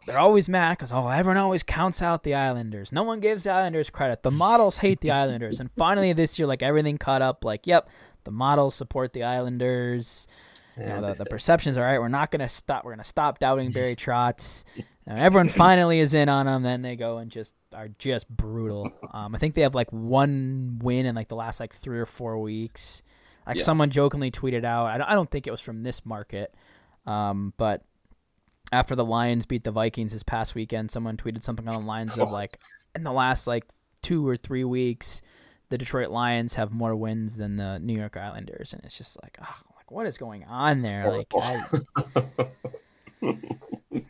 they're 0.06 0.20
always 0.20 0.50
mad 0.50 0.78
because 0.78 0.92
oh 0.92 1.08
everyone 1.08 1.38
always 1.38 1.64
counts 1.64 2.02
out 2.02 2.24
the 2.24 2.36
Islanders. 2.36 2.92
No 2.92 3.04
one 3.04 3.20
gives 3.20 3.44
the 3.44 3.52
Islanders 3.52 3.90
credit. 3.90 4.24
The 4.24 4.32
models 4.32 4.78
hate 4.78 5.02
the 5.02 5.12
Islanders, 5.12 5.60
and 5.60 5.72
finally 5.72 6.14
this 6.14 6.38
year, 6.40 6.48
like 6.48 6.64
everything 6.64 6.98
caught 6.98 7.22
up. 7.22 7.46
Like 7.46 7.68
yep, 7.68 7.90
the 8.24 8.32
models 8.32 8.76
support 8.76 9.14
the 9.14 9.24
Islanders. 9.24 10.28
You 10.78 10.86
know, 10.86 11.02
the, 11.02 11.24
the 11.24 11.26
perceptions 11.26 11.78
are 11.78 11.84
right. 11.84 12.00
We're 12.00 12.08
not 12.08 12.32
gonna 12.32 12.50
stop. 12.50 12.86
We're 12.86 12.94
gonna 12.94 13.04
stop 13.04 13.40
doubting 13.40 13.72
Barry 13.72 13.96
Trotz. 13.98 14.64
everyone 15.08 15.50
finally 15.50 16.00
is 16.00 16.14
in 16.14 16.30
on 16.30 16.46
them. 16.46 16.64
Then 16.64 16.82
they 16.82 16.96
go 16.96 17.18
and 17.18 17.30
just 17.30 17.56
are 17.74 17.90
just 18.00 18.30
brutal. 18.30 18.92
Um, 19.12 19.36
I 19.36 19.40
think 19.40 19.56
they 19.56 19.64
have 19.64 19.76
like 19.76 19.92
one 19.92 20.80
win 20.82 21.06
in 21.06 21.16
like 21.16 21.28
the 21.28 21.36
last 21.36 21.60
like 21.60 21.74
three 21.74 22.00
or 22.00 22.06
four 22.06 22.40
weeks. 22.40 23.02
Like 23.46 23.58
yeah. 23.58 23.64
someone 23.64 23.90
jokingly 23.90 24.32
tweeted 24.32 24.64
out. 24.64 24.86
I 24.86 24.98
don't, 24.98 25.08
I 25.08 25.16
don't 25.16 25.30
think 25.30 25.48
it 25.48 25.52
was 25.52 25.60
from 25.60 25.84
this 25.84 26.06
market, 26.06 26.54
um, 27.08 27.54
but 27.58 27.84
after 28.72 28.96
the 28.96 29.06
Lions 29.06 29.46
beat 29.46 29.64
the 29.64 29.72
Vikings 29.72 30.14
this 30.14 30.24
past 30.24 30.56
weekend, 30.56 30.92
someone 30.92 31.18
tweeted 31.18 31.44
something 31.44 31.68
on 31.68 31.82
the 31.82 31.88
lines 31.88 32.18
of 32.18 32.32
like, 32.34 32.60
in 32.96 33.04
the 33.04 33.12
last 33.12 33.48
like 33.48 33.66
two 34.02 34.28
or 34.28 34.38
three 34.38 34.64
weeks, 34.64 35.22
the 35.70 35.78
Detroit 35.78 36.10
Lions 36.10 36.56
have 36.56 36.72
more 36.72 36.96
wins 36.96 37.38
than 37.38 37.58
the 37.58 37.80
New 37.80 37.98
York 37.98 38.18
Islanders, 38.18 38.74
and 38.74 38.84
it's 38.84 38.98
just 38.98 39.22
like, 39.22 39.38
oh, 39.42 39.56
like 39.76 39.92
what 39.92 40.06
is 40.06 40.18
going 40.18 40.44
on 40.46 40.80
there? 40.80 41.12
Like, 41.12 41.28
I, 41.36 41.66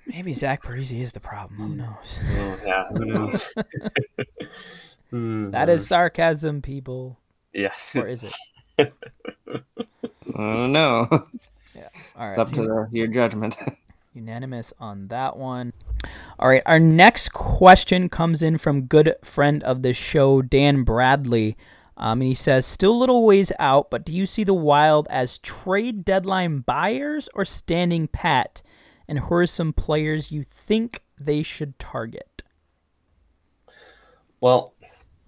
maybe 0.05 0.33
Zach 0.33 0.63
Parise 0.63 0.99
is 0.99 1.11
the 1.11 1.19
problem. 1.19 1.59
Who 1.59 1.67
hmm. 1.67 1.77
knows? 1.77 2.19
Oh, 2.31 2.59
yeah, 2.65 2.87
who 2.89 3.05
knows? 3.05 3.53
That 5.11 5.69
is 5.69 5.87
sarcasm, 5.87 6.61
people. 6.61 7.17
Yes. 7.53 7.95
Or 7.95 8.07
is 8.07 8.23
it? 8.23 8.33
I 8.77 8.91
don't 10.35 10.71
know. 10.71 11.07
Yeah. 11.75 11.89
All 12.15 12.27
right. 12.27 12.29
It's 12.29 12.37
up 12.37 12.47
so 12.47 12.55
to 12.55 12.61
the, 12.61 12.89
your 12.91 13.07
judgment. 13.07 13.57
Unanimous 14.13 14.73
on 14.79 15.07
that 15.09 15.37
one. 15.37 15.73
All 16.39 16.49
right, 16.49 16.63
our 16.65 16.79
next 16.79 17.31
question 17.33 18.09
comes 18.09 18.41
in 18.41 18.57
from 18.57 18.83
good 18.83 19.15
friend 19.23 19.63
of 19.63 19.81
the 19.81 19.93
show, 19.93 20.41
Dan 20.41 20.83
Bradley. 20.83 21.55
Um, 21.95 22.21
and 22.21 22.29
he 22.29 22.33
says, 22.33 22.65
still 22.65 22.93
a 22.93 22.97
little 22.97 23.25
ways 23.25 23.51
out, 23.59 23.91
but 23.91 24.05
do 24.05 24.13
you 24.13 24.25
see 24.25 24.43
the 24.43 24.53
Wild 24.53 25.07
as 25.11 25.37
trade 25.39 26.05
deadline 26.05 26.59
buyers 26.59 27.27
or 27.35 27.43
standing 27.43 28.07
pat? 28.07 28.61
And 29.07 29.19
who 29.19 29.35
are 29.35 29.45
some 29.45 29.73
players 29.73 30.31
you 30.31 30.43
think 30.43 31.01
they 31.19 31.43
should 31.43 31.77
target? 31.77 32.43
Well, 34.39 34.73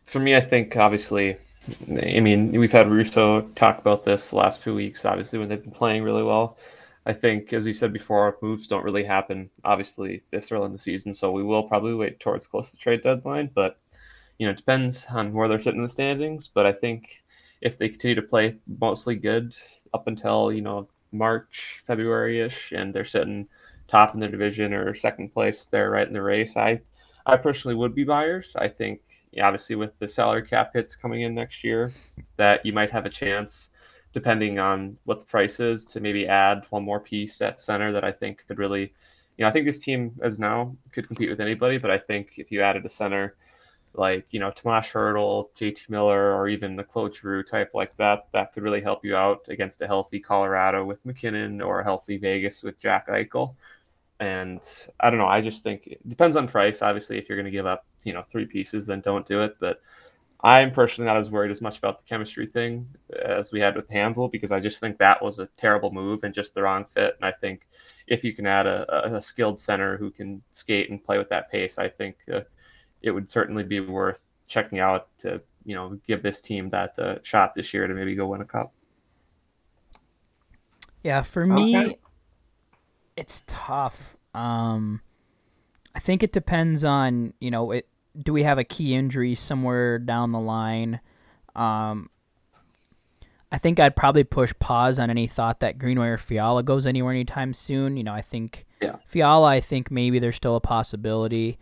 for 0.03 0.19
me, 0.19 0.35
I 0.35 0.41
think 0.41 0.77
obviously, 0.77 1.37
I 1.89 2.21
mean, 2.21 2.51
we've 2.53 2.71
had 2.71 2.89
Russo 2.89 3.41
talk 3.41 3.79
about 3.79 4.05
this 4.05 4.29
the 4.29 4.37
last 4.37 4.61
few 4.61 4.73
weeks, 4.73 5.03
obviously, 5.03 5.39
when 5.39 5.49
they've 5.49 5.61
been 5.61 5.71
playing 5.71 6.03
really 6.03 6.23
well. 6.23 6.57
I 7.05 7.13
think, 7.13 7.51
as 7.51 7.63
we 7.63 7.73
said 7.73 7.91
before, 7.91 8.37
moves 8.41 8.67
don't 8.67 8.83
really 8.83 9.03
happen, 9.03 9.49
obviously, 9.63 10.21
this 10.29 10.51
early 10.51 10.65
in 10.65 10.73
the 10.73 10.79
season. 10.79 11.13
So 11.13 11.31
we 11.31 11.43
will 11.43 11.63
probably 11.63 11.95
wait 11.95 12.19
towards 12.19 12.45
close 12.45 12.69
to 12.69 12.77
trade 12.77 13.01
deadline. 13.01 13.49
But, 13.55 13.79
you 14.37 14.45
know, 14.45 14.51
it 14.51 14.57
depends 14.57 15.07
on 15.09 15.33
where 15.33 15.47
they're 15.47 15.59
sitting 15.59 15.79
in 15.79 15.83
the 15.83 15.89
standings. 15.89 16.47
But 16.47 16.67
I 16.67 16.73
think 16.73 17.23
if 17.61 17.77
they 17.77 17.89
continue 17.89 18.15
to 18.15 18.21
play 18.21 18.57
mostly 18.79 19.15
good 19.15 19.55
up 19.93 20.07
until, 20.07 20.51
you 20.51 20.61
know, 20.61 20.87
March, 21.11 21.81
February 21.87 22.39
ish, 22.39 22.71
and 22.71 22.93
they're 22.93 23.03
sitting 23.03 23.47
top 23.87 24.13
in 24.13 24.19
their 24.19 24.29
division 24.29 24.71
or 24.71 24.93
second 24.93 25.33
place, 25.33 25.65
they're 25.65 25.89
right 25.89 26.07
in 26.07 26.13
the 26.13 26.21
race. 26.21 26.55
I, 26.55 26.81
I 27.25 27.37
personally 27.37 27.75
would 27.75 27.95
be 27.95 28.03
buyers. 28.03 28.53
I 28.55 28.67
think, 28.67 29.01
obviously, 29.41 29.75
with 29.75 29.97
the 29.97 30.07
salary 30.07 30.43
cap 30.43 30.71
hits 30.73 30.95
coming 30.95 31.21
in 31.21 31.33
next 31.33 31.63
year, 31.63 31.93
that 32.37 32.63
you 32.63 32.73
might 32.73 32.91
have 32.91 33.05
a 33.07 33.09
chance 33.09 33.69
depending 34.13 34.59
on 34.59 34.97
what 35.05 35.19
the 35.19 35.25
price 35.25 35.59
is, 35.59 35.85
to 35.85 35.99
maybe 35.99 36.27
add 36.27 36.63
one 36.69 36.83
more 36.83 36.99
piece 36.99 37.41
at 37.41 37.61
center 37.61 37.91
that 37.93 38.03
I 38.03 38.11
think 38.11 38.45
could 38.47 38.59
really, 38.59 38.93
you 39.37 39.43
know, 39.43 39.47
I 39.47 39.51
think 39.51 39.65
this 39.65 39.79
team 39.79 40.13
as 40.21 40.39
now 40.39 40.75
could 40.91 41.07
compete 41.07 41.29
with 41.29 41.39
anybody, 41.39 41.77
but 41.77 41.91
I 41.91 41.97
think 41.97 42.33
if 42.37 42.51
you 42.51 42.61
added 42.61 42.85
a 42.85 42.89
center 42.89 43.35
like, 43.93 44.25
you 44.31 44.39
know, 44.39 44.51
Tomas 44.51 44.87
Hertl, 44.87 45.49
JT 45.59 45.89
Miller, 45.89 46.33
or 46.33 46.47
even 46.47 46.75
the 46.75 46.83
Claude 46.83 47.15
Giroux 47.15 47.43
type 47.43 47.71
like 47.73 47.95
that, 47.97 48.27
that 48.33 48.53
could 48.53 48.63
really 48.63 48.81
help 48.81 49.03
you 49.03 49.15
out 49.15 49.45
against 49.49 49.81
a 49.81 49.87
healthy 49.87 50.19
Colorado 50.19 50.85
with 50.85 51.05
MacKinnon 51.05 51.61
or 51.61 51.81
a 51.81 51.83
healthy 51.83 52.17
Vegas 52.17 52.63
with 52.63 52.79
Jack 52.79 53.07
Eichel. 53.07 53.55
And 54.19 54.61
I 54.99 55.09
don't 55.09 55.19
know. 55.19 55.27
I 55.27 55.41
just 55.41 55.63
think 55.63 55.87
it 55.87 56.07
depends 56.07 56.37
on 56.37 56.47
price. 56.47 56.81
Obviously, 56.81 57.17
if 57.17 57.27
you're 57.27 57.37
going 57.37 57.45
to 57.45 57.51
give 57.51 57.65
up, 57.65 57.85
you 58.03 58.13
know, 58.13 58.23
three 58.31 58.45
pieces, 58.45 58.85
then 58.85 59.01
don't 59.01 59.27
do 59.27 59.41
it. 59.43 59.57
But 59.59 59.81
I'm 60.43 60.71
personally 60.71 61.07
not 61.07 61.17
as 61.17 61.29
worried 61.29 61.51
as 61.51 61.61
much 61.61 61.77
about 61.77 61.99
the 61.99 62.09
chemistry 62.09 62.47
thing 62.47 62.87
as 63.23 63.51
we 63.51 63.59
had 63.59 63.75
with 63.75 63.89
Hanzal 63.89 64.31
because 64.31 64.51
I 64.51 64.59
just 64.59 64.79
think 64.79 64.97
that 64.97 65.21
was 65.21 65.37
a 65.37 65.45
terrible 65.57 65.91
move 65.91 66.23
and 66.23 66.33
just 66.33 66.55
the 66.55 66.63
wrong 66.63 66.85
fit. 66.85 67.15
And 67.21 67.25
I 67.25 67.31
think 67.31 67.67
if 68.07 68.23
you 68.23 68.33
can 68.33 68.47
add 68.47 68.65
a, 68.65 69.15
a 69.15 69.21
skilled 69.21 69.59
center 69.59 69.97
who 69.97 70.09
can 70.09 70.41
skate 70.51 70.89
and 70.89 71.03
play 71.03 71.19
with 71.19 71.29
that 71.29 71.51
pace, 71.51 71.77
I 71.77 71.89
think 71.89 72.17
uh, 72.33 72.41
it 73.01 73.11
would 73.11 73.29
certainly 73.29 73.63
be 73.63 73.79
worth 73.79 74.21
checking 74.47 74.79
out 74.79 75.07
to 75.19 75.41
you 75.63 75.75
know 75.75 75.99
give 76.07 76.23
this 76.23 76.41
team 76.41 76.69
that 76.71 76.97
uh, 76.97 77.15
shot 77.23 77.53
this 77.55 77.73
year 77.73 77.87
to 77.87 77.93
maybe 77.93 78.15
go 78.15 78.27
win 78.27 78.41
a 78.41 78.45
cup. 78.45 78.73
Yeah, 81.03 81.21
for 81.21 81.45
me, 81.45 81.77
okay. 81.77 81.99
it's 83.15 83.43
tough. 83.47 84.17
Um, 84.33 85.01
I 85.95 85.99
think 85.99 86.23
it 86.23 86.31
depends 86.31 86.83
on 86.83 87.33
you 87.39 87.51
know 87.51 87.71
it 87.71 87.87
do 88.17 88.33
we 88.33 88.43
have 88.43 88.57
a 88.57 88.63
key 88.63 88.93
injury 88.93 89.35
somewhere 89.35 89.99
down 89.99 90.31
the 90.31 90.39
line? 90.39 90.99
Um, 91.55 92.09
I 93.51 93.57
think 93.57 93.79
I'd 93.79 93.95
probably 93.95 94.23
push 94.23 94.53
pause 94.59 94.97
on 94.97 95.09
any 95.09 95.27
thought 95.27 95.59
that 95.59 95.77
Greenway 95.77 96.07
or 96.07 96.17
Fiala 96.17 96.63
goes 96.63 96.87
anywhere 96.87 97.11
anytime 97.11 97.53
soon. 97.53 97.97
You 97.97 98.03
know, 98.03 98.13
I 98.13 98.21
think 98.21 98.65
yeah. 98.81 98.97
Fiala, 99.05 99.47
I 99.47 99.59
think 99.59 99.91
maybe 99.91 100.19
there's 100.19 100.37
still 100.37 100.55
a 100.55 100.61
possibility. 100.61 101.59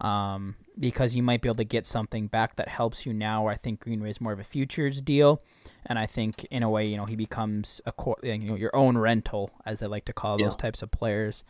Um, 0.00 0.54
because 0.78 1.14
you 1.14 1.22
might 1.22 1.42
be 1.42 1.48
able 1.48 1.56
to 1.56 1.64
get 1.64 1.86
something 1.86 2.28
back 2.28 2.56
that 2.56 2.68
helps 2.68 3.04
you 3.04 3.12
now. 3.12 3.46
I 3.46 3.56
think 3.56 3.80
Greenway 3.80 4.10
is 4.10 4.20
more 4.20 4.32
of 4.32 4.38
a 4.38 4.44
futures 4.44 5.00
deal, 5.00 5.42
and 5.84 5.98
I 5.98 6.06
think 6.06 6.44
in 6.50 6.62
a 6.62 6.70
way, 6.70 6.86
you 6.86 6.96
know, 6.96 7.04
he 7.04 7.16
becomes 7.16 7.80
a 7.84 7.92
you 8.22 8.38
know 8.38 8.54
your 8.54 8.74
own 8.74 8.96
rental, 8.96 9.50
as 9.66 9.80
they 9.80 9.86
like 9.86 10.04
to 10.06 10.12
call 10.12 10.38
yeah. 10.38 10.46
those 10.46 10.56
types 10.56 10.82
of 10.82 10.90
players. 10.90 11.44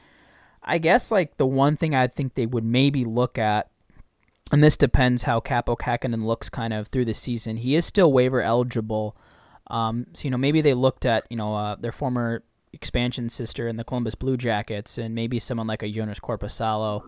I 0.63 0.79
guess 0.79 1.11
like 1.11 1.37
the 1.37 1.47
one 1.47 1.77
thing 1.77 1.95
I 1.95 2.07
think 2.07 2.35
they 2.35 2.47
would 2.47 2.65
maybe 2.65 3.05
look 3.05 3.39
at, 3.39 3.69
and 4.53 4.63
this 4.63 4.77
depends 4.77 5.25
how 5.25 5.41
Kaapo 5.41 5.77
Kähkönen 5.77 6.25
looks 6.25 6.49
kind 6.49 6.73
of 6.73 6.89
through 6.89 7.05
the 7.05 7.15
season. 7.15 7.59
He 7.59 7.75
is 7.75 7.85
still 7.85 8.13
waiver 8.13 8.43
eligible, 8.43 9.17
um, 9.69 10.07
so 10.13 10.25
you 10.25 10.31
know 10.31 10.39
maybe 10.39 10.61
they 10.61 10.75
looked 10.75 11.05
at 11.05 11.25
you 11.31 11.37
know 11.37 11.55
uh, 11.55 11.77
their 11.77 11.93
former 11.93 12.43
expansion 12.73 13.29
sister 13.29 13.69
in 13.69 13.77
the 13.77 13.85
Columbus 13.85 14.15
Blue 14.15 14.37
Jackets, 14.37 14.99
and 14.99 15.15
maybe 15.15 15.39
someone 15.39 15.67
like 15.67 15.83
a 15.83 15.91
Jonas 15.91 16.21
Korpisalo 16.21 17.03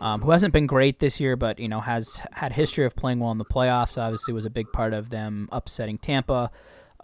um, 0.00 0.22
who 0.22 0.30
hasn't 0.30 0.52
been 0.52 0.66
great 0.66 1.00
this 1.00 1.20
year, 1.20 1.36
but 1.36 1.58
you 1.58 1.68
know 1.68 1.80
has 1.80 2.20
had 2.32 2.52
history 2.52 2.84
of 2.84 2.96
playing 2.96 3.20
well 3.20 3.32
in 3.32 3.38
the 3.38 3.44
playoffs. 3.44 4.00
Obviously, 4.00 4.32
was 4.34 4.44
a 4.44 4.50
big 4.50 4.72
part 4.72 4.94
of 4.94 5.10
them 5.10 5.48
upsetting 5.52 5.98
Tampa 5.98 6.50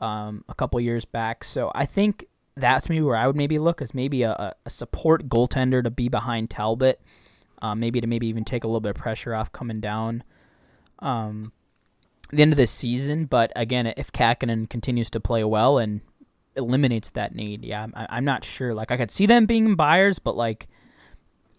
um, 0.00 0.44
a 0.48 0.54
couple 0.54 0.80
years 0.80 1.04
back. 1.04 1.44
So 1.44 1.70
I 1.74 1.86
think 1.86 2.26
that's 2.56 2.88
maybe 2.88 3.02
where 3.02 3.16
I 3.16 3.26
would 3.26 3.36
maybe 3.36 3.58
look 3.58 3.82
as 3.82 3.94
maybe 3.94 4.22
a, 4.22 4.54
a 4.64 4.70
support 4.70 5.28
goaltender 5.28 5.82
to 5.82 5.90
be 5.90 6.08
behind 6.08 6.50
Talbot, 6.50 7.00
um, 7.64 7.80
maybe 7.80 7.98
to 7.98 8.06
maybe 8.06 8.26
even 8.26 8.44
take 8.44 8.62
a 8.62 8.66
little 8.66 8.80
bit 8.80 8.90
of 8.90 8.96
pressure 8.96 9.34
off 9.34 9.50
coming 9.50 9.80
down. 9.80 10.22
Um, 10.98 11.50
the 12.28 12.42
end 12.42 12.52
of 12.52 12.58
this 12.58 12.70
season, 12.70 13.24
but 13.24 13.52
again, 13.56 13.86
if 13.96 14.12
Kähkönen 14.12 14.68
continues 14.68 15.08
to 15.10 15.20
play 15.20 15.42
well 15.44 15.78
and 15.78 16.02
eliminates 16.56 17.08
that 17.10 17.34
need, 17.34 17.64
yeah, 17.64 17.82
I'm, 17.84 17.92
I'm 17.94 18.24
not 18.26 18.44
sure. 18.44 18.74
Like 18.74 18.90
I 18.90 18.98
could 18.98 19.10
see 19.10 19.24
them 19.24 19.46
being 19.46 19.76
buyers, 19.76 20.18
but 20.18 20.36
like 20.36 20.68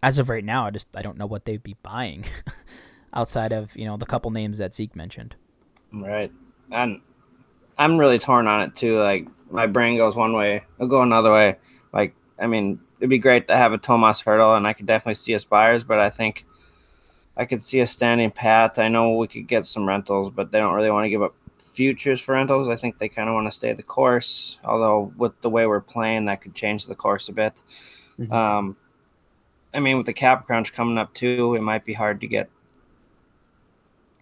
as 0.03 0.20
of 0.20 0.30
right 0.30 0.45
now, 0.45 0.68
I 0.68 0.70
just 0.70 0.88
I 0.95 1.01
don't 1.01 1.18
know 1.18 1.26
what 1.26 1.45
they'd 1.45 1.64
be 1.64 1.76
buying 1.82 2.26
outside 3.16 3.51
of 3.51 3.76
you 3.76 3.86
know 3.86 3.97
the 3.97 4.06
couple 4.06 4.30
names 4.30 4.60
that 4.60 4.76
Zeke 4.76 4.95
mentioned. 4.95 5.36
Right, 5.91 6.32
and 6.72 7.01
I'm 7.80 7.97
really 7.97 8.20
torn 8.20 8.45
on 8.45 8.62
it 8.62 8.76
too. 8.76 8.99
Like 8.99 9.28
my 9.49 9.66
brain 9.66 9.97
goes 9.97 10.16
one 10.16 10.34
way, 10.34 10.66
it'll 10.78 10.88
go 10.88 11.01
another 11.01 11.32
way. 11.32 11.58
Like 11.91 12.14
I 12.38 12.45
mean, 12.45 12.80
it'd 13.00 13.10
be 13.10 13.20
great 13.20 13.48
to 13.48 13.56
have 13.56 13.74
a 13.74 13.78
Tomas 13.78 14.22
Hertl, 14.22 14.58
and 14.58 14.68
I 14.68 14.74
could 14.74 14.86
definitely 14.86 15.16
see 15.16 15.36
us 15.36 15.43
buyers, 15.43 15.84
but 15.84 16.00
I 16.00 16.10
think 16.10 16.46
I 17.38 17.46
could 17.46 17.64
see 17.64 17.82
us 17.82 17.91
standing 17.91 18.32
pat. 18.32 18.80
I 18.80 18.88
know 18.88 19.16
we 19.16 19.28
could 19.28 19.48
get 19.48 19.66
some 19.66 19.88
rentals, 19.88 20.30
but 20.30 20.52
they 20.52 20.60
don't 20.60 20.74
really 20.74 20.91
want 20.91 21.06
to 21.06 21.10
give 21.10 21.22
up 21.22 21.36
futures 21.74 22.22
for 22.22 22.34
rentals. 22.34 22.70
I 22.70 22.76
think 22.76 22.98
they 22.98 23.10
kind 23.10 23.28
of 23.28 23.36
want 23.36 23.48
to 23.48 23.52
stay 23.52 23.74
the 23.74 23.84
course. 23.84 24.60
Although 24.64 25.14
with 25.18 25.39
the 25.41 25.50
way 25.50 25.68
we're 25.68 25.82
playing, 25.82 26.26
that 26.26 26.41
could 26.41 26.56
change 26.56 26.86
the 26.86 26.96
course 26.96 27.28
a 27.28 27.34
bit. 27.34 27.62
Mm-hmm. 28.18 28.32
Um, 28.32 28.78
I 29.74 29.82
mean, 29.82 29.98
with 29.98 30.06
the 30.06 30.14
cap 30.14 30.46
crunch 30.46 30.72
coming 30.72 30.98
up 30.98 31.14
too, 31.14 31.56
it 31.56 31.62
might 31.62 31.84
be 31.84 31.93
hard 31.93 32.22
to 32.22 32.28
get 32.28 32.50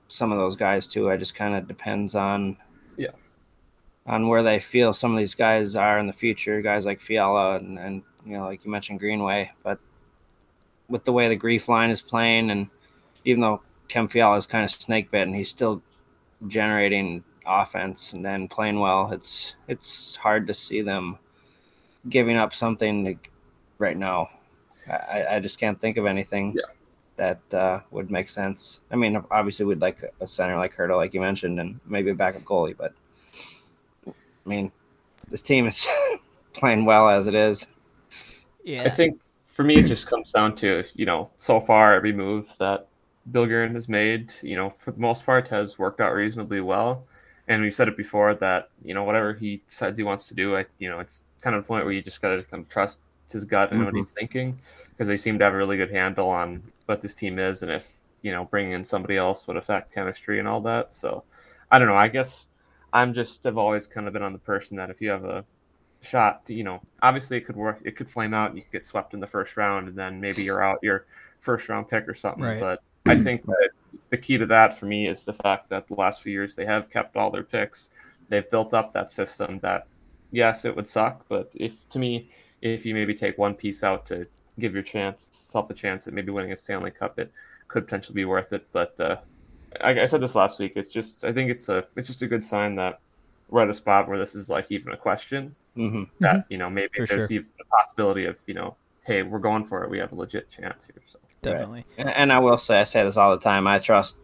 some 0.07 0.31
of 0.31 0.39
those 0.39 0.55
guys 0.55 0.87
too. 0.87 1.11
I 1.11 1.17
just 1.17 1.35
kind 1.35 1.55
of 1.55 1.67
depends 1.67 2.15
on 2.15 2.57
yeah 2.97 3.11
on 4.05 4.27
where 4.27 4.43
they 4.43 4.59
feel 4.59 4.91
some 4.91 5.13
of 5.13 5.19
these 5.19 5.35
guys 5.35 5.75
are 5.75 5.99
in 5.99 6.07
the 6.07 6.13
future. 6.13 6.61
Guys 6.61 6.85
like 6.85 6.99
Fiala 6.99 7.55
and, 7.57 7.79
and 7.79 8.01
you 8.25 8.33
know, 8.37 8.45
like 8.45 8.63
you 8.65 8.71
mentioned 8.71 8.99
Greenway, 8.99 9.51
but 9.63 9.79
with 10.89 11.03
the 11.05 11.13
way 11.13 11.27
the 11.29 11.35
GREEF 11.35 11.67
line 11.67 11.89
is 11.89 12.01
playing, 12.01 12.51
and 12.51 12.67
even 13.25 13.41
though 13.41 13.61
Kem 13.87 14.07
Fiala 14.07 14.37
is 14.37 14.47
kind 14.47 14.63
of 14.63 14.71
snake 14.71 15.11
bitten, 15.11 15.33
he's 15.33 15.49
still 15.49 15.81
generating 16.47 17.23
offense 17.45 18.13
and 18.13 18.23
then 18.23 18.47
playing 18.47 18.79
well. 18.79 19.11
It's 19.11 19.55
it's 19.67 20.15
hard 20.15 20.47
to 20.47 20.53
see 20.53 20.81
them 20.81 21.17
giving 22.09 22.37
up 22.37 22.53
something 22.53 23.19
right 23.77 23.97
now. 23.97 24.29
I, 24.87 25.25
I 25.35 25.39
just 25.39 25.59
can't 25.59 25.79
think 25.79 25.97
of 25.97 26.05
anything 26.05 26.53
yeah. 26.55 26.63
that 27.15 27.57
uh, 27.57 27.79
would 27.91 28.11
make 28.11 28.29
sense. 28.29 28.81
I 28.91 28.95
mean, 28.95 29.23
obviously, 29.31 29.65
we'd 29.65 29.81
like 29.81 30.03
a 30.19 30.27
center 30.27 30.57
like 30.57 30.75
Hertl, 30.75 30.97
like 30.97 31.13
you 31.13 31.21
mentioned, 31.21 31.59
and 31.59 31.79
maybe 31.85 32.11
a 32.11 32.15
backup 32.15 32.43
goalie. 32.43 32.75
But 32.77 32.93
I 34.07 34.11
mean, 34.45 34.71
this 35.29 35.41
team 35.41 35.67
is 35.67 35.87
playing 36.53 36.85
well 36.85 37.09
as 37.09 37.27
it 37.27 37.35
is. 37.35 37.67
Yeah, 38.63 38.83
I 38.83 38.89
think 38.89 39.21
for 39.45 39.63
me, 39.63 39.75
it 39.75 39.87
just 39.87 40.07
comes 40.07 40.31
down 40.31 40.55
to 40.57 40.83
you 40.95 41.05
know, 41.05 41.29
so 41.37 41.59
far 41.59 41.93
every 41.93 42.13
move 42.13 42.49
that 42.59 42.87
Bill 43.31 43.45
Guerin 43.45 43.73
has 43.73 43.87
made, 43.87 44.33
you 44.41 44.55
know, 44.55 44.73
for 44.77 44.91
the 44.91 44.99
most 44.99 45.25
part, 45.25 45.47
has 45.49 45.79
worked 45.79 46.01
out 46.01 46.13
reasonably 46.13 46.61
well. 46.61 47.05
And 47.47 47.61
we've 47.61 47.75
said 47.75 47.87
it 47.87 47.97
before 47.97 48.35
that 48.35 48.69
you 48.83 48.93
know 48.93 49.03
whatever 49.03 49.33
he 49.33 49.61
says 49.67 49.97
he 49.97 50.03
wants 50.03 50.27
to 50.29 50.33
do, 50.33 50.55
I 50.55 50.65
you 50.79 50.89
know, 50.89 50.99
it's 50.99 51.23
kind 51.41 51.55
of 51.55 51.63
a 51.63 51.65
point 51.65 51.85
where 51.85 51.93
you 51.93 52.01
just 52.01 52.21
got 52.21 52.35
to 52.35 52.43
kind 52.43 52.63
of 52.63 52.69
trust 52.69 52.99
his 53.31 53.43
gut 53.43 53.71
and 53.71 53.79
mm-hmm. 53.79 53.85
what 53.85 53.95
he's 53.95 54.11
thinking 54.11 54.57
because 54.89 55.07
they 55.07 55.17
seem 55.17 55.39
to 55.39 55.43
have 55.43 55.53
a 55.53 55.57
really 55.57 55.75
good 55.75 55.91
handle 55.91 56.29
on 56.29 56.61
what 56.85 57.01
this 57.01 57.15
team 57.15 57.39
is 57.39 57.63
and 57.63 57.71
if 57.71 57.97
you 58.21 58.31
know 58.31 58.45
bringing 58.45 58.73
in 58.73 58.85
somebody 58.85 59.17
else 59.17 59.47
would 59.47 59.57
affect 59.57 59.93
chemistry 59.93 60.39
and 60.39 60.47
all 60.47 60.61
that. 60.61 60.93
So 60.93 61.23
I 61.71 61.79
don't 61.79 61.87
know. 61.87 61.95
I 61.95 62.07
guess 62.07 62.47
I'm 62.93 63.13
just 63.13 63.45
I've 63.45 63.57
always 63.57 63.87
kind 63.87 64.07
of 64.07 64.13
been 64.13 64.23
on 64.23 64.33
the 64.33 64.39
person 64.39 64.77
that 64.77 64.89
if 64.89 65.01
you 65.01 65.09
have 65.09 65.25
a 65.25 65.43
shot, 66.03 66.45
to, 66.45 66.53
you 66.53 66.63
know, 66.63 66.81
obviously 67.01 67.37
it 67.37 67.45
could 67.45 67.55
work, 67.55 67.79
it 67.83 67.95
could 67.95 68.09
flame 68.09 68.33
out, 68.33 68.49
and 68.49 68.57
you 68.57 68.63
could 68.63 68.71
get 68.71 68.85
swept 68.85 69.13
in 69.13 69.19
the 69.19 69.27
first 69.27 69.57
round, 69.57 69.87
and 69.87 69.97
then 69.97 70.19
maybe 70.19 70.43
you're 70.43 70.63
out 70.63 70.79
your 70.83 71.05
first 71.39 71.67
round 71.69 71.87
pick 71.87 72.07
or 72.07 72.13
something. 72.13 72.43
Right. 72.43 72.59
But 72.59 72.83
I 73.05 73.17
think 73.21 73.43
that 73.45 73.69
the 74.09 74.17
key 74.17 74.37
to 74.37 74.45
that 74.47 74.77
for 74.77 74.85
me 74.85 75.07
is 75.07 75.23
the 75.23 75.33
fact 75.33 75.69
that 75.69 75.87
the 75.87 75.95
last 75.95 76.21
few 76.21 76.31
years 76.31 76.55
they 76.55 76.65
have 76.65 76.89
kept 76.89 77.15
all 77.15 77.31
their 77.31 77.43
picks. 77.43 77.89
They've 78.29 78.49
built 78.49 78.73
up 78.73 78.93
that 78.93 79.11
system 79.11 79.59
that 79.59 79.87
yes, 80.31 80.65
it 80.65 80.75
would 80.75 80.87
suck, 80.87 81.25
but 81.27 81.51
if 81.55 81.73
to 81.89 81.99
me, 81.99 82.29
if 82.61 82.85
you 82.85 82.93
maybe 82.93 83.13
take 83.13 83.37
one 83.37 83.55
piece 83.55 83.83
out 83.83 84.05
to 84.07 84.27
give 84.59 84.73
your 84.73 84.83
chance 84.83 85.27
self 85.31 85.69
a 85.69 85.73
chance 85.73 86.07
at 86.07 86.13
maybe 86.13 86.31
winning 86.31 86.51
a 86.51 86.55
Stanley 86.55 86.91
Cup, 86.91 87.19
it 87.19 87.31
could 87.67 87.85
potentially 87.85 88.15
be 88.15 88.25
worth 88.25 88.53
it. 88.53 88.65
But 88.71 88.99
uh, 88.99 89.17
I, 89.81 90.01
I, 90.01 90.05
said 90.05 90.21
this 90.21 90.35
last 90.35 90.59
week. 90.59 90.73
It's 90.75 90.91
just 90.91 91.25
I 91.25 91.33
think 91.33 91.51
it's 91.51 91.69
a 91.69 91.85
it's 91.95 92.07
just 92.07 92.21
a 92.21 92.27
good 92.27 92.43
sign 92.43 92.75
that 92.75 92.99
we're 93.49 93.63
at 93.63 93.69
a 93.69 93.73
spot 93.73 94.07
where 94.07 94.17
this 94.17 94.35
is 94.35 94.49
like 94.49 94.67
even 94.69 94.93
a 94.93 94.97
question 94.97 95.55
mm-hmm. 95.77 96.03
that 96.19 96.35
mm-hmm. 96.35 96.53
you 96.53 96.57
know 96.57 96.69
maybe 96.69 96.89
for 96.95 97.05
there's 97.05 97.27
sure. 97.27 97.41
the 97.41 97.45
possibility 97.69 98.25
of 98.25 98.35
you 98.45 98.53
know 98.53 98.75
hey 99.03 99.23
we're 99.23 99.39
going 99.39 99.65
for 99.65 99.83
it. 99.83 99.89
We 99.89 99.99
have 99.99 100.11
a 100.11 100.15
legit 100.15 100.49
chance 100.49 100.85
here. 100.85 101.01
So 101.05 101.19
definitely. 101.41 101.85
Right. 101.97 102.13
And 102.15 102.31
I 102.31 102.39
will 102.39 102.57
say 102.57 102.79
I 102.79 102.83
say 102.83 103.03
this 103.03 103.17
all 103.17 103.31
the 103.31 103.43
time. 103.43 103.67
I 103.67 103.79
trust 103.79 104.15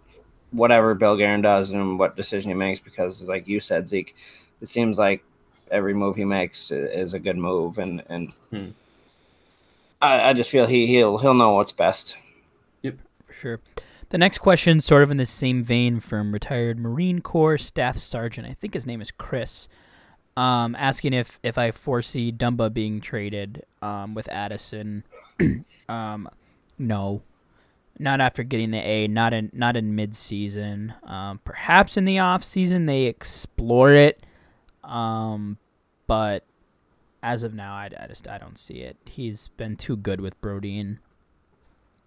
whatever 0.51 0.95
Bill 0.95 1.15
Guerin 1.15 1.41
does 1.41 1.69
and 1.69 1.99
what 1.99 2.15
decision 2.15 2.49
he 2.49 2.55
makes 2.55 2.79
because 2.79 3.21
like 3.23 3.47
you 3.47 3.59
said 3.59 3.87
Zeke, 3.87 4.15
it 4.61 4.67
seems 4.67 4.97
like 4.97 5.23
every 5.71 5.93
move 5.93 6.15
he 6.15 6.25
makes 6.25 6.71
is 6.71 7.13
a 7.13 7.19
good 7.19 7.37
move, 7.37 7.77
and 7.77 8.03
and 8.07 8.33
hmm. 8.49 8.69
I, 10.01 10.29
I 10.29 10.33
just 10.33 10.49
feel 10.49 10.65
he 10.65 10.87
he'll 10.87 11.17
he'll 11.17 11.33
know 11.33 11.53
what's 11.53 11.71
best. 11.71 12.17
Yep, 12.81 12.97
for 13.25 13.33
sure. 13.33 13.59
The 14.09 14.17
next 14.17 14.39
question, 14.39 14.79
sort 14.79 15.03
of 15.03 15.11
in 15.11 15.17
the 15.17 15.25
same 15.25 15.61
vein, 15.63 15.99
from 15.99 16.31
retired 16.31 16.79
Marine 16.79 17.21
Corps 17.21 17.59
Staff 17.59 17.97
Sergeant. 17.97 18.47
I 18.47 18.53
think 18.53 18.73
his 18.73 18.87
name 18.87 19.01
is 19.01 19.11
Chris. 19.11 19.67
Um, 20.39 20.73
asking 20.75 21.11
if 21.11 21.37
if 21.43 21.57
I 21.57 21.71
foresee 21.71 22.31
Dumba 22.31 22.73
being 22.73 23.01
traded 23.01 23.65
um, 23.81 24.13
with 24.13 24.29
Addison. 24.29 25.03
um, 25.89 26.29
no, 26.77 27.23
not 27.99 28.21
after 28.21 28.43
getting 28.43 28.71
the 28.71 28.77
A. 28.77 29.09
Not 29.09 29.33
in 29.33 29.49
not 29.51 29.75
in 29.75 29.95
mid 29.95 30.15
season. 30.15 30.93
Um, 31.03 31.41
perhaps 31.43 31.97
in 31.97 32.05
the 32.05 32.19
off 32.19 32.45
season 32.45 32.85
they 32.85 33.03
explore 33.03 33.91
it. 33.91 34.25
Um, 34.81 35.57
but 36.07 36.45
as 37.21 37.43
of 37.43 37.53
now, 37.53 37.73
I, 37.73 37.89
I 37.99 38.07
just 38.07 38.25
I 38.25 38.37
don't 38.37 38.57
see 38.57 38.75
it. 38.75 38.95
He's 39.03 39.49
been 39.49 39.75
too 39.75 39.97
good 39.97 40.21
with 40.21 40.39
Brodin. 40.39 40.99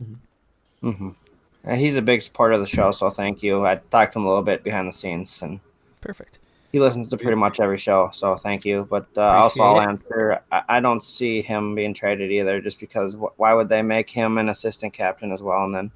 Mm-hmm. 0.02 0.88
Mm-hmm. 0.88 1.74
he's 1.74 1.96
a 1.96 2.02
big 2.02 2.32
part 2.32 2.54
of 2.54 2.60
the 2.60 2.66
show, 2.66 2.92
so 2.92 3.10
thank 3.10 3.42
you. 3.42 3.66
I 3.66 3.74
talked 3.90 4.14
to 4.14 4.18
him 4.18 4.24
a 4.24 4.28
little 4.28 4.42
bit 4.42 4.64
behind 4.64 4.88
the 4.88 4.92
scenes, 4.94 5.42
and 5.42 5.60
perfect. 6.00 6.38
He 6.72 6.80
listens 6.80 7.08
to 7.08 7.18
pretty 7.18 7.36
much 7.36 7.60
every 7.60 7.76
show, 7.76 8.08
so 8.14 8.36
thank 8.36 8.64
you. 8.64 8.86
But 8.88 9.06
uh, 9.16 9.20
also, 9.20 9.62
I'll 9.62 9.80
answer. 9.80 10.40
I, 10.50 10.62
I, 10.68 10.80
don't 10.80 11.04
see 11.04 11.42
him 11.42 11.74
being 11.74 11.92
traded 11.92 12.30
either, 12.32 12.62
just 12.62 12.80
because 12.80 13.12
wh- 13.12 13.38
why 13.38 13.52
would 13.52 13.68
they 13.68 13.82
make 13.82 14.08
him 14.08 14.38
an 14.38 14.48
assistant 14.48 14.94
captain 14.94 15.32
as 15.32 15.42
well, 15.42 15.64
and 15.64 15.74
then 15.74 15.90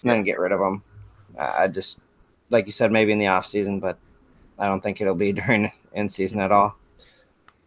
and 0.00 0.10
then 0.10 0.22
get 0.22 0.38
rid 0.38 0.52
of 0.52 0.60
him? 0.60 0.82
I 1.38 1.68
just, 1.68 2.00
like 2.48 2.64
you 2.64 2.72
said, 2.72 2.90
maybe 2.90 3.12
in 3.12 3.18
the 3.18 3.26
off 3.26 3.46
season, 3.46 3.80
but 3.80 3.98
I 4.58 4.66
don't 4.66 4.80
think 4.80 5.02
it'll 5.02 5.14
be 5.14 5.32
during 5.40 5.70
in 5.92 6.08
season 6.08 6.40
at 6.40 6.50
all. 6.50 6.74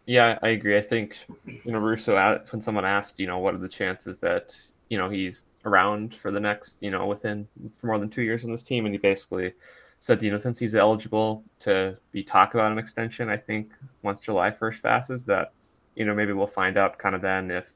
Yeah, 0.06 0.38
I 0.42 0.48
agree. 0.48 0.76
I 0.76 0.80
think 0.80 1.16
you 1.44 1.70
know 1.70 1.78
Russo 1.78 2.40
when 2.50 2.60
someone 2.60 2.84
asked, 2.84 3.20
you 3.20 3.28
know, 3.28 3.38
what 3.38 3.54
are 3.54 3.58
the 3.58 3.68
chances 3.68 4.18
that 4.18 4.56
you 4.88 4.98
know 4.98 5.08
he's 5.08 5.44
around 5.64 6.14
for 6.14 6.30
the 6.30 6.40
next, 6.40 6.82
you 6.82 6.90
know, 6.90 7.06
within 7.06 7.46
for 7.70 7.86
more 7.86 7.98
than 7.98 8.08
two 8.08 8.22
years 8.22 8.44
on 8.44 8.50
this 8.50 8.62
team, 8.64 8.84
and 8.84 8.94
he 8.94 8.98
basically 8.98 9.52
said, 10.00 10.22
you 10.22 10.30
know, 10.30 10.38
since 10.38 10.58
he's 10.58 10.74
eligible 10.74 11.42
to 11.60 11.96
be 12.12 12.22
talk 12.22 12.54
about 12.54 12.72
an 12.72 12.78
extension, 12.78 13.28
I 13.28 13.36
think 13.36 13.72
once 14.02 14.20
July 14.20 14.50
first 14.50 14.82
passes, 14.82 15.24
that 15.24 15.52
you 15.96 16.04
know 16.04 16.14
maybe 16.14 16.32
we'll 16.32 16.46
find 16.46 16.76
out 16.76 16.98
kind 16.98 17.14
of 17.14 17.22
then 17.22 17.50
if 17.50 17.74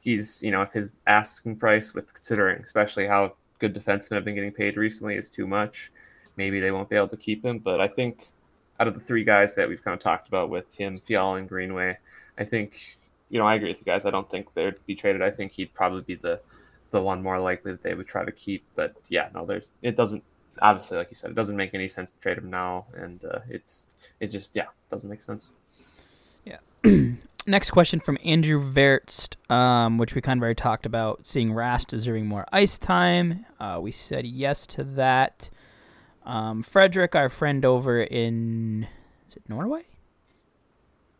he's 0.00 0.42
you 0.42 0.50
know 0.50 0.62
if 0.62 0.72
his 0.72 0.92
asking 1.06 1.56
price 1.56 1.94
with 1.94 2.12
considering 2.12 2.62
especially 2.62 3.06
how 3.06 3.34
good 3.58 3.74
defensemen 3.74 4.16
have 4.16 4.24
been 4.24 4.34
getting 4.34 4.52
paid 4.52 4.76
recently 4.76 5.16
is 5.16 5.28
too 5.28 5.46
much, 5.46 5.90
maybe 6.36 6.60
they 6.60 6.70
won't 6.70 6.90
be 6.90 6.96
able 6.96 7.08
to 7.08 7.16
keep 7.16 7.44
him. 7.44 7.58
But 7.58 7.80
I 7.80 7.88
think 7.88 8.28
out 8.80 8.88
of 8.88 8.94
the 8.94 9.00
three 9.00 9.24
guys 9.24 9.54
that 9.54 9.68
we've 9.68 9.82
kind 9.82 9.94
of 9.94 10.00
talked 10.00 10.28
about 10.28 10.50
with 10.50 10.72
him, 10.74 10.98
Fiala, 10.98 11.36
and 11.36 11.48
Greenway, 11.48 11.96
I 12.38 12.44
think 12.44 12.98
you 13.30 13.38
know 13.38 13.46
I 13.46 13.54
agree 13.54 13.68
with 13.70 13.78
you 13.78 13.84
guys. 13.84 14.04
I 14.04 14.10
don't 14.10 14.30
think 14.30 14.52
they'd 14.54 14.74
be 14.86 14.94
traded. 14.94 15.22
I 15.22 15.30
think 15.30 15.52
he'd 15.52 15.72
probably 15.72 16.02
be 16.02 16.16
the 16.16 16.40
the 16.90 17.00
one 17.00 17.22
more 17.22 17.40
likely 17.40 17.72
that 17.72 17.82
they 17.82 17.94
would 17.94 18.06
try 18.06 18.24
to 18.24 18.32
keep. 18.32 18.64
But 18.76 18.94
yeah, 19.08 19.28
no, 19.34 19.46
there's 19.46 19.68
it 19.82 19.96
doesn't 19.96 20.22
obviously 20.60 20.96
like 20.96 21.10
you 21.10 21.16
said, 21.16 21.30
it 21.30 21.34
doesn't 21.34 21.56
make 21.56 21.74
any 21.74 21.88
sense 21.88 22.12
to 22.12 22.18
trade 22.20 22.38
him 22.38 22.50
now, 22.50 22.86
and 22.96 23.24
uh, 23.24 23.40
it's 23.48 23.84
it 24.20 24.28
just 24.28 24.54
yeah 24.54 24.66
doesn't 24.90 25.08
make 25.08 25.22
sense. 25.22 25.50
Yeah. 26.44 26.58
Next 27.46 27.72
question 27.72 28.00
from 28.00 28.16
Andrew 28.24 28.58
Vertst, 28.58 29.36
um, 29.50 29.98
which 29.98 30.14
we 30.14 30.22
kind 30.22 30.38
of 30.38 30.42
already 30.42 30.54
talked 30.54 30.86
about, 30.86 31.26
seeing 31.26 31.50
Rask 31.50 31.88
deserving 31.88 32.26
more 32.26 32.46
ice 32.52 32.78
time. 32.78 33.44
Uh, 33.60 33.78
we 33.82 33.92
said 33.92 34.24
yes 34.24 34.66
to 34.68 34.84
that. 34.84 35.50
Um, 36.24 36.62
Frederick, 36.62 37.14
our 37.14 37.28
friend 37.28 37.64
over 37.66 38.02
in 38.02 38.88
is 39.28 39.36
it 39.36 39.42
Norway? 39.48 39.82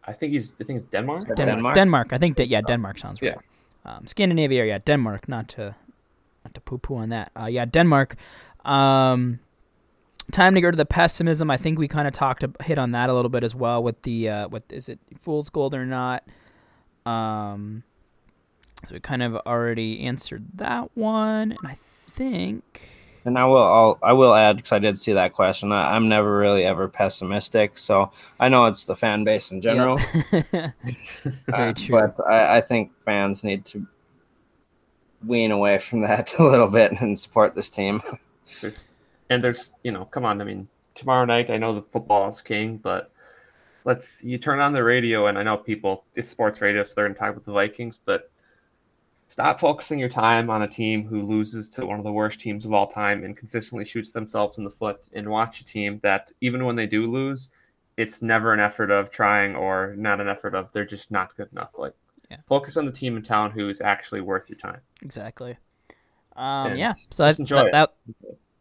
I 0.06 0.12
think 0.12 0.32
he's 0.32 0.54
I 0.60 0.64
think 0.64 0.80
it's 0.80 0.90
Denmark. 0.90 1.28
Denmark. 1.28 1.36
Denmark? 1.36 1.74
Denmark. 1.74 2.12
I 2.12 2.18
think 2.18 2.36
that 2.38 2.48
yeah, 2.48 2.62
Denmark 2.62 2.98
sounds 2.98 3.20
right. 3.20 3.34
Yeah. 3.34 3.96
Um, 3.96 4.06
Scandinavia, 4.06 4.64
yeah, 4.64 4.78
Denmark. 4.78 5.28
Not 5.28 5.48
to 5.48 5.74
not 6.44 6.54
to 6.54 6.60
poo 6.60 6.78
poo 6.78 6.96
on 6.96 7.10
that. 7.10 7.32
Uh, 7.38 7.46
yeah, 7.46 7.64
Denmark. 7.64 8.16
Um, 8.64 9.40
time 10.32 10.54
to 10.54 10.60
go 10.60 10.70
to 10.70 10.76
the 10.76 10.86
pessimism. 10.86 11.50
I 11.50 11.56
think 11.56 11.78
we 11.78 11.88
kind 11.88 12.08
of 12.08 12.14
talked 12.14 12.44
hit 12.62 12.78
on 12.78 12.92
that 12.92 13.10
a 13.10 13.14
little 13.14 13.28
bit 13.28 13.44
as 13.44 13.54
well 13.54 13.82
with 13.82 14.02
the 14.02 14.28
uh, 14.28 14.48
with 14.48 14.70
is 14.72 14.88
it 14.88 14.98
fool's 15.20 15.48
gold 15.48 15.74
or 15.74 15.86
not. 15.86 16.24
Um, 17.06 17.84
so 18.86 18.94
we 18.94 19.00
kind 19.00 19.22
of 19.22 19.36
already 19.46 20.00
answered 20.00 20.46
that 20.54 20.96
one, 20.96 21.52
and 21.52 21.58
I 21.64 21.76
think 22.10 22.88
And 23.24 23.38
I 23.38 23.44
will 23.44 23.62
I'll, 23.62 23.98
I 24.02 24.12
will 24.12 24.34
add 24.34 24.56
because 24.56 24.72
I 24.72 24.78
did 24.78 24.98
see 24.98 25.12
that 25.12 25.32
question. 25.32 25.72
I, 25.72 25.94
I'm 25.94 26.08
never 26.08 26.36
really 26.36 26.64
ever 26.64 26.88
pessimistic, 26.88 27.78
so 27.78 28.10
I 28.38 28.48
know 28.48 28.66
it's 28.66 28.84
the 28.84 28.96
fan 28.96 29.24
base 29.24 29.50
in 29.50 29.60
general. 29.60 29.98
Very 30.30 30.72
uh, 31.52 31.72
true. 31.74 32.12
But 32.16 32.26
I, 32.26 32.58
I 32.58 32.60
think 32.60 32.92
fans 33.04 33.44
need 33.44 33.64
to 33.66 33.86
wean 35.26 35.50
away 35.50 35.78
from 35.78 36.02
that 36.02 36.34
a 36.38 36.44
little 36.44 36.68
bit 36.68 37.00
and 37.00 37.18
support 37.18 37.54
this 37.54 37.70
team. 37.70 38.02
There's 38.60 38.86
and 39.30 39.42
there's 39.42 39.72
you 39.82 39.92
know 39.92 40.04
come 40.04 40.24
on 40.24 40.40
I 40.40 40.44
mean 40.44 40.68
tomorrow 40.94 41.24
night 41.24 41.50
I 41.50 41.56
know 41.56 41.74
the 41.74 41.82
football 41.82 42.28
is 42.28 42.40
king 42.40 42.78
but 42.78 43.10
let's 43.84 44.22
you 44.24 44.38
turn 44.38 44.60
on 44.60 44.72
the 44.72 44.84
radio 44.84 45.26
and 45.26 45.38
I 45.38 45.42
know 45.42 45.56
people 45.56 46.04
it's 46.14 46.28
sports 46.28 46.60
radio 46.60 46.84
so 46.84 46.94
they're 46.94 47.06
gonna 47.06 47.18
talk 47.18 47.30
about 47.30 47.44
the 47.44 47.52
Vikings 47.52 47.98
but 48.04 48.30
stop 49.26 49.58
focusing 49.60 49.98
your 49.98 50.08
time 50.08 50.50
on 50.50 50.62
a 50.62 50.68
team 50.68 51.04
who 51.04 51.22
loses 51.22 51.68
to 51.70 51.86
one 51.86 51.98
of 51.98 52.04
the 52.04 52.12
worst 52.12 52.40
teams 52.40 52.64
of 52.64 52.72
all 52.72 52.86
time 52.86 53.24
and 53.24 53.36
consistently 53.36 53.84
shoots 53.84 54.10
themselves 54.10 54.58
in 54.58 54.64
the 54.64 54.70
foot 54.70 55.00
and 55.12 55.28
watch 55.28 55.60
a 55.60 55.64
team 55.64 55.98
that 56.02 56.30
even 56.40 56.64
when 56.64 56.76
they 56.76 56.86
do 56.86 57.10
lose 57.10 57.48
it's 57.96 58.22
never 58.22 58.52
an 58.52 58.60
effort 58.60 58.90
of 58.90 59.10
trying 59.10 59.54
or 59.54 59.94
not 59.96 60.20
an 60.20 60.28
effort 60.28 60.54
of 60.54 60.70
they're 60.72 60.84
just 60.84 61.10
not 61.10 61.36
good 61.36 61.48
enough 61.52 61.70
like 61.78 61.94
Yeah. 62.30 62.38
focus 62.48 62.76
on 62.76 62.86
the 62.86 62.92
team 62.92 63.16
in 63.16 63.22
town 63.22 63.50
who 63.50 63.68
is 63.68 63.80
actually 63.80 64.20
worth 64.20 64.48
your 64.48 64.58
time 64.58 64.80
Exactly. 65.02 65.56
Um, 66.36 66.76
yeah. 66.76 66.92
So 67.10 67.24
that, 67.30 67.36
that, 67.48 67.72
that 67.72 67.90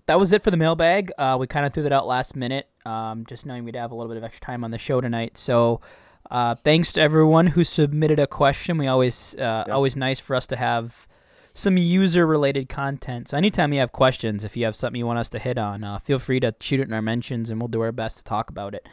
that 0.05 0.19
was 0.19 0.32
it 0.32 0.43
for 0.43 0.51
the 0.51 0.57
mailbag. 0.57 1.11
Uh, 1.17 1.38
we 1.39 1.47
kind 1.47 1.65
of 1.65 1.74
threw 1.74 1.84
that 1.84 1.93
out 1.93 2.07
last 2.07 2.36
minute, 2.36 2.67
um, 2.86 3.26
just 3.26 3.45
knowing 3.45 3.63
we'd 3.63 3.76
have 3.76 3.91
a 3.91 3.95
little 3.95 4.09
bit 4.09 4.17
of 4.17 4.24
extra 4.24 4.45
time 4.45 4.63
on 4.63 4.71
the 4.71 4.78
show 4.78 5.01
tonight. 5.01 5.38
So, 5.38 5.82
uh, 6.30 6.55
thanks 6.55 6.91
to 6.93 7.01
everyone 7.01 7.47
who 7.47 7.63
submitted 7.63 8.19
a 8.19 8.28
question. 8.28 8.78
We 8.78 8.88
always 8.88 9.36
uh, 9.36 9.65
always 9.69 9.95
nice 9.95 10.19
for 10.19 10.36
us 10.36 10.47
to 10.47 10.55
have 10.55 11.07
some 11.53 11.78
user 11.78 12.26
related 12.26 12.67
content. 12.67 13.30
So 13.30 13.38
anytime 13.38 13.74
you 13.74 13.80
have 13.80 13.91
questions, 13.91 14.43
if 14.43 14.57
you 14.57 14.65
have 14.65 14.76
something 14.76 14.97
you 14.97 15.05
want 15.05 15.19
us 15.19 15.30
to 15.30 15.39
hit 15.39 15.57
on, 15.57 15.84
uh, 15.84 15.99
feel 15.99 16.17
free 16.17 16.39
to 16.39 16.55
shoot 16.59 16.80
it 16.80 16.88
in 16.88 16.93
our 16.93 17.01
mentions, 17.01 17.49
and 17.49 17.61
we'll 17.61 17.67
do 17.67 17.82
our 17.82 17.91
best 17.91 18.17
to 18.17 18.24
talk 18.24 18.49
about 18.49 18.74
it. 18.74 18.88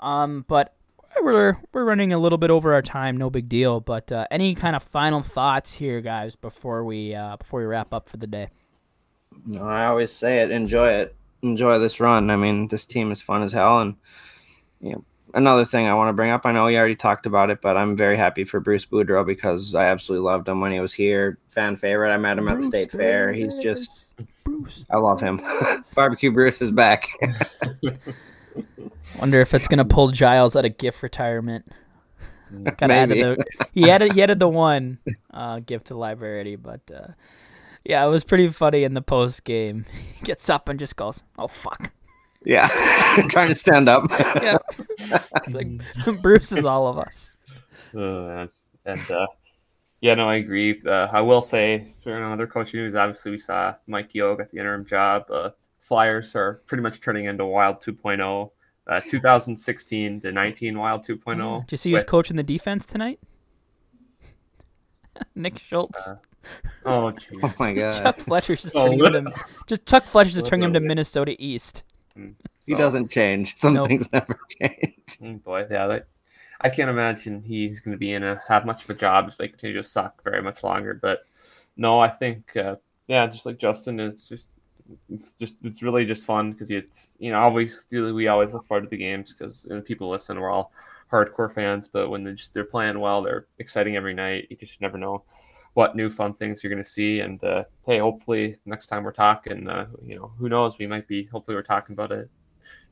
Um, 0.00 0.44
but 0.46 0.74
we're 1.20 1.56
we're 1.72 1.84
running 1.84 2.12
a 2.12 2.18
little 2.18 2.38
bit 2.38 2.50
over 2.50 2.72
our 2.74 2.82
time, 2.82 3.16
no 3.16 3.30
big 3.30 3.48
deal. 3.48 3.80
But 3.80 4.10
uh, 4.10 4.26
any 4.30 4.54
kind 4.54 4.76
of 4.76 4.82
final 4.82 5.22
thoughts 5.22 5.74
here, 5.74 6.00
guys, 6.00 6.36
before 6.36 6.84
we 6.84 7.14
uh, 7.14 7.36
before 7.36 7.60
we 7.60 7.66
wrap 7.66 7.92
up 7.92 8.08
for 8.08 8.16
the 8.16 8.26
day? 8.26 8.48
No, 9.46 9.62
I 9.62 9.86
always 9.86 10.12
say 10.12 10.42
it. 10.42 10.50
Enjoy 10.50 10.88
it. 10.88 11.14
Enjoy 11.42 11.78
this 11.78 12.00
run. 12.00 12.30
I 12.30 12.36
mean, 12.36 12.68
this 12.68 12.84
team 12.84 13.10
is 13.10 13.20
fun 13.20 13.42
as 13.42 13.52
hell. 13.52 13.80
And 13.80 13.96
you 14.80 14.92
know, 14.92 15.04
another 15.34 15.64
thing 15.64 15.86
I 15.86 15.94
want 15.94 16.08
to 16.08 16.12
bring 16.12 16.30
up. 16.30 16.46
I 16.46 16.52
know 16.52 16.66
you 16.68 16.78
already 16.78 16.96
talked 16.96 17.26
about 17.26 17.50
it, 17.50 17.60
but 17.60 17.76
I'm 17.76 17.96
very 17.96 18.16
happy 18.16 18.44
for 18.44 18.60
Bruce 18.60 18.86
Boudreau 18.86 19.26
because 19.26 19.74
I 19.74 19.84
absolutely 19.84 20.24
loved 20.24 20.48
him 20.48 20.60
when 20.60 20.72
he 20.72 20.80
was 20.80 20.92
here. 20.92 21.38
Fan 21.48 21.76
favorite. 21.76 22.12
I 22.12 22.16
met 22.16 22.38
him 22.38 22.48
at 22.48 22.60
the 22.60 22.66
state 22.66 22.90
fair. 22.90 23.32
He's 23.32 23.56
just. 23.56 24.14
Bruce. 24.44 24.86
I 24.90 24.98
love 24.98 25.20
him. 25.20 25.40
Barbecue 25.94 26.30
Bruce 26.30 26.60
is 26.60 26.70
back. 26.70 27.08
Wonder 29.18 29.40
if 29.40 29.54
it's 29.54 29.68
gonna 29.68 29.84
pull 29.84 30.08
Giles 30.08 30.56
out 30.56 30.64
of 30.64 30.78
gift 30.78 31.02
retirement. 31.02 31.70
Got 32.64 32.90
added 32.90 33.08
Maybe. 33.08 33.22
the 33.22 33.66
he 33.72 33.90
added 33.90 34.12
he 34.12 34.22
added 34.22 34.38
the 34.38 34.48
one 34.48 34.98
uh, 35.32 35.60
gift 35.60 35.86
to 35.86 35.96
library, 35.96 36.56
but 36.56 36.80
uh, 36.94 37.08
yeah, 37.84 38.04
it 38.04 38.08
was 38.08 38.24
pretty 38.24 38.48
funny 38.48 38.84
in 38.84 38.94
the 38.94 39.02
post 39.02 39.44
game. 39.44 39.86
He 40.18 40.26
gets 40.26 40.48
up 40.50 40.68
and 40.68 40.78
just 40.78 40.96
goes, 40.96 41.22
"Oh 41.38 41.48
fuck!" 41.48 41.92
yeah, 42.44 42.68
trying 43.28 43.48
to 43.48 43.54
stand 43.54 43.88
up. 43.88 44.04
Yeah, 44.10 44.58
it's 44.98 45.54
like 45.54 45.68
Bruce 46.22 46.52
is 46.52 46.64
all 46.64 46.86
of 46.86 46.98
us. 46.98 47.36
Uh, 47.94 48.46
and 48.84 49.10
uh, 49.10 49.26
yeah, 50.00 50.14
no, 50.14 50.28
I 50.28 50.36
agree. 50.36 50.80
Uh, 50.86 51.08
I 51.12 51.20
will 51.22 51.42
say, 51.42 51.94
for 52.02 52.16
another 52.16 52.46
coaching 52.46 52.80
news, 52.80 52.94
obviously 52.94 53.32
we 53.32 53.38
saw 53.38 53.74
Mike 53.86 54.14
Yeo 54.14 54.36
get 54.36 54.50
the 54.50 54.58
interim 54.58 54.84
job. 54.84 55.24
Flyers 55.92 56.34
are 56.34 56.62
pretty 56.66 56.80
much 56.82 57.02
turning 57.02 57.26
into 57.26 57.44
Wild 57.44 57.82
2.0. 57.82 58.50
Uh, 58.86 59.00
2016 59.06 60.20
to 60.22 60.32
19 60.32 60.78
Wild 60.78 61.04
2.0. 61.06 61.60
Did 61.66 61.72
you 61.72 61.76
see 61.76 61.90
who's 61.90 62.00
with- 62.00 62.06
coaching 62.06 62.36
the 62.36 62.42
defense 62.42 62.86
tonight? 62.86 63.20
Nick 65.34 65.58
Schultz. 65.58 66.12
Uh, 66.12 66.14
Oh, 66.86 67.12
jeez. 67.12 67.38
Oh 67.42 67.52
my 67.60 67.74
Chuck 67.74 68.16
Fletcher's 68.16 68.62
just 68.62 68.74
Oh, 68.74 68.88
turning 68.88 69.14
him 69.14 69.24
to 69.26 69.44
just 69.66 69.84
Chuck 69.84 70.06
Fletcher's 70.06 70.32
just 70.34 70.46
turning 70.46 70.64
him 70.64 70.72
to. 70.72 70.80
Minnesota 70.80 71.36
East. 71.38 71.84
he 72.64 72.74
doesn't 72.74 73.10
change. 73.10 73.54
Some 73.58 73.74
Nope. 73.74 73.88
things 73.88 74.10
never 74.14 74.38
change. 74.60 74.96
Mm, 75.20 75.44
boy, 75.44 75.66
yeah, 75.70 75.86
that, 75.88 76.06
I 76.62 76.70
can't 76.70 76.88
imagine 76.88 77.42
he's 77.42 77.80
going 77.80 77.92
to 77.92 77.98
be 77.98 78.12
in 78.14 78.22
a 78.24 78.40
have 78.48 78.64
much 78.64 78.82
of 78.84 78.88
a 78.90 78.94
job 78.94 79.28
if 79.28 79.36
they 79.36 79.46
continue 79.48 79.76
to 79.82 79.86
suck 79.86 80.24
very 80.24 80.40
much 80.40 80.64
longer. 80.64 80.94
But 80.94 81.20
no, 81.76 82.00
I 82.00 82.08
think 82.08 82.56
uh, 82.56 82.76
yeah, 83.08 83.26
just 83.26 83.44
like 83.44 83.58
Justin, 83.58 84.00
it's 84.00 84.24
just 84.24 84.48
it's 85.10 85.34
just 85.34 85.56
it's 85.62 85.82
really 85.82 86.04
just 86.04 86.26
fun 86.26 86.52
because 86.52 86.70
it's 86.70 87.16
you 87.18 87.30
know 87.30 87.40
always 87.40 87.86
we 87.90 88.28
always 88.28 88.52
look 88.52 88.66
forward 88.66 88.82
to 88.82 88.88
the 88.88 88.96
games 88.96 89.32
because 89.32 89.66
people 89.84 90.10
listen. 90.10 90.40
We're 90.40 90.50
all 90.50 90.72
hardcore 91.10 91.52
fans, 91.52 91.88
but 91.88 92.08
when 92.08 92.24
they're 92.24 92.34
just 92.34 92.54
they're 92.54 92.64
playing 92.64 92.98
well, 92.98 93.22
they're 93.22 93.46
exciting 93.58 93.96
every 93.96 94.14
night. 94.14 94.46
You 94.50 94.56
just 94.56 94.80
never 94.80 94.98
know 94.98 95.24
what 95.74 95.96
new 95.96 96.10
fun 96.10 96.34
things 96.34 96.62
you're 96.62 96.72
going 96.72 96.82
to 96.82 96.88
see. 96.88 97.20
And 97.20 97.42
uh, 97.44 97.64
hey, 97.86 97.98
hopefully 97.98 98.56
next 98.66 98.88
time 98.88 99.04
we're 99.04 99.12
talking, 99.12 99.68
uh, 99.68 99.86
you 100.04 100.16
know, 100.16 100.32
who 100.38 100.48
knows? 100.48 100.78
We 100.78 100.86
might 100.86 101.08
be. 101.08 101.24
Hopefully, 101.24 101.54
we're 101.54 101.62
talking 101.62 101.92
about 101.92 102.12
a 102.12 102.28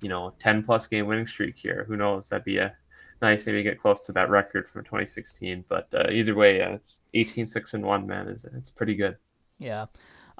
you 0.00 0.08
know 0.08 0.34
10 0.40 0.62
plus 0.62 0.86
game 0.86 1.06
winning 1.06 1.26
streak 1.26 1.56
here. 1.56 1.84
Who 1.88 1.96
knows? 1.96 2.28
That'd 2.28 2.44
be 2.44 2.58
a 2.58 2.74
nice 3.22 3.46
maybe 3.46 3.62
get 3.62 3.80
close 3.80 4.00
to 4.02 4.12
that 4.12 4.30
record 4.30 4.68
from 4.68 4.84
2016. 4.84 5.64
But 5.68 5.88
uh, 5.94 6.10
either 6.10 6.34
way, 6.34 6.62
uh, 6.62 6.72
it's 6.72 7.02
18 7.14 7.46
six 7.46 7.74
and 7.74 7.84
one. 7.84 8.06
Man, 8.06 8.28
is 8.28 8.46
it's 8.56 8.70
pretty 8.70 8.94
good. 8.94 9.16
Yeah. 9.58 9.86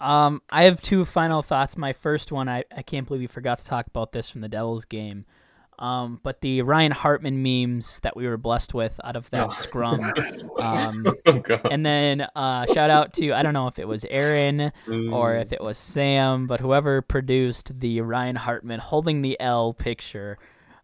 Um, 0.00 0.42
I 0.50 0.64
have 0.64 0.80
two 0.80 1.04
final 1.04 1.42
thoughts. 1.42 1.76
My 1.76 1.92
first 1.92 2.32
one, 2.32 2.48
I, 2.48 2.64
I 2.74 2.82
can't 2.82 3.06
believe 3.06 3.20
we 3.20 3.26
forgot 3.26 3.58
to 3.58 3.64
talk 3.66 3.86
about 3.86 4.12
this 4.12 4.30
from 4.30 4.40
the 4.40 4.48
Devils 4.48 4.84
game. 4.86 5.26
Um, 5.78 6.20
but 6.22 6.42
the 6.42 6.60
Ryan 6.60 6.92
Hartman 6.92 7.42
memes 7.42 8.00
that 8.00 8.14
we 8.14 8.26
were 8.26 8.36
blessed 8.36 8.74
with 8.74 9.00
out 9.02 9.16
of 9.16 9.30
that 9.30 9.46
Oh. 9.48 9.50
scrum. 9.50 10.12
Um, 10.60 11.06
oh 11.24 11.42
and 11.70 11.86
then 11.86 12.26
uh, 12.36 12.66
shout 12.66 12.90
out 12.90 13.14
to 13.14 13.32
I 13.32 13.42
don't 13.42 13.54
know 13.54 13.66
if 13.66 13.78
it 13.78 13.88
was 13.88 14.04
Aaron 14.10 14.60
or 14.60 14.70
Mm. 15.32 15.40
if 15.42 15.52
it 15.54 15.62
was 15.62 15.78
Sam, 15.78 16.46
but 16.46 16.60
whoever 16.60 17.00
produced 17.00 17.80
the 17.80 18.02
Ryan 18.02 18.36
Hartman 18.36 18.78
holding 18.78 19.22
the 19.22 19.40
L 19.40 19.72
picture. 19.72 20.36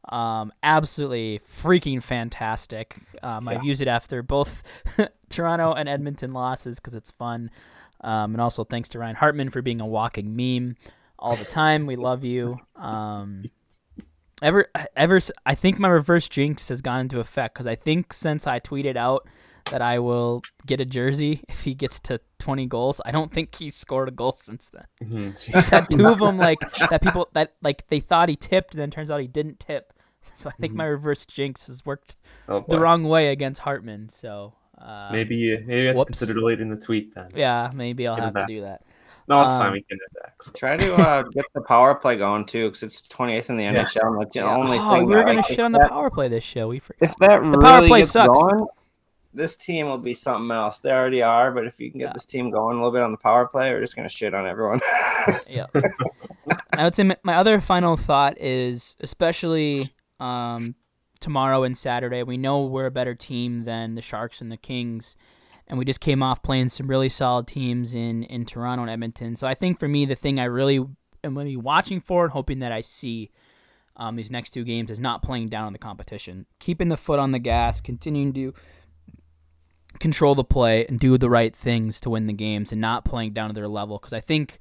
Um, 0.09 0.51
absolutely 0.63 1.41
freaking 1.41 2.03
fantastic. 2.03 2.97
Um, 3.23 3.49
I've 3.49 3.65
used 3.65 3.83
it 3.83 3.89
after 3.89 4.23
both 4.23 4.63
Toronto 5.29 5.75
and 5.75 5.91
Edmonton 5.91 6.33
losses 6.33 6.79
because 6.81 6.95
it's 6.95 7.11
fun. 7.11 7.51
Um, 8.03 8.35
and 8.35 8.41
also 8.41 8.65
thanks 8.65 8.89
to 8.91 8.99
Ryan 8.99 9.17
Hartman 9.17 9.51
for 9.51 9.63
being 9.63 9.81
a 9.81 9.87
walking 9.87 10.37
meme 10.37 10.77
all 11.19 11.37
the 11.37 11.45
time. 11.45 11.87
We 11.87 11.97
love 11.97 12.25
you. 12.25 12.59
Um, 12.77 13.47
ever, 14.43 14.67
ever, 14.97 15.21
I 15.45 15.55
think 15.55 15.79
my 15.79 15.89
reverse 15.89 16.29
jinx 16.29 16.69
has 16.69 16.83
gone 16.83 17.01
into 17.01 17.21
effect 17.21 17.55
because 17.55 17.67
I 17.67 17.75
think 17.75 18.13
since 18.13 18.47
I 18.47 18.61
tweeted 18.61 18.97
out 18.97 19.27
that 19.71 19.83
I 19.83 19.99
will 19.99 20.43
get 20.65 20.81
a 20.81 20.85
jersey 20.85 21.43
if 21.49 21.63
he 21.63 21.75
gets 21.75 21.99
to 22.01 22.21
20 22.39 22.67
goals, 22.67 23.01
I 23.05 23.11
don't 23.11 23.33
think 23.33 23.55
he's 23.55 23.75
scored 23.75 24.09
a 24.09 24.13
goal 24.13 24.33
since 24.33 24.71
then. 24.71 24.85
Mhm. 25.03 25.39
He's 25.55 25.69
had 25.69 25.91
two 25.91 26.07
of 26.07 26.19
them 26.21 26.37
like 26.37 26.61
that. 26.91 27.03
People 27.03 27.29
that 27.33 27.55
like 27.63 27.89
they 27.89 27.99
thought 27.99 28.29
he 28.29 28.37
tipped, 28.37 28.75
and 28.75 28.81
then 28.81 28.91
turns 28.91 29.11
out 29.11 29.21
he 29.21 29.27
didn't 29.27 29.59
tip. 29.59 29.93
So 30.37 30.51
I 30.51 30.53
think 30.61 30.75
my 30.75 30.85
reverse 30.85 31.25
jinx 31.25 31.67
has 31.69 31.85
worked 31.87 32.15
Oh, 32.49 32.65
the 32.69 32.79
wrong 32.79 33.05
way 33.05 33.29
against 33.29 33.63
Hartman. 33.63 34.09
So 34.11 34.55
uh, 34.87 35.09
Maybe 35.13 35.37
you 35.37 35.63
maybe 35.67 35.83
you 35.83 35.87
have 35.89 35.97
to 35.97 36.05
consider 36.05 36.35
deleting 36.35 36.71
the 36.71 36.77
tweet 36.77 37.15
then. 37.15 37.29
yeah, 37.35 37.71
maybe 37.75 38.07
I'll 38.07 38.17
Get 38.17 38.29
him 38.29 38.35
have 38.35 38.47
to 38.47 38.55
do 38.55 38.61
that. 38.63 38.83
No, 39.29 39.41
it's 39.43 39.51
Um, 39.51 39.59
fine. 39.59 39.73
We 39.73 39.83
can 39.83 39.99
do 39.99 40.05
that. 40.23 40.55
Try 40.57 40.77
to 40.77 40.95
uh, 40.95 41.23
get 41.25 41.45
the 41.53 41.61
power 41.63 41.97
play 41.97 42.17
going 42.17 42.45
too, 42.47 42.69
because 42.69 42.85
it's 42.85 43.03
28th 43.09 43.51
in 43.51 43.57
the 43.57 43.65
NHL. 43.65 44.07
And 44.07 44.21
that's 44.21 44.35
the 44.35 44.41
only 44.43 44.79
oh, 44.79 44.91
thing. 44.95 45.07
we 45.07 45.17
were 45.17 45.25
gonna 45.25 45.39
like, 45.39 45.47
shit 45.47 45.59
on 45.59 45.73
the 45.73 45.81
that- 45.81 45.91
power 45.91 46.11
play 46.11 46.29
this 46.29 46.45
show. 46.45 46.69
We 46.69 46.79
forgot. 46.79 47.11
If 47.11 47.17
that 47.17 47.43
The 47.51 47.59
power 47.59 47.77
really 47.79 47.89
play 47.89 48.01
gets 48.03 48.13
sucks. 48.13 48.29
going, 48.39 48.67
this 49.35 49.57
team 49.57 49.87
will 49.89 49.99
be 49.99 50.15
something 50.15 50.51
else. 50.51 50.79
They 50.79 50.91
already 50.93 51.23
are, 51.23 51.51
but 51.51 51.67
if 51.67 51.81
you 51.81 51.91
can 51.91 51.99
get 51.99 52.07
Yeah. 52.07 52.13
this 52.13 52.25
team 52.25 52.51
going 52.51 52.77
a 52.77 52.79
little 52.79 52.93
bit 52.93 53.03
on 53.03 53.11
the 53.11 53.19
power 53.19 53.47
play, 53.49 53.73
we're 53.73 53.81
just 53.81 53.97
gonna 53.97 54.09
shit 54.09 54.33
on 54.33 54.47
everyone. 54.47 54.81
yeah. 55.49 55.67
I 56.73 56.85
would 56.85 56.95
say 56.95 57.03
my, 57.03 57.17
my 57.25 57.35
other 57.35 57.61
final 57.61 57.97
thought 57.97 58.39
is, 58.41 58.95
especially 59.01 59.89
um, 60.21 60.77
tomorrow 61.27 61.65
and 61.65 61.77
Saturday, 61.77 62.23
we 62.23 62.37
know 62.37 62.63
we're 62.63 62.87
a 62.87 62.91
better 62.93 63.13
team 63.17 63.65
than 63.65 63.97
the 63.97 64.01
Sharks 64.01 64.41
and 64.41 64.53
the 64.53 64.57
Kings, 64.57 65.17
and 65.67 65.77
we 65.77 65.85
just 65.85 65.99
came 65.99 66.23
off 66.23 66.41
playing 66.41 66.69
some 66.69 66.87
really 66.87 67.09
solid 67.09 67.49
teams 67.49 67.97
in 67.97 68.23
in 68.23 68.45
Toronto 68.45 68.83
and 68.83 68.91
Edmonton. 68.93 69.35
So 69.35 69.45
I 69.45 69.55
think 69.55 69.77
for 69.77 69.89
me, 69.89 70.07
the 70.07 70.15
thing 70.15 70.39
I 70.39 70.45
really 70.45 70.77
am 70.77 71.35
going 71.35 71.47
to 71.47 71.51
be 71.51 71.57
watching 71.57 71.99
for 71.99 72.23
and 72.23 72.33
hoping 72.33 72.61
that 72.61 72.71
I 72.71 72.81
see 72.81 73.33
um, 73.97 74.15
these 74.15 74.31
next 74.31 74.51
two 74.51 74.63
games 74.63 74.89
is 74.89 75.01
not 75.01 75.21
playing 75.21 75.49
down 75.49 75.65
on 75.65 75.73
the 75.73 75.81
competition, 75.81 76.47
keeping 76.61 76.87
the 76.87 76.97
foot 76.97 77.19
on 77.19 77.33
the 77.33 77.41
gas, 77.41 77.81
continuing 77.81 78.33
to 78.35 78.55
control 79.99 80.37
the 80.37 80.45
play 80.45 80.87
and 80.87 81.01
do 81.01 81.19
the 81.19 81.29
right 81.29 81.57
things 81.57 81.99
to 82.03 82.11
win 82.11 82.29
the 82.29 82.33
games, 82.35 82.71
and 82.71 82.81
not 82.81 83.05
playing 83.05 83.33
down 83.33 83.49
to 83.49 83.53
their 83.53 83.67
level. 83.67 83.99
Because 83.99 84.13
I 84.13 84.21
think 84.21 84.61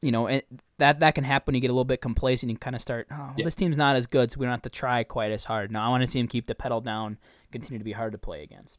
you 0.00 0.12
know, 0.12 0.26
it, 0.26 0.46
that 0.78 1.00
that 1.00 1.14
can 1.14 1.24
happen. 1.24 1.54
You 1.54 1.60
get 1.60 1.70
a 1.70 1.72
little 1.72 1.84
bit 1.84 2.00
complacent 2.00 2.50
and 2.50 2.60
kind 2.60 2.76
of 2.76 2.82
start, 2.82 3.06
oh, 3.10 3.16
well, 3.16 3.34
Yeah. 3.36 3.44
this 3.44 3.54
team's 3.54 3.76
not 3.76 3.96
as 3.96 4.06
good, 4.06 4.30
so 4.30 4.38
we 4.38 4.46
don't 4.46 4.52
have 4.52 4.62
to 4.62 4.70
try 4.70 5.02
quite 5.04 5.32
as 5.32 5.44
hard. 5.44 5.70
No, 5.72 5.80
I 5.80 5.88
want 5.88 6.02
to 6.02 6.06
see 6.06 6.18
him 6.20 6.28
keep 6.28 6.46
the 6.46 6.54
pedal 6.54 6.80
down, 6.80 7.18
continue 7.52 7.78
to 7.78 7.84
be 7.84 7.92
hard 7.92 8.12
to 8.12 8.18
play 8.18 8.42
against. 8.42 8.76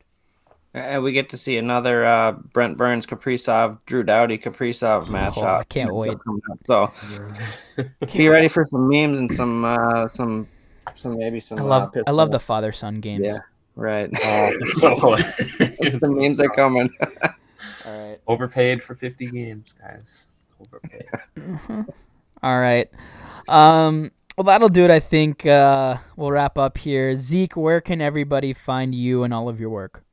and 0.74 1.02
we 1.04 1.12
get 1.12 1.30
to 1.30 1.38
see 1.38 1.58
another 1.58 2.06
uh, 2.06 2.32
Brent 2.32 2.78
Burns 2.78 3.06
Kaprizov 3.06 3.84
Drew 3.86 4.04
Doughty 4.04 4.38
Kaprizov 4.38 5.10
match. 5.10 5.34
Oh, 5.38 5.46
I 5.46 5.64
can't 5.64 5.94
wait. 5.94 6.18
So 6.68 6.92
be 8.14 8.28
ready 8.30 8.48
for 8.48 8.68
some 8.70 8.88
memes 8.88 9.18
and 9.20 9.34
some 9.34 9.66
uh, 9.66 10.08
some 10.10 10.48
some 10.96 11.18
maybe 11.18 11.40
some. 11.40 11.58
I 11.60 11.62
uh, 11.62 11.66
love 11.66 11.94
piss 11.94 12.04
I 12.08 12.12
love 12.12 12.32
the 12.32 12.40
father 12.40 12.72
son 12.72 13.00
games. 13.02 13.26
Yeah, 13.26 13.40
right. 13.76 14.10
It's 14.14 14.80
so 14.80 14.96
the 14.96 16.10
memes 16.16 16.40
are 16.40 16.50
coming. 16.50 16.90
All 17.86 18.08
right. 18.10 18.20
Overpaid 18.28 18.84
for 18.84 18.96
50 18.96 19.26
games, 19.32 19.74
guys. 19.74 20.28
Overpaid. 20.60 21.06
All 22.44 22.60
right. 22.60 22.90
Um, 23.48 24.12
well, 24.38 24.46
that'll 24.46 24.70
do 24.70 24.86
it. 24.86 24.92
I 24.92 25.00
think 25.00 25.46
uh, 25.46 25.98
we'll 26.16 26.32
wrap 26.32 26.58
up 26.58 26.78
here. 26.78 27.16
Zeke, 27.16 27.58
where 27.58 27.82
can 27.82 28.02
everybody 28.02 28.54
find 28.54 28.96
you 28.96 29.24
and 29.24 29.34
all 29.34 29.50
of 29.50 29.60
your 29.60 29.70
work? 29.70 30.06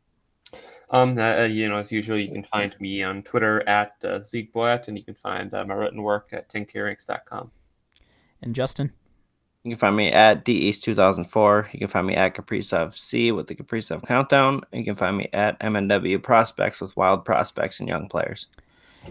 Um, 0.90 1.18
uh, 1.18 1.44
you 1.44 1.68
know, 1.68 1.76
as 1.76 1.92
usual, 1.92 2.18
you 2.18 2.30
can 2.30 2.44
find 2.44 2.74
me 2.80 3.02
on 3.02 3.22
Twitter 3.22 3.68
at 3.68 3.94
uh, 4.04 4.20
Zeke 4.20 4.52
Boyett, 4.52 4.88
and 4.88 4.96
you 4.96 5.04
can 5.04 5.14
find 5.14 5.52
uh, 5.52 5.64
my 5.64 5.74
written 5.74 6.02
work 6.02 6.30
at 6.32 6.48
tinkerings.com. 6.48 7.50
And 8.42 8.54
Justin. 8.54 8.92
You 9.62 9.72
can 9.72 9.78
find 9.78 9.96
me 9.96 10.12
at 10.12 10.44
deast2004. 10.44 11.72
You 11.72 11.78
can 11.80 11.88
find 11.88 12.06
me 12.06 12.14
at 12.14 12.34
Kaprizov 12.34 12.96
C 12.96 13.32
with 13.32 13.48
the 13.48 13.54
Kaprizov 13.56 14.06
Countdown. 14.06 14.62
You 14.72 14.84
can 14.84 14.94
find 14.94 15.16
me 15.16 15.28
at 15.32 15.58
MNW 15.58 16.22
Prospects 16.22 16.80
with 16.80 16.96
Wild 16.96 17.24
Prospects 17.24 17.80
and 17.80 17.88
Young 17.88 18.08
Players. 18.08 18.46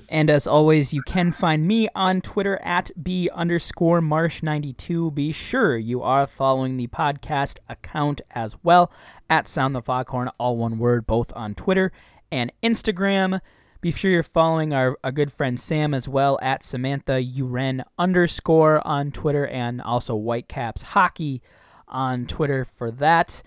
And 0.10 0.30
as 0.30 0.48
always, 0.48 0.94
you 0.94 1.02
can 1.02 1.32
find 1.32 1.68
me 1.68 1.88
on 1.96 2.22
Twitter 2.22 2.58
at 2.64 2.92
B 3.02 3.30
underscore 3.34 4.02
Marsh92. 4.02 5.14
Be 5.14 5.32
sure 5.32 5.78
you 5.78 6.02
are 6.02 6.28
following 6.28 6.78
the 6.78 6.88
podcast 6.88 7.58
account 7.68 8.22
as 8.32 8.56
well 8.64 8.92
at 9.30 9.48
Sound 9.48 9.76
the 9.76 9.82
Foghorn, 9.82 10.30
all 10.38 10.58
one 10.58 10.78
word, 10.78 11.08
both 11.08 11.32
on 11.36 11.56
Twitter 11.56 11.92
and 12.32 12.52
Instagram. 12.64 13.42
Be 13.82 13.92
sure 13.92 14.10
you're 14.10 14.24
following 14.24 14.74
our, 14.74 14.98
good 15.14 15.32
friend 15.32 15.60
Sam 15.60 15.94
as 15.94 16.08
well 16.08 16.40
at 16.42 16.64
Samantha 16.64 17.22
Uren 17.24 17.84
underscore 18.00 18.86
on 18.86 19.12
Twitter 19.12 19.46
and 19.46 19.82
also 19.82 20.16
Whitecaps 20.16 20.82
Hockey 20.82 21.42
on 21.88 22.26
Twitter 22.26 22.66
for 22.66 22.90
that. 22.92 23.44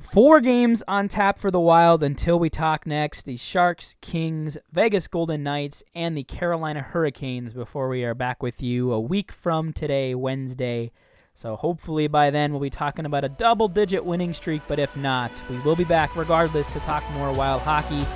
Four 0.00 0.40
games 0.40 0.82
on 0.88 1.08
tap 1.08 1.38
for 1.38 1.50
the 1.50 1.60
Wild 1.60 2.02
until 2.02 2.38
we 2.38 2.48
talk 2.48 2.86
next. 2.86 3.24
The 3.24 3.36
Sharks, 3.36 3.96
Kings, 4.00 4.56
Vegas 4.72 5.06
Golden 5.06 5.42
Knights, 5.42 5.84
and 5.94 6.16
the 6.16 6.24
Carolina 6.24 6.80
Hurricanes 6.80 7.52
before 7.52 7.86
we 7.86 8.02
are 8.04 8.14
back 8.14 8.42
with 8.42 8.62
you 8.62 8.92
a 8.92 8.98
week 8.98 9.30
from 9.30 9.74
today, 9.74 10.14
Wednesday. 10.14 10.90
So 11.34 11.54
hopefully 11.54 12.08
by 12.08 12.30
then 12.30 12.50
we'll 12.50 12.62
be 12.62 12.70
talking 12.70 13.04
about 13.04 13.24
a 13.24 13.28
double 13.28 13.68
digit 13.68 14.02
winning 14.02 14.32
streak, 14.32 14.62
but 14.66 14.78
if 14.78 14.96
not, 14.96 15.30
we 15.50 15.58
will 15.60 15.76
be 15.76 15.84
back 15.84 16.16
regardless 16.16 16.66
to 16.68 16.80
talk 16.80 17.08
more 17.12 17.30
Wild 17.32 17.60
hockey. 17.60 18.06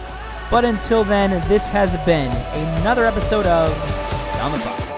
But 0.50 0.64
until 0.64 1.04
then, 1.04 1.30
this 1.48 1.68
has 1.68 1.96
been 2.06 2.32
another 2.78 3.04
episode 3.04 3.44
of 3.44 3.70
Sound 4.36 4.54
the 4.54 4.58
Foghorn. 4.58 4.93